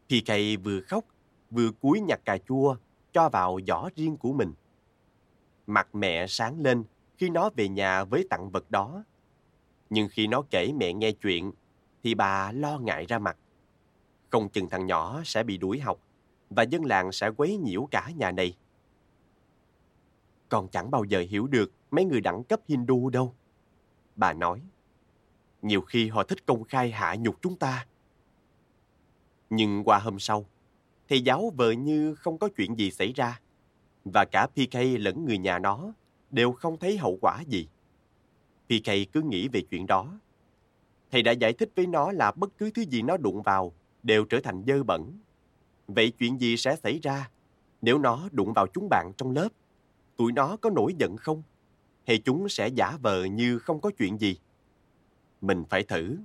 PK 0.07 0.31
vừa 0.63 0.81
khóc, 0.81 1.05
vừa 1.51 1.71
cúi 1.81 1.99
nhặt 1.99 2.19
cà 2.25 2.37
chua 2.37 2.75
cho 3.13 3.29
vào 3.29 3.59
giỏ 3.67 3.89
riêng 3.95 4.17
của 4.17 4.33
mình. 4.33 4.53
Mặt 5.67 5.95
mẹ 5.95 6.27
sáng 6.27 6.59
lên 6.59 6.83
khi 7.17 7.29
nó 7.29 7.49
về 7.55 7.67
nhà 7.67 8.03
với 8.03 8.27
tặng 8.29 8.49
vật 8.49 8.71
đó. 8.71 9.03
Nhưng 9.89 10.07
khi 10.11 10.27
nó 10.27 10.41
kể 10.49 10.71
mẹ 10.73 10.93
nghe 10.93 11.11
chuyện, 11.11 11.51
thì 12.03 12.15
bà 12.15 12.51
lo 12.51 12.77
ngại 12.77 13.05
ra 13.05 13.19
mặt. 13.19 13.37
Không 14.29 14.49
chừng 14.49 14.69
thằng 14.69 14.85
nhỏ 14.85 15.21
sẽ 15.25 15.43
bị 15.43 15.57
đuổi 15.57 15.79
học 15.79 15.99
và 16.49 16.63
dân 16.63 16.85
làng 16.85 17.11
sẽ 17.11 17.29
quấy 17.37 17.57
nhiễu 17.57 17.87
cả 17.91 18.09
nhà 18.15 18.31
này. 18.31 18.57
Con 20.49 20.67
chẳng 20.67 20.91
bao 20.91 21.03
giờ 21.03 21.23
hiểu 21.29 21.47
được 21.47 21.71
mấy 21.91 22.05
người 22.05 22.21
đẳng 22.21 22.43
cấp 22.43 22.59
Hindu 22.67 23.09
đâu. 23.09 23.35
Bà 24.15 24.33
nói, 24.33 24.61
nhiều 25.61 25.81
khi 25.81 26.07
họ 26.07 26.23
thích 26.23 26.45
công 26.45 26.63
khai 26.63 26.91
hạ 26.91 27.15
nhục 27.15 27.41
chúng 27.41 27.55
ta. 27.55 27.85
Nhưng 29.49 29.83
qua 29.83 29.99
hôm 29.99 30.19
sau, 30.19 30.45
thầy 31.09 31.21
giáo 31.21 31.51
vợ 31.55 31.71
như 31.71 32.15
không 32.15 32.37
có 32.37 32.49
chuyện 32.57 32.75
gì 32.75 32.91
xảy 32.91 33.13
ra. 33.13 33.39
Và 34.05 34.25
cả 34.25 34.47
PK 34.47 34.75
lẫn 34.99 35.25
người 35.25 35.37
nhà 35.37 35.59
nó 35.59 35.93
đều 36.31 36.51
không 36.51 36.77
thấy 36.77 36.97
hậu 36.97 37.17
quả 37.21 37.41
gì. 37.47 37.67
PK 38.65 38.91
cứ 39.13 39.21
nghĩ 39.21 39.47
về 39.47 39.61
chuyện 39.61 39.87
đó. 39.87 40.19
Thầy 41.11 41.23
đã 41.23 41.31
giải 41.31 41.53
thích 41.53 41.71
với 41.75 41.87
nó 41.87 42.11
là 42.11 42.31
bất 42.31 42.57
cứ 42.57 42.71
thứ 42.71 42.81
gì 42.81 43.01
nó 43.01 43.17
đụng 43.17 43.41
vào 43.41 43.73
đều 44.03 44.25
trở 44.25 44.39
thành 44.43 44.63
dơ 44.67 44.83
bẩn. 44.83 45.19
Vậy 45.87 46.11
chuyện 46.11 46.41
gì 46.41 46.57
sẽ 46.57 46.75
xảy 46.75 46.99
ra 46.99 47.29
nếu 47.81 47.99
nó 47.99 48.29
đụng 48.31 48.53
vào 48.53 48.67
chúng 48.73 48.87
bạn 48.89 49.11
trong 49.17 49.31
lớp? 49.31 49.49
Tụi 50.17 50.31
nó 50.31 50.57
có 50.57 50.69
nổi 50.69 50.93
giận 50.99 51.17
không? 51.17 51.43
Hay 52.07 52.17
chúng 52.17 52.49
sẽ 52.49 52.67
giả 52.67 52.97
vờ 53.01 53.23
như 53.25 53.59
không 53.59 53.81
có 53.81 53.91
chuyện 53.97 54.17
gì? 54.17 54.37
Mình 55.41 55.63
phải 55.69 55.83
thử. 55.83 56.17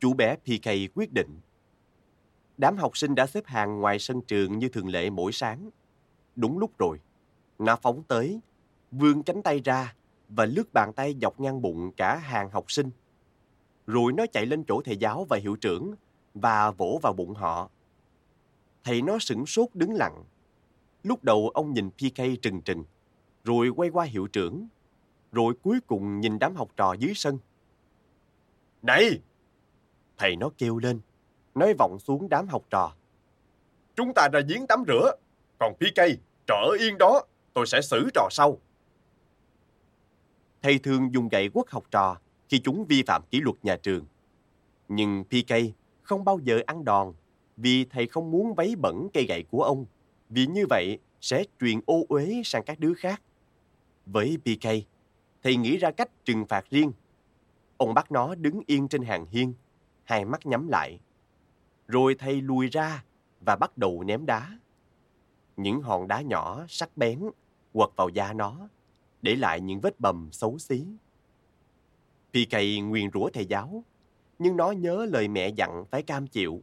Chú 0.00 0.14
bé 0.14 0.36
PK 0.36 0.68
quyết 0.94 1.12
định. 1.12 1.40
Đám 2.58 2.76
học 2.76 2.96
sinh 2.96 3.14
đã 3.14 3.26
xếp 3.26 3.46
hàng 3.46 3.80
ngoài 3.80 3.98
sân 3.98 4.22
trường 4.22 4.58
như 4.58 4.68
thường 4.68 4.88
lệ 4.88 5.10
mỗi 5.10 5.32
sáng. 5.32 5.70
Đúng 6.36 6.58
lúc 6.58 6.78
rồi, 6.78 7.00
nó 7.58 7.76
phóng 7.82 8.02
tới, 8.02 8.40
vươn 8.90 9.22
cánh 9.22 9.42
tay 9.42 9.60
ra 9.64 9.94
và 10.28 10.44
lướt 10.44 10.72
bàn 10.72 10.92
tay 10.96 11.16
dọc 11.20 11.40
ngang 11.40 11.62
bụng 11.62 11.92
cả 11.96 12.16
hàng 12.16 12.50
học 12.50 12.70
sinh. 12.70 12.90
Rồi 13.86 14.12
nó 14.12 14.26
chạy 14.32 14.46
lên 14.46 14.64
chỗ 14.68 14.82
thầy 14.84 14.96
giáo 14.96 15.26
và 15.28 15.38
hiệu 15.42 15.56
trưởng 15.56 15.94
và 16.34 16.70
vỗ 16.70 16.98
vào 17.02 17.12
bụng 17.12 17.34
họ. 17.34 17.70
Thầy 18.84 19.02
nó 19.02 19.18
sửng 19.18 19.46
sốt 19.46 19.68
đứng 19.74 19.94
lặng. 19.94 20.24
Lúc 21.02 21.24
đầu 21.24 21.48
ông 21.54 21.72
nhìn 21.72 21.90
PK 21.90 22.42
trừng 22.42 22.60
trừng, 22.60 22.84
rồi 23.44 23.68
quay 23.68 23.90
qua 23.90 24.04
hiệu 24.04 24.26
trưởng, 24.26 24.68
rồi 25.32 25.54
cuối 25.62 25.80
cùng 25.86 26.20
nhìn 26.20 26.38
đám 26.38 26.56
học 26.56 26.68
trò 26.76 26.92
dưới 26.92 27.12
sân. 27.14 27.38
Này! 28.82 29.20
Thầy 30.18 30.36
nó 30.36 30.50
kêu 30.58 30.78
lên, 30.78 31.00
nói 31.54 31.74
vọng 31.78 31.98
xuống 31.98 32.28
đám 32.28 32.48
học 32.48 32.62
trò. 32.70 32.94
Chúng 33.96 34.12
ta 34.14 34.28
ra 34.32 34.40
giếng 34.48 34.66
tắm 34.66 34.84
rửa, 34.86 35.12
còn 35.58 35.74
PK, 35.74 36.00
trọ 36.46 36.54
ở 36.54 36.76
yên 36.80 36.98
đó, 36.98 37.22
tôi 37.54 37.66
sẽ 37.66 37.80
xử 37.82 38.10
trò 38.14 38.28
sau. 38.30 38.58
Thầy 40.62 40.78
thường 40.78 41.14
dùng 41.14 41.28
gậy 41.28 41.48
quất 41.48 41.70
học 41.70 41.84
trò 41.90 42.16
khi 42.48 42.60
chúng 42.64 42.84
vi 42.84 43.02
phạm 43.06 43.22
kỷ 43.30 43.40
luật 43.40 43.56
nhà 43.62 43.76
trường. 43.76 44.04
Nhưng 44.88 45.24
PK 45.24 45.54
không 46.02 46.24
bao 46.24 46.38
giờ 46.42 46.60
ăn 46.66 46.84
đòn 46.84 47.12
vì 47.56 47.84
thầy 47.84 48.06
không 48.06 48.30
muốn 48.30 48.54
vấy 48.54 48.76
bẩn 48.76 49.08
cây 49.14 49.26
gậy 49.28 49.44
của 49.50 49.62
ông, 49.62 49.86
vì 50.28 50.46
như 50.46 50.66
vậy 50.70 50.98
sẽ 51.20 51.44
truyền 51.60 51.80
ô 51.86 52.04
uế 52.08 52.42
sang 52.44 52.62
các 52.66 52.78
đứa 52.80 52.94
khác. 52.94 53.22
Với 54.06 54.38
PK, 54.44 54.68
thầy 55.42 55.56
nghĩ 55.56 55.76
ra 55.76 55.90
cách 55.90 56.24
trừng 56.24 56.46
phạt 56.46 56.70
riêng. 56.70 56.92
Ông 57.76 57.94
bắt 57.94 58.12
nó 58.12 58.34
đứng 58.34 58.60
yên 58.66 58.88
trên 58.88 59.02
hàng 59.02 59.26
hiên, 59.26 59.54
hai 60.04 60.24
mắt 60.24 60.46
nhắm 60.46 60.68
lại. 60.68 61.00
Rồi 61.88 62.14
thầy 62.18 62.42
lùi 62.42 62.68
ra 62.68 63.04
và 63.46 63.56
bắt 63.56 63.78
đầu 63.78 64.02
ném 64.02 64.26
đá. 64.26 64.58
Những 65.56 65.80
hòn 65.82 66.08
đá 66.08 66.20
nhỏ 66.20 66.64
sắc 66.68 66.96
bén 66.96 67.20
quật 67.72 67.90
vào 67.96 68.08
da 68.08 68.32
nó, 68.32 68.68
để 69.22 69.36
lại 69.36 69.60
những 69.60 69.80
vết 69.80 70.00
bầm 70.00 70.28
xấu 70.32 70.58
xí. 70.58 70.86
PK 72.30 72.56
nguyền 72.82 73.10
rủa 73.14 73.30
thầy 73.30 73.46
giáo, 73.46 73.84
nhưng 74.38 74.56
nó 74.56 74.70
nhớ 74.70 75.06
lời 75.10 75.28
mẹ 75.28 75.48
dặn 75.48 75.84
phải 75.90 76.02
cam 76.02 76.26
chịu. 76.26 76.62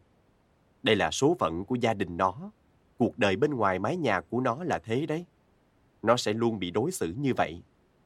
Đây 0.84 0.95
là 0.95 1.11
số 1.11 1.35
phận 1.39 1.65
của 1.65 1.76
gia 1.76 1.93
đình 1.93 2.18
nó. 2.18 2.51
Cuộc 2.97 3.18
đời 3.18 3.35
bên 3.35 3.53
ngoài 3.53 3.80
mái 3.80 3.97
nhà 3.97 4.22
của 4.22 4.41
nó 4.41 4.64
là 4.64 4.80
thế 4.80 5.05
đấy. 5.05 5.26
Nó 6.08 6.18
sẽ 6.18 6.34
luôn 6.34 6.60
bị 6.60 6.72
đối 6.72 6.92
xử 6.92 7.14
như 7.18 7.34
vậy. 7.34 7.62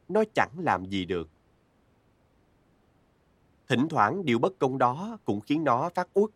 Nó 0.10 0.24
chẳng 0.34 0.52
làm 0.58 0.86
gì 0.86 1.06
được. 1.06 1.30
Thỉnh 3.68 3.88
thoảng 3.90 4.26
điều 4.26 4.40
bất 4.40 4.60
công 4.60 4.78
đó 4.78 5.18
cũng 5.26 5.42
khiến 5.42 5.64
nó 5.64 5.90
phát 5.96 6.08
uất 6.14 6.30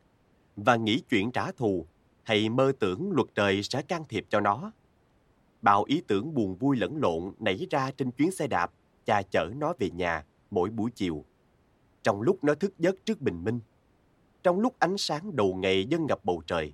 và 0.55 0.75
nghĩ 0.75 1.01
chuyện 1.09 1.31
trả 1.31 1.51
thù 1.51 1.85
hay 2.23 2.49
mơ 2.49 2.71
tưởng 2.79 3.11
luật 3.11 3.27
trời 3.35 3.63
sẽ 3.63 3.81
can 3.81 4.03
thiệp 4.09 4.25
cho 4.29 4.39
nó. 4.39 4.71
Bao 5.61 5.83
ý 5.83 6.01
tưởng 6.07 6.33
buồn 6.33 6.55
vui 6.55 6.77
lẫn 6.77 6.97
lộn 6.97 7.33
nảy 7.39 7.67
ra 7.69 7.91
trên 7.91 8.11
chuyến 8.11 8.31
xe 8.31 8.47
đạp 8.47 8.71
cha 9.05 9.21
chở 9.21 9.49
nó 9.57 9.73
về 9.79 9.89
nhà 9.89 10.25
mỗi 10.51 10.69
buổi 10.69 10.91
chiều. 10.95 11.25
Trong 12.03 12.21
lúc 12.21 12.43
nó 12.43 12.55
thức 12.55 12.73
giấc 12.79 13.05
trước 13.05 13.21
bình 13.21 13.43
minh, 13.43 13.59
trong 14.43 14.59
lúc 14.59 14.75
ánh 14.79 14.97
sáng 14.97 15.35
đầu 15.35 15.55
ngày 15.55 15.85
dâng 15.85 16.05
ngập 16.05 16.25
bầu 16.25 16.41
trời, 16.47 16.73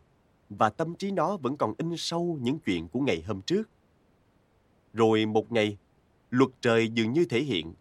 và 0.50 0.70
tâm 0.70 0.96
trí 0.96 1.12
nó 1.12 1.38
vẫn 1.38 1.58
còn 1.58 1.74
in 1.78 1.98
sâu 1.98 2.38
những 2.42 2.60
chuyện 2.60 2.88
của 2.88 3.00
ngày 3.00 3.24
hôm 3.28 3.42
trước. 3.42 3.70
Rồi 4.94 5.26
một 5.26 5.52
ngày, 5.52 5.78
luật 6.30 6.50
trời 6.62 6.90
dường 6.90 7.14
như 7.14 7.26
thể 7.26 7.42
hiện. 7.42 7.74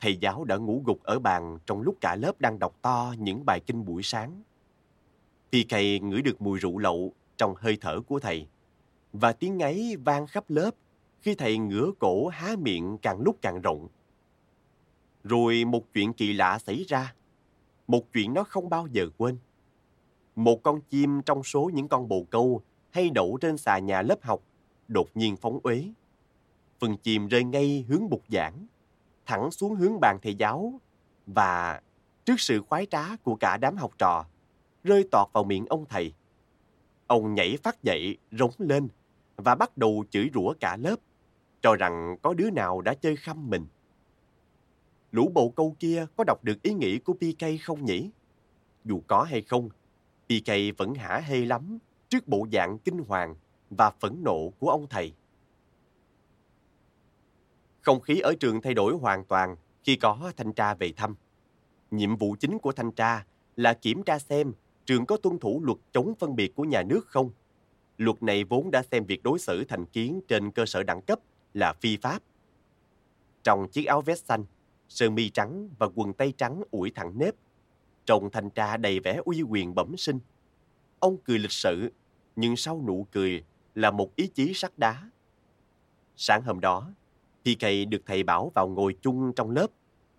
Thầy 0.00 0.16
giáo 0.16 0.44
đã 0.44 0.56
ngủ 0.56 0.82
gục 0.86 1.02
ở 1.02 1.18
bàn 1.18 1.58
trong 1.66 1.80
lúc 1.80 1.96
cả 2.00 2.16
lớp 2.16 2.40
đang 2.40 2.58
đọc 2.58 2.76
to 2.82 3.14
những 3.18 3.46
bài 3.46 3.60
kinh 3.66 3.84
buổi 3.84 4.02
sáng. 4.02 4.42
PK 5.48 6.02
ngửi 6.02 6.22
được 6.22 6.42
mùi 6.42 6.58
rượu 6.58 6.78
lậu 6.78 7.12
trong 7.36 7.54
hơi 7.56 7.78
thở 7.80 8.00
của 8.00 8.18
thầy, 8.18 8.46
và 9.12 9.32
tiếng 9.32 9.58
ngáy 9.58 9.96
vang 10.04 10.26
khắp 10.26 10.44
lớp 10.48 10.70
khi 11.20 11.34
thầy 11.34 11.58
ngửa 11.58 11.90
cổ 11.98 12.28
há 12.28 12.56
miệng 12.58 12.98
càng 13.02 13.20
lúc 13.20 13.36
càng 13.42 13.60
rộng. 13.60 13.88
Rồi 15.24 15.64
một 15.64 15.92
chuyện 15.94 16.12
kỳ 16.12 16.32
lạ 16.32 16.58
xảy 16.58 16.84
ra, 16.88 17.14
một 17.86 18.12
chuyện 18.12 18.34
nó 18.34 18.44
không 18.44 18.68
bao 18.68 18.86
giờ 18.86 19.08
quên. 19.16 19.38
Một 20.36 20.62
con 20.62 20.80
chim 20.80 21.22
trong 21.22 21.42
số 21.42 21.70
những 21.74 21.88
con 21.88 22.08
bồ 22.08 22.26
câu 22.30 22.62
hay 22.90 23.10
đậu 23.10 23.38
trên 23.40 23.58
xà 23.58 23.78
nhà 23.78 24.02
lớp 24.02 24.22
học 24.22 24.42
đột 24.88 25.08
nhiên 25.14 25.36
phóng 25.36 25.60
uế. 25.62 25.84
Phần 26.78 26.96
chim 26.96 27.28
rơi 27.28 27.44
ngay 27.44 27.84
hướng 27.88 28.08
bục 28.08 28.22
giảng, 28.28 28.66
thẳng 29.26 29.50
xuống 29.50 29.74
hướng 29.74 30.00
bàn 30.00 30.18
thầy 30.22 30.34
giáo 30.34 30.80
và 31.26 31.80
trước 32.24 32.40
sự 32.40 32.62
khoái 32.62 32.86
trá 32.86 33.16
của 33.16 33.36
cả 33.36 33.56
đám 33.56 33.76
học 33.76 33.92
trò, 33.98 34.24
rơi 34.84 35.08
tọt 35.10 35.28
vào 35.32 35.44
miệng 35.44 35.66
ông 35.68 35.84
thầy. 35.88 36.12
Ông 37.06 37.34
nhảy 37.34 37.56
phát 37.62 37.82
dậy, 37.82 38.16
rống 38.32 38.52
lên 38.58 38.88
và 39.36 39.54
bắt 39.54 39.76
đầu 39.76 40.04
chửi 40.10 40.30
rủa 40.34 40.54
cả 40.60 40.76
lớp, 40.76 40.96
cho 41.62 41.76
rằng 41.76 42.16
có 42.22 42.34
đứa 42.34 42.50
nào 42.50 42.80
đã 42.80 42.94
chơi 42.94 43.16
khăm 43.16 43.50
mình. 43.50 43.66
Lũ 45.12 45.30
bồ 45.34 45.48
câu 45.48 45.76
kia 45.78 46.06
có 46.16 46.24
đọc 46.24 46.44
được 46.44 46.62
ý 46.62 46.74
nghĩ 46.74 46.98
của 46.98 47.12
PK 47.12 47.44
không 47.62 47.84
nhỉ? 47.84 48.10
Dù 48.84 49.02
có 49.06 49.22
hay 49.22 49.42
không, 49.42 49.68
PK 50.26 50.52
vẫn 50.76 50.94
hả 50.94 51.18
hê 51.18 51.44
lắm 51.44 51.78
trước 52.08 52.28
bộ 52.28 52.46
dạng 52.52 52.78
kinh 52.78 52.98
hoàng 52.98 53.34
và 53.70 53.90
phẫn 53.90 54.22
nộ 54.24 54.52
của 54.58 54.70
ông 54.70 54.86
thầy. 54.90 55.12
Không 57.86 58.00
khí 58.00 58.20
ở 58.20 58.34
trường 58.40 58.60
thay 58.60 58.74
đổi 58.74 58.94
hoàn 58.94 59.24
toàn 59.24 59.56
khi 59.84 59.96
có 59.96 60.32
thanh 60.36 60.52
tra 60.52 60.74
về 60.74 60.92
thăm. 60.96 61.14
Nhiệm 61.90 62.16
vụ 62.16 62.36
chính 62.40 62.58
của 62.58 62.72
thanh 62.72 62.92
tra 62.92 63.26
là 63.56 63.74
kiểm 63.74 64.02
tra 64.02 64.18
xem 64.18 64.52
trường 64.86 65.06
có 65.06 65.16
tuân 65.16 65.38
thủ 65.38 65.62
luật 65.64 65.78
chống 65.92 66.14
phân 66.18 66.36
biệt 66.36 66.54
của 66.54 66.64
nhà 66.64 66.82
nước 66.82 67.06
không. 67.06 67.30
Luật 67.98 68.22
này 68.22 68.44
vốn 68.44 68.70
đã 68.70 68.82
xem 68.82 69.04
việc 69.04 69.22
đối 69.22 69.38
xử 69.38 69.64
thành 69.64 69.86
kiến 69.86 70.20
trên 70.28 70.50
cơ 70.50 70.66
sở 70.66 70.82
đẳng 70.82 71.02
cấp 71.02 71.18
là 71.54 71.72
phi 71.72 71.96
pháp. 71.96 72.22
Trong 73.42 73.68
chiếc 73.68 73.84
áo 73.84 74.02
vest 74.02 74.24
xanh, 74.24 74.44
sơ 74.88 75.10
mi 75.10 75.30
trắng 75.30 75.68
và 75.78 75.88
quần 75.94 76.12
tây 76.12 76.34
trắng 76.36 76.62
ủi 76.70 76.90
thẳng 76.90 77.18
nếp, 77.18 77.34
trông 78.06 78.30
thanh 78.30 78.50
tra 78.50 78.76
đầy 78.76 79.00
vẻ 79.00 79.20
uy 79.24 79.42
quyền 79.42 79.74
bẩm 79.74 79.96
sinh. 79.96 80.18
Ông 80.98 81.16
cười 81.24 81.38
lịch 81.38 81.52
sự, 81.52 81.92
nhưng 82.36 82.56
sau 82.56 82.82
nụ 82.86 83.06
cười 83.12 83.44
là 83.74 83.90
một 83.90 84.16
ý 84.16 84.26
chí 84.26 84.54
sắt 84.54 84.78
đá. 84.78 85.10
Sáng 86.16 86.42
hôm 86.42 86.60
đó, 86.60 86.92
PK 87.46 87.88
được 87.88 88.02
thầy 88.06 88.22
bảo 88.22 88.52
vào 88.54 88.68
ngồi 88.68 88.96
chung 89.02 89.32
trong 89.36 89.50
lớp, 89.50 89.66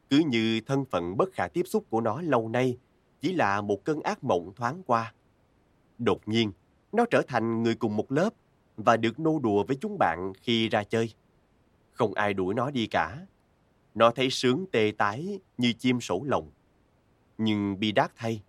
cứ 0.09 0.23
như 0.27 0.61
thân 0.65 0.85
phận 0.85 1.17
bất 1.17 1.29
khả 1.33 1.47
tiếp 1.47 1.63
xúc 1.65 1.85
của 1.89 2.01
nó 2.01 2.21
lâu 2.21 2.49
nay 2.49 2.77
chỉ 3.21 3.33
là 3.33 3.61
một 3.61 3.83
cơn 3.83 4.01
ác 4.01 4.23
mộng 4.23 4.51
thoáng 4.55 4.83
qua. 4.85 5.13
Đột 5.97 6.27
nhiên, 6.27 6.51
nó 6.91 7.05
trở 7.11 7.21
thành 7.27 7.63
người 7.63 7.75
cùng 7.75 7.97
một 7.97 8.11
lớp 8.11 8.29
và 8.77 8.97
được 8.97 9.19
nô 9.19 9.39
đùa 9.39 9.63
với 9.63 9.77
chúng 9.81 9.97
bạn 9.99 10.33
khi 10.41 10.69
ra 10.69 10.83
chơi. 10.83 11.13
Không 11.93 12.13
ai 12.13 12.33
đuổi 12.33 12.53
nó 12.53 12.71
đi 12.71 12.87
cả. 12.87 13.25
Nó 13.95 14.11
thấy 14.11 14.29
sướng 14.29 14.65
tê 14.71 14.91
tái 14.97 15.39
như 15.57 15.73
chim 15.73 16.01
sổ 16.01 16.23
lồng. 16.25 16.51
Nhưng 17.37 17.79
bi 17.79 17.91
đát 17.91 18.11
thay, 18.15 18.41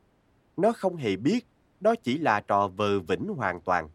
nó 0.57 0.73
không 0.73 0.97
hề 0.97 1.17
biết 1.17 1.47
đó 1.81 1.95
chỉ 2.03 2.19
là 2.19 2.41
trò 2.41 2.69
vờ 2.69 3.01
vĩnh 3.01 3.29
hoàn 3.29 3.61
toàn. 3.61 3.89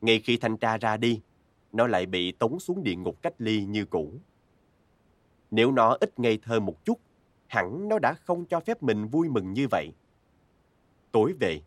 Ngay 0.00 0.20
khi 0.20 0.36
thanh 0.36 0.56
tra 0.56 0.76
ra 0.76 0.96
đi, 0.96 1.20
nó 1.72 1.86
lại 1.86 2.06
bị 2.06 2.32
tống 2.32 2.60
xuống 2.60 2.82
địa 2.82 2.94
ngục 2.94 3.22
cách 3.22 3.34
ly 3.38 3.64
như 3.64 3.84
cũ. 3.84 4.12
Nếu 5.50 5.72
nó 5.72 5.96
ít 6.00 6.18
ngây 6.18 6.38
thơ 6.42 6.60
một 6.60 6.84
chút, 6.84 6.98
hẳn 7.46 7.88
nó 7.88 7.98
đã 7.98 8.14
không 8.14 8.44
cho 8.44 8.60
phép 8.60 8.82
mình 8.82 9.06
vui 9.06 9.28
mừng 9.28 9.52
như 9.52 9.66
vậy. 9.70 9.92
Tối 11.12 11.34
về, 11.40 11.60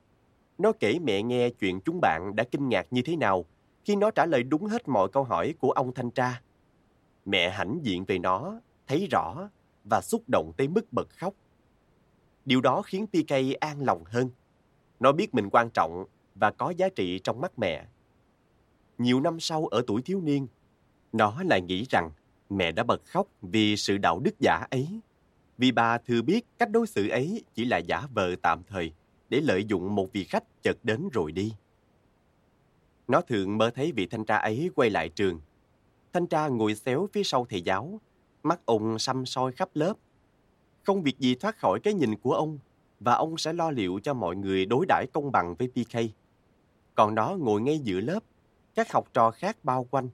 Nó 0.57 0.71
kể 0.79 0.99
mẹ 0.99 1.23
nghe 1.23 1.49
chuyện 1.49 1.81
chúng 1.81 1.99
bạn 2.01 2.35
đã 2.35 2.43
kinh 2.43 2.69
ngạc 2.69 2.87
như 2.91 3.01
thế 3.01 3.15
nào 3.15 3.45
khi 3.85 3.95
nó 3.95 4.11
trả 4.11 4.25
lời 4.25 4.43
đúng 4.43 4.65
hết 4.65 4.87
mọi 4.87 5.09
câu 5.09 5.23
hỏi 5.23 5.53
của 5.59 5.71
ông 5.71 5.93
thanh 5.93 6.11
tra. 6.11 6.41
Mẹ 7.25 7.49
hãnh 7.49 7.79
diện 7.81 8.05
về 8.05 8.19
nó, 8.19 8.59
thấy 8.87 9.07
rõ 9.11 9.49
và 9.83 10.01
xúc 10.01 10.23
động 10.31 10.51
tới 10.57 10.67
mức 10.67 10.93
bật 10.93 11.09
khóc. 11.09 11.33
Điều 12.45 12.61
đó 12.61 12.81
khiến 12.81 13.07
PK 13.07 13.33
an 13.59 13.81
lòng 13.81 14.03
hơn. 14.05 14.29
Nó 14.99 15.11
biết 15.11 15.33
mình 15.33 15.49
quan 15.51 15.69
trọng 15.69 16.05
và 16.35 16.51
có 16.51 16.73
giá 16.77 16.89
trị 16.89 17.19
trong 17.19 17.41
mắt 17.41 17.59
mẹ. 17.59 17.85
Nhiều 19.01 19.19
năm 19.19 19.39
sau 19.39 19.65
ở 19.65 19.83
tuổi 19.87 20.01
thiếu 20.01 20.21
niên, 20.21 20.47
nó 21.13 21.43
lại 21.43 21.61
nghĩ 21.61 21.85
rằng 21.89 22.11
mẹ 22.49 22.71
đã 22.71 22.83
bật 22.83 23.01
khóc 23.05 23.27
vì 23.41 23.77
sự 23.77 23.97
đạo 23.97 24.19
đức 24.19 24.39
giả 24.39 24.65
ấy. 24.71 24.99
Vì 25.57 25.71
bà 25.71 25.97
thừa 25.97 26.21
biết 26.21 26.45
cách 26.57 26.71
đối 26.71 26.87
xử 26.87 27.09
ấy 27.09 27.43
chỉ 27.55 27.65
là 27.65 27.77
giả 27.77 28.01
vờ 28.13 28.35
tạm 28.41 28.63
thời 28.67 28.93
để 29.29 29.41
lợi 29.41 29.65
dụng 29.65 29.95
một 29.95 30.13
vị 30.13 30.23
khách 30.23 30.43
chợt 30.61 30.77
đến 30.83 31.09
rồi 31.13 31.31
đi. 31.31 31.53
Nó 33.07 33.21
thường 33.21 33.57
mơ 33.57 33.71
thấy 33.75 33.91
vị 33.91 34.05
thanh 34.05 34.25
tra 34.25 34.37
ấy 34.37 34.69
quay 34.75 34.89
lại 34.89 35.09
trường. 35.09 35.39
Thanh 36.13 36.27
tra 36.27 36.47
ngồi 36.47 36.75
xéo 36.75 37.07
phía 37.13 37.23
sau 37.23 37.45
thầy 37.49 37.61
giáo, 37.61 37.99
mắt 38.43 38.59
ông 38.65 38.99
xăm 38.99 39.25
soi 39.25 39.51
khắp 39.51 39.69
lớp. 39.73 39.93
Không 40.83 41.03
việc 41.03 41.19
gì 41.19 41.35
thoát 41.35 41.57
khỏi 41.57 41.79
cái 41.79 41.93
nhìn 41.93 42.15
của 42.15 42.33
ông 42.33 42.59
và 42.99 43.13
ông 43.13 43.37
sẽ 43.37 43.53
lo 43.53 43.71
liệu 43.71 43.99
cho 44.03 44.13
mọi 44.13 44.35
người 44.35 44.65
đối 44.65 44.85
đãi 44.85 45.05
công 45.13 45.31
bằng 45.31 45.55
với 45.55 45.67
PK. 45.67 45.97
Còn 46.95 47.15
nó 47.15 47.35
ngồi 47.39 47.61
ngay 47.61 47.79
giữa 47.79 47.99
lớp, 47.99 48.23
các 48.75 48.91
học 48.91 49.07
trò 49.13 49.31
khác 49.31 49.57
bao 49.63 49.87
quanh. 49.91 50.09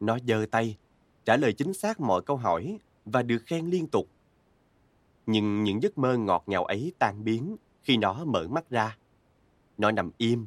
Nó 0.00 0.18
giơ 0.26 0.46
tay, 0.50 0.76
trả 1.24 1.36
lời 1.36 1.52
chính 1.52 1.74
xác 1.74 2.00
mọi 2.00 2.22
câu 2.22 2.36
hỏi 2.36 2.78
và 3.04 3.22
được 3.22 3.42
khen 3.46 3.66
liên 3.66 3.86
tục. 3.86 4.08
Nhưng 5.26 5.62
những 5.64 5.82
giấc 5.82 5.98
mơ 5.98 6.16
ngọt 6.16 6.44
ngào 6.46 6.64
ấy 6.64 6.92
tan 6.98 7.24
biến 7.24 7.56
khi 7.82 7.96
nó 7.96 8.24
mở 8.24 8.48
mắt 8.48 8.70
ra. 8.70 8.96
Nó 9.78 9.90
nằm 9.90 10.10
im, 10.18 10.46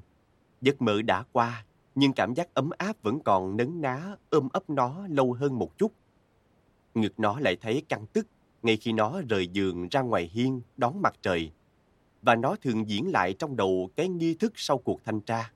giấc 0.61 0.81
mơ 0.81 1.01
đã 1.01 1.23
qua, 1.31 1.65
nhưng 1.95 2.13
cảm 2.13 2.33
giác 2.33 2.53
ấm 2.53 2.69
áp 2.77 3.03
vẫn 3.03 3.19
còn 3.19 3.57
nấn 3.57 3.81
ná 3.81 4.15
ôm 4.29 4.49
ấp 4.53 4.69
nó 4.69 5.07
lâu 5.07 5.33
hơn 5.33 5.59
một 5.59 5.77
chút. 5.77 5.91
Ngực 6.93 7.19
nó 7.19 7.39
lại 7.39 7.57
thấy 7.61 7.83
căng 7.89 8.05
tức 8.13 8.27
ngay 8.63 8.77
khi 8.77 8.91
nó 8.91 9.21
rời 9.29 9.47
giường 9.47 9.87
ra 9.91 10.01
ngoài 10.01 10.29
hiên 10.33 10.61
đón 10.77 11.01
mặt 11.01 11.15
trời. 11.21 11.51
Và 12.21 12.35
nó 12.35 12.55
thường 12.61 12.89
diễn 12.89 13.11
lại 13.11 13.33
trong 13.33 13.55
đầu 13.55 13.89
cái 13.95 14.09
nghi 14.09 14.33
thức 14.33 14.53
sau 14.55 14.77
cuộc 14.77 15.03
thanh 15.05 15.21
tra. 15.21 15.51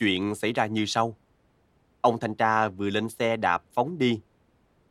Chuyện 0.00 0.34
xảy 0.34 0.52
ra 0.52 0.66
như 0.66 0.86
sau. 0.86 1.16
Ông 2.00 2.20
thanh 2.20 2.34
tra 2.34 2.68
vừa 2.68 2.90
lên 2.90 3.08
xe 3.08 3.36
đạp 3.36 3.62
phóng 3.72 3.98
đi, 3.98 4.20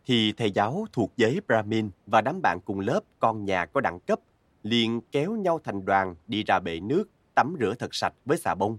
thì 0.06 0.32
thầy 0.32 0.52
giáo 0.52 0.86
thuộc 0.94 1.12
giới 1.18 1.42
Brahmin 1.48 1.90
và 2.06 2.22
đám 2.22 2.42
bạn 2.42 2.60
cùng 2.66 2.80
lớp 2.80 3.00
con 3.20 3.46
nhà 3.46 3.66
có 3.66 3.82
đẳng 3.82 4.00
cấp 4.00 4.20
liền 4.64 5.02
kéo 5.12 5.32
nhau 5.36 5.60
thành 5.64 5.86
đoàn 5.86 6.16
đi 6.28 6.44
ra 6.44 6.60
bể 6.60 6.80
nước 6.80 7.10
tắm 7.36 7.56
rửa 7.60 7.74
thật 7.80 7.96
sạch 7.96 8.14
với 8.26 8.38
xà 8.38 8.56
bông. 8.56 8.78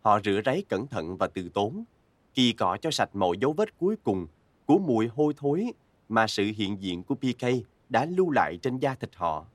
Họ 0.00 0.20
rửa 0.24 0.40
ráy 0.44 0.62
cẩn 0.68 0.86
thận 0.86 1.16
và 1.16 1.26
từ 1.26 1.48
tốn, 1.48 1.84
kỳ 2.34 2.52
cọ 2.52 2.76
cho 2.80 2.90
sạch 2.90 3.10
mọi 3.12 3.36
dấu 3.40 3.52
vết 3.52 3.78
cuối 3.78 3.96
cùng 4.02 4.26
của 4.66 4.78
mùi 4.78 5.08
hôi 5.08 5.34
thối 5.36 5.72
mà 6.08 6.26
sự 6.26 6.52
hiện 6.56 6.82
diện 6.82 7.02
của 7.02 7.14
PK 7.14 7.46
đã 7.88 8.04
lưu 8.04 8.30
lại 8.30 8.58
trên 8.62 8.78
da 8.78 8.94
thịt 8.94 9.10
họ. 9.14 9.46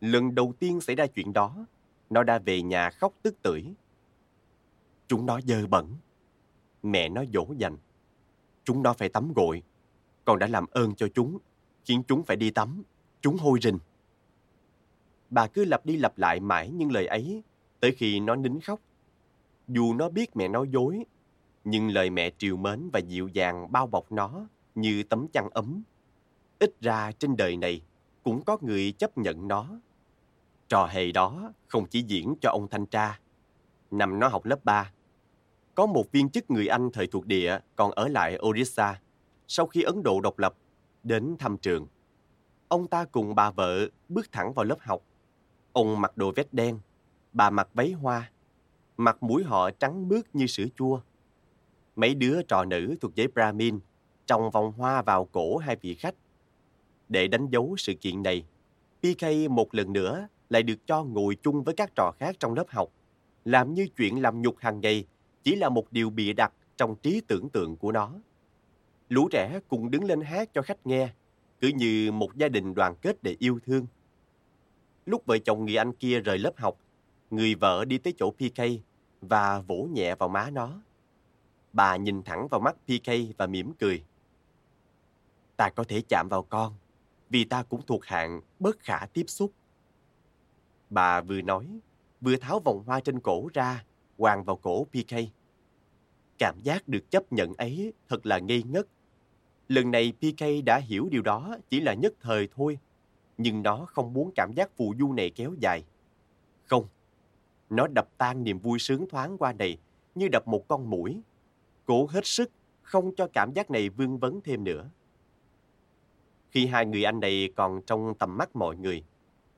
Lần 0.00 0.34
đầu 0.34 0.52
tiên 0.58 0.80
xảy 0.80 0.96
ra 0.96 1.06
chuyện 1.06 1.32
đó, 1.32 1.66
nó 2.10 2.22
đã 2.22 2.38
về 2.38 2.62
nhà 2.62 2.90
khóc 2.90 3.12
tức 3.22 3.42
tưởi. 3.42 3.64
Chúng 5.08 5.26
nó 5.26 5.40
dơ 5.40 5.66
bẩn. 5.66 5.94
Mẹ 6.82 7.08
nó 7.08 7.24
dỗ 7.34 7.46
dành. 7.58 7.76
Chúng 8.64 8.82
nó 8.82 8.92
phải 8.92 9.08
tắm 9.08 9.32
gội. 9.36 9.62
Còn 10.24 10.38
đã 10.38 10.46
làm 10.46 10.66
ơn 10.70 10.94
cho 10.94 11.08
chúng, 11.14 11.38
khiến 11.84 12.02
chúng 12.08 12.22
phải 12.22 12.36
đi 12.36 12.50
tắm. 12.50 12.82
Chúng 13.20 13.36
hôi 13.36 13.58
rình. 13.62 13.78
Bà 15.30 15.46
cứ 15.46 15.64
lặp 15.64 15.86
đi 15.86 15.96
lặp 15.96 16.18
lại 16.18 16.40
mãi 16.40 16.70
những 16.70 16.92
lời 16.92 17.06
ấy, 17.06 17.42
tới 17.80 17.92
khi 17.92 18.20
nó 18.20 18.36
nín 18.36 18.60
khóc. 18.60 18.80
Dù 19.68 19.94
nó 19.94 20.08
biết 20.08 20.36
mẹ 20.36 20.48
nói 20.48 20.68
dối, 20.68 21.04
nhưng 21.64 21.90
lời 21.90 22.10
mẹ 22.10 22.30
triều 22.38 22.56
mến 22.56 22.90
và 22.92 22.98
dịu 22.98 23.28
dàng 23.28 23.72
bao 23.72 23.86
bọc 23.86 24.12
nó 24.12 24.46
như 24.74 25.02
tấm 25.02 25.26
chăn 25.32 25.50
ấm. 25.50 25.82
Ít 26.58 26.80
ra 26.80 27.12
trên 27.12 27.36
đời 27.36 27.56
này 27.56 27.82
cũng 28.22 28.44
có 28.44 28.58
người 28.60 28.92
chấp 28.92 29.18
nhận 29.18 29.48
nó. 29.48 29.80
Trò 30.68 30.86
hề 30.86 31.12
đó 31.12 31.52
không 31.68 31.86
chỉ 31.86 32.02
diễn 32.02 32.34
cho 32.40 32.50
ông 32.50 32.68
thanh 32.68 32.86
tra. 32.86 33.20
Năm 33.90 34.18
nó 34.18 34.28
học 34.28 34.44
lớp 34.44 34.64
3, 34.64 34.92
có 35.76 35.86
một 35.86 36.12
viên 36.12 36.28
chức 36.28 36.50
người 36.50 36.66
Anh 36.66 36.90
thời 36.92 37.06
thuộc 37.06 37.26
địa 37.26 37.58
còn 37.76 37.90
ở 37.90 38.08
lại 38.08 38.38
Orissa 38.46 39.00
sau 39.48 39.66
khi 39.66 39.82
Ấn 39.82 40.02
Độ 40.02 40.20
độc 40.20 40.38
lập 40.38 40.54
đến 41.02 41.36
thăm 41.38 41.56
trường. 41.58 41.86
Ông 42.68 42.86
ta 42.86 43.04
cùng 43.04 43.34
bà 43.34 43.50
vợ 43.50 43.88
bước 44.08 44.32
thẳng 44.32 44.52
vào 44.54 44.64
lớp 44.64 44.76
học. 44.80 45.02
Ông 45.72 46.00
mặc 46.00 46.16
đồ 46.16 46.32
vest 46.36 46.48
đen, 46.52 46.78
bà 47.32 47.50
mặc 47.50 47.68
váy 47.74 47.92
hoa, 47.92 48.30
mặt 48.96 49.22
mũi 49.22 49.44
họ 49.44 49.70
trắng 49.70 50.08
mướt 50.08 50.34
như 50.34 50.46
sữa 50.46 50.64
chua. 50.76 51.00
Mấy 51.96 52.14
đứa 52.14 52.42
trò 52.42 52.64
nữ 52.64 52.94
thuộc 53.00 53.14
giới 53.14 53.28
Brahmin 53.28 53.80
trồng 54.26 54.50
vòng 54.50 54.72
hoa 54.72 55.02
vào 55.02 55.24
cổ 55.24 55.56
hai 55.56 55.76
vị 55.76 55.94
khách. 55.94 56.14
Để 57.08 57.28
đánh 57.28 57.48
dấu 57.50 57.74
sự 57.78 57.94
kiện 57.94 58.22
này, 58.22 58.44
PK 59.00 59.50
một 59.50 59.74
lần 59.74 59.92
nữa 59.92 60.28
lại 60.50 60.62
được 60.62 60.86
cho 60.86 61.04
ngồi 61.04 61.36
chung 61.42 61.62
với 61.64 61.74
các 61.74 61.90
trò 61.96 62.12
khác 62.18 62.36
trong 62.38 62.54
lớp 62.54 62.66
học, 62.68 62.88
làm 63.44 63.74
như 63.74 63.86
chuyện 63.96 64.22
làm 64.22 64.42
nhục 64.42 64.58
hàng 64.58 64.80
ngày 64.80 65.04
chỉ 65.46 65.56
là 65.56 65.68
một 65.68 65.92
điều 65.92 66.10
bịa 66.10 66.32
đặt 66.32 66.52
trong 66.76 66.96
trí 66.96 67.20
tưởng 67.28 67.48
tượng 67.48 67.76
của 67.76 67.92
nó. 67.92 68.12
Lũ 69.08 69.28
trẻ 69.32 69.60
cùng 69.68 69.90
đứng 69.90 70.04
lên 70.04 70.20
hát 70.20 70.48
cho 70.54 70.62
khách 70.62 70.86
nghe, 70.86 71.08
cứ 71.60 71.68
như 71.68 72.12
một 72.12 72.36
gia 72.36 72.48
đình 72.48 72.74
đoàn 72.74 72.94
kết 73.02 73.22
để 73.22 73.36
yêu 73.38 73.58
thương. 73.66 73.86
Lúc 75.04 75.22
vợ 75.26 75.38
chồng 75.38 75.64
người 75.64 75.76
anh 75.76 75.92
kia 75.92 76.20
rời 76.20 76.38
lớp 76.38 76.52
học, 76.56 76.78
người 77.30 77.54
vợ 77.54 77.84
đi 77.84 77.98
tới 77.98 78.14
chỗ 78.18 78.30
PK 78.30 78.62
và 79.20 79.60
vỗ 79.60 79.88
nhẹ 79.92 80.14
vào 80.14 80.28
má 80.28 80.50
nó. 80.50 80.80
Bà 81.72 81.96
nhìn 81.96 82.22
thẳng 82.22 82.48
vào 82.48 82.60
mắt 82.60 82.76
PK 82.84 83.38
và 83.38 83.46
mỉm 83.46 83.72
cười. 83.72 84.04
Ta 85.56 85.70
có 85.70 85.84
thể 85.84 86.02
chạm 86.08 86.28
vào 86.30 86.42
con, 86.42 86.74
vì 87.30 87.44
ta 87.44 87.62
cũng 87.62 87.82
thuộc 87.86 88.04
hạng 88.04 88.40
bất 88.58 88.78
khả 88.80 89.06
tiếp 89.12 89.24
xúc. 89.26 89.52
Bà 90.90 91.20
vừa 91.20 91.40
nói, 91.40 91.66
vừa 92.20 92.36
tháo 92.36 92.60
vòng 92.60 92.82
hoa 92.86 93.00
trên 93.00 93.20
cổ 93.20 93.48
ra, 93.54 93.84
hoàng 94.18 94.44
vào 94.44 94.56
cổ 94.56 94.84
PK. 94.84 95.35
Cảm 96.38 96.60
giác 96.62 96.88
được 96.88 97.10
chấp 97.10 97.32
nhận 97.32 97.54
ấy 97.54 97.92
thật 98.08 98.26
là 98.26 98.38
ngây 98.38 98.62
ngất. 98.62 98.86
Lần 99.68 99.90
này 99.90 100.12
PK 100.12 100.64
đã 100.66 100.78
hiểu 100.78 101.08
điều 101.10 101.22
đó 101.22 101.56
chỉ 101.68 101.80
là 101.80 101.94
nhất 101.94 102.14
thời 102.20 102.48
thôi, 102.54 102.78
nhưng 103.38 103.62
nó 103.62 103.84
không 103.88 104.12
muốn 104.12 104.30
cảm 104.34 104.52
giác 104.52 104.76
phù 104.76 104.94
du 104.98 105.12
này 105.12 105.30
kéo 105.30 105.54
dài. 105.58 105.84
Không, 106.64 106.88
nó 107.70 107.86
đập 107.94 108.08
tan 108.18 108.44
niềm 108.44 108.58
vui 108.58 108.78
sướng 108.78 109.08
thoáng 109.08 109.38
qua 109.38 109.52
này 109.52 109.78
như 110.14 110.28
đập 110.32 110.48
một 110.48 110.68
con 110.68 110.90
mũi. 110.90 111.20
Cố 111.86 112.06
hết 112.06 112.26
sức 112.26 112.50
không 112.82 113.14
cho 113.14 113.28
cảm 113.32 113.52
giác 113.52 113.70
này 113.70 113.88
vương 113.88 114.18
vấn 114.18 114.40
thêm 114.40 114.64
nữa. 114.64 114.90
Khi 116.50 116.66
hai 116.66 116.86
người 116.86 117.04
anh 117.04 117.20
này 117.20 117.48
còn 117.56 117.80
trong 117.86 118.14
tầm 118.18 118.36
mắt 118.36 118.56
mọi 118.56 118.76
người, 118.76 119.04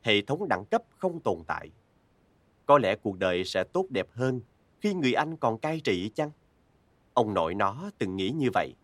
hệ 0.02 0.22
thống 0.22 0.48
đẳng 0.48 0.64
cấp 0.70 0.82
không 0.98 1.20
tồn 1.20 1.38
tại. 1.46 1.70
Có 2.66 2.78
lẽ 2.78 2.96
cuộc 2.96 3.18
đời 3.18 3.44
sẽ 3.44 3.64
tốt 3.72 3.86
đẹp 3.90 4.06
hơn 4.10 4.40
khi 4.80 4.94
người 4.94 5.12
anh 5.12 5.36
còn 5.36 5.58
cai 5.58 5.80
trị 5.80 6.10
chăng? 6.14 6.30
Ông 7.18 7.34
nội 7.34 7.54
nó 7.54 7.90
từng 7.98 8.16
nghĩ 8.16 8.30
như 8.30 8.48
vậy. 8.54 8.74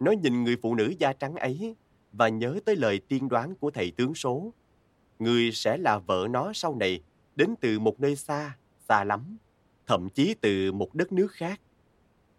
Nó 0.00 0.12
nhìn 0.12 0.44
người 0.44 0.56
phụ 0.62 0.74
nữ 0.74 0.94
da 0.98 1.12
trắng 1.12 1.34
ấy 1.34 1.76
và 2.12 2.28
nhớ 2.28 2.60
tới 2.64 2.76
lời 2.76 3.00
tiên 3.08 3.28
đoán 3.28 3.54
của 3.54 3.70
thầy 3.70 3.90
tướng 3.90 4.14
số. 4.14 4.52
Người 5.18 5.52
sẽ 5.52 5.76
là 5.76 5.98
vợ 5.98 6.26
nó 6.30 6.52
sau 6.54 6.74
này 6.74 7.00
đến 7.36 7.54
từ 7.60 7.78
một 7.78 8.00
nơi 8.00 8.16
xa, 8.16 8.56
xa 8.88 9.04
lắm, 9.04 9.36
thậm 9.86 10.08
chí 10.08 10.34
từ 10.40 10.72
một 10.72 10.94
đất 10.94 11.12
nước 11.12 11.32
khác. 11.32 11.60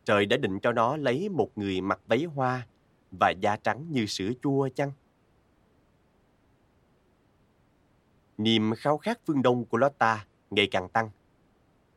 Trời 0.06 0.26
đã 0.26 0.38
định 0.38 0.60
cho 0.60 0.72
nó 0.72 0.98
lấy 0.98 1.30
một 1.30 1.50
người 1.56 1.82
mặc 1.82 2.00
váy 2.08 2.24
hoa 2.24 2.68
và 3.20 3.34
da 3.42 3.56
trắng 3.56 3.86
như 3.90 4.06
sữa 4.06 4.32
chua 4.44 4.70
chăng? 4.76 4.92
Niềm 8.38 8.74
khao 8.78 8.98
khát 8.98 9.20
phương 9.26 9.42
Đông 9.42 9.66
của 9.66 9.78
Lotta 9.78 10.26
ngày 10.50 10.68
càng 10.72 10.90
tăng. 10.90 11.10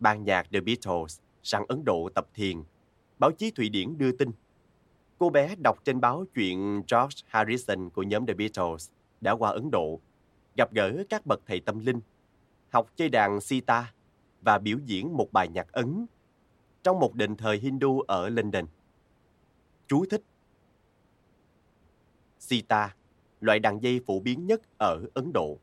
Ban 0.01 0.24
nhạc 0.24 0.47
The 0.53 0.61
Beatles 0.61 1.23
sang 1.44 1.64
Ấn 1.68 1.84
Độ 1.84 2.08
tập 2.14 2.26
thiền. 2.34 2.62
Báo 3.18 3.32
chí 3.32 3.50
Thụy 3.50 3.68
Điển 3.68 3.98
đưa 3.98 4.12
tin. 4.12 4.30
Cô 5.18 5.30
bé 5.30 5.54
đọc 5.62 5.84
trên 5.84 6.00
báo 6.00 6.24
chuyện 6.34 6.74
George 6.74 7.22
Harrison 7.26 7.90
của 7.90 8.02
nhóm 8.02 8.26
The 8.26 8.34
Beatles 8.34 8.90
đã 9.20 9.32
qua 9.32 9.50
Ấn 9.50 9.70
Độ, 9.70 10.00
gặp 10.56 10.72
gỡ 10.72 11.04
các 11.08 11.26
bậc 11.26 11.40
thầy 11.46 11.60
tâm 11.60 11.78
linh, 11.78 12.00
học 12.70 12.90
chơi 12.96 13.08
đàn 13.08 13.40
sitar 13.40 13.84
và 14.42 14.58
biểu 14.58 14.78
diễn 14.84 15.16
một 15.16 15.32
bài 15.32 15.48
nhạc 15.48 15.72
Ấn 15.72 16.06
trong 16.82 17.00
một 17.00 17.14
đền 17.14 17.36
thờ 17.36 17.56
Hindu 17.60 18.00
ở 18.00 18.28
London. 18.28 18.64
Chú 19.86 20.04
thích 20.10 20.22
Sitar, 22.38 22.90
loại 23.40 23.58
đàn 23.58 23.82
dây 23.82 24.00
phổ 24.06 24.20
biến 24.20 24.46
nhất 24.46 24.60
ở 24.78 25.02
Ấn 25.14 25.32
Độ. 25.32 25.58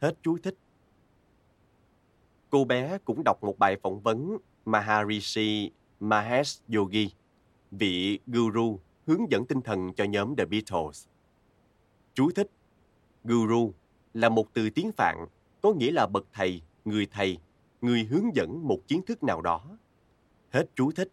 Hết 0.00 0.14
chú 0.22 0.38
thích. 0.42 0.54
Cô 2.52 2.64
bé 2.64 2.98
cũng 3.04 3.24
đọc 3.24 3.44
một 3.44 3.58
bài 3.58 3.76
phỏng 3.82 4.00
vấn 4.00 4.36
Maharishi 4.64 5.70
Mahesh 6.00 6.62
Yogi, 6.74 7.08
vị 7.70 8.18
guru 8.26 8.80
hướng 9.06 9.30
dẫn 9.30 9.46
tinh 9.46 9.60
thần 9.60 9.92
cho 9.92 10.04
nhóm 10.04 10.36
The 10.36 10.44
Beatles. 10.44 11.06
Chú 12.14 12.30
thích 12.30 12.50
Guru 13.24 13.72
là 14.14 14.28
một 14.28 14.54
từ 14.54 14.70
tiếng 14.70 14.92
Phạn 14.92 15.26
có 15.60 15.72
nghĩa 15.72 15.90
là 15.90 16.06
bậc 16.06 16.26
thầy, 16.32 16.62
người 16.84 17.06
thầy, 17.10 17.38
người 17.80 18.04
hướng 18.04 18.34
dẫn 18.34 18.68
một 18.68 18.78
kiến 18.88 19.02
thức 19.06 19.22
nào 19.22 19.40
đó. 19.40 19.78
Hết 20.50 20.66
chú 20.74 20.92
thích. 20.92 21.08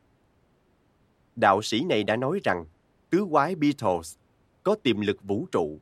Đạo 1.35 1.61
sĩ 1.61 1.83
này 1.83 2.03
đã 2.03 2.15
nói 2.15 2.39
rằng 2.43 2.65
tứ 3.09 3.25
quái 3.31 3.55
Beatles 3.55 4.17
có 4.63 4.75
tiềm 4.83 5.01
lực 5.01 5.23
vũ 5.23 5.45
trụ, 5.51 5.79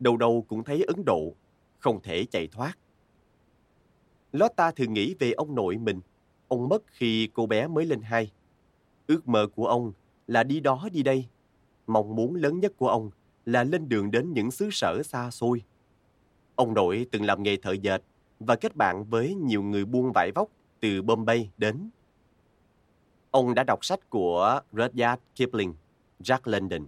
đâu 0.00 0.16
đâu 0.16 0.44
cũng 0.48 0.64
thấy 0.64 0.82
Ấn 0.82 1.04
Độ, 1.06 1.32
không 1.78 2.00
thể 2.02 2.24
chạy 2.24 2.46
thoát. 2.46 2.78
Lotta 4.32 4.70
thường 4.70 4.92
nghĩ 4.92 5.14
về 5.18 5.32
ông 5.32 5.54
nội 5.54 5.78
mình. 5.78 6.00
Ông 6.48 6.68
mất 6.68 6.82
khi 6.86 7.28
cô 7.34 7.46
bé 7.46 7.66
mới 7.66 7.86
lên 7.86 8.00
hai. 8.02 8.32
Ước 9.06 9.28
mơ 9.28 9.46
của 9.54 9.66
ông 9.66 9.92
là 10.26 10.42
đi 10.42 10.60
đó 10.60 10.88
đi 10.92 11.02
đây. 11.02 11.26
Mong 11.86 12.16
muốn 12.16 12.34
lớn 12.34 12.60
nhất 12.60 12.72
của 12.76 12.88
ông 12.88 13.10
là 13.46 13.64
lên 13.64 13.88
đường 13.88 14.10
đến 14.10 14.32
những 14.32 14.50
xứ 14.50 14.68
sở 14.72 15.02
xa 15.02 15.30
xôi. 15.30 15.62
Ông 16.54 16.74
nội 16.74 17.06
từng 17.10 17.24
làm 17.24 17.42
nghề 17.42 17.56
thợ 17.56 17.72
dệt 17.72 18.02
và 18.40 18.56
kết 18.56 18.76
bạn 18.76 19.04
với 19.04 19.34
nhiều 19.34 19.62
người 19.62 19.84
buôn 19.84 20.12
vải 20.14 20.30
vóc 20.34 20.48
từ 20.80 21.02
Bombay 21.02 21.50
đến. 21.58 21.90
Ông 23.30 23.54
đã 23.54 23.64
đọc 23.64 23.84
sách 23.84 24.10
của 24.10 24.60
Rudyard 24.72 25.22
Kipling, 25.34 25.74
Jack 26.20 26.40
London, 26.44 26.86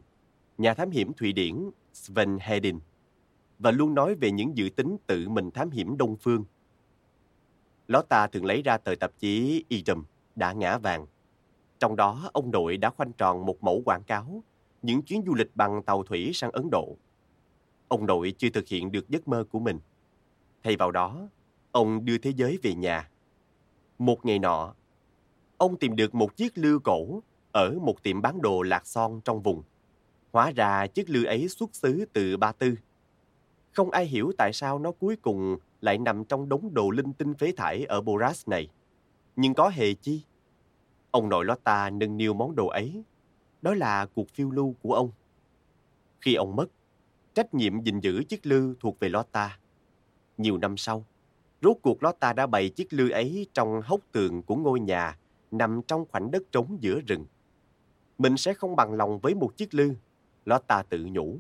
nhà 0.59 0.75
thám 0.75 0.91
hiểm 0.91 1.13
Thụy 1.13 1.33
Điển 1.33 1.71
Sven 1.93 2.39
Hedin 2.41 2.79
và 3.59 3.71
luôn 3.71 3.95
nói 3.95 4.15
về 4.15 4.31
những 4.31 4.57
dự 4.57 4.69
tính 4.77 4.97
tự 5.07 5.29
mình 5.29 5.51
thám 5.51 5.71
hiểm 5.71 5.97
Đông 5.97 6.17
Phương. 6.17 6.45
Lotta 7.89 8.27
thường 8.27 8.45
lấy 8.45 8.63
ra 8.63 8.79
tờ 8.79 8.95
tạp 8.95 9.11
chí 9.19 9.65
Idem 9.69 10.05
đã 10.37 10.53
ngã 10.53 10.79
vàng. 10.79 11.07
Trong 11.79 11.97
đó, 11.97 12.31
ông 12.33 12.51
nội 12.51 12.77
đã 12.77 12.91
khoanh 12.91 13.13
tròn 13.13 13.47
một 13.47 13.65
mẫu 13.65 13.83
quảng 13.85 14.03
cáo 14.07 14.43
những 14.83 15.03
chuyến 15.03 15.23
du 15.27 15.35
lịch 15.35 15.57
bằng 15.57 15.83
tàu 15.83 16.03
thủy 16.03 16.31
sang 16.35 16.51
Ấn 16.51 16.71
Độ. 16.71 16.97
Ông 17.89 18.07
nội 18.07 18.35
chưa 18.39 18.51
thực 18.51 18.69
hiện 18.69 18.93
được 18.93 19.09
giấc 19.09 19.29
mơ 19.29 19.45
của 19.51 19.59
mình. 19.59 19.79
Thay 20.63 20.77
vào 20.77 20.91
đó, 20.91 21.29
ông 21.73 22.05
đưa 22.05 22.19
thế 22.19 22.33
giới 22.37 22.59
về 22.63 22.75
nhà. 22.75 23.11
Một 23.99 24.27
ngày 24.27 24.39
nọ, 24.39 24.75
ông 25.57 25.77
tìm 25.77 25.97
được 25.97 26.15
một 26.15 26.37
chiếc 26.37 26.59
lư 26.59 26.79
cổ 26.85 27.23
ở 27.53 27.79
một 27.83 28.03
tiệm 28.03 28.23
bán 28.23 28.43
đồ 28.43 28.63
lạc 28.63 28.87
son 28.87 29.21
trong 29.25 29.43
vùng. 29.43 29.63
Hóa 30.33 30.51
ra 30.51 30.87
chiếc 30.87 31.11
lư 31.11 31.25
ấy 31.25 31.49
xuất 31.49 31.75
xứ 31.75 32.05
từ 32.13 32.37
Ba 32.37 32.53
Tư. 32.53 32.75
Không 33.73 33.91
ai 33.91 34.07
hiểu 34.07 34.33
tại 34.39 34.53
sao 34.53 34.79
nó 34.79 34.93
cuối 34.93 35.17
cùng 35.17 35.57
lại 35.85 35.99
nằm 35.99 36.25
trong 36.25 36.49
đống 36.49 36.75
đồ 36.75 36.91
linh 36.91 37.13
tinh 37.13 37.35
phế 37.35 37.53
thải 37.57 37.85
ở 37.85 38.01
Boras 38.01 38.49
này. 38.49 38.69
Nhưng 39.37 39.55
có 39.55 39.69
hề 39.69 39.95
chi? 39.95 40.23
Ông 41.11 41.29
nội 41.29 41.45
Lotta 41.45 41.91
nâng 41.91 42.17
niu 42.17 42.35
món 42.35 42.55
đồ 42.55 42.67
ấy. 42.67 43.03
Đó 43.63 43.75
là 43.75 44.07
cuộc 44.07 44.31
phiêu 44.31 44.51
lưu 44.51 44.75
của 44.83 44.95
ông. 44.95 45.11
Khi 46.21 46.35
ông 46.35 46.57
mất, 46.57 46.67
trách 47.35 47.55
nhiệm 47.55 47.83
gìn 47.83 48.01
giữ 48.01 48.23
chiếc 48.29 48.47
lư 48.47 48.75
thuộc 48.81 49.01
về 49.01 49.09
Lotta. 49.09 49.59
Nhiều 50.39 50.59
năm 50.59 50.77
sau, 50.77 51.05
rốt 51.63 51.77
cuộc 51.83 52.03
Lotta 52.03 52.33
đã 52.33 52.47
bày 52.47 52.69
chiếc 52.69 52.93
lư 52.93 53.11
ấy 53.11 53.47
trong 53.53 53.81
hốc 53.85 54.01
tường 54.13 54.43
của 54.43 54.57
ngôi 54.57 54.81
nhà 54.81 55.19
nằm 55.51 55.81
trong 55.87 56.05
khoảnh 56.13 56.31
đất 56.31 56.43
trống 56.53 56.77
giữa 56.81 57.01
rừng. 57.07 57.27
Mình 58.19 58.37
sẽ 58.37 58.55
không 58.55 58.77
bằng 58.77 58.93
lòng 58.93 59.19
với 59.19 59.35
một 59.35 59.57
chiếc 59.57 59.75
lư, 59.75 59.95
Lotta 60.45 60.83
tự 60.83 61.07
nhủ. 61.11 61.39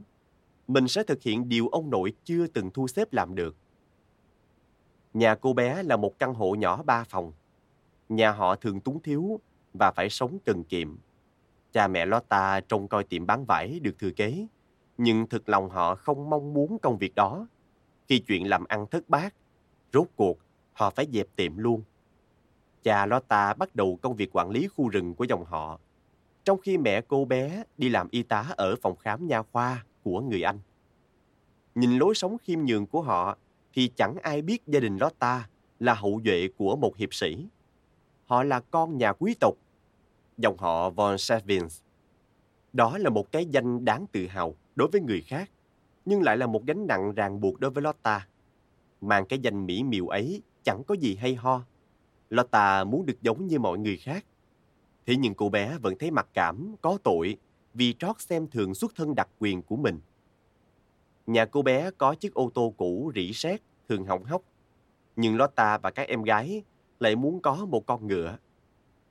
Mình 0.69 0.89
sẽ 0.89 1.03
thực 1.03 1.23
hiện 1.23 1.49
điều 1.49 1.69
ông 1.69 1.91
nội 1.91 2.12
chưa 2.25 2.47
từng 2.47 2.71
thu 2.71 2.89
xếp 2.89 3.12
làm 3.12 3.35
được. 3.35 3.57
Nhà 5.15 5.35
cô 5.35 5.53
bé 5.53 5.82
là 5.82 5.97
một 5.97 6.19
căn 6.19 6.35
hộ 6.35 6.55
nhỏ 6.55 6.82
ba 6.82 7.05
phòng. 7.05 7.32
Nhà 8.09 8.31
họ 8.31 8.57
thường 8.57 8.81
túng 8.81 9.03
thiếu 9.03 9.41
và 9.78 9.93
phải 9.97 10.11
sống 10.11 10.39
cần 10.45 10.65
kiệm. 10.65 10.97
Cha 11.73 11.89
mẹ 11.89 12.07
Lotta 12.07 12.61
trông 12.61 12.89
coi 12.89 13.05
tiệm 13.05 13.27
bán 13.27 13.45
vải 13.45 13.81
được 13.81 13.99
thừa 13.99 14.11
kế, 14.11 14.47
nhưng 14.99 15.27
thực 15.27 15.49
lòng 15.49 15.70
họ 15.70 15.95
không 15.95 16.31
mong 16.31 16.55
muốn 16.55 16.78
công 16.78 16.99
việc 16.99 17.15
đó. 17.15 17.47
Khi 18.09 18.19
chuyện 18.19 18.49
làm 18.49 18.65
ăn 18.65 18.86
thất 18.86 19.09
bát, 19.09 19.35
rốt 19.93 20.07
cuộc 20.16 20.39
họ 20.73 20.91
phải 20.91 21.07
dẹp 21.12 21.27
tiệm 21.36 21.59
luôn. 21.59 21.82
Cha 22.82 23.07
Lotta 23.07 23.55
bắt 23.55 23.74
đầu 23.74 23.99
công 24.03 24.16
việc 24.16 24.36
quản 24.36 24.51
lý 24.51 24.69
khu 24.69 24.89
rừng 24.89 25.15
của 25.15 25.24
dòng 25.24 25.45
họ, 25.45 25.81
trong 26.45 26.61
khi 26.61 26.78
mẹ 26.78 27.01
cô 27.01 27.24
bé 27.24 27.65
đi 27.78 27.89
làm 27.89 28.09
y 28.11 28.23
tá 28.23 28.47
ở 28.57 28.77
phòng 28.82 28.97
khám 28.97 29.27
nha 29.27 29.43
khoa 29.43 29.85
của 30.03 30.20
người 30.20 30.43
Anh. 30.43 30.59
Nhìn 31.74 31.99
lối 31.99 32.15
sống 32.15 32.36
khiêm 32.39 32.61
nhường 32.65 32.86
của 32.86 33.03
họ 33.03 33.39
thì 33.74 33.90
chẳng 33.96 34.16
ai 34.22 34.42
biết 34.42 34.66
gia 34.66 34.80
đình 34.80 34.98
Lotta 34.98 35.48
là 35.80 35.94
hậu 35.94 36.20
duệ 36.24 36.48
của 36.56 36.76
một 36.76 36.96
hiệp 36.96 37.14
sĩ. 37.14 37.46
Họ 38.26 38.42
là 38.42 38.60
con 38.60 38.98
nhà 38.98 39.12
quý 39.12 39.34
tộc, 39.40 39.55
dòng 40.38 40.56
họ 40.59 40.90
von 40.90 41.18
Savins. 41.18 41.80
Đó 42.72 42.98
là 42.98 43.10
một 43.10 43.32
cái 43.32 43.46
danh 43.46 43.84
đáng 43.84 44.06
tự 44.12 44.26
hào 44.26 44.55
đối 44.76 44.88
với 44.88 45.01
người 45.01 45.20
khác, 45.20 45.51
nhưng 46.05 46.22
lại 46.22 46.36
là 46.36 46.46
một 46.46 46.66
gánh 46.66 46.86
nặng 46.86 47.14
ràng 47.14 47.40
buộc 47.40 47.60
đối 47.60 47.70
với 47.70 47.82
Lotta. 47.82 48.26
Mang 49.01 49.26
cái 49.26 49.38
danh 49.38 49.66
mỹ 49.66 49.82
miều 49.82 50.09
ấy 50.09 50.42
chẳng 50.62 50.82
có 50.86 50.94
gì 50.94 51.16
hay 51.16 51.34
ho. 51.34 51.62
Lotta 52.30 52.84
muốn 52.84 53.06
được 53.06 53.22
giống 53.22 53.46
như 53.46 53.59
mọi 53.59 53.78
người 53.78 53.96
khác. 53.96 54.24
Thế 55.06 55.16
nhưng 55.16 55.34
cô 55.34 55.48
bé 55.48 55.78
vẫn 55.78 55.94
thấy 55.98 56.10
mặc 56.10 56.28
cảm, 56.34 56.74
có 56.82 56.98
tội 57.05 57.36
vì 57.74 57.94
trót 57.98 58.20
xem 58.20 58.46
thường 58.46 58.74
xuất 58.74 58.92
thân 58.96 59.14
đặc 59.14 59.28
quyền 59.38 59.62
của 59.62 59.76
mình. 59.76 60.01
Nhà 61.26 61.44
cô 61.44 61.62
bé 61.62 61.90
có 61.90 62.14
chiếc 62.14 62.34
ô 62.34 62.51
tô 62.55 62.74
cũ 62.76 63.12
rỉ 63.14 63.32
sét, 63.32 63.62
thường 63.88 64.06
hỏng 64.06 64.24
hóc. 64.24 64.42
Nhưng 65.16 65.36
Lotta 65.36 65.78
và 65.78 65.90
các 65.90 66.09
em 66.09 66.22
gái 66.22 66.62
lại 67.01 67.16
muốn 67.16 67.40
có 67.40 67.66
một 67.66 67.86
con 67.86 68.06
ngựa. 68.06 68.36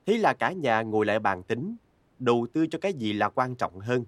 Thế 0.06 0.18
là 0.18 0.34
cả 0.34 0.52
nhà 0.52 0.82
ngồi 0.82 1.06
lại 1.06 1.18
bàn 1.18 1.42
tính, 1.42 1.76
đầu 2.18 2.46
tư 2.52 2.66
cho 2.66 2.78
cái 2.78 2.92
gì 2.92 3.12
là 3.12 3.28
quan 3.28 3.54
trọng 3.54 3.80
hơn, 3.80 4.04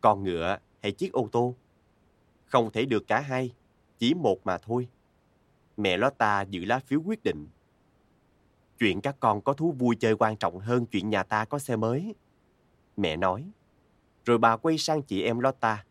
con 0.00 0.24
ngựa 0.24 0.58
hay 0.82 0.92
chiếc 0.92 1.12
ô 1.12 1.28
tô. 1.32 1.54
Không 2.46 2.70
thể 2.70 2.84
được 2.84 3.06
cả 3.08 3.20
hai, 3.20 3.54
chỉ 3.98 4.14
một 4.14 4.38
mà 4.44 4.58
thôi. 4.58 4.88
Mẹ 5.76 5.96
Lotta 5.96 6.42
giữ 6.42 6.64
lá 6.64 6.78
phiếu 6.78 7.00
quyết 7.04 7.22
định. 7.22 7.46
Chuyện 8.78 9.00
các 9.00 9.16
con 9.20 9.40
có 9.40 9.52
thú 9.52 9.72
vui 9.72 9.96
chơi 9.96 10.16
quan 10.16 10.36
trọng 10.36 10.58
hơn 10.58 10.86
chuyện 10.86 11.10
nhà 11.10 11.22
ta 11.22 11.44
có 11.44 11.58
xe 11.58 11.76
mới. 11.76 12.14
Mẹ 12.96 13.16
nói. 13.16 13.50
Rồi 14.24 14.38
bà 14.38 14.56
quay 14.56 14.78
sang 14.78 15.02
chị 15.02 15.22
em 15.22 15.38
Lotta. 15.38 15.84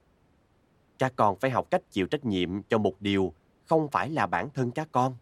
Các 1.01 1.13
con 1.15 1.35
phải 1.39 1.51
học 1.51 1.67
cách 1.71 1.81
chịu 1.91 2.07
trách 2.07 2.25
nhiệm 2.25 2.63
cho 2.63 2.77
một 2.77 3.01
điều 3.01 3.33
không 3.65 3.87
phải 3.91 4.09
là 4.09 4.27
bản 4.27 4.49
thân 4.49 4.71
các 4.71 4.89
con. 4.91 5.15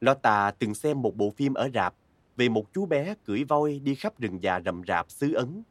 Lotta 0.00 0.50
từng 0.50 0.74
xem 0.74 1.02
một 1.02 1.16
bộ 1.16 1.30
phim 1.30 1.54
ở 1.54 1.70
rạp 1.74 1.94
về 2.36 2.48
một 2.48 2.72
chú 2.72 2.86
bé 2.86 3.14
cưỡi 3.24 3.44
voi 3.44 3.78
đi 3.78 3.94
khắp 3.94 4.18
rừng 4.18 4.42
già 4.42 4.60
rậm 4.64 4.82
rạp 4.88 5.10
xứ 5.10 5.32
Ấn. 5.32 5.62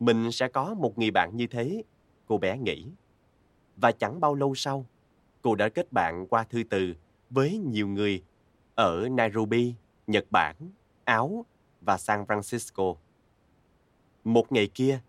Mình 0.00 0.32
sẽ 0.32 0.48
có 0.48 0.74
một 0.74 0.98
người 0.98 1.10
bạn 1.10 1.36
như 1.36 1.46
thế, 1.46 1.82
cô 2.26 2.38
bé 2.38 2.58
nghĩ. 2.58 2.86
Và 3.76 3.92
chẳng 3.92 4.20
bao 4.20 4.34
lâu 4.34 4.54
sau, 4.54 4.86
cô 5.42 5.54
đã 5.54 5.68
kết 5.68 5.92
bạn 5.92 6.26
qua 6.26 6.44
thư 6.44 6.62
từ 6.70 6.94
với 7.30 7.58
nhiều 7.58 7.88
người 7.88 8.22
ở 8.74 9.08
Nairobi, 9.10 9.74
Nhật 10.06 10.24
Bản, 10.30 10.56
Áo 11.04 11.44
và 11.80 11.98
San 11.98 12.24
Francisco. 12.24 12.96
Một 14.24 14.52
ngày 14.52 14.66
kia, 14.74 15.00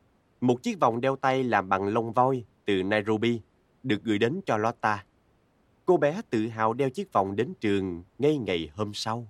một 0.42 0.64
chiếc 0.64 0.80
vòng 0.80 1.02
đeo 1.02 1.16
tay 1.16 1.44
làm 1.44 1.70
bằng 1.70 1.88
lông 1.88 2.14
voi 2.14 2.46
từ 2.66 2.84
Nairobi 2.84 3.42
được 3.84 4.04
gửi 4.04 4.18
đến 4.18 4.42
cho 4.46 4.58
Lotta. 4.58 5.06
Cô 5.86 5.98
bé 5.98 6.22
tự 6.30 6.48
hào 6.48 6.74
đeo 6.74 6.90
chiếc 6.90 7.14
vòng 7.14 7.36
đến 7.36 7.54
trường 7.60 8.04
ngay 8.20 8.38
ngày 8.38 8.70
hôm 8.76 8.94
sau. 8.94 9.28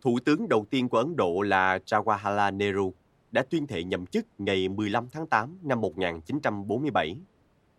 Thủ 0.00 0.18
tướng 0.24 0.48
đầu 0.48 0.66
tiên 0.70 0.88
của 0.88 0.98
Ấn 0.98 1.16
Độ 1.16 1.42
là 1.42 1.78
Jawaharlal 1.86 2.56
Nehru 2.56 2.92
đã 3.32 3.42
tuyên 3.50 3.66
thệ 3.66 3.84
nhậm 3.84 4.06
chức 4.06 4.26
ngày 4.38 4.68
15 4.68 5.08
tháng 5.08 5.26
8 5.26 5.58
năm 5.62 5.80
1947, 5.80 7.16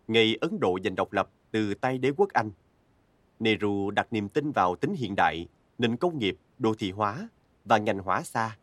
ngày 0.08 0.36
Ấn 0.40 0.60
Độ 0.60 0.78
giành 0.84 0.94
độc 0.94 1.12
lập 1.12 1.30
từ 1.50 1.74
tay 1.74 1.98
đế 1.98 2.12
quốc 2.16 2.28
Anh. 2.32 2.50
Nehru 3.40 3.90
đặt 3.90 4.12
niềm 4.12 4.28
tin 4.28 4.50
vào 4.50 4.76
tính 4.76 4.94
hiện 4.94 5.14
đại, 5.16 5.48
nền 5.78 5.96
công 5.96 6.18
nghiệp, 6.18 6.36
đô 6.58 6.74
thị 6.74 6.90
hóa 6.90 7.28
và 7.64 7.78
ngành 7.78 7.98
hóa 7.98 8.22
xa. 8.22 8.56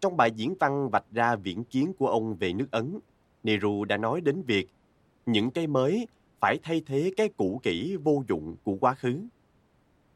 Trong 0.00 0.16
bài 0.16 0.30
diễn 0.30 0.54
văn 0.60 0.90
vạch 0.90 1.04
ra 1.12 1.36
viễn 1.36 1.64
kiến 1.64 1.92
của 1.98 2.08
ông 2.08 2.34
về 2.34 2.52
nước 2.52 2.66
Ấn, 2.70 2.98
Nehru 3.42 3.84
đã 3.84 3.96
nói 3.96 4.20
đến 4.20 4.42
việc 4.42 4.68
những 5.26 5.50
cái 5.50 5.66
mới 5.66 6.06
phải 6.40 6.58
thay 6.62 6.82
thế 6.86 7.12
cái 7.16 7.28
cũ 7.36 7.60
kỹ 7.62 7.96
vô 8.04 8.22
dụng 8.28 8.56
của 8.64 8.76
quá 8.80 8.94
khứ. 8.94 9.20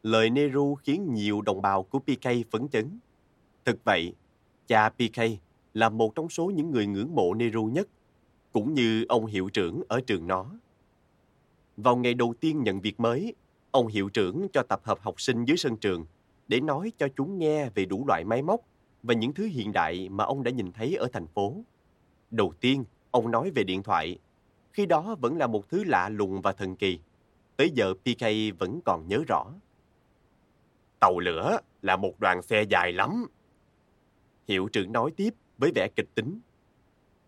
Lời 0.03 0.31
Nehru 0.31 0.75
khiến 0.75 1.15
nhiều 1.15 1.43
đồng 1.43 1.63
bào 1.63 1.83
của 1.83 1.99
PK 1.99 2.51
phấn 2.51 2.69
chấn. 2.69 2.99
Thực 3.65 3.85
vậy, 3.85 4.15
cha 4.67 4.89
PK 4.89 5.21
là 5.75 5.89
một 5.89 6.15
trong 6.15 6.29
số 6.29 6.47
những 6.47 6.71
người 6.71 6.87
ngưỡng 6.87 7.15
mộ 7.15 7.35
Nehru 7.35 7.65
nhất, 7.65 7.89
cũng 8.53 8.75
như 8.75 9.05
ông 9.09 9.27
hiệu 9.27 9.49
trưởng 9.49 9.83
ở 9.89 10.01
trường 10.01 10.27
nó. 10.27 10.47
Vào 11.77 11.97
ngày 11.97 12.15
đầu 12.15 12.35
tiên 12.41 12.63
nhận 12.63 12.81
việc 12.81 13.01
mới, 13.01 13.35
ông 13.71 13.87
hiệu 13.87 14.09
trưởng 14.09 14.47
cho 14.53 14.63
tập 14.63 14.81
hợp 14.85 15.01
học 15.01 15.21
sinh 15.21 15.45
dưới 15.45 15.57
sân 15.57 15.77
trường 15.77 16.05
để 16.49 16.61
nói 16.61 16.93
cho 16.99 17.09
chúng 17.17 17.39
nghe 17.39 17.71
về 17.71 17.85
đủ 17.85 18.05
loại 18.07 18.25
máy 18.25 18.43
móc 18.43 18.61
và 19.03 19.15
những 19.15 19.35
thứ 19.35 19.47
hiện 19.47 19.73
đại 19.73 20.09
mà 20.09 20.25
ông 20.25 20.43
đã 20.43 20.51
nhìn 20.51 20.73
thấy 20.73 20.97
ở 20.97 21.09
thành 21.13 21.27
phố. 21.27 21.65
Đầu 22.31 22.53
tiên, 22.61 22.85
ông 23.11 23.31
nói 23.31 23.51
về 23.55 23.65
điện 23.65 23.83
thoại. 23.83 24.19
Khi 24.73 24.87
đó 24.87 25.17
vẫn 25.21 25.37
là 25.37 25.47
một 25.47 25.69
thứ 25.69 25.85
lạ 25.85 26.09
lùng 26.09 26.41
và 26.41 26.53
thần 26.53 26.77
kỳ. 26.77 26.99
Tới 27.57 27.71
giờ 27.71 27.95
PK 27.95 28.27
vẫn 28.59 28.81
còn 28.85 29.09
nhớ 29.09 29.23
rõ. 29.29 29.45
Tàu 31.01 31.19
lửa 31.19 31.59
là 31.83 31.97
một 31.97 32.21
đoàn 32.21 32.43
xe 32.43 32.63
dài 32.63 32.93
lắm. 32.93 33.27
Hiệu 34.49 34.69
trưởng 34.73 34.93
nói 34.93 35.11
tiếp 35.17 35.35
với 35.59 35.73
vẻ 35.75 35.89
kịch 35.97 36.09
tính. 36.15 36.41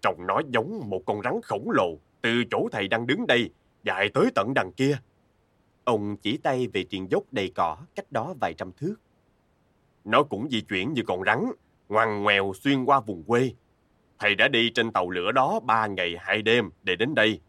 Trông 0.03 0.27
nó 0.27 0.41
giống 0.49 0.91
một 0.91 1.03
con 1.07 1.23
rắn 1.23 1.41
khổng 1.43 1.71
lồ 1.71 1.99
từ 2.23 2.45
chỗ 2.51 2.69
thầy 2.73 2.89
đang 2.89 3.07
đứng 3.07 3.27
đây 3.27 3.51
dài 3.85 4.11
tới 4.15 4.31
tận 4.35 4.55
đằng 4.55 4.73
kia. 4.73 4.99
Ông 5.85 6.17
chỉ 6.17 6.37
tay 6.37 6.67
về 6.73 6.85
triền 6.85 7.11
dốc 7.11 7.23
đầy 7.33 7.53
cỏ 7.55 7.77
cách 7.95 8.13
đó 8.13 8.35
vài 8.41 8.55
trăm 8.55 8.73
thước. 8.73 8.95
Nó 10.05 10.23
cũng 10.23 10.49
di 10.51 10.61
chuyển 10.61 10.93
như 10.93 11.03
con 11.07 11.25
rắn, 11.27 11.45
ngoằn 11.89 12.23
ngoèo 12.23 12.53
xuyên 12.55 12.85
qua 12.85 13.01
vùng 13.01 13.25
quê. 13.25 13.53
Thầy 14.19 14.35
đã 14.35 14.49
đi 14.49 14.71
trên 14.71 14.93
tàu 14.93 15.11
lửa 15.11 15.33
đó 15.33 15.61
ba 15.61 15.87
ngày 15.87 16.17
hai 16.19 16.43
đêm 16.43 16.71
để 16.83 16.97
đến 16.97 17.15
đây. 17.15 17.41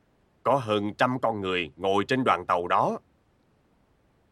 Có 0.44 0.56
hơn 0.56 0.94
trăm 0.94 1.18
con 1.22 1.42
người 1.42 1.72
ngồi 1.76 2.06
trên 2.08 2.24
đoàn 2.26 2.46
tàu 2.48 2.68
đó. 2.68 3.00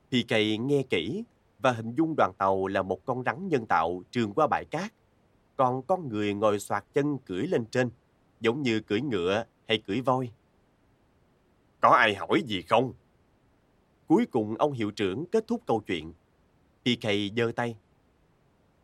PK 0.07 0.31
nghe 0.59 0.83
kỹ 0.89 1.23
và 1.59 1.71
hình 1.71 1.95
dung 1.95 2.15
đoàn 2.17 2.31
tàu 2.37 2.67
là 2.67 2.81
một 2.81 3.05
con 3.05 3.23
rắn 3.23 3.47
nhân 3.47 3.65
tạo 3.65 4.03
trườn 4.11 4.33
qua 4.33 4.47
bãi 4.47 4.65
cát. 4.65 4.93
Còn 5.55 5.81
con 5.81 6.09
người 6.09 6.33
ngồi 6.33 6.59
soạt 6.59 6.85
chân 6.93 7.17
cưỡi 7.17 7.47
lên 7.47 7.65
trên, 7.65 7.89
giống 8.39 8.61
như 8.61 8.79
cưỡi 8.79 9.01
ngựa 9.01 9.45
hay 9.67 9.77
cưỡi 9.87 10.01
voi. 10.01 10.31
Có 11.81 11.89
ai 11.89 12.15
hỏi 12.15 12.41
gì 12.45 12.61
không? 12.61 12.93
Cuối 14.07 14.25
cùng 14.25 14.55
ông 14.55 14.71
hiệu 14.71 14.91
trưởng 14.91 15.25
kết 15.25 15.47
thúc 15.47 15.61
câu 15.65 15.83
chuyện. 15.87 16.13
PK 16.81 17.07
giơ 17.37 17.51
tay. 17.55 17.75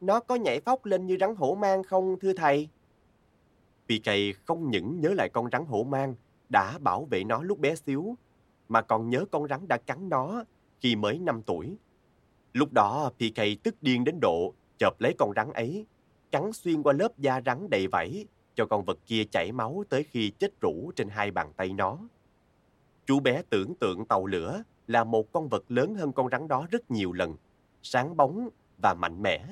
Nó 0.01 0.19
có 0.19 0.35
nhảy 0.35 0.59
phóc 0.59 0.85
lên 0.85 1.05
như 1.05 1.17
rắn 1.19 1.35
hổ 1.35 1.55
mang 1.55 1.83
không 1.83 2.19
thưa 2.19 2.33
thầy? 2.33 2.69
PK 3.85 4.09
không 4.45 4.71
những 4.71 4.99
nhớ 4.99 5.13
lại 5.13 5.29
con 5.29 5.49
rắn 5.51 5.65
hổ 5.65 5.83
mang 5.83 6.15
đã 6.49 6.77
bảo 6.79 7.05
vệ 7.05 7.23
nó 7.23 7.43
lúc 7.43 7.59
bé 7.59 7.75
xíu, 7.75 8.15
mà 8.69 8.81
còn 8.81 9.09
nhớ 9.09 9.25
con 9.31 9.47
rắn 9.47 9.67
đã 9.67 9.77
cắn 9.77 10.09
nó 10.09 10.43
khi 10.79 10.95
mới 10.95 11.19
5 11.19 11.41
tuổi. 11.45 11.77
Lúc 12.53 12.73
đó 12.73 13.11
PK 13.15 13.41
tức 13.63 13.75
điên 13.81 14.03
đến 14.03 14.19
độ 14.21 14.53
chộp 14.77 15.01
lấy 15.01 15.13
con 15.17 15.33
rắn 15.35 15.53
ấy, 15.53 15.85
cắn 16.31 16.53
xuyên 16.53 16.83
qua 16.83 16.93
lớp 16.93 17.17
da 17.17 17.41
rắn 17.45 17.69
đầy 17.69 17.87
vảy 17.87 18.25
cho 18.55 18.65
con 18.65 18.85
vật 18.85 18.97
kia 19.05 19.23
chảy 19.31 19.51
máu 19.51 19.83
tới 19.89 20.03
khi 20.03 20.31
chết 20.39 20.61
rũ 20.61 20.91
trên 20.95 21.09
hai 21.09 21.31
bàn 21.31 21.53
tay 21.57 21.73
nó. 21.73 21.97
Chú 23.05 23.19
bé 23.19 23.41
tưởng 23.49 23.75
tượng 23.75 24.05
tàu 24.05 24.25
lửa 24.25 24.63
là 24.87 25.03
một 25.03 25.31
con 25.31 25.49
vật 25.49 25.63
lớn 25.67 25.95
hơn 25.95 26.11
con 26.13 26.29
rắn 26.29 26.47
đó 26.47 26.67
rất 26.71 26.91
nhiều 26.91 27.13
lần, 27.13 27.35
sáng 27.81 28.17
bóng 28.17 28.49
và 28.81 28.93
mạnh 28.93 29.21
mẽ. 29.21 29.45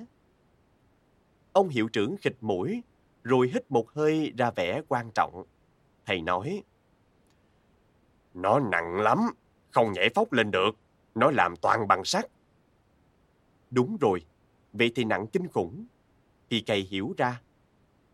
Ông 1.58 1.70
hiệu 1.70 1.88
trưởng 1.88 2.18
khịt 2.18 2.36
mũi, 2.42 2.84
rồi 3.24 3.52
hít 3.54 3.72
một 3.72 3.92
hơi 3.92 4.34
ra 4.38 4.52
vẻ 4.52 4.82
quan 4.88 5.12
trọng. 5.12 5.44
Thầy 6.06 6.22
nói, 6.22 6.64
Nó 8.34 8.60
nặng 8.60 8.96
lắm, 9.00 9.18
không 9.72 9.92
nhảy 9.92 10.10
phóc 10.16 10.34
lên 10.34 10.52
được, 10.52 10.76
nó 11.16 11.32
làm 11.32 11.56
toàn 11.56 11.88
bằng 11.88 12.04
sắt. 12.04 12.26
Đúng 13.72 13.98
rồi, 13.98 14.26
vậy 14.74 14.92
thì 14.96 15.04
nặng 15.04 15.28
kinh 15.28 15.48
khủng. 15.48 15.86
Thì 16.50 16.62
cày 16.62 16.80
hiểu 16.80 17.14
ra, 17.18 17.42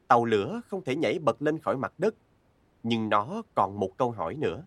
tàu 0.07 0.25
lửa 0.25 0.61
không 0.67 0.83
thể 0.83 0.95
nhảy 0.95 1.19
bật 1.19 1.41
lên 1.41 1.59
khỏi 1.59 1.77
mặt 1.77 1.93
đất, 1.97 2.15
nhưng 2.83 3.09
nó 3.09 3.41
còn 3.55 3.79
một 3.79 3.97
câu 3.97 4.11
hỏi 4.11 4.35
nữa. 4.35 4.63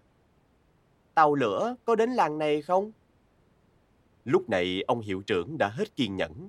Tàu 1.14 1.34
lửa 1.34 1.76
có 1.84 1.96
đến 1.96 2.10
làng 2.10 2.38
này 2.38 2.62
không? 2.62 2.92
Lúc 4.24 4.48
này 4.48 4.82
ông 4.86 5.00
hiệu 5.00 5.22
trưởng 5.26 5.58
đã 5.58 5.68
hết 5.68 5.96
kiên 5.96 6.16
nhẫn. 6.16 6.48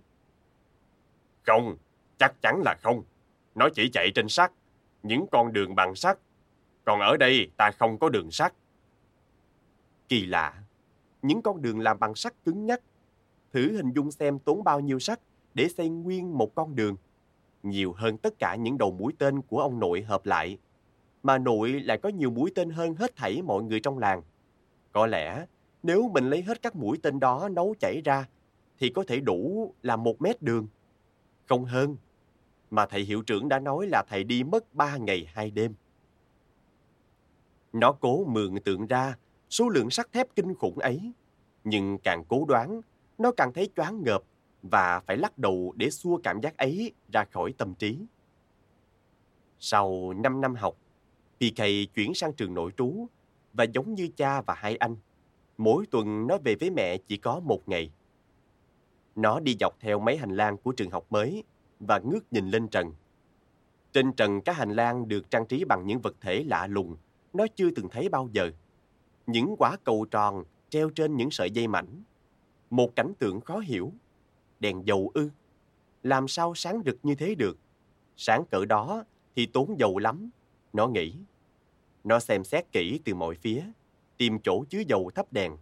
Không, 1.45 1.77
chắc 2.17 2.41
chắn 2.41 2.61
là 2.65 2.75
không. 2.83 3.03
Nó 3.55 3.69
chỉ 3.75 3.89
chạy 3.93 4.11
trên 4.15 4.29
sắt, 4.29 4.51
những 5.03 5.25
con 5.31 5.53
đường 5.53 5.75
bằng 5.75 5.95
sắt. 5.95 6.17
Còn 6.85 6.99
ở 6.99 7.17
đây 7.17 7.51
ta 7.57 7.71
không 7.71 7.99
có 7.99 8.09
đường 8.09 8.31
sắt. 8.31 8.53
Kỳ 10.09 10.25
lạ, 10.25 10.63
những 11.21 11.41
con 11.41 11.61
đường 11.61 11.79
làm 11.79 11.99
bằng 11.99 12.15
sắt 12.15 12.33
cứng 12.45 12.65
nhắc. 12.65 12.81
Thử 13.53 13.71
hình 13.71 13.91
dung 13.91 14.11
xem 14.11 14.39
tốn 14.39 14.63
bao 14.63 14.79
nhiêu 14.79 14.99
sắt 14.99 15.19
để 15.53 15.67
xây 15.67 15.89
nguyên 15.89 16.37
một 16.37 16.55
con 16.55 16.75
đường. 16.75 16.95
Nhiều 17.63 17.93
hơn 17.93 18.17
tất 18.17 18.39
cả 18.39 18.55
những 18.55 18.77
đầu 18.77 18.91
mũi 18.91 19.13
tên 19.19 19.41
của 19.41 19.59
ông 19.61 19.79
nội 19.79 20.01
hợp 20.01 20.25
lại. 20.25 20.57
Mà 21.23 21.37
nội 21.37 21.69
lại 21.69 21.97
có 21.97 22.09
nhiều 22.09 22.29
mũi 22.29 22.51
tên 22.55 22.69
hơn 22.69 22.95
hết 22.95 23.15
thảy 23.15 23.41
mọi 23.41 23.63
người 23.63 23.79
trong 23.79 23.97
làng. 23.97 24.21
Có 24.91 25.07
lẽ 25.07 25.45
nếu 25.83 26.09
mình 26.13 26.29
lấy 26.29 26.41
hết 26.41 26.61
các 26.61 26.75
mũi 26.75 26.97
tên 27.03 27.19
đó 27.19 27.49
nấu 27.51 27.75
chảy 27.79 28.01
ra 28.05 28.25
thì 28.79 28.89
có 28.89 29.03
thể 29.07 29.19
đủ 29.19 29.73
là 29.83 29.95
một 29.95 30.21
mét 30.21 30.41
đường. 30.41 30.67
Không 31.45 31.65
hơn. 31.65 31.97
Mà 32.71 32.85
thầy 32.85 33.01
hiệu 33.01 33.21
trưởng 33.21 33.49
đã 33.49 33.59
nói 33.59 33.87
là 33.87 34.03
thầy 34.09 34.23
đi 34.23 34.43
mất 34.43 34.73
ba 34.73 34.97
ngày 34.97 35.27
hai 35.33 35.51
đêm. 35.51 35.73
Nó 37.73 37.91
cố 37.91 38.25
mường 38.25 38.61
tượng 38.61 38.87
ra 38.87 39.15
số 39.49 39.69
lượng 39.69 39.89
sắt 39.89 40.11
thép 40.13 40.35
kinh 40.35 40.55
khủng 40.55 40.79
ấy. 40.79 41.11
Nhưng 41.63 41.97
càng 41.97 42.23
cố 42.27 42.45
đoán, 42.47 42.81
nó 43.17 43.31
càng 43.37 43.53
thấy 43.53 43.69
choáng 43.75 44.03
ngợp 44.03 44.23
và 44.61 44.99
phải 44.99 45.17
lắc 45.17 45.37
đầu 45.37 45.73
để 45.75 45.89
xua 45.89 46.19
cảm 46.23 46.41
giác 46.41 46.57
ấy 46.57 46.91
ra 47.11 47.25
khỏi 47.25 47.53
tâm 47.57 47.73
trí. 47.73 47.97
Sau 49.59 50.13
5 50.13 50.41
năm 50.41 50.55
học, 50.55 50.77
PK 51.37 51.63
chuyển 51.95 52.13
sang 52.13 52.33
trường 52.33 52.53
nội 52.53 52.71
trú 52.77 53.07
và 53.53 53.63
giống 53.63 53.95
như 53.95 54.09
cha 54.15 54.41
và 54.41 54.53
hai 54.53 54.75
anh, 54.75 54.95
mỗi 55.57 55.85
tuần 55.85 56.27
nó 56.27 56.37
về 56.43 56.55
với 56.59 56.69
mẹ 56.69 56.97
chỉ 56.97 57.17
có 57.17 57.39
một 57.39 57.69
ngày. 57.69 57.91
Nó 59.15 59.39
đi 59.39 59.55
dọc 59.59 59.79
theo 59.79 59.99
mấy 59.99 60.17
hành 60.17 60.35
lang 60.35 60.57
của 60.57 60.71
trường 60.71 60.89
học 60.89 61.05
mới 61.09 61.43
và 61.79 61.99
ngước 61.99 62.33
nhìn 62.33 62.49
lên 62.49 62.67
trần. 62.67 62.93
Trên 63.93 64.13
trần 64.13 64.41
các 64.41 64.55
hành 64.55 64.71
lang 64.71 65.07
được 65.07 65.29
trang 65.29 65.45
trí 65.45 65.63
bằng 65.63 65.87
những 65.87 65.99
vật 65.99 66.15
thể 66.21 66.43
lạ 66.43 66.67
lùng, 66.67 66.95
nó 67.33 67.47
chưa 67.55 67.69
từng 67.75 67.89
thấy 67.89 68.09
bao 68.09 68.29
giờ. 68.31 68.51
Những 69.27 69.55
quả 69.57 69.77
cầu 69.83 70.05
tròn 70.11 70.43
treo 70.69 70.89
trên 70.89 71.17
những 71.17 71.31
sợi 71.31 71.51
dây 71.51 71.67
mảnh. 71.67 72.03
Một 72.69 72.95
cảnh 72.95 73.13
tượng 73.19 73.41
khó 73.41 73.59
hiểu. 73.59 73.91
Đèn 74.59 74.87
dầu 74.87 75.11
ư. 75.13 75.29
Làm 76.03 76.27
sao 76.27 76.55
sáng 76.55 76.81
rực 76.85 76.97
như 77.03 77.15
thế 77.15 77.35
được? 77.35 77.57
Sáng 78.17 78.45
cỡ 78.51 78.65
đó 78.65 79.03
thì 79.35 79.45
tốn 79.45 79.79
dầu 79.79 79.97
lắm. 79.97 80.29
Nó 80.73 80.87
nghĩ. 80.87 81.15
Nó 82.03 82.19
xem 82.19 82.43
xét 82.43 82.71
kỹ 82.71 82.99
từ 83.05 83.13
mọi 83.13 83.35
phía, 83.35 83.63
tìm 84.17 84.39
chỗ 84.43 84.63
chứa 84.69 84.81
dầu 84.87 85.11
thắp 85.15 85.33
đèn. 85.33 85.57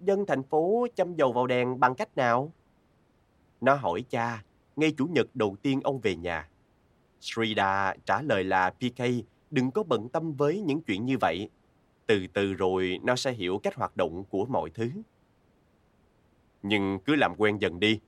Dân 0.00 0.26
thành 0.26 0.42
phố 0.42 0.86
châm 0.94 1.14
dầu 1.14 1.32
vào 1.32 1.46
đèn 1.46 1.80
bằng 1.80 1.94
cách 1.94 2.16
nào? 2.16 2.52
Nó 3.60 3.74
hỏi 3.74 4.04
cha, 4.10 4.44
ngay 4.76 4.92
chủ 4.96 5.06
nhật 5.06 5.36
đầu 5.36 5.56
tiên 5.62 5.80
ông 5.84 6.00
về 6.00 6.16
nhà. 6.16 6.48
Srida 7.20 7.94
trả 8.04 8.22
lời 8.22 8.44
là 8.44 8.70
PK 8.70 9.02
đừng 9.50 9.70
có 9.70 9.82
bận 9.82 10.08
tâm 10.08 10.32
với 10.32 10.60
những 10.60 10.80
chuyện 10.80 11.06
như 11.06 11.18
vậy. 11.18 11.48
Từ 12.06 12.26
từ 12.32 12.54
rồi 12.54 12.98
nó 13.02 13.16
sẽ 13.16 13.32
hiểu 13.32 13.60
cách 13.62 13.74
hoạt 13.74 13.96
động 13.96 14.24
của 14.24 14.44
mọi 14.44 14.70
thứ. 14.70 14.90
Nhưng 16.62 16.98
cứ 17.04 17.16
làm 17.16 17.34
quen 17.38 17.58
dần 17.58 17.80
đi. 17.80 18.00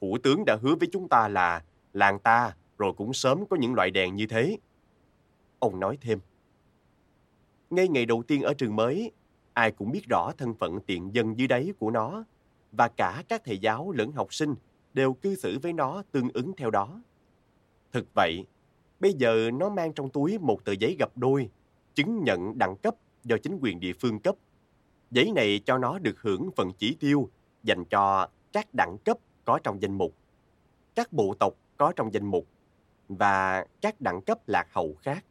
Thủ 0.00 0.18
tướng 0.22 0.44
đã 0.46 0.56
hứa 0.62 0.74
với 0.74 0.88
chúng 0.92 1.08
ta 1.08 1.28
là 1.28 1.64
làng 1.92 2.18
ta 2.18 2.56
rồi 2.78 2.92
cũng 2.96 3.12
sớm 3.12 3.46
có 3.46 3.56
những 3.56 3.74
loại 3.74 3.90
đèn 3.90 4.16
như 4.16 4.26
thế. 4.26 4.58
Ông 5.58 5.80
nói 5.80 5.98
thêm. 6.00 6.18
Ngay 7.70 7.88
ngày 7.88 8.06
đầu 8.06 8.22
tiên 8.22 8.42
ở 8.42 8.54
trường 8.54 8.76
mới, 8.76 9.12
ai 9.52 9.70
cũng 9.70 9.92
biết 9.92 10.02
rõ 10.08 10.32
thân 10.38 10.54
phận 10.54 10.80
tiện 10.80 11.14
dân 11.14 11.38
dưới 11.38 11.48
đáy 11.48 11.72
của 11.78 11.90
nó 11.90 12.24
và 12.72 12.88
cả 12.88 13.22
các 13.28 13.42
thầy 13.44 13.58
giáo 13.58 13.90
lẫn 13.90 14.12
học 14.12 14.34
sinh 14.34 14.54
đều 14.94 15.12
cư 15.12 15.34
xử 15.34 15.58
với 15.58 15.72
nó 15.72 16.02
tương 16.12 16.28
ứng 16.34 16.52
theo 16.56 16.70
đó. 16.70 17.02
Thực 17.92 18.06
vậy, 18.14 18.46
bây 19.00 19.12
giờ 19.12 19.50
nó 19.54 19.68
mang 19.70 19.92
trong 19.92 20.10
túi 20.10 20.38
một 20.38 20.64
tờ 20.64 20.72
giấy 20.72 20.96
gập 20.98 21.18
đôi, 21.18 21.50
chứng 21.94 22.24
nhận 22.24 22.58
đẳng 22.58 22.76
cấp 22.76 22.94
do 23.24 23.36
chính 23.42 23.58
quyền 23.62 23.80
địa 23.80 23.92
phương 23.92 24.20
cấp. 24.20 24.34
Giấy 25.10 25.32
này 25.34 25.60
cho 25.64 25.78
nó 25.78 25.98
được 25.98 26.20
hưởng 26.20 26.50
phần 26.56 26.72
chỉ 26.78 26.96
tiêu 27.00 27.28
dành 27.62 27.84
cho 27.84 28.28
các 28.52 28.74
đẳng 28.74 28.96
cấp 29.04 29.18
có 29.44 29.58
trong 29.64 29.82
danh 29.82 29.98
mục, 29.98 30.14
các 30.94 31.12
bộ 31.12 31.34
tộc 31.38 31.54
có 31.76 31.92
trong 31.96 32.12
danh 32.12 32.26
mục 32.26 32.46
và 33.08 33.66
các 33.80 34.00
đẳng 34.00 34.22
cấp 34.22 34.48
lạc 34.48 34.68
hậu 34.72 34.94
khác, 35.02 35.24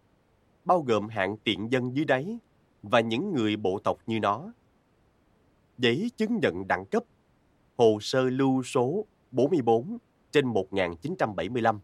bao 0.65 0.81
gồm 0.81 1.09
hạng 1.09 1.37
tiện 1.37 1.71
dân 1.71 1.95
dưới 1.95 2.05
đáy 2.05 2.37
và 2.83 2.99
những 2.99 3.33
người 3.33 3.55
bộ 3.55 3.79
tộc 3.79 3.97
như 4.07 4.19
nó. 4.19 4.51
Giấy 5.77 6.11
chứng 6.17 6.39
nhận 6.41 6.67
đẳng 6.67 6.85
cấp, 6.85 7.03
hồ 7.77 7.97
sơ 8.01 8.23
lưu 8.23 8.63
số 8.63 9.05
44 9.33 9.97
trên 10.31 10.47
1975. 10.47 11.79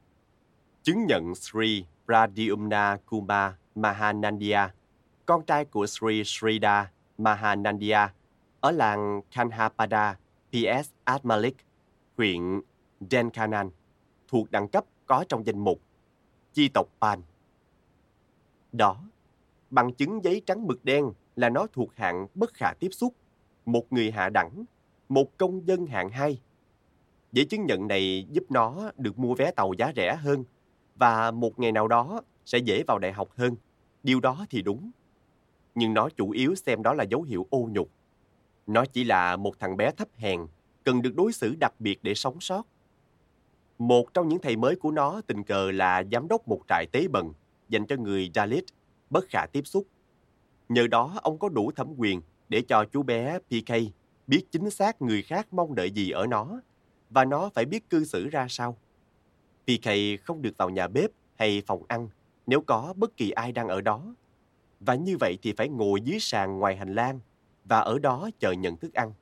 Chứng 0.83 1.05
nhận 1.05 1.35
Sri 1.35 1.85
Pradyumna 2.05 2.97
Kumar 3.05 3.53
Mahanandia 3.75 4.59
con 5.25 5.45
trai 5.45 5.65
của 5.65 5.87
Sri 5.87 6.23
Srida 6.23 6.91
Mahanandia 7.17 7.97
ở 8.59 8.71
làng 8.71 9.21
Kanhapada, 9.31 10.17
PS 10.51 10.89
Atmalik, 11.03 11.55
huyện 12.17 12.61
Denkanan, 13.11 13.69
thuộc 14.27 14.51
đẳng 14.51 14.67
cấp 14.67 14.85
có 15.05 15.25
trong 15.29 15.45
danh 15.45 15.59
mục 15.59 15.81
chi 16.53 16.69
tộc 16.73 16.87
Pan. 17.01 17.21
Đó, 18.71 19.01
bằng 19.69 19.93
chứng 19.93 20.23
giấy 20.23 20.41
trắng 20.45 20.67
mực 20.67 20.85
đen 20.85 21.11
là 21.35 21.49
nó 21.49 21.67
thuộc 21.73 21.95
hạng 21.95 22.27
bất 22.35 22.53
khả 22.53 22.73
tiếp 22.79 22.89
xúc, 22.91 23.13
một 23.65 23.93
người 23.93 24.11
hạ 24.11 24.29
đẳng, 24.29 24.63
một 25.09 25.37
công 25.37 25.67
dân 25.67 25.85
hạng 25.85 26.09
2 26.09 26.41
Giấy 27.31 27.45
chứng 27.45 27.65
nhận 27.65 27.87
này 27.87 28.25
giúp 28.31 28.43
nó 28.49 28.91
được 28.97 29.19
mua 29.19 29.35
vé 29.35 29.51
tàu 29.51 29.73
giá 29.73 29.91
rẻ 29.95 30.15
hơn 30.15 30.43
và 30.95 31.31
một 31.31 31.59
ngày 31.59 31.71
nào 31.71 31.87
đó 31.87 32.21
sẽ 32.45 32.57
dễ 32.57 32.83
vào 32.87 32.99
đại 32.99 33.13
học 33.13 33.29
hơn. 33.35 33.55
Điều 34.03 34.19
đó 34.19 34.45
thì 34.49 34.61
đúng. 34.61 34.91
Nhưng 35.75 35.93
nó 35.93 36.09
chủ 36.09 36.31
yếu 36.31 36.55
xem 36.55 36.83
đó 36.83 36.93
là 36.93 37.03
dấu 37.03 37.21
hiệu 37.21 37.47
ô 37.49 37.69
nhục. 37.71 37.89
Nó 38.67 38.85
chỉ 38.85 39.03
là 39.03 39.35
một 39.35 39.59
thằng 39.59 39.77
bé 39.77 39.91
thấp 39.91 40.07
hèn, 40.15 40.47
cần 40.83 41.01
được 41.01 41.15
đối 41.15 41.33
xử 41.33 41.55
đặc 41.59 41.73
biệt 41.79 41.99
để 42.03 42.13
sống 42.13 42.39
sót. 42.39 42.67
Một 43.77 44.13
trong 44.13 44.27
những 44.27 44.39
thầy 44.39 44.55
mới 44.55 44.75
của 44.75 44.91
nó 44.91 45.21
tình 45.27 45.43
cờ 45.43 45.71
là 45.71 46.03
giám 46.11 46.27
đốc 46.27 46.47
một 46.47 46.61
trại 46.67 46.85
tế 46.91 47.07
bần 47.07 47.33
dành 47.69 47.87
cho 47.87 47.95
người 47.95 48.31
Dalit, 48.35 48.63
bất 49.09 49.25
khả 49.29 49.45
tiếp 49.51 49.67
xúc. 49.67 49.87
Nhờ 50.69 50.87
đó 50.87 51.19
ông 51.21 51.39
có 51.39 51.49
đủ 51.49 51.71
thẩm 51.71 51.93
quyền 51.97 52.21
để 52.49 52.61
cho 52.61 52.85
chú 52.91 53.03
bé 53.03 53.39
PK 53.39 53.73
biết 54.27 54.45
chính 54.51 54.69
xác 54.69 55.01
người 55.01 55.21
khác 55.21 55.53
mong 55.53 55.75
đợi 55.75 55.91
gì 55.91 56.09
ở 56.09 56.27
nó 56.27 56.61
và 57.09 57.25
nó 57.25 57.49
phải 57.53 57.65
biết 57.65 57.89
cư 57.89 58.03
xử 58.03 58.27
ra 58.27 58.45
sao. 58.49 58.77
PK 59.63 59.89
không 60.23 60.41
được 60.41 60.57
vào 60.57 60.69
nhà 60.69 60.87
bếp 60.87 61.11
hay 61.35 61.61
phòng 61.67 61.83
ăn 61.87 62.09
nếu 62.47 62.61
có 62.61 62.93
bất 62.97 63.17
kỳ 63.17 63.31
ai 63.31 63.51
đang 63.51 63.67
ở 63.67 63.81
đó. 63.81 64.15
Và 64.79 64.95
như 64.95 65.17
vậy 65.19 65.37
thì 65.41 65.53
phải 65.53 65.69
ngồi 65.69 66.01
dưới 66.01 66.19
sàn 66.19 66.57
ngoài 66.59 66.75
hành 66.75 66.93
lang 66.93 67.19
và 67.65 67.79
ở 67.79 67.99
đó 67.99 68.29
chờ 68.39 68.51
nhận 68.51 68.77
thức 68.77 68.93
ăn. 68.93 69.13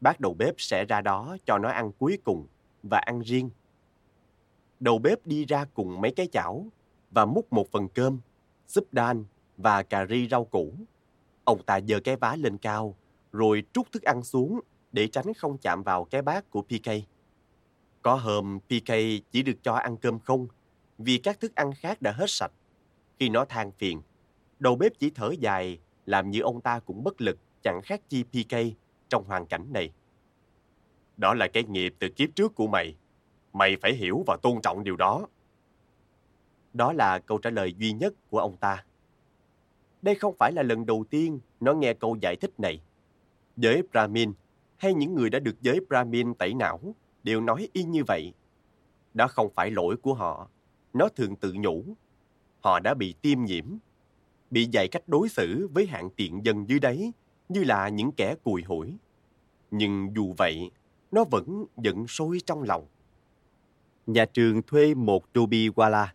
Bác 0.00 0.20
đầu 0.20 0.34
bếp 0.34 0.54
sẽ 0.58 0.84
ra 0.84 1.00
đó 1.00 1.36
cho 1.44 1.58
nó 1.58 1.68
ăn 1.68 1.92
cuối 1.98 2.18
cùng 2.24 2.46
và 2.82 2.98
ăn 2.98 3.20
riêng. 3.20 3.50
Đầu 4.80 4.98
bếp 4.98 5.26
đi 5.26 5.44
ra 5.44 5.64
cùng 5.74 6.00
mấy 6.00 6.10
cái 6.10 6.28
chảo 6.32 6.66
và 7.10 7.24
múc 7.24 7.52
một 7.52 7.70
phần 7.70 7.88
cơm, 7.88 8.20
súp 8.68 8.92
đan 8.92 9.24
và 9.56 9.82
cà 9.82 10.06
ri 10.06 10.28
rau 10.28 10.44
củ. 10.44 10.74
Ông 11.44 11.62
ta 11.62 11.80
giơ 11.88 12.00
cái 12.00 12.16
vá 12.16 12.36
lên 12.36 12.58
cao 12.58 12.96
rồi 13.32 13.62
trút 13.72 13.92
thức 13.92 14.02
ăn 14.02 14.22
xuống 14.22 14.60
để 14.98 15.08
tránh 15.08 15.34
không 15.34 15.58
chạm 15.58 15.82
vào 15.82 16.04
cái 16.04 16.22
bát 16.22 16.50
của 16.50 16.62
PK. 16.62 16.90
Có 18.02 18.14
hôm 18.14 18.58
PK 18.60 18.92
chỉ 19.30 19.42
được 19.42 19.62
cho 19.62 19.74
ăn 19.74 19.96
cơm 19.96 20.18
không 20.18 20.46
vì 20.98 21.18
các 21.18 21.40
thức 21.40 21.54
ăn 21.54 21.72
khác 21.78 22.02
đã 22.02 22.12
hết 22.12 22.30
sạch. 22.30 22.52
Khi 23.18 23.28
nó 23.28 23.44
than 23.44 23.72
phiền, 23.72 24.02
đầu 24.58 24.76
bếp 24.76 24.98
chỉ 24.98 25.10
thở 25.10 25.30
dài 25.40 25.78
làm 26.06 26.30
như 26.30 26.40
ông 26.40 26.60
ta 26.60 26.78
cũng 26.78 27.04
bất 27.04 27.20
lực 27.20 27.38
chẳng 27.62 27.80
khác 27.84 28.00
chi 28.08 28.24
PK 28.24 28.54
trong 29.08 29.24
hoàn 29.24 29.46
cảnh 29.46 29.66
này. 29.72 29.92
Đó 31.16 31.34
là 31.34 31.48
cái 31.48 31.64
nghiệp 31.64 31.94
từ 31.98 32.08
kiếp 32.08 32.28
trước 32.34 32.54
của 32.54 32.66
mày. 32.66 32.96
Mày 33.52 33.76
phải 33.82 33.94
hiểu 33.94 34.24
và 34.26 34.36
tôn 34.42 34.60
trọng 34.62 34.84
điều 34.84 34.96
đó. 34.96 35.26
Đó 36.72 36.92
là 36.92 37.18
câu 37.18 37.38
trả 37.38 37.50
lời 37.50 37.74
duy 37.78 37.92
nhất 37.92 38.14
của 38.30 38.38
ông 38.38 38.56
ta. 38.56 38.84
Đây 40.02 40.14
không 40.14 40.34
phải 40.38 40.52
là 40.52 40.62
lần 40.62 40.86
đầu 40.86 41.04
tiên 41.10 41.40
nó 41.60 41.74
nghe 41.74 41.94
câu 41.94 42.16
giải 42.20 42.36
thích 42.36 42.60
này. 42.60 42.80
với 43.56 43.82
Brahmin 43.92 44.32
hay 44.78 44.94
những 44.94 45.14
người 45.14 45.30
đã 45.30 45.38
được 45.38 45.60
giới 45.60 45.80
Brahmin 45.88 46.34
tẩy 46.34 46.54
não 46.54 46.94
đều 47.22 47.40
nói 47.40 47.68
y 47.72 47.84
như 47.84 48.04
vậy. 48.04 48.32
Đó 49.14 49.28
không 49.28 49.50
phải 49.54 49.70
lỗi 49.70 49.96
của 49.96 50.14
họ. 50.14 50.48
Nó 50.92 51.08
thường 51.08 51.36
tự 51.36 51.52
nhủ. 51.52 51.84
Họ 52.60 52.80
đã 52.80 52.94
bị 52.94 53.14
tiêm 53.22 53.44
nhiễm, 53.44 53.64
bị 54.50 54.68
dạy 54.72 54.88
cách 54.88 55.08
đối 55.08 55.28
xử 55.28 55.68
với 55.72 55.86
hạng 55.86 56.10
tiện 56.10 56.44
dân 56.44 56.68
dưới 56.68 56.78
đáy 56.78 57.12
như 57.48 57.64
là 57.64 57.88
những 57.88 58.12
kẻ 58.12 58.34
cùi 58.44 58.62
hủi. 58.62 58.96
Nhưng 59.70 60.12
dù 60.16 60.34
vậy, 60.36 60.70
nó 61.12 61.24
vẫn 61.24 61.64
giận 61.76 62.06
sôi 62.06 62.38
trong 62.46 62.62
lòng. 62.62 62.86
Nhà 64.06 64.24
trường 64.24 64.62
thuê 64.62 64.94
một 64.94 65.32
Tobi 65.32 65.68
Wala, 65.68 66.06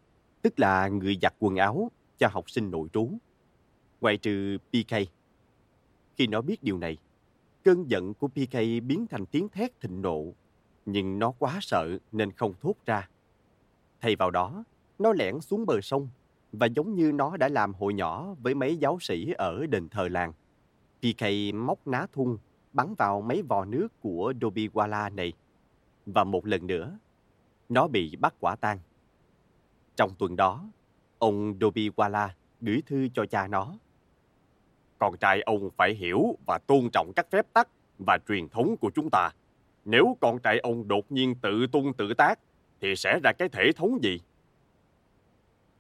tức 0.41 0.60
là 0.60 0.88
người 0.88 1.18
giặt 1.22 1.34
quần 1.40 1.56
áo 1.56 1.91
cho 2.18 2.27
học 2.27 2.49
sinh 2.49 2.72
nội 2.72 2.88
trú, 2.94 3.10
ngoại 4.02 4.18
trừ 4.18 4.57
PK. 4.57 4.95
Khi 6.18 6.27
nó 6.27 6.41
biết 6.41 6.64
điều 6.64 6.77
này, 6.77 6.98
cơn 7.64 7.90
giận 7.90 8.14
của 8.14 8.27
PK 8.27 8.53
biến 8.84 9.06
thành 9.10 9.26
tiếng 9.26 9.49
thét 9.49 9.81
thịnh 9.81 10.02
nộ, 10.02 10.34
nhưng 10.85 11.19
nó 11.19 11.31
quá 11.31 11.57
sợ 11.61 11.98
nên 12.11 12.31
không 12.31 12.53
thốt 12.61 12.76
ra. 12.85 13.10
Thay 14.02 14.15
vào 14.15 14.31
đó, 14.31 14.64
nó 14.99 15.14
lẻn 15.14 15.41
xuống 15.41 15.65
bờ 15.65 15.81
sông 15.81 16.10
và 16.52 16.65
giống 16.65 16.95
như 16.95 17.11
nó 17.11 17.38
đã 17.38 17.49
làm 17.49 17.73
hội 17.73 17.94
nhỏ 17.94 18.35
với 18.41 18.56
mấy 18.56 18.77
giáo 18.77 18.98
sĩ 19.02 19.34
ở 19.38 19.65
đền 19.65 19.90
thờ 19.90 20.07
làng. 20.07 20.34
PK 20.99 21.53
móc 21.53 21.88
ná 21.88 22.07
thun 22.14 22.38
bắn 22.73 22.94
vào 22.98 23.22
mấy 23.22 23.41
vò 23.41 23.65
nước 23.65 23.88
của 24.02 24.34
Dobiwala 24.41 25.15
này. 25.15 25.34
Và 26.06 26.23
một 26.23 26.45
lần 26.45 26.68
nữa, 26.68 26.98
nó 27.69 27.88
bị 27.88 28.15
bắt 28.15 28.34
quả 28.40 28.56
tang. 28.56 28.80
Trong 29.95 30.15
tuần 30.19 30.35
đó, 30.35 30.69
ông 31.19 31.60
Dobiwala 31.60 32.30
gửi 32.61 32.81
thư 32.85 33.07
cho 33.14 33.26
cha 33.26 33.48
nó. 33.48 33.77
Con 35.04 35.18
trai 35.18 35.42
ông 35.42 35.70
phải 35.78 35.94
hiểu 35.94 36.38
và 36.48 36.60
tôn 36.68 36.90
trọng 36.94 37.12
các 37.16 37.28
phép 37.32 37.54
tắc 37.54 37.68
và 38.00 38.18
truyền 38.28 38.50
thống 38.50 38.78
của 38.78 38.92
chúng 38.96 39.10
ta. 39.12 39.30
Nếu 39.86 40.18
con 40.22 40.40
trai 40.40 40.60
ông 40.60 40.88
đột 40.88 41.12
nhiên 41.12 41.36
tự 41.42 41.68
tung 41.68 41.94
tự 41.94 42.14
tác, 42.14 42.40
thì 42.82 42.96
sẽ 42.96 43.20
ra 43.24 43.32
cái 43.38 43.50
thể 43.50 43.72
thống 43.76 44.04
gì? 44.04 44.20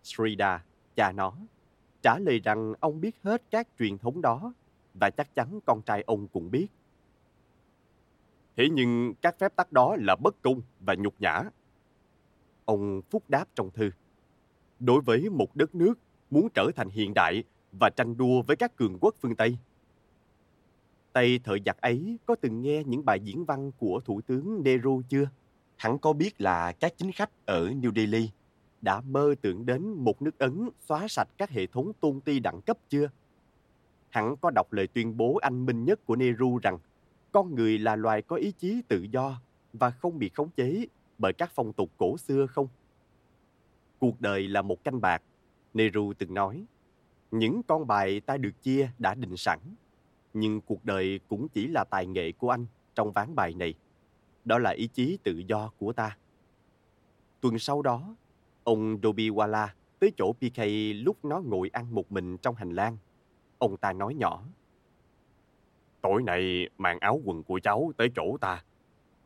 Srida, 0.03 0.63
cha 0.95 1.11
nó, 1.11 1.33
trả 2.01 2.19
lời 2.19 2.39
rằng 2.43 2.73
ông 2.79 3.01
biết 3.01 3.15
hết 3.23 3.41
các 3.51 3.67
truyền 3.79 3.97
thống 3.97 4.21
đó 4.21 4.53
và 4.93 5.09
chắc 5.09 5.35
chắn 5.35 5.59
con 5.65 5.81
trai 5.81 6.03
ông 6.07 6.27
cũng 6.27 6.51
biết. 6.51 6.67
Thế 8.57 8.69
nhưng 8.71 9.13
các 9.21 9.39
phép 9.39 9.55
tắc 9.55 9.71
đó 9.71 9.95
là 9.99 10.15
bất 10.15 10.41
công 10.41 10.61
và 10.79 10.95
nhục 10.95 11.21
nhã. 11.21 11.43
Ông 12.65 13.01
Phúc 13.09 13.23
đáp 13.27 13.45
trong 13.55 13.71
thư. 13.71 13.89
Đối 14.79 15.01
với 15.01 15.29
một 15.29 15.55
đất 15.55 15.75
nước 15.75 15.93
muốn 16.29 16.47
trở 16.53 16.71
thành 16.75 16.89
hiện 16.89 17.13
đại 17.13 17.43
và 17.79 17.89
tranh 17.89 18.17
đua 18.17 18.41
với 18.41 18.55
các 18.55 18.75
cường 18.75 18.97
quốc 19.01 19.15
phương 19.21 19.35
Tây. 19.35 19.57
Tây 21.13 21.39
thời 21.43 21.59
giặc 21.65 21.81
ấy 21.81 22.17
có 22.25 22.35
từng 22.41 22.61
nghe 22.61 22.83
những 22.83 23.05
bài 23.05 23.19
diễn 23.19 23.45
văn 23.45 23.71
của 23.77 24.01
Thủ 24.05 24.21
tướng 24.21 24.63
Nehru 24.63 25.01
chưa? 25.09 25.29
hẳn 25.75 25.99
có 25.99 26.13
biết 26.13 26.41
là 26.41 26.71
các 26.71 26.93
chính 26.97 27.11
khách 27.11 27.29
ở 27.45 27.69
New 27.69 27.93
Delhi 27.95 28.29
đã 28.81 29.01
mơ 29.01 29.35
tưởng 29.41 29.65
đến 29.65 29.87
một 29.87 30.21
nước 30.21 30.39
Ấn 30.39 30.69
xóa 30.79 31.07
sạch 31.07 31.27
các 31.37 31.49
hệ 31.49 31.67
thống 31.67 31.91
tôn 31.99 32.21
ti 32.21 32.39
đẳng 32.39 32.61
cấp 32.61 32.77
chưa? 32.89 33.09
hẳn 34.09 34.35
có 34.41 34.51
đọc 34.55 34.73
lời 34.73 34.87
tuyên 34.87 35.17
bố 35.17 35.35
anh 35.35 35.65
minh 35.65 35.85
nhất 35.85 36.05
của 36.05 36.15
Nehru 36.15 36.57
rằng 36.57 36.77
con 37.31 37.55
người 37.55 37.79
là 37.79 37.95
loài 37.95 38.21
có 38.21 38.35
ý 38.35 38.51
chí 38.51 38.81
tự 38.87 39.05
do 39.11 39.41
và 39.73 39.89
không 39.89 40.19
bị 40.19 40.29
khống 40.29 40.49
chế 40.49 40.85
bởi 41.17 41.33
các 41.33 41.51
phong 41.55 41.73
tục 41.73 41.91
cổ 41.97 42.17
xưa 42.17 42.45
không? 42.45 42.67
Cuộc 43.99 44.21
đời 44.21 44.47
là 44.47 44.61
một 44.61 44.83
canh 44.83 45.01
bạc, 45.01 45.23
Nehru 45.73 46.13
từng 46.17 46.33
nói. 46.33 46.65
Những 47.33 47.63
con 47.63 47.87
bài 47.87 48.19
ta 48.19 48.37
được 48.37 48.61
chia 48.61 48.89
đã 48.99 49.13
định 49.13 49.37
sẵn, 49.37 49.59
nhưng 50.33 50.61
cuộc 50.61 50.85
đời 50.85 51.19
cũng 51.27 51.47
chỉ 51.47 51.67
là 51.67 51.83
tài 51.83 52.07
nghệ 52.07 52.31
của 52.31 52.49
anh 52.49 52.65
trong 52.95 53.11
ván 53.11 53.35
bài 53.35 53.53
này. 53.53 53.73
Đó 54.45 54.59
là 54.59 54.69
ý 54.69 54.87
chí 54.87 55.17
tự 55.23 55.43
do 55.47 55.71
của 55.77 55.93
ta. 55.93 56.17
Tuần 57.41 57.59
sau 57.59 57.81
đó, 57.81 58.15
ông 58.63 58.97
Dobiwala 59.01 59.67
tới 59.99 60.11
chỗ 60.17 60.33
PK 60.33 60.61
lúc 60.95 61.25
nó 61.25 61.41
ngồi 61.45 61.69
ăn 61.73 61.95
một 61.95 62.11
mình 62.11 62.37
trong 62.37 62.55
hành 62.55 62.71
lang. 62.71 62.97
Ông 63.57 63.77
ta 63.77 63.93
nói 63.93 64.13
nhỏ. 64.13 64.43
Tối 66.01 66.23
nay 66.23 66.69
mang 66.77 66.99
áo 66.99 67.21
quần 67.23 67.43
của 67.43 67.59
cháu 67.59 67.91
tới 67.97 68.11
chỗ 68.15 68.37
ta. 68.41 68.63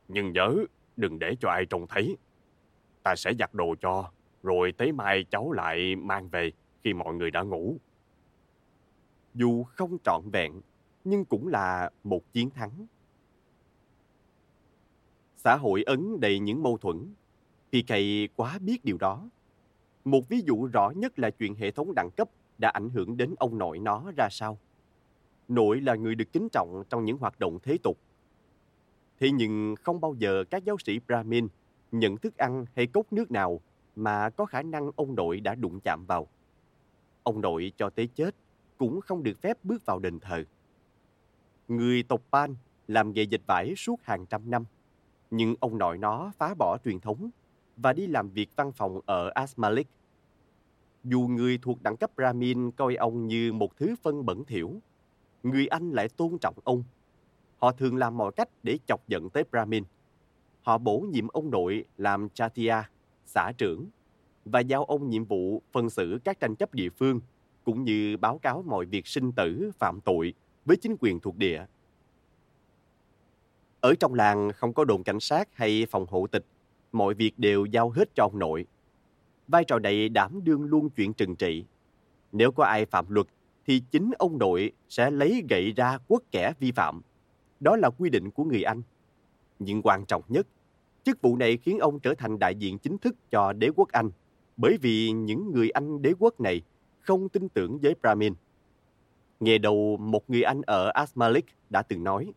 Nhưng 0.08 0.32
nhớ 0.32 0.56
đừng 0.98 1.20
để 1.20 1.36
cho 1.40 1.50
ai 1.50 1.66
trông 1.66 1.88
thấy. 1.88 2.18
Ta 3.04 3.16
sẽ 3.16 3.34
giặt 3.40 3.54
đồ 3.54 3.76
cho, 3.82 4.12
rồi 4.44 4.72
tới 4.72 4.92
mai 4.92 5.26
cháu 5.30 5.52
lại 5.52 5.96
mang 5.96 6.30
về 6.30 6.52
khi 6.84 6.94
mọi 6.94 7.14
người 7.14 7.32
đã 7.32 7.42
ngủ. 7.42 7.78
Dù 9.38 9.64
không 9.64 9.98
trọn 10.04 10.22
vẹn, 10.32 10.62
nhưng 11.04 11.26
cũng 11.26 11.48
là 11.48 11.90
một 12.04 12.34
chiến 12.34 12.50
thắng. 12.50 12.88
Xã 15.36 15.56
hội 15.56 15.84
Ấn 15.84 16.20
đầy 16.20 16.40
những 16.40 16.64
mâu 16.64 16.78
thuẫn. 16.78 17.14
PK 17.70 17.94
quá 18.36 18.60
biết 18.60 18.86
điều 18.86 18.98
đó. 18.98 19.30
Một 20.06 20.30
ví 20.30 20.42
dụ 20.46 20.66
rõ 20.66 20.90
nhất 20.96 21.20
là 21.20 21.30
chuyện 21.30 21.56
hệ 21.56 21.72
thống 21.72 21.94
đẳng 21.96 22.10
cấp 22.18 22.30
đã 22.58 22.70
ảnh 22.70 22.90
hưởng 22.90 23.18
đến 23.18 23.36
ông 23.40 23.58
nội 23.58 23.80
nó 23.80 24.12
ra 24.18 24.28
sao. 24.32 24.58
Nội 25.48 25.82
là 25.82 25.96
người 25.96 26.16
được 26.16 26.34
kính 26.34 26.50
trọng 26.50 26.84
trong 26.90 27.06
những 27.06 27.18
hoạt 27.18 27.40
động 27.40 27.60
thế 27.64 27.78
tục. 27.84 27.98
Thế 29.20 29.32
nhưng 29.32 29.76
không 29.76 30.02
bao 30.02 30.16
giờ 30.18 30.44
các 30.50 30.64
giáo 30.64 30.78
sĩ 30.86 31.00
Brahmin 31.08 31.48
nhận 31.92 32.18
thức 32.18 32.38
ăn 32.38 32.66
hay 32.76 32.88
cốc 32.88 33.14
nước 33.14 33.32
nào 33.32 33.62
mà 33.96 34.30
có 34.30 34.46
khả 34.46 34.62
năng 34.62 34.92
ông 34.96 35.16
nội 35.16 35.40
đã 35.40 35.56
đụng 35.56 35.80
chạm 35.80 36.06
vào. 36.06 36.28
Ông 37.24 37.42
nội 37.42 37.72
cho 37.78 37.90
tới 37.90 38.08
chết 38.08 38.36
cũng 38.78 39.02
không 39.02 39.24
được 39.24 39.42
phép 39.42 39.58
bước 39.64 39.86
vào 39.86 40.00
đền 40.00 40.20
thờ. 40.20 40.44
Người 41.68 42.04
tộc 42.04 42.22
Pan 42.32 42.56
làm 42.88 43.14
nghề 43.14 43.24
dịch 43.24 43.42
vải 43.48 43.74
suốt 43.78 44.04
hàng 44.04 44.26
trăm 44.26 44.50
năm, 44.50 44.66
nhưng 45.32 45.56
ông 45.60 45.78
nội 45.78 45.98
nó 45.98 46.32
phá 46.38 46.54
bỏ 46.54 46.78
truyền 46.86 47.00
thống 47.00 47.30
và 47.78 47.94
đi 47.94 48.08
làm 48.08 48.30
việc 48.30 48.50
văn 48.56 48.72
phòng 48.72 49.00
ở 49.06 49.30
Asmalik. 49.30 49.88
Dù 51.04 51.20
người 51.22 51.60
thuộc 51.62 51.84
đẳng 51.84 51.98
cấp 51.98 52.12
Brahmin 52.16 52.72
coi 52.72 52.96
ông 52.96 53.28
như 53.28 53.54
một 53.54 53.78
thứ 53.78 53.96
phân 54.04 54.26
bẩn 54.26 54.46
thiểu, 54.46 54.72
người 55.44 55.68
Anh 55.68 55.92
lại 55.92 56.10
tôn 56.10 56.38
trọng 56.38 56.56
ông. 56.64 56.84
Họ 57.58 57.72
thường 57.72 57.96
làm 57.96 58.18
mọi 58.18 58.32
cách 58.32 58.50
để 58.64 58.80
chọc 58.88 59.08
giận 59.08 59.30
tới 59.30 59.44
Brahmin. 59.52 59.84
Họ 60.62 60.78
bổ 60.78 61.00
nhiệm 61.00 61.28
ông 61.28 61.52
nội 61.52 61.86
làm 61.98 62.30
Chatia, 62.30 62.76
xã 63.26 63.52
trưởng, 63.58 63.86
và 64.46 64.60
giao 64.60 64.86
ông 64.86 65.10
nhiệm 65.10 65.26
vụ 65.26 65.62
phân 65.72 65.90
xử 65.90 66.20
các 66.24 66.40
tranh 66.40 66.56
chấp 66.56 66.74
địa 66.74 66.90
phương, 66.90 67.20
cũng 67.68 67.84
như 67.84 68.18
báo 68.18 68.38
cáo 68.38 68.64
mọi 68.68 68.86
việc 68.86 69.08
sinh 69.08 69.32
tử, 69.32 69.72
phạm 69.80 70.02
tội 70.02 70.34
với 70.66 70.78
chính 70.78 70.96
quyền 71.00 71.20
thuộc 71.20 71.38
địa. 71.38 71.66
Ở 73.80 73.96
trong 74.00 74.14
làng 74.14 74.52
không 74.56 74.74
có 74.74 74.86
đồn 74.86 75.04
cảnh 75.04 75.20
sát 75.20 75.50
hay 75.54 75.88
phòng 75.92 76.06
hộ 76.10 76.28
tịch, 76.28 76.46
mọi 76.92 77.14
việc 77.14 77.32
đều 77.38 77.66
giao 77.66 77.90
hết 77.90 78.10
cho 78.16 78.24
ông 78.24 78.40
nội. 78.40 78.66
Vai 79.48 79.64
trò 79.64 79.80
này 79.80 80.10
đảm 80.10 80.40
đương 80.44 80.64
luôn 80.64 80.90
chuyện 80.90 81.14
trừng 81.14 81.36
trị. 81.36 81.66
Nếu 82.32 82.52
có 82.52 82.64
ai 82.64 82.86
phạm 82.86 83.06
luật 83.10 83.28
thì 83.66 83.82
chính 83.92 84.12
ông 84.18 84.38
nội 84.38 84.72
sẽ 84.90 85.12
lấy 85.12 85.44
gậy 85.50 85.72
ra 85.72 85.98
quất 85.98 86.22
kẻ 86.32 86.54
vi 86.60 86.72
phạm. 86.72 87.02
Đó 87.60 87.76
là 87.76 87.90
quy 87.90 88.10
định 88.10 88.32
của 88.32 88.44
người 88.44 88.64
Anh. 88.64 88.82
Nhưng 89.60 89.82
quan 89.82 90.06
trọng 90.06 90.24
nhất, 90.28 90.48
chức 91.04 91.22
vụ 91.22 91.38
này 91.38 91.58
khiến 91.58 91.80
ông 91.80 92.00
trở 92.00 92.14
thành 92.14 92.40
đại 92.40 92.56
diện 92.56 92.78
chính 92.78 92.98
thức 92.98 93.16
cho 93.32 93.54
đế 93.54 93.70
quốc 93.76 93.90
Anh, 93.92 94.12
bởi 94.58 94.78
vì 94.82 95.12
những 95.12 95.52
người 95.52 95.70
Anh 95.70 96.02
đế 96.02 96.14
quốc 96.20 96.40
này 96.40 96.62
không 97.08 97.30
tin 97.30 97.50
tưởng 97.50 97.80
với 97.80 97.96
Brahmin. 98.02 98.34
Nghe 99.40 99.58
đầu 99.58 99.98
một 99.98 100.30
người 100.30 100.42
anh 100.42 100.62
ở 100.62 100.90
Asmalik 100.94 101.46
đã 101.70 101.82
từng 101.82 102.04
nói, 102.04 102.34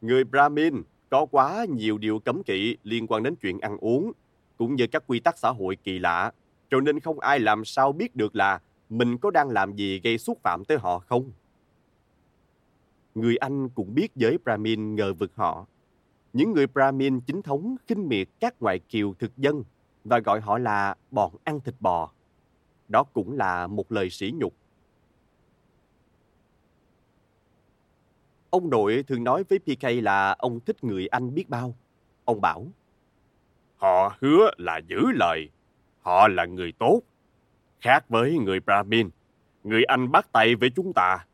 Người 0.00 0.24
Brahmin 0.24 0.82
có 1.10 1.26
quá 1.30 1.66
nhiều 1.68 1.98
điều 1.98 2.18
cấm 2.18 2.42
kỵ 2.42 2.76
liên 2.82 3.06
quan 3.06 3.22
đến 3.22 3.34
chuyện 3.36 3.60
ăn 3.60 3.76
uống, 3.76 4.12
cũng 4.56 4.74
như 4.74 4.86
các 4.86 5.04
quy 5.06 5.20
tắc 5.20 5.38
xã 5.38 5.50
hội 5.50 5.76
kỳ 5.76 5.98
lạ, 5.98 6.32
cho 6.70 6.80
nên 6.80 7.00
không 7.00 7.20
ai 7.20 7.40
làm 7.40 7.64
sao 7.64 7.92
biết 7.92 8.16
được 8.16 8.36
là 8.36 8.60
mình 8.88 9.18
có 9.18 9.30
đang 9.30 9.48
làm 9.48 9.76
gì 9.76 10.00
gây 10.00 10.18
xúc 10.18 10.38
phạm 10.42 10.64
tới 10.64 10.78
họ 10.78 10.98
không. 10.98 11.32
Người 13.14 13.36
Anh 13.36 13.68
cũng 13.68 13.94
biết 13.94 14.16
giới 14.16 14.38
Brahmin 14.44 14.94
ngờ 14.94 15.12
vực 15.14 15.30
họ. 15.34 15.66
Những 16.32 16.52
người 16.52 16.66
Brahmin 16.66 17.20
chính 17.20 17.42
thống 17.42 17.76
khinh 17.86 18.08
miệt 18.08 18.28
các 18.40 18.54
ngoại 18.60 18.78
kiều 18.78 19.14
thực 19.18 19.36
dân 19.36 19.64
và 20.04 20.18
gọi 20.18 20.40
họ 20.40 20.58
là 20.58 20.94
bọn 21.10 21.32
ăn 21.44 21.60
thịt 21.60 21.74
bò. 21.80 22.12
Đó 22.92 23.04
cũng 23.12 23.32
là 23.32 23.66
một 23.66 23.92
lời 23.92 24.10
sỉ 24.10 24.32
nhục. 24.34 24.54
Ông 28.50 28.70
nội 28.70 29.04
thường 29.08 29.24
nói 29.24 29.44
với 29.48 29.58
PK 29.58 29.84
là 30.02 30.32
ông 30.38 30.60
thích 30.60 30.84
người 30.84 31.06
Anh 31.06 31.34
biết 31.34 31.48
bao. 31.48 31.74
Ông 32.24 32.40
bảo, 32.40 32.66
Họ 33.76 34.16
hứa 34.20 34.50
là 34.56 34.80
giữ 34.88 35.00
lời. 35.14 35.50
Họ 36.00 36.28
là 36.28 36.44
người 36.44 36.72
tốt. 36.78 37.02
Khác 37.80 38.08
với 38.08 38.38
người 38.38 38.60
Brahmin, 38.60 39.10
người 39.64 39.84
Anh 39.84 40.12
bắt 40.12 40.32
tay 40.32 40.54
với 40.54 40.70
chúng 40.76 40.92
ta. 40.92 41.26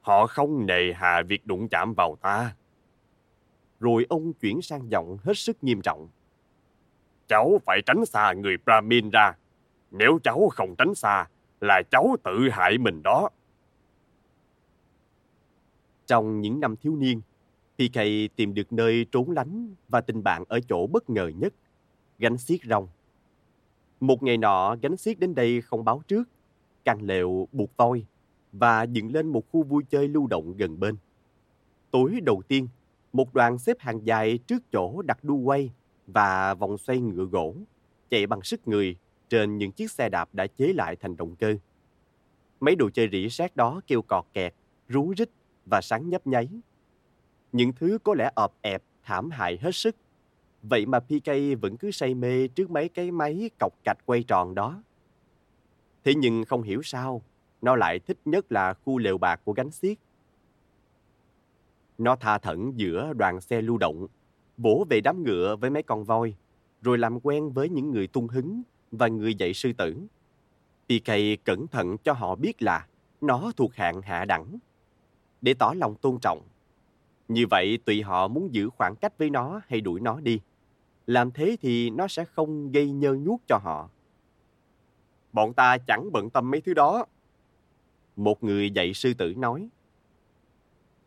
Họ 0.00 0.26
không 0.26 0.66
nề 0.66 0.92
hà 0.92 1.22
việc 1.22 1.46
đụng 1.46 1.68
chạm 1.68 1.94
vào 1.94 2.16
ta. 2.20 2.54
Rồi 3.80 4.06
ông 4.08 4.32
chuyển 4.32 4.62
sang 4.62 4.90
giọng 4.90 5.18
hết 5.24 5.34
sức 5.38 5.64
nghiêm 5.64 5.82
trọng. 5.82 6.08
Cháu 7.28 7.60
phải 7.66 7.82
tránh 7.86 8.06
xa 8.06 8.32
người 8.32 8.56
Brahmin 8.56 9.10
ra. 9.10 9.32
Nếu 9.90 10.18
cháu 10.22 10.48
không 10.52 10.74
tránh 10.78 10.94
xa, 10.94 11.28
là 11.60 11.82
cháu 11.90 12.16
tự 12.24 12.48
hại 12.52 12.78
mình 12.78 13.02
đó. 13.02 13.28
Trong 16.06 16.40
những 16.40 16.60
năm 16.60 16.76
thiếu 16.76 16.96
niên, 16.96 17.20
PK 17.74 18.00
tìm 18.36 18.54
được 18.54 18.72
nơi 18.72 19.06
trốn 19.12 19.30
lánh 19.30 19.74
và 19.88 20.00
tình 20.00 20.22
bạn 20.22 20.44
ở 20.48 20.60
chỗ 20.68 20.86
bất 20.86 21.10
ngờ 21.10 21.30
nhất, 21.36 21.54
gánh 22.18 22.38
xiết 22.38 22.60
rong. 22.64 22.88
Một 24.00 24.22
ngày 24.22 24.36
nọ, 24.36 24.76
gánh 24.82 24.96
xiết 24.96 25.18
đến 25.18 25.34
đây 25.34 25.60
không 25.60 25.84
báo 25.84 26.02
trước, 26.08 26.28
căn 26.84 27.02
lều 27.02 27.48
buộc 27.52 27.76
voi 27.76 28.04
và 28.52 28.82
dựng 28.82 29.12
lên 29.12 29.26
một 29.26 29.52
khu 29.52 29.62
vui 29.62 29.84
chơi 29.90 30.08
lưu 30.08 30.26
động 30.26 30.56
gần 30.56 30.80
bên. 30.80 30.96
Tối 31.90 32.20
đầu 32.22 32.42
tiên, 32.48 32.68
một 33.12 33.34
đoàn 33.34 33.58
xếp 33.58 33.76
hàng 33.80 34.06
dài 34.06 34.38
trước 34.38 34.62
chỗ 34.72 35.02
đặt 35.02 35.24
đu 35.24 35.36
quay 35.36 35.70
và 36.06 36.54
vòng 36.54 36.78
xoay 36.78 37.00
ngựa 37.00 37.24
gỗ, 37.24 37.54
chạy 38.10 38.26
bằng 38.26 38.42
sức 38.42 38.68
người 38.68 38.96
trên 39.30 39.58
những 39.58 39.72
chiếc 39.72 39.90
xe 39.90 40.08
đạp 40.08 40.28
đã 40.32 40.46
chế 40.46 40.72
lại 40.72 40.96
thành 40.96 41.16
động 41.16 41.36
cơ. 41.36 41.54
Mấy 42.60 42.76
đồ 42.76 42.90
chơi 42.90 43.08
rỉ 43.12 43.28
sét 43.28 43.56
đó 43.56 43.80
kêu 43.86 44.02
cọt 44.02 44.24
kẹt, 44.32 44.54
rú 44.88 45.14
rít 45.16 45.30
và 45.66 45.80
sáng 45.80 46.08
nhấp 46.08 46.26
nháy. 46.26 46.48
Những 47.52 47.72
thứ 47.72 47.98
có 48.04 48.14
lẽ 48.14 48.30
ọp 48.34 48.54
ẹp, 48.62 48.82
thảm 49.02 49.30
hại 49.30 49.58
hết 49.62 49.74
sức. 49.74 49.96
Vậy 50.62 50.86
mà 50.86 51.00
PK 51.00 51.30
vẫn 51.60 51.76
cứ 51.76 51.90
say 51.90 52.14
mê 52.14 52.48
trước 52.48 52.70
mấy 52.70 52.88
cái 52.88 53.10
máy 53.10 53.50
cọc 53.60 53.72
cạch 53.84 53.98
quay 54.06 54.22
tròn 54.22 54.54
đó. 54.54 54.82
Thế 56.04 56.14
nhưng 56.14 56.44
không 56.44 56.62
hiểu 56.62 56.82
sao, 56.82 57.22
nó 57.62 57.76
lại 57.76 57.98
thích 57.98 58.18
nhất 58.24 58.52
là 58.52 58.74
khu 58.74 58.98
lều 58.98 59.18
bạc 59.18 59.40
của 59.44 59.52
gánh 59.52 59.70
xiếc. 59.70 59.98
Nó 61.98 62.16
tha 62.16 62.38
thẩn 62.38 62.72
giữa 62.76 63.12
đoàn 63.12 63.40
xe 63.40 63.62
lưu 63.62 63.78
động, 63.78 64.06
bổ 64.56 64.86
về 64.90 65.00
đám 65.00 65.24
ngựa 65.24 65.56
với 65.56 65.70
mấy 65.70 65.82
con 65.82 66.04
voi, 66.04 66.34
rồi 66.82 66.98
làm 66.98 67.20
quen 67.20 67.50
với 67.50 67.68
những 67.68 67.90
người 67.90 68.06
tung 68.06 68.28
hứng 68.28 68.62
và 68.90 69.08
người 69.08 69.34
dạy 69.34 69.54
sư 69.54 69.72
tử. 69.72 69.96
PK 70.86 71.12
cẩn 71.44 71.66
thận 71.66 71.96
cho 71.98 72.12
họ 72.12 72.34
biết 72.34 72.62
là 72.62 72.86
nó 73.20 73.52
thuộc 73.56 73.74
hạng 73.74 74.02
hạ 74.02 74.24
đẳng, 74.24 74.58
để 75.40 75.54
tỏ 75.54 75.72
lòng 75.76 75.94
tôn 75.94 76.18
trọng. 76.22 76.42
Như 77.28 77.46
vậy 77.50 77.78
tùy 77.84 78.02
họ 78.02 78.28
muốn 78.28 78.54
giữ 78.54 78.70
khoảng 78.70 78.96
cách 78.96 79.18
với 79.18 79.30
nó 79.30 79.60
hay 79.66 79.80
đuổi 79.80 80.00
nó 80.00 80.20
đi. 80.20 80.40
Làm 81.06 81.30
thế 81.30 81.56
thì 81.60 81.90
nó 81.90 82.08
sẽ 82.08 82.24
không 82.24 82.72
gây 82.72 82.90
nhơ 82.90 83.14
nhuốc 83.14 83.40
cho 83.48 83.58
họ. 83.62 83.90
Bọn 85.32 85.52
ta 85.52 85.78
chẳng 85.78 86.12
bận 86.12 86.30
tâm 86.30 86.50
mấy 86.50 86.60
thứ 86.60 86.74
đó. 86.74 87.06
Một 88.16 88.44
người 88.44 88.70
dạy 88.70 88.94
sư 88.94 89.14
tử 89.14 89.34
nói. 89.36 89.68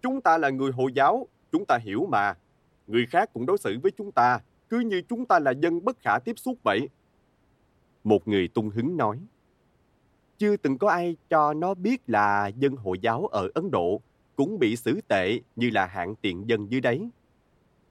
Chúng 0.01 0.21
ta 0.21 0.37
là 0.37 0.49
người 0.49 0.71
Hồi 0.71 0.93
giáo, 0.93 1.27
chúng 1.51 1.65
ta 1.65 1.77
hiểu 1.77 2.07
mà. 2.11 2.33
Người 2.87 3.05
khác 3.05 3.29
cũng 3.33 3.45
đối 3.45 3.57
xử 3.57 3.79
với 3.83 3.91
chúng 3.97 4.11
ta, 4.11 4.39
cứ 4.69 4.79
như 4.79 5.01
chúng 5.09 5.25
ta 5.25 5.39
là 5.39 5.51
dân 5.51 5.85
bất 5.85 5.97
khả 5.99 6.19
tiếp 6.25 6.39
xúc 6.39 6.57
vậy. 6.63 6.89
Một 8.03 8.27
người 8.27 8.47
tung 8.47 8.69
hứng 8.69 8.97
nói. 8.97 9.19
Chưa 10.37 10.57
từng 10.57 10.77
có 10.77 10.89
ai 10.89 11.17
cho 11.29 11.53
nó 11.53 11.73
biết 11.73 12.09
là 12.09 12.47
dân 12.47 12.75
Hồi 12.75 12.99
giáo 12.99 13.25
ở 13.25 13.49
Ấn 13.53 13.71
Độ 13.71 14.01
cũng 14.35 14.59
bị 14.59 14.75
xử 14.75 15.01
tệ 15.07 15.39
như 15.55 15.69
là 15.69 15.85
hạng 15.85 16.15
tiện 16.15 16.49
dân 16.49 16.71
dưới 16.71 16.81
đấy. 16.81 17.09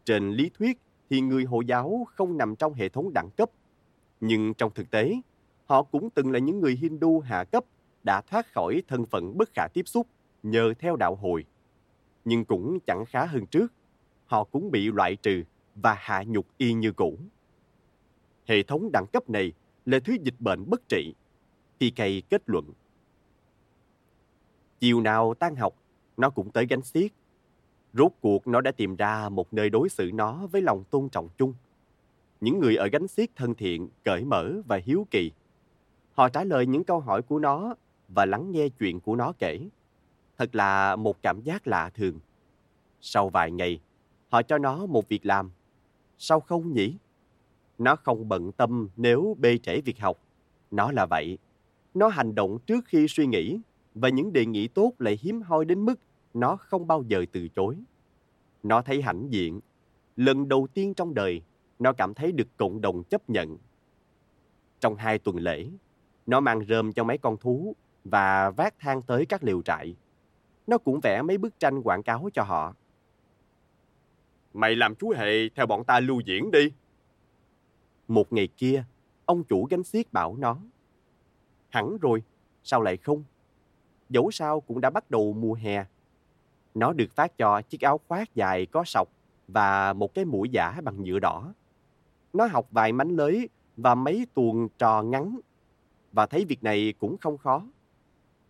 Trên 0.04 0.30
lý 0.30 0.50
thuyết 0.58 0.78
thì 1.10 1.20
người 1.20 1.44
Hồi 1.44 1.64
giáo 1.66 2.06
không 2.14 2.36
nằm 2.36 2.56
trong 2.56 2.74
hệ 2.74 2.88
thống 2.88 3.12
đẳng 3.12 3.30
cấp. 3.30 3.50
Nhưng 4.20 4.54
trong 4.54 4.70
thực 4.74 4.90
tế, 4.90 5.20
họ 5.66 5.82
cũng 5.82 6.10
từng 6.10 6.30
là 6.30 6.38
những 6.38 6.60
người 6.60 6.76
Hindu 6.80 7.20
hạ 7.20 7.44
cấp 7.44 7.64
đã 8.04 8.20
thoát 8.20 8.52
khỏi 8.52 8.82
thân 8.88 9.06
phận 9.06 9.38
bất 9.38 9.50
khả 9.54 9.68
tiếp 9.74 9.88
xúc 9.88 10.06
nhờ 10.42 10.74
theo 10.78 10.96
đạo 10.96 11.14
hồi. 11.14 11.44
Nhưng 12.24 12.44
cũng 12.44 12.78
chẳng 12.86 13.04
khá 13.04 13.26
hơn 13.26 13.46
trước, 13.46 13.72
họ 14.26 14.44
cũng 14.44 14.70
bị 14.70 14.90
loại 14.92 15.16
trừ 15.16 15.42
và 15.74 15.96
hạ 15.98 16.24
nhục 16.26 16.46
y 16.58 16.72
như 16.72 16.92
cũ. 16.92 17.18
Hệ 18.46 18.62
thống 18.62 18.90
đẳng 18.92 19.06
cấp 19.12 19.30
này 19.30 19.52
là 19.86 19.98
thứ 20.04 20.16
dịch 20.22 20.34
bệnh 20.38 20.70
bất 20.70 20.88
trị. 20.88 21.14
PK 21.76 21.98
kết 22.30 22.42
luận. 22.46 22.64
Chiều 24.80 25.00
nào 25.00 25.34
tan 25.34 25.56
học, 25.56 25.74
nó 26.16 26.30
cũng 26.30 26.50
tới 26.50 26.66
gánh 26.66 26.82
xiết. 26.82 27.12
Rốt 27.92 28.12
cuộc 28.20 28.46
nó 28.46 28.60
đã 28.60 28.72
tìm 28.72 28.96
ra 28.96 29.28
một 29.28 29.52
nơi 29.52 29.70
đối 29.70 29.88
xử 29.88 30.10
nó 30.14 30.46
với 30.46 30.62
lòng 30.62 30.84
tôn 30.84 31.08
trọng 31.08 31.28
chung. 31.38 31.54
Những 32.40 32.58
người 32.58 32.76
ở 32.76 32.88
gánh 32.92 33.08
xiết 33.08 33.36
thân 33.36 33.54
thiện, 33.54 33.88
cởi 34.04 34.24
mở 34.24 34.52
và 34.66 34.80
hiếu 34.84 35.06
kỳ. 35.10 35.32
Họ 36.12 36.28
trả 36.28 36.44
lời 36.44 36.66
những 36.66 36.84
câu 36.84 37.00
hỏi 37.00 37.22
của 37.22 37.38
nó 37.38 37.74
và 38.08 38.24
lắng 38.24 38.52
nghe 38.52 38.68
chuyện 38.68 39.00
của 39.00 39.16
nó 39.16 39.32
kể. 39.38 39.68
Thật 40.38 40.54
là 40.54 40.96
một 40.96 41.22
cảm 41.22 41.40
giác 41.42 41.66
lạ 41.66 41.90
thường. 41.94 42.20
Sau 43.00 43.28
vài 43.28 43.50
ngày, 43.50 43.80
họ 44.28 44.42
cho 44.42 44.58
nó 44.58 44.86
một 44.86 45.08
việc 45.08 45.26
làm. 45.26 45.50
Sao 46.18 46.40
không 46.40 46.72
nhỉ? 46.72 46.96
Nó 47.78 47.96
không 47.96 48.28
bận 48.28 48.52
tâm 48.52 48.88
nếu 48.96 49.36
bê 49.40 49.58
trễ 49.58 49.80
việc 49.80 49.98
học. 49.98 50.18
Nó 50.70 50.92
là 50.92 51.06
vậy. 51.06 51.38
Nó 51.94 52.08
hành 52.08 52.34
động 52.34 52.58
trước 52.66 52.84
khi 52.84 53.06
suy 53.08 53.26
nghĩ 53.26 53.58
và 53.94 54.08
những 54.08 54.32
đề 54.32 54.46
nghị 54.46 54.68
tốt 54.68 54.92
lại 54.98 55.18
hiếm 55.22 55.42
hoi 55.42 55.64
đến 55.64 55.84
mức 55.84 56.00
nó 56.34 56.56
không 56.56 56.86
bao 56.86 57.02
giờ 57.02 57.24
từ 57.32 57.48
chối. 57.48 57.76
Nó 58.62 58.82
thấy 58.82 59.02
hãnh 59.02 59.26
diện. 59.30 59.60
Lần 60.16 60.48
đầu 60.48 60.66
tiên 60.74 60.94
trong 60.94 61.14
đời, 61.14 61.42
nó 61.78 61.92
cảm 61.92 62.14
thấy 62.14 62.32
được 62.32 62.48
cộng 62.56 62.80
đồng 62.80 63.02
chấp 63.04 63.30
nhận. 63.30 63.58
Trong 64.80 64.96
hai 64.96 65.18
tuần 65.18 65.36
lễ, 65.36 65.66
nó 66.26 66.40
mang 66.40 66.64
rơm 66.68 66.92
cho 66.92 67.04
mấy 67.04 67.18
con 67.18 67.36
thú 67.36 67.76
và 68.04 68.50
vác 68.50 68.74
thang 68.78 69.02
tới 69.02 69.26
các 69.26 69.44
liều 69.44 69.62
trại. 69.62 69.96
Nó 70.66 70.78
cũng 70.78 71.00
vẽ 71.00 71.22
mấy 71.22 71.38
bức 71.38 71.58
tranh 71.58 71.82
quảng 71.82 72.02
cáo 72.02 72.28
cho 72.32 72.42
họ. 72.42 72.74
Mày 74.54 74.76
làm 74.76 74.94
chú 74.94 75.12
hề 75.16 75.48
theo 75.48 75.66
bọn 75.66 75.84
ta 75.84 76.00
lưu 76.00 76.20
diễn 76.20 76.50
đi. 76.50 76.72
Một 78.08 78.32
ngày 78.32 78.48
kia, 78.56 78.84
ông 79.24 79.44
chủ 79.44 79.64
gánh 79.70 79.84
xiết 79.84 80.12
bảo 80.12 80.36
nó. 80.36 80.58
Hẳn 81.68 81.98
rồi, 81.98 82.22
sao 82.62 82.82
lại 82.82 82.96
không? 82.96 83.24
Dẫu 84.08 84.30
sao 84.30 84.60
cũng 84.60 84.80
đã 84.80 84.90
bắt 84.90 85.10
đầu 85.10 85.32
mùa 85.32 85.54
hè. 85.54 85.84
Nó 86.74 86.92
được 86.92 87.14
phát 87.14 87.38
cho 87.38 87.62
chiếc 87.62 87.80
áo 87.80 88.00
khoác 88.08 88.34
dài 88.34 88.66
có 88.66 88.84
sọc 88.86 89.08
và 89.48 89.92
một 89.92 90.14
cái 90.14 90.24
mũi 90.24 90.48
giả 90.48 90.80
bằng 90.84 91.04
nhựa 91.04 91.18
đỏ. 91.18 91.54
Nó 92.32 92.46
học 92.46 92.66
vài 92.70 92.92
mánh 92.92 93.10
lưới 93.10 93.38
và 93.76 93.94
mấy 93.94 94.26
tuồng 94.34 94.68
trò 94.78 95.02
ngắn 95.02 95.38
và 96.12 96.26
thấy 96.26 96.44
việc 96.44 96.62
này 96.62 96.94
cũng 96.98 97.18
không 97.18 97.38
khó. 97.38 97.66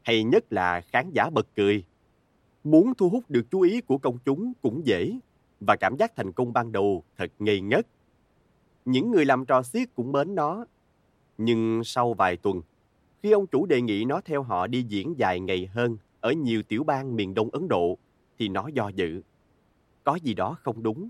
Hay 0.03 0.24
nhất 0.24 0.53
là 0.53 0.81
khán 0.81 1.11
giả 1.11 1.31
bật 1.31 1.47
cười. 1.57 1.85
Muốn 2.65 2.95
thu 2.95 3.09
hút 3.09 3.24
được 3.29 3.43
chú 3.51 3.61
ý 3.61 3.81
của 3.81 3.99
công 3.99 4.19
chúng 4.24 4.53
cũng 4.62 4.87
dễ 4.87 5.19
và 5.61 5.77
cảm 5.77 5.97
giác 5.97 6.16
thành 6.16 6.33
công 6.33 6.53
ban 6.53 6.73
đầu 6.73 7.05
thật 7.16 7.33
ngây 7.39 7.61
ngất. 7.61 7.87
Những 8.85 9.11
người 9.11 9.25
làm 9.25 9.45
trò 9.45 9.63
xiết 9.63 9.95
cũng 9.95 10.13
mến 10.13 10.35
nó. 10.35 10.65
Nhưng 11.39 11.85
sau 11.85 12.15
vài 12.15 12.37
tuần, 12.37 12.63
khi 13.23 13.31
ông 13.31 13.47
chủ 13.47 13.67
đề 13.67 13.81
nghị 13.81 14.05
nó 14.05 14.21
theo 14.25 14.43
họ 14.43 14.67
đi 14.67 14.83
diễn 14.83 15.19
dài 15.19 15.41
ngày 15.41 15.67
hơn 15.67 15.97
ở 16.21 16.33
nhiều 16.33 16.63
tiểu 16.63 16.85
bang 16.85 17.17
miền 17.17 17.35
đông 17.35 17.51
Ấn 17.51 17.69
Độ, 17.69 17.99
thì 18.39 18.49
nó 18.49 18.69
do 18.75 18.89
dự. 18.89 19.23
Có 20.05 20.15
gì 20.23 20.35
đó 20.35 20.57
không 20.63 20.83
đúng. 20.83 21.09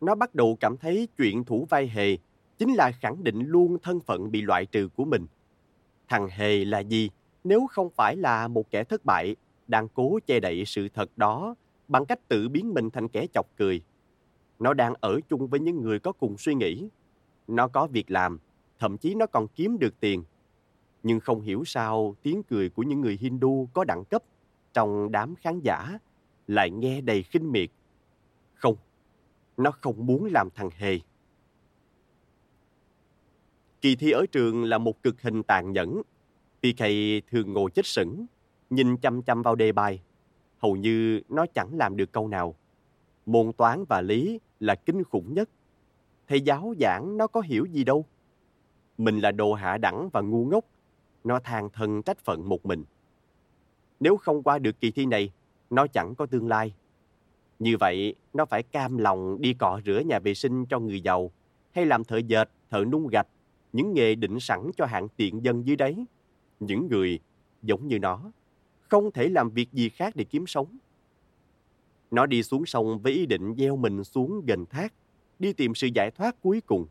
Nó 0.00 0.14
bắt 0.14 0.34
đầu 0.34 0.56
cảm 0.60 0.76
thấy 0.76 1.08
chuyện 1.16 1.44
thủ 1.44 1.66
vai 1.70 1.88
hề 1.88 2.16
chính 2.58 2.74
là 2.74 2.92
khẳng 2.92 3.24
định 3.24 3.40
luôn 3.46 3.78
thân 3.82 4.00
phận 4.00 4.30
bị 4.30 4.42
loại 4.42 4.66
trừ 4.66 4.88
của 4.88 5.04
mình. 5.04 5.26
Thằng 6.08 6.28
hề 6.28 6.64
là 6.64 6.78
gì 6.78 7.10
nếu 7.44 7.66
không 7.70 7.90
phải 7.90 8.16
là 8.16 8.48
một 8.48 8.70
kẻ 8.70 8.84
thất 8.84 9.04
bại 9.04 9.36
đang 9.68 9.88
cố 9.88 10.18
che 10.26 10.40
đậy 10.40 10.64
sự 10.66 10.88
thật 10.88 11.10
đó 11.16 11.54
bằng 11.88 12.06
cách 12.06 12.28
tự 12.28 12.48
biến 12.48 12.74
mình 12.74 12.90
thành 12.90 13.08
kẻ 13.08 13.26
chọc 13.34 13.46
cười. 13.56 13.82
Nó 14.58 14.74
đang 14.74 14.94
ở 15.00 15.20
chung 15.28 15.46
với 15.46 15.60
những 15.60 15.80
người 15.80 15.98
có 15.98 16.12
cùng 16.12 16.38
suy 16.38 16.54
nghĩ. 16.54 16.88
Nó 17.48 17.68
có 17.68 17.86
việc 17.86 18.10
làm, 18.10 18.38
thậm 18.78 18.98
chí 18.98 19.14
nó 19.14 19.26
còn 19.26 19.48
kiếm 19.48 19.78
được 19.78 20.00
tiền. 20.00 20.24
Nhưng 21.02 21.20
không 21.20 21.40
hiểu 21.40 21.64
sao 21.64 22.16
tiếng 22.22 22.42
cười 22.42 22.68
của 22.68 22.82
những 22.82 23.00
người 23.00 23.18
Hindu 23.20 23.68
có 23.74 23.84
đẳng 23.84 24.04
cấp 24.04 24.22
trong 24.72 25.12
đám 25.12 25.34
khán 25.34 25.60
giả 25.60 25.98
lại 26.46 26.70
nghe 26.70 27.00
đầy 27.00 27.22
khinh 27.22 27.52
miệt. 27.52 27.70
Không, 28.54 28.76
nó 29.56 29.70
không 29.70 30.06
muốn 30.06 30.24
làm 30.32 30.48
thằng 30.54 30.70
Hề. 30.76 30.98
Kỳ 33.80 33.96
thi 33.96 34.10
ở 34.10 34.26
trường 34.32 34.64
là 34.64 34.78
một 34.78 35.02
cực 35.02 35.22
hình 35.22 35.42
tàn 35.42 35.72
nhẫn. 35.72 36.02
PK 36.58 36.84
thường 37.30 37.52
ngồi 37.52 37.70
chết 37.70 37.86
sững, 37.86 38.26
nhìn 38.70 38.96
chăm 38.96 39.22
chăm 39.22 39.42
vào 39.42 39.54
đề 39.54 39.72
bài. 39.72 40.02
Hầu 40.58 40.76
như 40.76 41.20
nó 41.28 41.46
chẳng 41.54 41.76
làm 41.76 41.96
được 41.96 42.12
câu 42.12 42.28
nào. 42.28 42.54
Môn 43.26 43.52
toán 43.52 43.84
và 43.88 44.00
lý 44.00 44.40
là 44.60 44.74
kinh 44.74 45.04
khủng 45.04 45.34
nhất. 45.34 45.50
Thầy 46.28 46.40
giáo 46.40 46.74
giảng 46.80 47.16
nó 47.16 47.26
có 47.26 47.40
hiểu 47.40 47.64
gì 47.64 47.84
đâu. 47.84 48.04
Mình 48.98 49.18
là 49.18 49.32
đồ 49.32 49.52
hạ 49.52 49.78
đẳng 49.78 50.08
và 50.12 50.20
ngu 50.20 50.44
ngốc. 50.44 50.64
Nó 51.24 51.40
than 51.40 51.70
thân 51.70 52.02
trách 52.02 52.18
phận 52.18 52.48
một 52.48 52.66
mình. 52.66 52.84
Nếu 54.00 54.16
không 54.16 54.42
qua 54.42 54.58
được 54.58 54.80
kỳ 54.80 54.90
thi 54.90 55.06
này, 55.06 55.32
nó 55.70 55.86
chẳng 55.86 56.14
có 56.14 56.26
tương 56.26 56.48
lai. 56.48 56.74
Như 57.58 57.76
vậy, 57.80 58.14
nó 58.32 58.44
phải 58.44 58.62
cam 58.62 58.98
lòng 58.98 59.40
đi 59.40 59.54
cọ 59.54 59.80
rửa 59.86 59.98
nhà 60.06 60.18
vệ 60.18 60.34
sinh 60.34 60.66
cho 60.66 60.78
người 60.78 61.00
giàu, 61.00 61.30
hay 61.72 61.86
làm 61.86 62.04
thợ 62.04 62.16
dệt, 62.16 62.50
thợ 62.70 62.84
nung 62.84 63.06
gạch, 63.06 63.26
những 63.72 63.94
nghề 63.94 64.14
định 64.14 64.40
sẵn 64.40 64.70
cho 64.76 64.86
hạng 64.86 65.08
tiện 65.16 65.44
dân 65.44 65.66
dưới 65.66 65.76
đấy. 65.76 66.04
Những 66.60 66.88
người, 66.88 67.18
giống 67.62 67.88
như 67.88 67.98
nó, 67.98 68.32
không 68.88 69.10
thể 69.10 69.28
làm 69.28 69.50
việc 69.50 69.72
gì 69.72 69.88
khác 69.88 70.16
để 70.16 70.24
kiếm 70.24 70.46
sống. 70.46 70.78
Nó 72.14 72.26
đi 72.26 72.42
xuống 72.42 72.66
sông 72.66 72.98
với 72.98 73.12
ý 73.12 73.26
định 73.26 73.54
gieo 73.58 73.76
mình 73.76 74.04
xuống 74.04 74.46
gần 74.46 74.66
thác, 74.66 74.94
đi 75.38 75.52
tìm 75.52 75.74
sự 75.74 75.88
giải 75.94 76.10
thoát 76.10 76.42
cuối 76.42 76.60
cùng, 76.60 76.86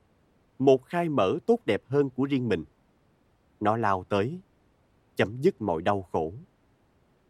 một 0.60 0.86
khai 0.86 1.10
mở 1.10 1.38
tốt 1.46 1.60
đẹp 1.66 1.82
hơn 1.88 2.10
của 2.10 2.24
riêng 2.26 2.50
mình. 2.50 2.64
Nó 3.60 3.78
lao 3.78 4.04
tới, 4.04 4.40
chấm 5.16 5.42
dứt 5.42 5.62
mọi 5.62 5.82
đau 5.82 6.02
khổ. 6.12 6.34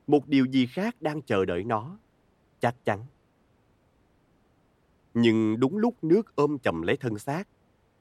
Một 0.08 0.28
điều 0.28 0.46
gì 0.46 0.66
khác 0.66 0.96
đang 1.02 1.22
chờ 1.22 1.46
đợi 1.46 1.64
nó, 1.64 1.98
chắc 2.60 2.86
chắn. 2.86 3.06
Nhưng 5.14 5.60
đúng 5.60 5.78
lúc 5.78 6.04
nước 6.04 6.36
ôm 6.36 6.60
chầm 6.60 6.82
lấy 6.82 6.98
thân 6.98 7.20
xác, 7.20 7.48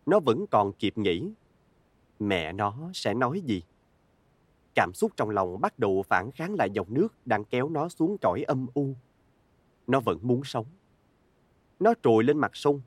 nó 0.06 0.20
vẫn 0.20 0.44
còn 0.50 0.72
kịp 0.72 0.98
nghĩ. 0.98 1.32
Mẹ 2.18 2.52
nó 2.52 2.90
sẽ 2.94 3.14
nói 3.14 3.40
gì? 3.40 3.62
Cảm 4.74 4.92
xúc 4.94 5.12
trong 5.16 5.30
lòng 5.30 5.60
bắt 5.60 5.78
đầu 5.78 6.02
phản 6.08 6.30
kháng 6.30 6.54
lại 6.54 6.70
dòng 6.72 6.94
nước 6.94 7.08
đang 7.24 7.44
kéo 7.44 7.68
nó 7.68 7.88
xuống 7.88 8.16
cõi 8.20 8.42
âm 8.46 8.66
u. 8.74 8.94
Nó 9.86 10.00
vẫn 10.00 10.18
muốn 10.22 10.44
sống. 10.44 10.66
Nó 11.80 11.94
trồi 12.02 12.24
lên 12.24 12.38
mặt 12.38 12.56
sông, 12.56 12.80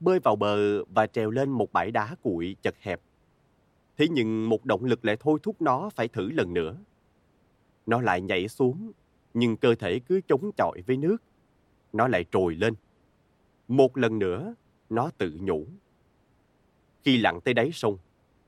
bơi 0.00 0.18
vào 0.18 0.36
bờ 0.36 0.84
và 0.84 1.06
trèo 1.06 1.30
lên 1.30 1.50
một 1.50 1.72
bãi 1.72 1.90
đá 1.90 2.16
cuội 2.22 2.56
chật 2.62 2.74
hẹp. 2.80 3.00
Thế 3.96 4.08
nhưng 4.10 4.48
một 4.48 4.64
động 4.64 4.84
lực 4.84 5.04
lại 5.04 5.16
thôi 5.20 5.38
thúc 5.42 5.62
nó 5.62 5.90
phải 5.94 6.08
thử 6.08 6.30
lần 6.30 6.54
nữa. 6.54 6.76
Nó 7.86 8.00
lại 8.00 8.20
nhảy 8.20 8.48
xuống, 8.48 8.92
nhưng 9.34 9.56
cơ 9.56 9.74
thể 9.74 9.98
cứ 9.98 10.20
chống 10.28 10.50
chọi 10.56 10.82
với 10.86 10.96
nước. 10.96 11.16
Nó 11.92 12.08
lại 12.08 12.24
trồi 12.30 12.54
lên. 12.54 12.74
Một 13.68 13.96
lần 13.96 14.18
nữa, 14.18 14.54
nó 14.90 15.10
tự 15.18 15.38
nhủ. 15.40 15.66
Khi 17.04 17.16
lặn 17.16 17.40
tới 17.40 17.54
đáy 17.54 17.70
sông, 17.72 17.98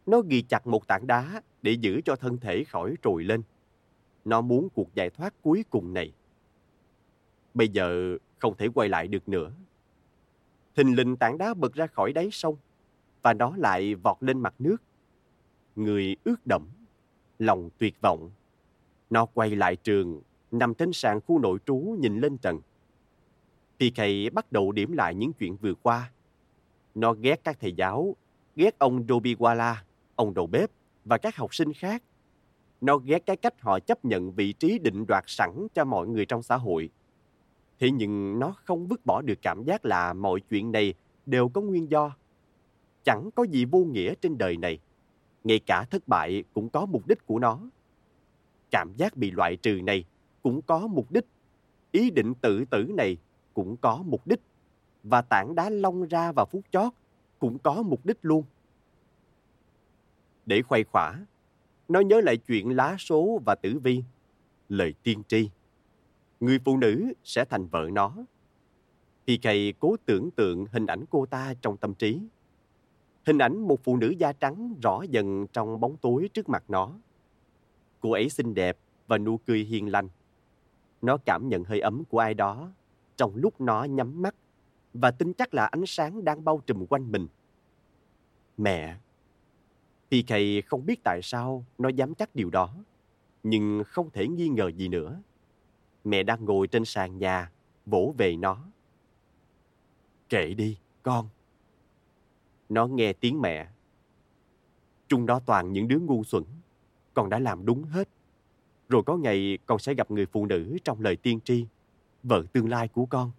nó 0.07 0.21
ghi 0.21 0.43
chặt 0.43 0.67
một 0.67 0.87
tảng 0.89 1.07
đá 1.07 1.43
để 1.63 1.73
giữ 1.73 2.01
cho 2.05 2.17
thân 2.17 2.39
thể 2.39 2.65
khỏi 2.65 2.95
trồi 3.03 3.25
lên. 3.25 3.43
Nó 4.25 4.41
muốn 4.41 4.69
cuộc 4.75 4.95
giải 4.95 5.11
thoát 5.11 5.35
cuối 5.43 5.65
cùng 5.71 5.95
này. 5.95 6.13
Bây 7.57 7.69
giờ 7.69 8.19
không 8.39 8.57
thể 8.57 8.69
quay 8.75 8.89
lại 8.89 9.09
được 9.09 9.29
nữa. 9.29 9.53
Thình 10.75 10.97
lình 10.97 11.17
tảng 11.17 11.39
đá 11.39 11.55
bật 11.55 11.75
ra 11.75 11.87
khỏi 11.87 12.13
đáy 12.13 12.29
sông 12.33 12.57
và 13.23 13.35
nó 13.35 13.53
lại 13.57 13.95
vọt 13.95 14.17
lên 14.21 14.41
mặt 14.41 14.55
nước. 14.59 14.77
Người 15.77 16.17
ướt 16.25 16.47
đẫm, 16.47 16.69
lòng 17.39 17.71
tuyệt 17.79 18.01
vọng. 18.01 18.31
Nó 19.11 19.27
quay 19.27 19.57
lại 19.57 19.77
trường, 19.77 20.21
nằm 20.51 20.75
trên 20.75 20.93
sàn 20.93 21.21
khu 21.21 21.39
nội 21.39 21.59
trú 21.67 21.77
nhìn 22.01 22.21
lên 22.21 22.39
trần. 22.39 22.61
PK 23.79 24.01
bắt 24.33 24.53
đầu 24.53 24.73
điểm 24.73 24.93
lại 24.93 25.15
những 25.15 25.33
chuyện 25.33 25.57
vừa 25.57 25.75
qua. 25.75 26.13
Nó 26.95 27.13
ghét 27.13 27.41
các 27.45 27.57
thầy 27.61 27.73
giáo, 27.73 28.17
ghét 28.57 28.79
ông 28.79 29.07
Dobiwala, 29.07 29.75
ông 30.17 30.35
đầu 30.35 30.47
bếp 30.47 30.71
và 31.05 31.19
các 31.19 31.37
học 31.37 31.55
sinh 31.55 31.73
khác. 31.73 32.03
Nó 32.81 32.97
ghét 32.99 33.27
cái 33.27 33.37
cách 33.37 33.61
họ 33.61 33.81
chấp 33.81 34.05
nhận 34.05 34.33
vị 34.33 34.53
trí 34.53 34.79
định 34.79 35.05
đoạt 35.09 35.25
sẵn 35.27 35.67
cho 35.75 35.85
mọi 35.85 36.09
người 36.09 36.27
trong 36.27 36.43
xã 36.43 36.57
hội. 36.57 36.91
Thế 37.79 37.91
nhưng 37.91 38.39
nó 38.39 38.55
không 38.65 38.87
vứt 38.87 39.07
bỏ 39.07 39.23
được 39.23 39.39
cảm 39.43 39.65
giác 39.65 39.85
là 39.85 40.13
mọi 40.13 40.41
chuyện 40.41 40.73
này 40.73 40.95
đều 41.27 41.49
có 41.49 41.61
nguyên 41.61 41.91
do. 41.91 42.17
Chẳng 43.05 43.31
có 43.35 43.43
gì 43.43 43.65
vô 43.65 43.79
nghĩa 43.79 44.15
trên 44.15 44.39
đời 44.39 44.57
này. 44.57 44.79
Ngay 45.45 45.59
cả 45.59 45.85
thất 45.91 46.09
bại 46.09 46.45
cũng 46.55 46.69
có 46.69 46.87
mục 46.87 47.07
đích 47.07 47.27
của 47.27 47.39
nó. 47.39 47.61
Cảm 48.71 48.93
giác 48.97 49.17
bị 49.17 49.31
loại 49.31 49.57
trừ 49.57 49.81
này 49.83 50.05
cũng 50.43 50.63
có 50.63 50.87
mục 50.87 51.13
đích. 51.13 51.25
Ý 51.93 52.11
định 52.11 52.35
tự 52.35 52.65
tử 52.65 52.87
này 52.97 53.17
cũng 53.55 53.77
có 53.77 54.03
mục 54.07 54.27
đích. 54.27 54.41
Và 55.03 55.23
tảng 55.23 55.55
đá 55.55 55.71
long 55.71 56.09
ra 56.09 56.33
vào 56.33 56.47
phút 56.47 56.65
chót 56.71 56.93
cũng 57.39 57.59
có 57.59 57.83
mục 57.83 58.07
đích 58.07 58.19
luôn. 58.23 58.45
Để 60.47 60.63
khoay 60.63 60.85
khỏa, 60.85 61.27
nó 61.89 62.01
nhớ 62.01 62.21
lại 62.21 62.37
chuyện 62.37 62.77
lá 62.77 62.97
số 62.99 63.41
và 63.47 63.55
tử 63.55 63.79
vi, 63.83 64.03
lời 64.69 64.95
tiên 65.03 65.23
tri. 65.29 65.51
Người 66.41 66.59
phụ 66.65 66.77
nữ 66.77 67.13
sẽ 67.25 67.45
thành 67.45 67.67
vợ 67.67 67.89
nó. 67.93 68.17
PK 69.25 69.49
cố 69.81 69.97
tưởng 70.07 70.31
tượng 70.31 70.67
hình 70.73 70.87
ảnh 70.87 71.05
cô 71.11 71.27
ta 71.27 71.55
trong 71.61 71.77
tâm 71.77 71.95
trí. 71.95 72.21
Hình 73.27 73.39
ảnh 73.39 73.59
một 73.59 73.81
phụ 73.85 73.97
nữ 73.97 74.15
da 74.19 74.33
trắng 74.33 74.75
rõ 74.83 75.03
dần 75.11 75.47
trong 75.53 75.81
bóng 75.81 75.97
tối 75.97 76.29
trước 76.35 76.49
mặt 76.49 76.65
nó. 76.69 76.93
Cô 78.01 78.13
ấy 78.13 78.29
xinh 78.29 78.55
đẹp 78.55 78.79
và 79.07 79.19
nụ 79.19 79.37
cười 79.37 79.65
hiền 79.65 79.93
lành. 79.93 80.09
Nó 81.03 81.17
cảm 81.17 81.49
nhận 81.49 81.65
hơi 81.65 81.81
ấm 81.81 82.05
của 82.05 82.19
ai 82.19 82.35
đó 82.35 82.73
trong 83.17 83.37
lúc 83.37 83.61
nó 83.61 83.85
nhắm 83.85 84.23
mắt 84.23 84.35
và 84.95 85.11
tin 85.11 85.33
chắc 85.35 85.55
là 85.55 85.67
ánh 85.67 85.87
sáng 85.87 86.25
đang 86.25 86.45
bao 86.45 86.63
trùm 86.67 86.87
quanh 86.87 87.13
mình. 87.13 87.29
Mẹ 88.57 88.97
PK 90.11 90.33
không 90.67 90.87
biết 90.87 91.01
tại 91.05 91.21
sao 91.23 91.65
nó 91.79 91.89
dám 91.89 92.15
chắc 92.15 92.35
điều 92.35 92.51
đó, 92.51 92.75
nhưng 93.43 93.83
không 93.87 94.11
thể 94.11 94.29
nghi 94.29 94.49
ngờ 94.49 94.71
gì 94.77 94.89
nữa. 94.89 95.21
Mẹ 96.07 96.23
đang 96.23 96.45
ngồi 96.45 96.67
trên 96.67 96.85
sàn 96.85 97.19
nhà, 97.19 97.51
vỗ 97.87 98.15
về 98.19 98.37
nó. 98.37 98.59
Kệ 100.29 100.55
đi, 100.55 100.79
con. 101.03 101.29
Nó 102.69 102.87
nghe 102.87 103.13
tiếng 103.13 103.41
mẹ. 103.41 103.69
Chúng 105.09 105.27
đó 105.27 105.41
toàn 105.47 105.73
những 105.73 105.89
đứa 105.89 105.99
ngu 105.99 106.25
xuẩn, 106.25 106.45
con 107.15 107.29
đã 107.29 107.39
làm 107.39 107.67
đúng 107.67 107.85
hết. 107.85 108.09
Rồi 108.89 109.03
có 109.07 109.17
ngày 109.17 109.59
con 109.67 109.79
sẽ 109.79 109.95
gặp 109.95 110.11
người 110.11 110.27
phụ 110.27 110.47
nữ 110.47 110.77
trong 110.85 111.01
lời 111.01 111.17
tiên 111.17 111.41
tri, 111.45 111.67
vợ 112.23 112.45
tương 112.53 112.69
lai 112.69 112.89
của 112.89 113.07
con. 113.07 113.31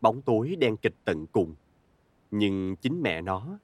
Bóng 0.00 0.22
tối 0.22 0.56
đen 0.56 0.76
kịch 0.76 0.94
tận 1.04 1.26
cùng, 1.26 1.54
nhưng 2.30 2.76
chính 2.76 3.02
mẹ 3.02 3.22
nó 3.22 3.58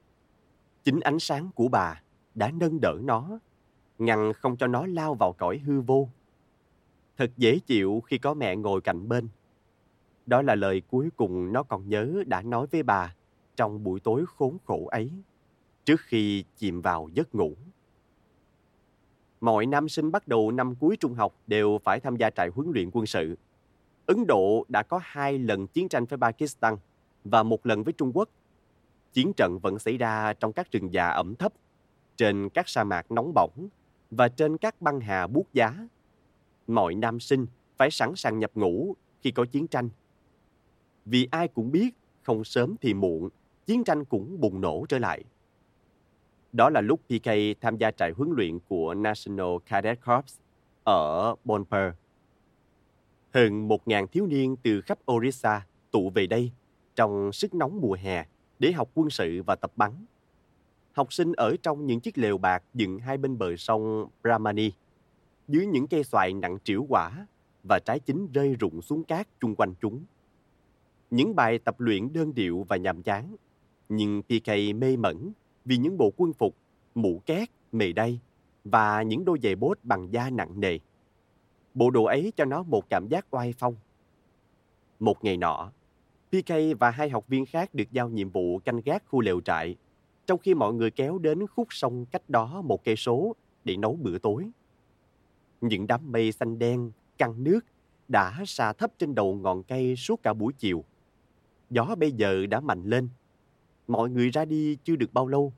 Chính 0.85 1.01
ánh 1.01 1.19
sáng 1.19 1.51
của 1.55 1.69
bà 1.69 2.03
đã 2.35 2.51
nâng 2.51 2.81
đỡ 2.81 2.99
nó, 3.03 3.39
ngăn 3.99 4.33
không 4.33 4.57
cho 4.57 4.67
nó 4.67 4.87
lao 4.87 5.15
vào 5.15 5.33
cõi 5.33 5.59
hư 5.59 5.81
vô. 5.81 6.09
Thật 7.19 7.31
dễ 7.37 7.59
chịu 7.59 8.03
khi 8.07 8.19
có 8.19 8.35
mẹ 8.35 8.57
ngồi 8.57 8.81
cạnh 8.81 9.09
bên. 9.09 9.29
Đó 10.27 10.43
là 10.43 10.55
lời 10.55 10.83
cuối 10.89 11.09
cùng 11.17 11.53
nó 11.53 11.63
còn 11.63 11.89
nhớ 11.89 12.23
đã 12.27 12.43
nói 12.43 12.67
với 12.71 12.83
bà 12.83 13.15
trong 13.57 13.85
buổi 13.85 14.01
tối 14.01 14.25
khốn 14.27 14.57
khổ 14.65 14.87
ấy, 14.87 15.13
trước 15.85 16.01
khi 16.01 16.45
chìm 16.57 16.81
vào 16.81 17.09
giấc 17.15 17.35
ngủ. 17.35 17.55
Mọi 19.41 19.67
nam 19.67 19.89
sinh 19.89 20.13
bắt 20.13 20.29
đầu 20.29 20.51
năm 20.51 20.75
cuối 20.75 20.97
trung 20.97 21.15
học 21.15 21.35
đều 21.47 21.79
phải 21.85 22.01
tham 22.01 22.17
gia 22.17 22.31
trại 22.31 22.49
huấn 22.49 22.71
luyện 22.75 22.91
quân 22.93 23.07
sự. 23.07 23.39
Ấn 24.07 24.27
Độ 24.27 24.65
đã 24.69 24.83
có 24.83 25.01
hai 25.03 25.39
lần 25.39 25.67
chiến 25.67 25.89
tranh 25.89 26.05
với 26.05 26.19
Pakistan 26.19 26.77
và 27.25 27.43
một 27.43 27.67
lần 27.67 27.85
với 27.85 27.93
Trung 27.93 28.11
Quốc 28.15 28.29
chiến 29.13 29.33
trận 29.37 29.59
vẫn 29.59 29.79
xảy 29.79 29.97
ra 29.97 30.33
trong 30.33 30.53
các 30.53 30.73
rừng 30.73 30.93
già 30.93 31.09
ẩm 31.09 31.35
thấp, 31.35 31.53
trên 32.17 32.49
các 32.49 32.69
sa 32.69 32.85
mạc 32.85 33.11
nóng 33.11 33.33
bỏng 33.35 33.69
và 34.11 34.29
trên 34.29 34.59
các 34.59 34.83
băng 34.83 35.01
hà 35.01 35.27
buốt 35.27 35.53
giá. 35.53 35.89
Mọi 36.69 36.95
nam 36.95 37.21
sinh 37.21 37.47
phải 37.77 37.91
sẵn 37.91 38.17
sàng 38.17 38.39
nhập 38.39 38.51
ngũ 38.55 38.97
khi 39.21 39.31
có 39.31 39.45
chiến 39.45 39.67
tranh. 39.67 39.89
Vì 41.05 41.29
ai 41.31 41.49
cũng 41.49 41.73
biết, 41.73 41.91
không 42.23 42.45
sớm 42.45 42.77
thì 42.81 42.95
muộn, 42.95 43.29
chiến 43.67 43.85
tranh 43.85 44.05
cũng 44.05 44.41
bùng 44.41 44.61
nổ 44.61 44.87
trở 44.89 44.99
lại. 44.99 45.25
Đó 46.53 46.71
là 46.71 46.81
lúc 46.81 47.01
PK 47.01 47.31
tham 47.61 47.77
gia 47.77 47.91
trại 47.91 48.11
huấn 48.11 48.31
luyện 48.37 48.59
của 48.69 48.95
National 48.95 49.57
Cadet 49.67 49.99
Corps 50.07 50.39
ở 50.85 51.35
Bonper. 51.45 51.93
Hơn 53.35 53.69
1.000 53.69 54.07
thiếu 54.07 54.27
niên 54.27 54.57
từ 54.57 54.81
khắp 54.81 54.99
Orissa 55.13 55.67
tụ 55.91 56.11
về 56.11 56.27
đây 56.27 56.53
trong 56.95 57.33
sức 57.33 57.55
nóng 57.55 57.81
mùa 57.81 57.97
hè 58.01 58.27
để 58.59 58.73
học 58.73 58.91
quân 58.95 59.11
sự 59.11 59.43
và 59.47 59.55
tập 59.55 59.73
bắn. 59.77 59.93
Học 60.93 61.13
sinh 61.13 61.33
ở 61.33 61.57
trong 61.63 61.87
những 61.87 62.01
chiếc 62.01 62.19
lều 62.19 62.39
bạc 62.39 62.63
dựng 62.75 62.99
hai 62.99 63.19
bên 63.19 63.39
bờ 63.39 63.57
sông 63.57 64.09
Brahmani, 64.23 64.71
dưới 65.49 65.67
những 65.67 65.87
cây 65.87 66.05
xoài 66.05 66.35
nặng 66.35 66.59
trĩu 66.65 66.87
quả 66.89 67.27
và 67.63 67.79
trái 67.79 68.01
chín 68.01 68.29
rơi 68.33 68.57
rụng 68.61 68.83
xuống 68.83 69.05
cát 69.05 69.29
chung 69.41 69.55
quanh 69.55 69.75
chúng. 69.81 70.05
Những 71.11 71.37
bài 71.37 71.59
tập 71.59 71.81
luyện 71.81 72.13
đơn 72.13 72.35
điệu 72.35 72.67
và 72.69 72.77
nhàm 72.77 73.03
chán, 73.03 73.37
nhưng 73.89 74.23
PK 74.23 74.49
mê 74.77 74.97
mẩn 74.97 75.33
vì 75.65 75.77
những 75.77 75.99
bộ 75.99 76.13
quân 76.17 76.33
phục, 76.33 76.57
mũ 76.95 77.23
két, 77.27 77.49
mề 77.73 77.93
đay 77.93 78.21
và 78.65 79.03
những 79.03 79.25
đôi 79.25 79.39
giày 79.43 79.57
bốt 79.57 79.79
bằng 79.83 80.13
da 80.13 80.31
nặng 80.31 80.61
nề. 80.61 80.79
Bộ 81.75 81.91
đồ 81.91 82.05
ấy 82.05 82.33
cho 82.37 82.45
nó 82.45 82.63
một 82.63 82.91
cảm 82.91 83.09
giác 83.09 83.27
oai 83.31 83.55
phong. 83.59 83.77
Một 84.99 85.25
ngày 85.25 85.37
nọ, 85.37 85.73
PK 86.31 86.53
và 86.81 86.91
hai 86.91 87.11
học 87.11 87.29
viên 87.29 87.47
khác 87.47 87.75
được 87.75 87.93
giao 87.93 88.09
nhiệm 88.09 88.31
vụ 88.31 88.59
canh 88.59 88.81
gác 88.85 89.03
khu 89.07 89.21
lều 89.21 89.41
trại, 89.41 89.77
trong 90.27 90.39
khi 90.39 90.55
mọi 90.55 90.75
người 90.75 90.91
kéo 90.91 91.19
đến 91.19 91.47
khúc 91.47 91.69
sông 91.71 92.07
cách 92.07 92.31
đó 92.31 92.63
một 92.63 92.85
cây 92.85 92.97
số 92.97 93.37
để 93.65 93.77
nấu 93.77 93.99
bữa 94.03 94.19
tối. 94.19 94.51
Những 95.61 95.87
đám 95.87 96.13
mây 96.13 96.33
xanh 96.33 96.59
đen, 96.59 96.93
căng 97.19 97.45
nước 97.45 97.61
đã 98.09 98.43
xà 98.47 98.73
thấp 98.73 98.93
trên 98.99 99.15
đầu 99.15 99.35
ngọn 99.35 99.63
cây 99.63 99.97
suốt 99.97 100.23
cả 100.23 100.35
buổi 100.35 100.53
chiều. 100.59 100.85
Gió 101.71 101.95
bây 101.99 102.13
giờ 102.13 102.47
đã 102.47 102.61
mạnh 102.61 102.85
lên. 102.85 103.09
Mọi 103.89 104.11
người 104.11 104.31
ra 104.31 104.45
đi 104.45 104.77
chưa 104.85 104.97
được 104.97 105.13
bao 105.13 105.27
lâu, 105.27 105.53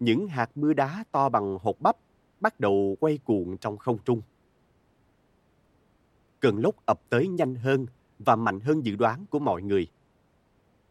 những 0.00 0.28
hạt 0.28 0.50
mưa 0.54 0.72
đá 0.72 1.04
to 1.12 1.28
bằng 1.28 1.58
hột 1.62 1.80
bắp 1.80 1.96
bắt 2.40 2.60
đầu 2.60 2.96
quay 3.00 3.18
cuộn 3.24 3.56
trong 3.56 3.76
không 3.76 3.98
trung. 4.04 4.22
Cơn 6.40 6.58
lốc 6.58 6.86
ập 6.86 7.00
tới 7.08 7.28
nhanh 7.28 7.54
hơn 7.54 7.86
và 8.18 8.36
mạnh 8.36 8.60
hơn 8.60 8.84
dự 8.84 8.96
đoán 8.96 9.26
của 9.30 9.38
mọi 9.38 9.62
người. 9.62 9.86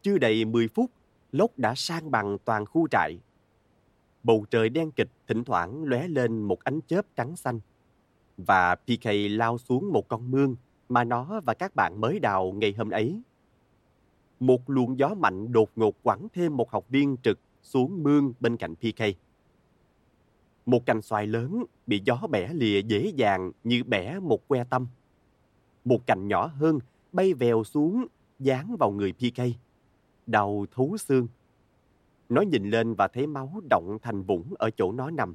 Chưa 0.02 0.18
đầy 0.18 0.44
10 0.44 0.68
phút, 0.68 0.90
lốc 1.32 1.58
đã 1.58 1.74
sang 1.74 2.10
bằng 2.10 2.38
toàn 2.44 2.66
khu 2.66 2.88
trại. 2.90 3.18
Bầu 4.22 4.46
trời 4.50 4.68
đen 4.68 4.90
kịch 4.90 5.08
thỉnh 5.26 5.44
thoảng 5.44 5.84
lóe 5.84 6.08
lên 6.08 6.42
một 6.42 6.64
ánh 6.64 6.80
chớp 6.86 7.06
trắng 7.16 7.36
xanh. 7.36 7.60
Và 8.36 8.74
PK 8.74 9.06
lao 9.30 9.58
xuống 9.58 9.92
một 9.92 10.08
con 10.08 10.30
mương 10.30 10.56
mà 10.88 11.04
nó 11.04 11.40
và 11.44 11.54
các 11.54 11.76
bạn 11.76 12.00
mới 12.00 12.18
đào 12.18 12.52
ngày 12.56 12.74
hôm 12.78 12.90
ấy. 12.90 13.22
Một 14.40 14.70
luồng 14.70 14.98
gió 14.98 15.14
mạnh 15.14 15.52
đột 15.52 15.70
ngột 15.76 16.02
quẳng 16.02 16.26
thêm 16.34 16.56
một 16.56 16.70
học 16.70 16.84
viên 16.88 17.16
trực 17.22 17.38
xuống 17.62 18.02
mương 18.02 18.32
bên 18.40 18.56
cạnh 18.56 18.74
PK. 18.74 19.02
Một 20.66 20.86
cành 20.86 21.02
xoài 21.02 21.26
lớn 21.26 21.64
bị 21.86 22.02
gió 22.04 22.18
bẻ 22.30 22.52
lìa 22.52 22.80
dễ 22.80 23.12
dàng 23.16 23.52
như 23.64 23.84
bẻ 23.84 24.18
một 24.20 24.48
que 24.48 24.64
tâm. 24.64 24.86
Một 25.84 26.06
cành 26.06 26.28
nhỏ 26.28 26.46
hơn 26.46 26.78
bay 27.12 27.34
vèo 27.34 27.64
xuống, 27.64 28.06
dán 28.38 28.76
vào 28.76 28.90
người 28.90 29.12
PK. 29.12 29.40
Đầu 30.26 30.66
thú 30.70 30.96
xương. 30.96 31.28
Nó 32.28 32.42
nhìn 32.42 32.70
lên 32.70 32.94
và 32.94 33.08
thấy 33.08 33.26
máu 33.26 33.60
động 33.70 33.98
thành 34.02 34.22
vũng 34.22 34.54
ở 34.58 34.70
chỗ 34.70 34.92
nó 34.92 35.10
nằm. 35.10 35.34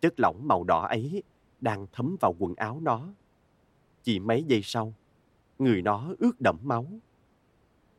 Chất 0.00 0.20
lỏng 0.20 0.48
màu 0.48 0.64
đỏ 0.64 0.86
ấy 0.86 1.22
đang 1.64 1.86
thấm 1.92 2.16
vào 2.20 2.36
quần 2.38 2.54
áo 2.54 2.80
nó. 2.82 3.08
Chỉ 4.02 4.20
mấy 4.20 4.44
giây 4.44 4.60
sau, 4.62 4.94
người 5.58 5.82
nó 5.82 6.14
ướt 6.18 6.40
đẫm 6.40 6.56
máu. 6.62 6.86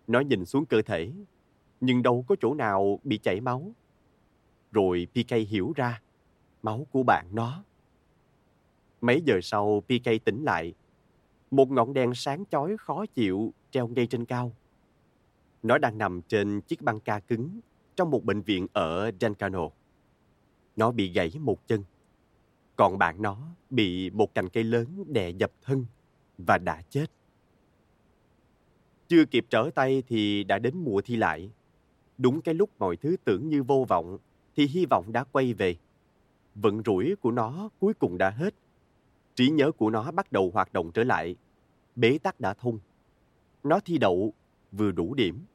Nó 0.07 0.19
nhìn 0.19 0.45
xuống 0.45 0.65
cơ 0.65 0.81
thể, 0.81 1.11
nhưng 1.81 2.03
đâu 2.03 2.25
có 2.27 2.35
chỗ 2.41 2.53
nào 2.53 2.99
bị 3.03 3.17
chảy 3.17 3.41
máu. 3.41 3.71
Rồi 4.71 5.07
PK 5.11 5.31
hiểu 5.49 5.73
ra, 5.75 6.01
máu 6.63 6.87
của 6.91 7.03
bạn 7.03 7.27
nó. 7.31 7.63
Mấy 9.01 9.21
giờ 9.21 9.39
sau 9.43 9.81
PK 9.87 10.25
tỉnh 10.25 10.43
lại, 10.43 10.73
một 11.51 11.71
ngọn 11.71 11.93
đèn 11.93 12.15
sáng 12.15 12.43
chói 12.51 12.77
khó 12.77 13.05
chịu 13.05 13.53
treo 13.71 13.87
ngay 13.87 14.07
trên 14.07 14.25
cao. 14.25 14.51
Nó 15.63 15.77
đang 15.77 15.97
nằm 15.97 16.21
trên 16.21 16.61
chiếc 16.61 16.81
băng 16.81 16.99
ca 16.99 17.19
cứng 17.19 17.59
trong 17.95 18.11
một 18.11 18.23
bệnh 18.23 18.41
viện 18.41 18.67
ở 18.73 19.11
Dancano. 19.21 19.69
Nó 20.75 20.91
bị 20.91 21.11
gãy 21.11 21.31
một 21.39 21.67
chân, 21.67 21.83
còn 22.75 22.97
bạn 22.97 23.21
nó 23.21 23.37
bị 23.69 24.09
một 24.09 24.35
cành 24.35 24.49
cây 24.49 24.63
lớn 24.63 25.03
đè 25.07 25.29
dập 25.29 25.51
thân 25.61 25.85
và 26.37 26.57
đã 26.57 26.81
chết. 26.89 27.05
Chưa 29.07 29.25
kịp 29.25 29.45
trở 29.49 29.69
tay 29.75 30.03
thì 30.07 30.43
đã 30.43 30.59
đến 30.59 30.77
mùa 30.77 31.01
thi 31.01 31.15
lại. 31.15 31.49
Đúng 32.17 32.41
cái 32.41 32.55
lúc 32.55 32.69
mọi 32.79 32.95
thứ 32.95 33.15
tưởng 33.23 33.49
như 33.49 33.63
vô 33.63 33.85
vọng 33.89 34.17
thì 34.55 34.67
hy 34.67 34.85
vọng 34.85 35.11
đã 35.11 35.23
quay 35.23 35.53
về. 35.53 35.75
Vận 36.55 36.81
rủi 36.85 37.15
của 37.15 37.31
nó 37.31 37.69
cuối 37.79 37.93
cùng 37.93 38.17
đã 38.17 38.29
hết. 38.29 38.53
Trí 39.35 39.49
nhớ 39.49 39.71
của 39.71 39.89
nó 39.89 40.11
bắt 40.11 40.31
đầu 40.31 40.51
hoạt 40.53 40.73
động 40.73 40.91
trở 40.93 41.03
lại. 41.03 41.35
Bế 41.95 42.17
tắc 42.17 42.39
đã 42.39 42.53
thông. 42.53 42.79
Nó 43.63 43.79
thi 43.79 43.97
đậu 43.97 44.33
vừa 44.71 44.91
đủ 44.91 45.13
điểm. 45.13 45.45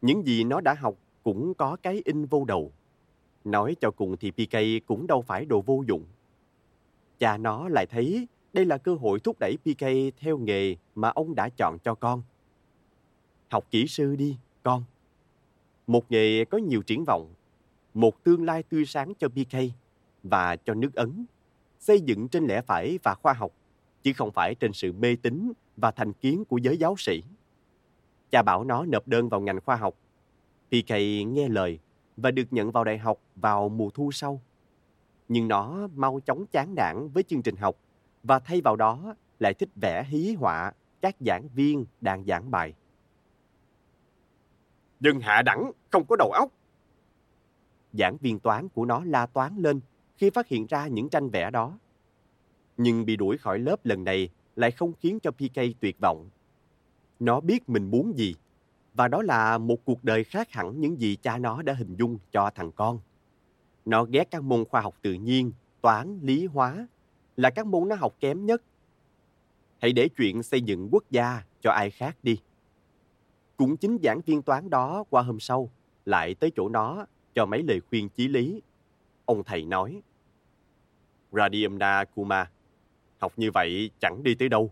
Những 0.00 0.26
gì 0.26 0.44
nó 0.44 0.60
đã 0.60 0.74
học 0.74 0.94
cũng 1.22 1.54
có 1.54 1.76
cái 1.82 2.02
in 2.04 2.24
vô 2.24 2.44
đầu. 2.44 2.72
Nói 3.44 3.76
cho 3.80 3.90
cùng 3.90 4.16
thì 4.16 4.30
PK 4.30 4.86
cũng 4.86 5.06
đâu 5.06 5.22
phải 5.22 5.44
đồ 5.44 5.60
vô 5.60 5.84
dụng. 5.86 6.04
Cha 7.18 7.36
nó 7.36 7.68
lại 7.68 7.86
thấy 7.86 8.28
đây 8.52 8.64
là 8.64 8.78
cơ 8.78 8.94
hội 8.94 9.20
thúc 9.20 9.36
đẩy 9.40 9.56
PK 9.64 9.86
theo 10.18 10.38
nghề 10.38 10.76
mà 10.94 11.08
ông 11.08 11.34
đã 11.34 11.48
chọn 11.48 11.78
cho 11.78 11.94
con. 11.94 12.22
Học 13.48 13.66
kỹ 13.70 13.86
sư 13.86 14.16
đi, 14.16 14.36
con. 14.62 14.84
Một 15.86 16.10
nghề 16.10 16.44
có 16.44 16.58
nhiều 16.58 16.82
triển 16.82 17.04
vọng, 17.04 17.34
một 17.94 18.24
tương 18.24 18.44
lai 18.44 18.62
tươi 18.62 18.84
sáng 18.84 19.12
cho 19.18 19.28
PK 19.28 19.56
và 20.22 20.56
cho 20.56 20.74
nước 20.74 20.94
Ấn, 20.94 21.24
xây 21.78 22.00
dựng 22.00 22.28
trên 22.28 22.46
lẽ 22.46 22.62
phải 22.62 22.98
và 23.02 23.14
khoa 23.14 23.32
học, 23.32 23.52
chứ 24.02 24.12
không 24.12 24.30
phải 24.30 24.54
trên 24.54 24.72
sự 24.72 24.92
mê 24.92 25.16
tín 25.22 25.52
và 25.76 25.90
thành 25.90 26.12
kiến 26.12 26.44
của 26.44 26.58
giới 26.58 26.76
giáo 26.76 26.96
sĩ. 26.98 27.22
Cha 28.30 28.42
bảo 28.42 28.64
nó 28.64 28.84
nộp 28.84 29.08
đơn 29.08 29.28
vào 29.28 29.40
ngành 29.40 29.60
khoa 29.60 29.76
học. 29.76 29.94
PK 30.68 30.90
nghe 31.26 31.48
lời 31.48 31.78
và 32.16 32.30
được 32.30 32.46
nhận 32.50 32.70
vào 32.70 32.84
đại 32.84 32.98
học 32.98 33.18
vào 33.36 33.68
mùa 33.68 33.90
thu 33.90 34.12
sau. 34.12 34.40
Nhưng 35.28 35.48
nó 35.48 35.88
mau 35.94 36.20
chóng 36.26 36.46
chán 36.46 36.74
nản 36.74 37.08
với 37.08 37.22
chương 37.22 37.42
trình 37.42 37.56
học 37.56 37.76
và 38.22 38.38
thay 38.38 38.60
vào 38.60 38.76
đó 38.76 39.14
lại 39.38 39.54
thích 39.54 39.68
vẽ 39.76 40.04
hí 40.08 40.34
họa 40.34 40.72
các 41.00 41.16
giảng 41.20 41.48
viên 41.54 41.86
đang 42.00 42.24
giảng 42.24 42.50
bài. 42.50 42.74
Dân 45.00 45.20
hạ 45.20 45.42
đẳng, 45.42 45.72
không 45.90 46.04
có 46.08 46.16
đầu 46.16 46.30
óc. 46.30 46.52
Giảng 47.92 48.16
viên 48.16 48.38
toán 48.38 48.68
của 48.68 48.84
nó 48.84 49.04
la 49.04 49.26
toán 49.26 49.56
lên 49.56 49.80
khi 50.16 50.30
phát 50.30 50.48
hiện 50.48 50.66
ra 50.66 50.86
những 50.86 51.08
tranh 51.08 51.28
vẽ 51.28 51.50
đó. 51.50 51.78
Nhưng 52.76 53.04
bị 53.06 53.16
đuổi 53.16 53.38
khỏi 53.38 53.58
lớp 53.58 53.86
lần 53.86 54.04
này 54.04 54.28
lại 54.56 54.70
không 54.70 54.92
khiến 54.92 55.18
cho 55.20 55.30
PK 55.30 55.80
tuyệt 55.80 55.96
vọng. 56.00 56.30
Nó 57.20 57.40
biết 57.40 57.68
mình 57.68 57.90
muốn 57.90 58.18
gì, 58.18 58.34
và 58.94 59.08
đó 59.08 59.22
là 59.22 59.58
một 59.58 59.84
cuộc 59.84 60.04
đời 60.04 60.24
khác 60.24 60.52
hẳn 60.52 60.80
những 60.80 61.00
gì 61.00 61.16
cha 61.16 61.38
nó 61.38 61.62
đã 61.62 61.72
hình 61.72 61.96
dung 61.96 62.18
cho 62.32 62.50
thằng 62.54 62.72
con. 62.72 63.00
Nó 63.84 64.04
ghét 64.04 64.30
các 64.30 64.42
môn 64.42 64.64
khoa 64.64 64.80
học 64.80 64.94
tự 65.02 65.12
nhiên, 65.12 65.52
toán, 65.80 66.18
lý, 66.22 66.46
hóa, 66.46 66.86
là 67.36 67.50
các 67.50 67.66
môn 67.66 67.88
nó 67.88 67.96
học 67.96 68.14
kém 68.20 68.46
nhất. 68.46 68.62
Hãy 69.80 69.92
để 69.92 70.08
chuyện 70.08 70.42
xây 70.42 70.60
dựng 70.60 70.88
quốc 70.92 71.04
gia 71.10 71.42
cho 71.60 71.70
ai 71.70 71.90
khác 71.90 72.16
đi. 72.22 72.40
Cũng 73.56 73.76
chính 73.76 73.98
giảng 74.02 74.20
viên 74.20 74.42
toán 74.42 74.70
đó 74.70 75.04
qua 75.10 75.22
hôm 75.22 75.40
sau 75.40 75.70
lại 76.04 76.34
tới 76.34 76.52
chỗ 76.56 76.68
nó 76.68 77.06
cho 77.34 77.46
mấy 77.46 77.62
lời 77.62 77.80
khuyên 77.90 78.08
chí 78.08 78.28
lý. 78.28 78.62
Ông 79.24 79.44
thầy 79.44 79.64
nói, 79.64 80.02
Radiumna 81.32 82.04
Kuma, 82.14 82.50
học 83.18 83.32
như 83.36 83.50
vậy 83.54 83.90
chẳng 84.00 84.22
đi 84.22 84.34
tới 84.34 84.48
đâu. 84.48 84.70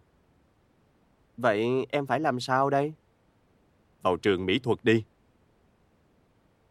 Vậy 1.36 1.86
em 1.90 2.06
phải 2.06 2.20
làm 2.20 2.40
sao 2.40 2.70
đây? 2.70 2.92
Vào 4.02 4.16
trường 4.16 4.46
mỹ 4.46 4.58
thuật 4.58 4.78
đi. 4.82 5.04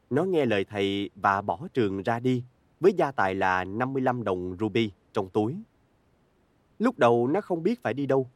Nó 0.09 0.23
nghe 0.23 0.45
lời 0.45 0.65
thầy 0.65 1.09
và 1.15 1.41
bỏ 1.41 1.67
trường 1.73 2.03
ra 2.03 2.19
đi 2.19 2.43
với 2.79 2.93
gia 2.93 3.11
tài 3.11 3.35
là 3.35 3.63
55 3.63 4.23
đồng 4.23 4.57
ruby 4.59 4.91
trong 5.13 5.29
túi. 5.29 5.55
Lúc 6.79 6.99
đầu 6.99 7.27
nó 7.27 7.41
không 7.41 7.63
biết 7.63 7.83
phải 7.83 7.93
đi 7.93 8.05
đâu, 8.05 8.29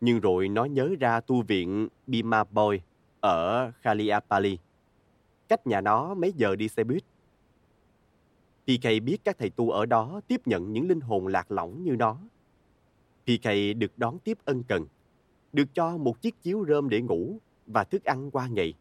nhưng 0.00 0.20
rồi 0.20 0.48
nó 0.48 0.64
nhớ 0.64 0.88
ra 1.00 1.20
tu 1.20 1.42
viện 1.42 1.88
Bima 2.06 2.44
Boy 2.44 2.80
ở 3.20 3.70
Khaliapali, 3.80 4.58
cách 5.48 5.66
nhà 5.66 5.80
nó 5.80 6.14
mấy 6.14 6.32
giờ 6.32 6.56
đi 6.56 6.68
xe 6.68 6.84
buýt. 6.84 7.04
PK 8.64 8.84
biết 9.04 9.16
các 9.24 9.38
thầy 9.38 9.50
tu 9.50 9.70
ở 9.70 9.86
đó 9.86 10.20
tiếp 10.28 10.46
nhận 10.46 10.72
những 10.72 10.88
linh 10.88 11.00
hồn 11.00 11.26
lạc 11.26 11.50
lõng 11.50 11.84
như 11.84 11.96
nó. 11.96 12.18
PK 13.24 13.48
được 13.76 13.92
đón 13.98 14.18
tiếp 14.18 14.38
ân 14.44 14.62
cần, 14.62 14.86
được 15.52 15.74
cho 15.74 15.96
một 15.96 16.20
chiếc 16.20 16.42
chiếu 16.42 16.64
rơm 16.68 16.88
để 16.88 17.00
ngủ 17.00 17.38
và 17.66 17.84
thức 17.84 18.04
ăn 18.04 18.30
qua 18.30 18.46
ngày. 18.46 18.74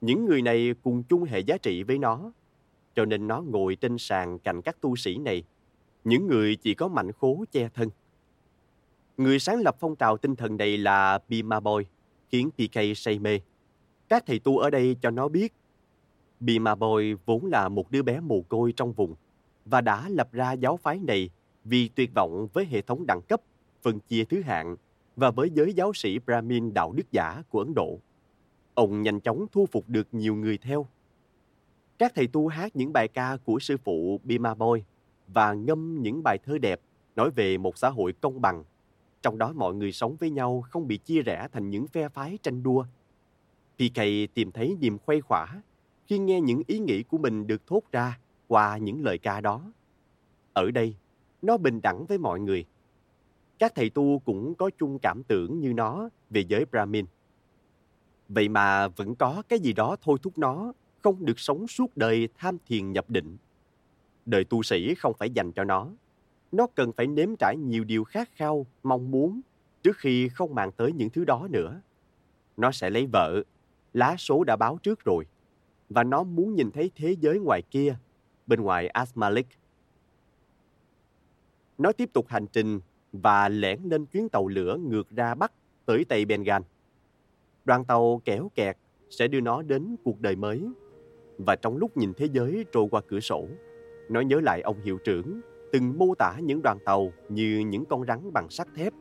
Những 0.00 0.24
người 0.24 0.42
này 0.42 0.74
cùng 0.82 1.02
chung 1.02 1.24
hệ 1.24 1.38
giá 1.38 1.58
trị 1.58 1.82
với 1.82 1.98
nó, 1.98 2.32
cho 2.94 3.04
nên 3.04 3.26
nó 3.26 3.40
ngồi 3.40 3.76
trên 3.76 3.98
sàn 3.98 4.38
cạnh 4.38 4.62
các 4.62 4.80
tu 4.80 4.96
sĩ 4.96 5.16
này, 5.16 5.42
những 6.04 6.26
người 6.26 6.56
chỉ 6.56 6.74
có 6.74 6.88
mạnh 6.88 7.12
khố 7.12 7.44
che 7.52 7.68
thân. 7.68 7.90
Người 9.16 9.38
sáng 9.38 9.60
lập 9.60 9.76
phong 9.80 9.96
trào 9.96 10.16
tinh 10.16 10.36
thần 10.36 10.56
này 10.56 10.78
là 10.78 11.18
Bima 11.28 11.60
Boy, 11.60 11.84
khiến 12.28 12.50
PK 12.50 12.96
say 12.96 13.18
mê. 13.18 13.40
Các 14.08 14.24
thầy 14.26 14.38
tu 14.38 14.58
ở 14.58 14.70
đây 14.70 14.96
cho 15.00 15.10
nó 15.10 15.28
biết, 15.28 15.54
Bima 16.40 16.74
Boy 16.74 17.14
vốn 17.26 17.46
là 17.46 17.68
một 17.68 17.90
đứa 17.90 18.02
bé 18.02 18.20
mồ 18.20 18.42
côi 18.42 18.72
trong 18.72 18.92
vùng 18.92 19.14
và 19.64 19.80
đã 19.80 20.08
lập 20.08 20.28
ra 20.32 20.52
giáo 20.52 20.76
phái 20.76 20.98
này 20.98 21.30
vì 21.64 21.88
tuyệt 21.88 22.10
vọng 22.14 22.48
với 22.52 22.64
hệ 22.64 22.82
thống 22.82 23.06
đẳng 23.06 23.20
cấp, 23.28 23.40
phân 23.82 24.00
chia 24.00 24.24
thứ 24.24 24.42
hạng 24.42 24.76
và 25.16 25.30
với 25.30 25.50
giới 25.50 25.74
giáo 25.74 25.92
sĩ 25.92 26.18
Brahmin 26.18 26.74
đạo 26.74 26.92
đức 26.92 27.12
giả 27.12 27.42
của 27.48 27.58
Ấn 27.58 27.74
Độ. 27.74 27.98
Ông 28.74 29.02
nhanh 29.02 29.20
chóng 29.20 29.46
thu 29.52 29.66
phục 29.66 29.84
được 29.88 30.08
nhiều 30.12 30.34
người 30.34 30.58
theo. 30.58 30.86
Các 31.98 32.12
thầy 32.14 32.26
tu 32.26 32.48
hát 32.48 32.76
những 32.76 32.92
bài 32.92 33.08
ca 33.08 33.36
của 33.44 33.58
sư 33.58 33.76
phụ 33.84 34.20
Bima 34.24 34.54
Boy 34.54 34.82
và 35.28 35.52
ngâm 35.52 36.02
những 36.02 36.22
bài 36.22 36.38
thơ 36.44 36.58
đẹp 36.58 36.80
nói 37.16 37.30
về 37.30 37.58
một 37.58 37.78
xã 37.78 37.88
hội 37.88 38.12
công 38.12 38.40
bằng 38.40 38.64
trong 39.24 39.38
đó 39.38 39.52
mọi 39.52 39.74
người 39.74 39.92
sống 39.92 40.16
với 40.16 40.30
nhau 40.30 40.64
không 40.70 40.86
bị 40.86 40.96
chia 40.96 41.22
rẽ 41.22 41.48
thành 41.52 41.70
những 41.70 41.86
phe 41.86 42.08
phái 42.08 42.38
tranh 42.42 42.62
đua. 42.62 42.84
PK 43.76 44.00
tìm 44.34 44.52
thấy 44.52 44.76
niềm 44.80 44.98
khuây 44.98 45.20
khỏa 45.20 45.62
khi 46.06 46.18
nghe 46.18 46.40
những 46.40 46.62
ý 46.66 46.78
nghĩ 46.78 47.02
của 47.02 47.18
mình 47.18 47.46
được 47.46 47.66
thốt 47.66 47.82
ra 47.92 48.18
qua 48.48 48.76
những 48.76 49.04
lời 49.04 49.18
ca 49.18 49.40
đó. 49.40 49.72
Ở 50.52 50.70
đây, 50.70 50.96
nó 51.42 51.56
bình 51.56 51.80
đẳng 51.82 52.06
với 52.06 52.18
mọi 52.18 52.40
người. 52.40 52.64
Các 53.58 53.72
thầy 53.74 53.90
tu 53.90 54.18
cũng 54.18 54.54
có 54.54 54.70
chung 54.78 54.98
cảm 54.98 55.22
tưởng 55.22 55.60
như 55.60 55.72
nó 55.72 56.08
về 56.30 56.44
giới 56.48 56.64
Brahmin. 56.64 57.06
Vậy 58.28 58.48
mà 58.48 58.88
vẫn 58.88 59.14
có 59.14 59.42
cái 59.48 59.58
gì 59.58 59.72
đó 59.72 59.96
thôi 60.02 60.18
thúc 60.22 60.38
nó 60.38 60.72
không 61.02 61.24
được 61.24 61.38
sống 61.38 61.66
suốt 61.66 61.96
đời 61.96 62.28
tham 62.38 62.56
thiền 62.66 62.92
nhập 62.92 63.10
định. 63.10 63.36
Đời 64.26 64.44
tu 64.44 64.62
sĩ 64.62 64.94
không 64.94 65.14
phải 65.18 65.30
dành 65.30 65.52
cho 65.52 65.64
nó. 65.64 65.88
Nó 66.52 66.66
cần 66.74 66.92
phải 66.92 67.06
nếm 67.06 67.28
trải 67.38 67.56
nhiều 67.56 67.84
điều 67.84 68.04
khát 68.04 68.30
khao, 68.34 68.66
mong 68.82 69.10
muốn 69.10 69.40
trước 69.82 69.96
khi 69.96 70.28
không 70.28 70.54
mang 70.54 70.72
tới 70.72 70.92
những 70.92 71.10
thứ 71.10 71.24
đó 71.24 71.48
nữa. 71.50 71.80
Nó 72.56 72.72
sẽ 72.72 72.90
lấy 72.90 73.06
vợ, 73.12 73.42
lá 73.92 74.16
số 74.18 74.44
đã 74.44 74.56
báo 74.56 74.78
trước 74.82 75.04
rồi. 75.04 75.26
Và 75.88 76.04
nó 76.04 76.22
muốn 76.22 76.54
nhìn 76.54 76.70
thấy 76.70 76.90
thế 76.96 77.16
giới 77.20 77.38
ngoài 77.38 77.62
kia, 77.70 77.96
bên 78.46 78.60
ngoài 78.60 78.88
Asmalik. 78.88 79.46
Nó 81.78 81.92
tiếp 81.92 82.10
tục 82.12 82.26
hành 82.28 82.46
trình 82.46 82.80
và 83.22 83.48
lẻn 83.48 83.78
lên 83.84 84.06
chuyến 84.06 84.28
tàu 84.28 84.48
lửa 84.48 84.78
ngược 84.82 85.10
ra 85.10 85.34
Bắc 85.34 85.52
tới 85.86 86.04
Tây 86.08 86.24
Bengal. 86.24 86.62
Đoàn 87.64 87.84
tàu 87.84 88.20
kéo 88.24 88.50
kẹt 88.54 88.76
sẽ 89.10 89.28
đưa 89.28 89.40
nó 89.40 89.62
đến 89.62 89.96
cuộc 90.04 90.20
đời 90.20 90.36
mới. 90.36 90.68
Và 91.38 91.56
trong 91.56 91.76
lúc 91.76 91.96
nhìn 91.96 92.12
thế 92.16 92.28
giới 92.32 92.64
trôi 92.72 92.88
qua 92.90 93.00
cửa 93.08 93.20
sổ, 93.20 93.48
nó 94.08 94.20
nhớ 94.20 94.40
lại 94.40 94.60
ông 94.60 94.80
hiệu 94.84 94.98
trưởng 95.04 95.40
từng 95.72 95.98
mô 95.98 96.14
tả 96.14 96.36
những 96.42 96.62
đoàn 96.62 96.78
tàu 96.84 97.12
như 97.28 97.58
những 97.58 97.84
con 97.84 98.04
rắn 98.06 98.32
bằng 98.32 98.50
sắt 98.50 98.68
thép. 98.74 98.92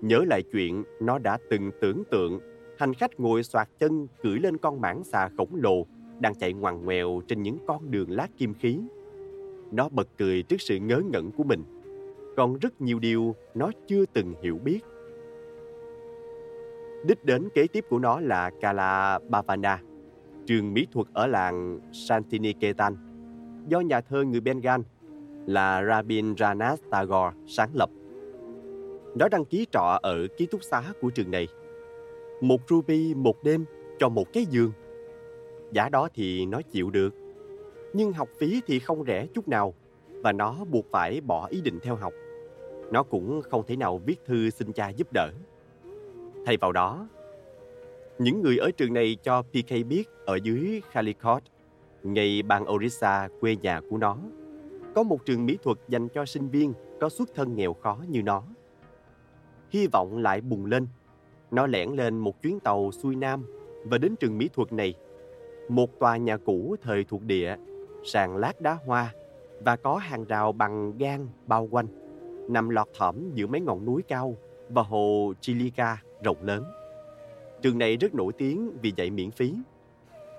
Nhớ 0.00 0.24
lại 0.26 0.42
chuyện 0.52 0.84
nó 1.00 1.18
đã 1.18 1.38
từng 1.50 1.70
tưởng 1.80 2.02
tượng 2.10 2.40
hành 2.78 2.94
khách 2.94 3.20
ngồi 3.20 3.42
xoạt 3.42 3.68
chân 3.78 4.06
cưỡi 4.22 4.38
lên 4.38 4.56
con 4.56 4.80
mãng 4.80 5.04
xà 5.04 5.28
khổng 5.36 5.54
lồ 5.54 5.86
đang 6.20 6.34
chạy 6.34 6.52
ngoằn 6.52 6.84
ngoèo 6.84 7.20
trên 7.28 7.42
những 7.42 7.58
con 7.66 7.90
đường 7.90 8.10
lát 8.10 8.28
kim 8.38 8.54
khí. 8.54 8.78
Nó 9.72 9.88
bật 9.88 10.08
cười 10.18 10.42
trước 10.42 10.60
sự 10.60 10.78
ngớ 10.78 11.02
ngẩn 11.12 11.30
của 11.30 11.44
mình. 11.44 11.79
Còn 12.36 12.58
rất 12.58 12.80
nhiều 12.80 12.98
điều 12.98 13.34
nó 13.54 13.70
chưa 13.86 14.04
từng 14.12 14.34
hiểu 14.42 14.58
biết. 14.64 14.80
Đích 17.04 17.24
đến 17.24 17.48
kế 17.54 17.66
tiếp 17.66 17.84
của 17.88 17.98
nó 17.98 18.20
là 18.20 18.50
Kala 18.60 19.18
Bhavana, 19.28 19.82
trường 20.46 20.74
mỹ 20.74 20.86
thuật 20.92 21.06
ở 21.12 21.26
làng 21.26 21.80
Santiniketan, 21.92 22.96
do 23.68 23.80
nhà 23.80 24.00
thơ 24.00 24.24
người 24.24 24.40
Bengal 24.40 24.80
là 25.46 25.84
Rabindranath 25.84 26.90
Tagore 26.90 27.36
sáng 27.46 27.70
lập. 27.74 27.90
Nó 29.18 29.28
đăng 29.28 29.44
ký 29.44 29.66
trọ 29.70 29.98
ở 30.02 30.26
ký 30.36 30.46
túc 30.46 30.62
xá 30.62 30.82
của 31.00 31.10
trường 31.10 31.30
này. 31.30 31.48
Một 32.40 32.60
ruby 32.68 33.14
một 33.14 33.44
đêm 33.44 33.64
cho 33.98 34.08
một 34.08 34.32
cái 34.32 34.46
giường. 34.50 34.72
Giá 35.72 35.88
đó 35.88 36.08
thì 36.14 36.46
nó 36.46 36.60
chịu 36.62 36.90
được. 36.90 37.14
Nhưng 37.92 38.12
học 38.12 38.28
phí 38.38 38.60
thì 38.66 38.78
không 38.78 39.04
rẻ 39.06 39.26
chút 39.26 39.48
nào 39.48 39.74
và 40.22 40.32
nó 40.32 40.64
buộc 40.70 40.86
phải 40.90 41.20
bỏ 41.20 41.46
ý 41.46 41.60
định 41.60 41.78
theo 41.82 41.96
học. 41.96 42.12
Nó 42.92 43.02
cũng 43.02 43.42
không 43.50 43.66
thể 43.66 43.76
nào 43.76 43.98
viết 43.98 44.24
thư 44.26 44.50
xin 44.50 44.72
cha 44.72 44.88
giúp 44.88 45.08
đỡ. 45.12 45.30
Thay 46.46 46.56
vào 46.56 46.72
đó, 46.72 47.08
những 48.18 48.42
người 48.42 48.58
ở 48.58 48.70
trường 48.70 48.92
này 48.92 49.16
cho 49.22 49.42
PK 49.42 49.86
biết 49.88 50.04
ở 50.26 50.38
dưới 50.42 50.82
Calicut, 50.92 51.42
ngay 52.02 52.42
bang 52.42 52.70
Orissa 52.70 53.28
quê 53.40 53.56
nhà 53.56 53.80
của 53.90 53.96
nó, 53.96 54.16
có 54.94 55.02
một 55.02 55.26
trường 55.26 55.46
mỹ 55.46 55.58
thuật 55.62 55.78
dành 55.88 56.08
cho 56.08 56.24
sinh 56.24 56.48
viên 56.48 56.72
có 57.00 57.08
xuất 57.08 57.28
thân 57.34 57.56
nghèo 57.56 57.74
khó 57.74 57.98
như 58.08 58.22
nó. 58.22 58.42
Hy 59.70 59.86
vọng 59.86 60.18
lại 60.18 60.40
bùng 60.40 60.66
lên. 60.66 60.86
Nó 61.50 61.66
lẻn 61.66 61.90
lên 61.90 62.18
một 62.18 62.42
chuyến 62.42 62.60
tàu 62.60 62.92
xuôi 62.92 63.16
nam 63.16 63.44
và 63.84 63.98
đến 63.98 64.16
trường 64.16 64.38
mỹ 64.38 64.48
thuật 64.54 64.72
này. 64.72 64.94
Một 65.68 65.98
tòa 65.98 66.16
nhà 66.16 66.36
cũ 66.36 66.76
thời 66.82 67.04
thuộc 67.04 67.22
địa, 67.22 67.56
sàn 68.04 68.36
lát 68.36 68.60
đá 68.60 68.78
hoa 68.86 69.12
và 69.60 69.76
có 69.76 69.96
hàng 69.96 70.24
rào 70.24 70.52
bằng 70.52 70.98
gan 70.98 71.28
bao 71.46 71.68
quanh, 71.70 71.86
nằm 72.48 72.68
lọt 72.68 72.88
thỏm 72.98 73.34
giữa 73.34 73.46
mấy 73.46 73.60
ngọn 73.60 73.84
núi 73.84 74.02
cao 74.08 74.36
và 74.68 74.82
hồ 74.82 75.32
Chilica 75.40 76.02
rộng 76.24 76.42
lớn. 76.42 76.64
Trường 77.62 77.78
này 77.78 77.96
rất 77.96 78.14
nổi 78.14 78.32
tiếng 78.32 78.70
vì 78.82 78.92
dạy 78.96 79.10
miễn 79.10 79.30
phí. 79.30 79.54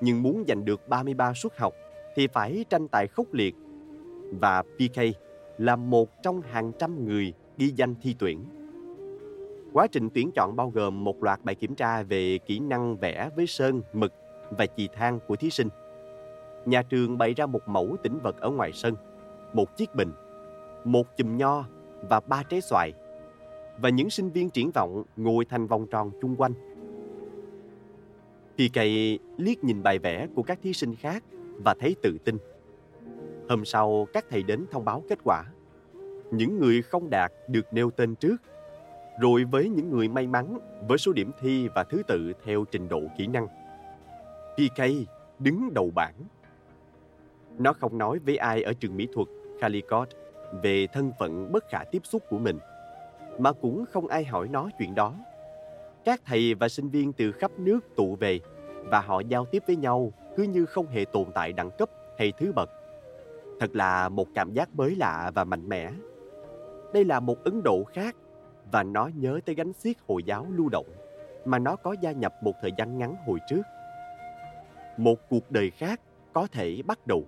Nhưng 0.02 0.24
muốn 0.24 0.44
giành 0.48 0.66
được 0.66 0.88
33 0.90 1.34
suất 1.34 1.58
học 1.58 1.74
thì 2.16 2.28
phải 2.28 2.66
tranh 2.70 2.88
tài 2.88 3.08
khốc 3.08 3.34
liệt. 3.34 3.56
Và 4.40 4.62
PK 4.62 5.00
là 5.58 5.76
một 5.76 6.10
trong 6.24 6.42
hàng 6.42 6.72
trăm 6.80 7.06
người 7.06 7.34
ghi 7.58 7.68
danh 7.76 7.96
thi 8.02 8.16
tuyển. 8.20 8.46
Quá 9.74 9.88
trình 9.92 10.10
tuyển 10.14 10.32
chọn 10.32 10.56
bao 10.56 10.70
gồm 10.70 11.04
một 11.04 11.24
loạt 11.24 11.40
bài 11.44 11.56
kiểm 11.56 11.76
tra 11.76 12.04
về 12.04 12.38
kỹ 12.38 12.60
năng 12.60 12.98
vẽ 12.98 13.30
với 13.36 13.48
sơn, 13.48 13.82
mực 13.94 14.14
và 14.58 14.66
chì 14.66 14.88
than 14.88 15.20
của 15.28 15.36
thí 15.36 15.50
sinh. 15.50 15.70
Nhà 16.66 16.84
trường 16.84 17.18
bày 17.18 17.34
ra 17.34 17.46
một 17.46 17.62
mẫu 17.68 17.98
tĩnh 18.04 18.20
vật 18.20 18.36
ở 18.40 18.50
ngoài 18.50 18.72
sân, 18.74 18.96
một 19.54 19.78
chiếc 19.78 19.96
bình, 19.96 20.12
một 20.84 21.18
chùm 21.18 21.38
nho 21.38 21.66
và 22.10 22.20
ba 22.20 22.44
trái 22.44 22.62
xoài. 22.62 22.92
Và 23.78 23.90
những 23.90 24.10
sinh 24.10 24.30
viên 24.30 24.50
triển 24.50 24.72
vọng 24.72 25.04
ngồi 25.18 25.46
thành 25.46 25.68
vòng 25.68 25.88
tròn 25.88 26.12
chung 26.22 26.36
quanh 26.36 26.54
PK 28.56 28.78
liếc 29.38 29.64
nhìn 29.64 29.84
bài 29.84 30.00
vẽ 30.00 30.28
của 30.36 30.44
các 30.44 30.60
thí 30.64 30.74
sinh 30.74 30.96
khác 30.96 31.24
và 31.64 31.76
thấy 31.80 31.96
tự 32.04 32.18
tin. 32.26 32.38
Hôm 33.50 33.66
sau, 33.66 34.08
các 34.14 34.26
thầy 34.30 34.44
đến 34.44 34.66
thông 34.72 34.86
báo 34.86 35.04
kết 35.10 35.20
quả. 35.24 35.44
Những 36.32 36.60
người 36.60 36.82
không 36.82 37.10
đạt 37.10 37.32
được 37.48 37.74
nêu 37.74 37.92
tên 37.92 38.16
trước, 38.16 38.36
rồi 39.22 39.44
với 39.44 39.70
những 39.70 39.90
người 39.90 40.08
may 40.08 40.28
mắn 40.28 40.58
với 40.88 40.98
số 40.98 41.14
điểm 41.14 41.32
thi 41.42 41.68
và 41.76 41.84
thứ 41.84 42.02
tự 42.08 42.34
theo 42.46 42.66
trình 42.72 42.90
độ 42.90 43.02
kỹ 43.18 43.28
năng. 43.28 43.48
PK 44.56 44.84
đứng 45.40 45.74
đầu 45.74 45.92
bảng. 45.96 46.16
Nó 47.58 47.74
không 47.74 47.98
nói 47.98 48.20
với 48.20 48.38
ai 48.38 48.64
ở 48.64 48.74
trường 48.74 48.98
mỹ 48.98 49.08
thuật 49.14 49.28
Calicut 49.62 50.10
về 50.64 50.88
thân 50.88 51.12
phận 51.20 51.52
bất 51.52 51.70
khả 51.70 51.84
tiếp 51.92 52.02
xúc 52.04 52.24
của 52.30 52.38
mình, 52.38 52.60
mà 53.40 53.52
cũng 53.52 53.86
không 53.92 54.08
ai 54.08 54.26
hỏi 54.26 54.48
nó 54.48 54.70
chuyện 54.78 54.96
đó 54.96 55.14
các 56.06 56.22
thầy 56.26 56.54
và 56.54 56.70
sinh 56.70 56.90
viên 56.90 57.14
từ 57.14 57.32
khắp 57.32 57.52
nước 57.58 57.80
tụ 57.96 58.16
về 58.16 58.40
và 58.92 59.00
họ 59.00 59.20
giao 59.20 59.46
tiếp 59.46 59.64
với 59.68 59.76
nhau 59.76 60.14
cứ 60.36 60.44
như 60.44 60.66
không 60.66 60.88
hề 60.88 61.06
tồn 61.06 61.26
tại 61.34 61.54
đẳng 61.54 61.72
cấp 61.78 61.90
hay 62.18 62.34
thứ 62.38 62.52
bậc. 62.56 62.70
Thật 63.60 63.76
là 63.76 64.10
một 64.10 64.28
cảm 64.36 64.54
giác 64.54 64.76
mới 64.76 64.96
lạ 64.96 65.32
và 65.36 65.44
mạnh 65.44 65.70
mẽ. 65.70 65.92
Đây 66.94 67.06
là 67.06 67.20
một 67.20 67.44
Ấn 67.44 67.64
Độ 67.64 67.84
khác 67.84 68.16
và 68.72 68.84
nó 68.84 69.10
nhớ 69.16 69.40
tới 69.46 69.56
gánh 69.56 69.74
xiết 69.74 69.98
Hồi 70.08 70.24
giáo 70.24 70.48
lưu 70.50 70.70
động 70.70 70.88
mà 71.46 71.60
nó 71.60 71.76
có 71.76 71.96
gia 72.02 72.12
nhập 72.12 72.34
một 72.44 72.54
thời 72.62 72.72
gian 72.78 72.98
ngắn 72.98 73.16
hồi 73.28 73.40
trước. 73.50 73.62
Một 74.98 75.20
cuộc 75.30 75.52
đời 75.52 75.70
khác 75.70 76.02
có 76.34 76.48
thể 76.52 76.82
bắt 76.86 77.08
đầu. 77.08 77.24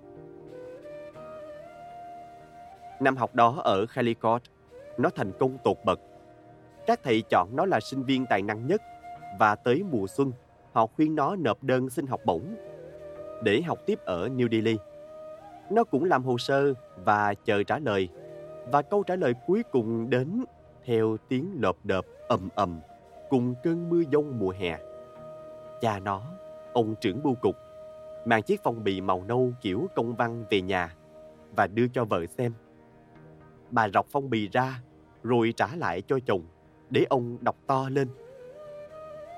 Năm 3.03 3.17
học 3.17 3.35
đó 3.35 3.61
ở 3.63 3.85
Calicut, 3.95 4.41
nó 4.97 5.09
thành 5.09 5.31
công 5.39 5.57
tột 5.63 5.77
bậc 5.85 5.99
các 6.87 6.99
thầy 7.03 7.23
chọn 7.29 7.49
nó 7.55 7.65
là 7.65 7.79
sinh 7.79 8.03
viên 8.03 8.25
tài 8.25 8.41
năng 8.41 8.67
nhất 8.67 8.81
và 9.39 9.55
tới 9.55 9.83
mùa 9.91 10.07
xuân, 10.07 10.31
họ 10.71 10.85
khuyên 10.85 11.15
nó 11.15 11.35
nộp 11.35 11.63
đơn 11.63 11.89
xin 11.89 12.07
học 12.07 12.19
bổng 12.25 12.55
để 13.43 13.61
học 13.61 13.79
tiếp 13.85 13.99
ở 14.05 14.27
New 14.27 14.49
Delhi. 14.51 14.77
Nó 15.69 15.83
cũng 15.83 16.03
làm 16.03 16.23
hồ 16.23 16.37
sơ 16.37 16.73
và 17.05 17.33
chờ 17.33 17.63
trả 17.63 17.79
lời 17.79 18.09
và 18.71 18.81
câu 18.81 19.03
trả 19.03 19.15
lời 19.15 19.33
cuối 19.47 19.63
cùng 19.71 20.09
đến 20.09 20.43
theo 20.85 21.17
tiếng 21.29 21.57
lộp 21.61 21.77
đợp 21.83 22.05
ầm 22.27 22.49
ầm 22.55 22.79
cùng 23.29 23.55
cơn 23.63 23.89
mưa 23.89 24.01
giông 24.11 24.39
mùa 24.39 24.53
hè. 24.59 24.77
Cha 25.81 25.99
nó, 25.99 26.21
ông 26.73 26.95
trưởng 27.01 27.23
bưu 27.23 27.35
cục, 27.35 27.55
mang 28.25 28.41
chiếc 28.41 28.61
phong 28.63 28.83
bì 28.83 29.01
màu 29.01 29.23
nâu 29.27 29.53
kiểu 29.61 29.87
công 29.95 30.15
văn 30.15 30.45
về 30.49 30.61
nhà 30.61 30.95
và 31.55 31.67
đưa 31.67 31.87
cho 31.87 32.05
vợ 32.05 32.25
xem. 32.25 32.53
Bà 33.73 33.89
rọc 33.89 34.05
phong 34.11 34.29
bì 34.29 34.49
ra 34.51 34.79
rồi 35.23 35.53
trả 35.57 35.75
lại 35.75 36.01
cho 36.07 36.19
chồng 36.25 36.41
để 36.89 37.05
ông 37.09 37.37
đọc 37.41 37.55
to 37.67 37.89
lên. 37.89 38.07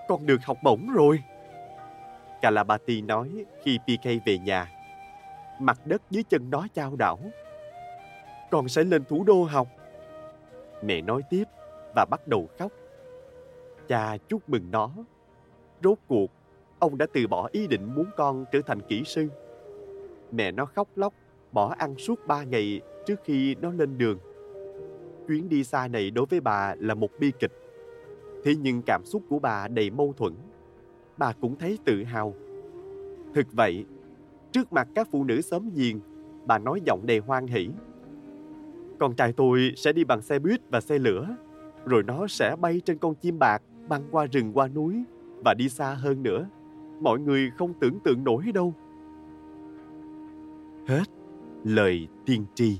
Con 0.08 0.26
được 0.26 0.38
học 0.44 0.58
bổng 0.64 0.88
rồi. 0.94 1.24
Kalabati 2.42 3.02
nói 3.02 3.46
khi 3.64 3.78
PK 3.78 4.06
về 4.26 4.38
nhà. 4.38 4.72
Mặt 5.60 5.80
đất 5.86 6.02
dưới 6.12 6.24
chân 6.24 6.50
nó 6.50 6.68
trao 6.74 6.96
đảo. 6.96 7.20
Con 8.52 8.68
sẽ 8.68 8.84
lên 8.84 9.06
thủ 9.06 9.24
đô 9.24 9.44
học. 9.44 9.68
Mẹ 10.84 11.02
nói 11.02 11.22
tiếp 11.30 11.44
và 11.96 12.06
bắt 12.12 12.28
đầu 12.28 12.50
khóc. 12.60 12.72
Cha 13.88 14.18
chúc 14.28 14.50
mừng 14.50 14.72
nó. 14.72 14.92
Rốt 15.84 15.98
cuộc, 16.08 16.32
ông 16.80 16.98
đã 16.98 17.06
từ 17.14 17.28
bỏ 17.28 17.50
ý 17.52 17.68
định 17.68 17.96
muốn 17.96 18.06
con 18.18 18.46
trở 18.52 18.60
thành 18.66 18.82
kỹ 18.82 19.04
sư. 19.06 19.28
Mẹ 20.32 20.52
nó 20.52 20.66
khóc 20.66 20.88
lóc, 20.96 21.14
bỏ 21.52 21.76
ăn 21.78 21.98
suốt 21.98 22.28
ba 22.28 22.44
ngày 22.44 22.82
trước 23.06 23.20
khi 23.24 23.56
nó 23.56 23.72
lên 23.72 23.98
đường 23.98 24.18
chuyến 25.28 25.50
đi 25.50 25.64
xa 25.64 25.88
này 25.88 26.12
đối 26.12 26.26
với 26.26 26.40
bà 26.40 26.76
là 26.80 26.94
một 26.94 27.10
bi 27.20 27.32
kịch. 27.40 27.52
Thế 28.44 28.56
nhưng 28.56 28.82
cảm 28.82 29.02
xúc 29.06 29.24
của 29.30 29.40
bà 29.40 29.68
đầy 29.68 29.90
mâu 29.90 30.14
thuẫn. 30.18 30.34
Bà 31.18 31.34
cũng 31.42 31.56
thấy 31.56 31.80
tự 31.86 32.04
hào. 32.04 32.34
Thực 33.34 33.54
vậy, 33.54 33.86
trước 34.52 34.74
mặt 34.74 34.88
các 34.96 35.08
phụ 35.12 35.24
nữ 35.24 35.42
xóm 35.42 35.70
giềng, 35.76 36.00
bà 36.46 36.58
nói 36.58 36.82
giọng 36.86 37.06
đầy 37.06 37.20
hoan 37.20 37.48
hỷ. 37.48 37.70
Con 39.00 39.16
trai 39.16 39.34
tôi 39.34 39.74
sẽ 39.78 39.94
đi 39.94 40.04
bằng 40.04 40.22
xe 40.22 40.40
buýt 40.40 40.62
và 40.70 40.82
xe 40.82 41.00
lửa, 41.00 41.36
rồi 41.86 42.04
nó 42.04 42.28
sẽ 42.28 42.56
bay 42.62 42.82
trên 42.86 42.98
con 42.98 43.16
chim 43.16 43.40
bạc 43.40 43.62
băng 43.88 44.04
qua 44.12 44.26
rừng 44.26 44.52
qua 44.54 44.68
núi 44.68 45.04
và 45.46 45.54
đi 45.54 45.70
xa 45.70 45.94
hơn 45.94 46.24
nữa. 46.24 46.50
Mọi 47.00 47.20
người 47.20 47.52
không 47.58 47.74
tưởng 47.80 48.00
tượng 48.00 48.24
nổi 48.24 48.44
đâu. 48.54 48.74
Hết 50.88 51.04
lời 51.64 52.08
tiên 52.26 52.46
tri. 52.56 52.80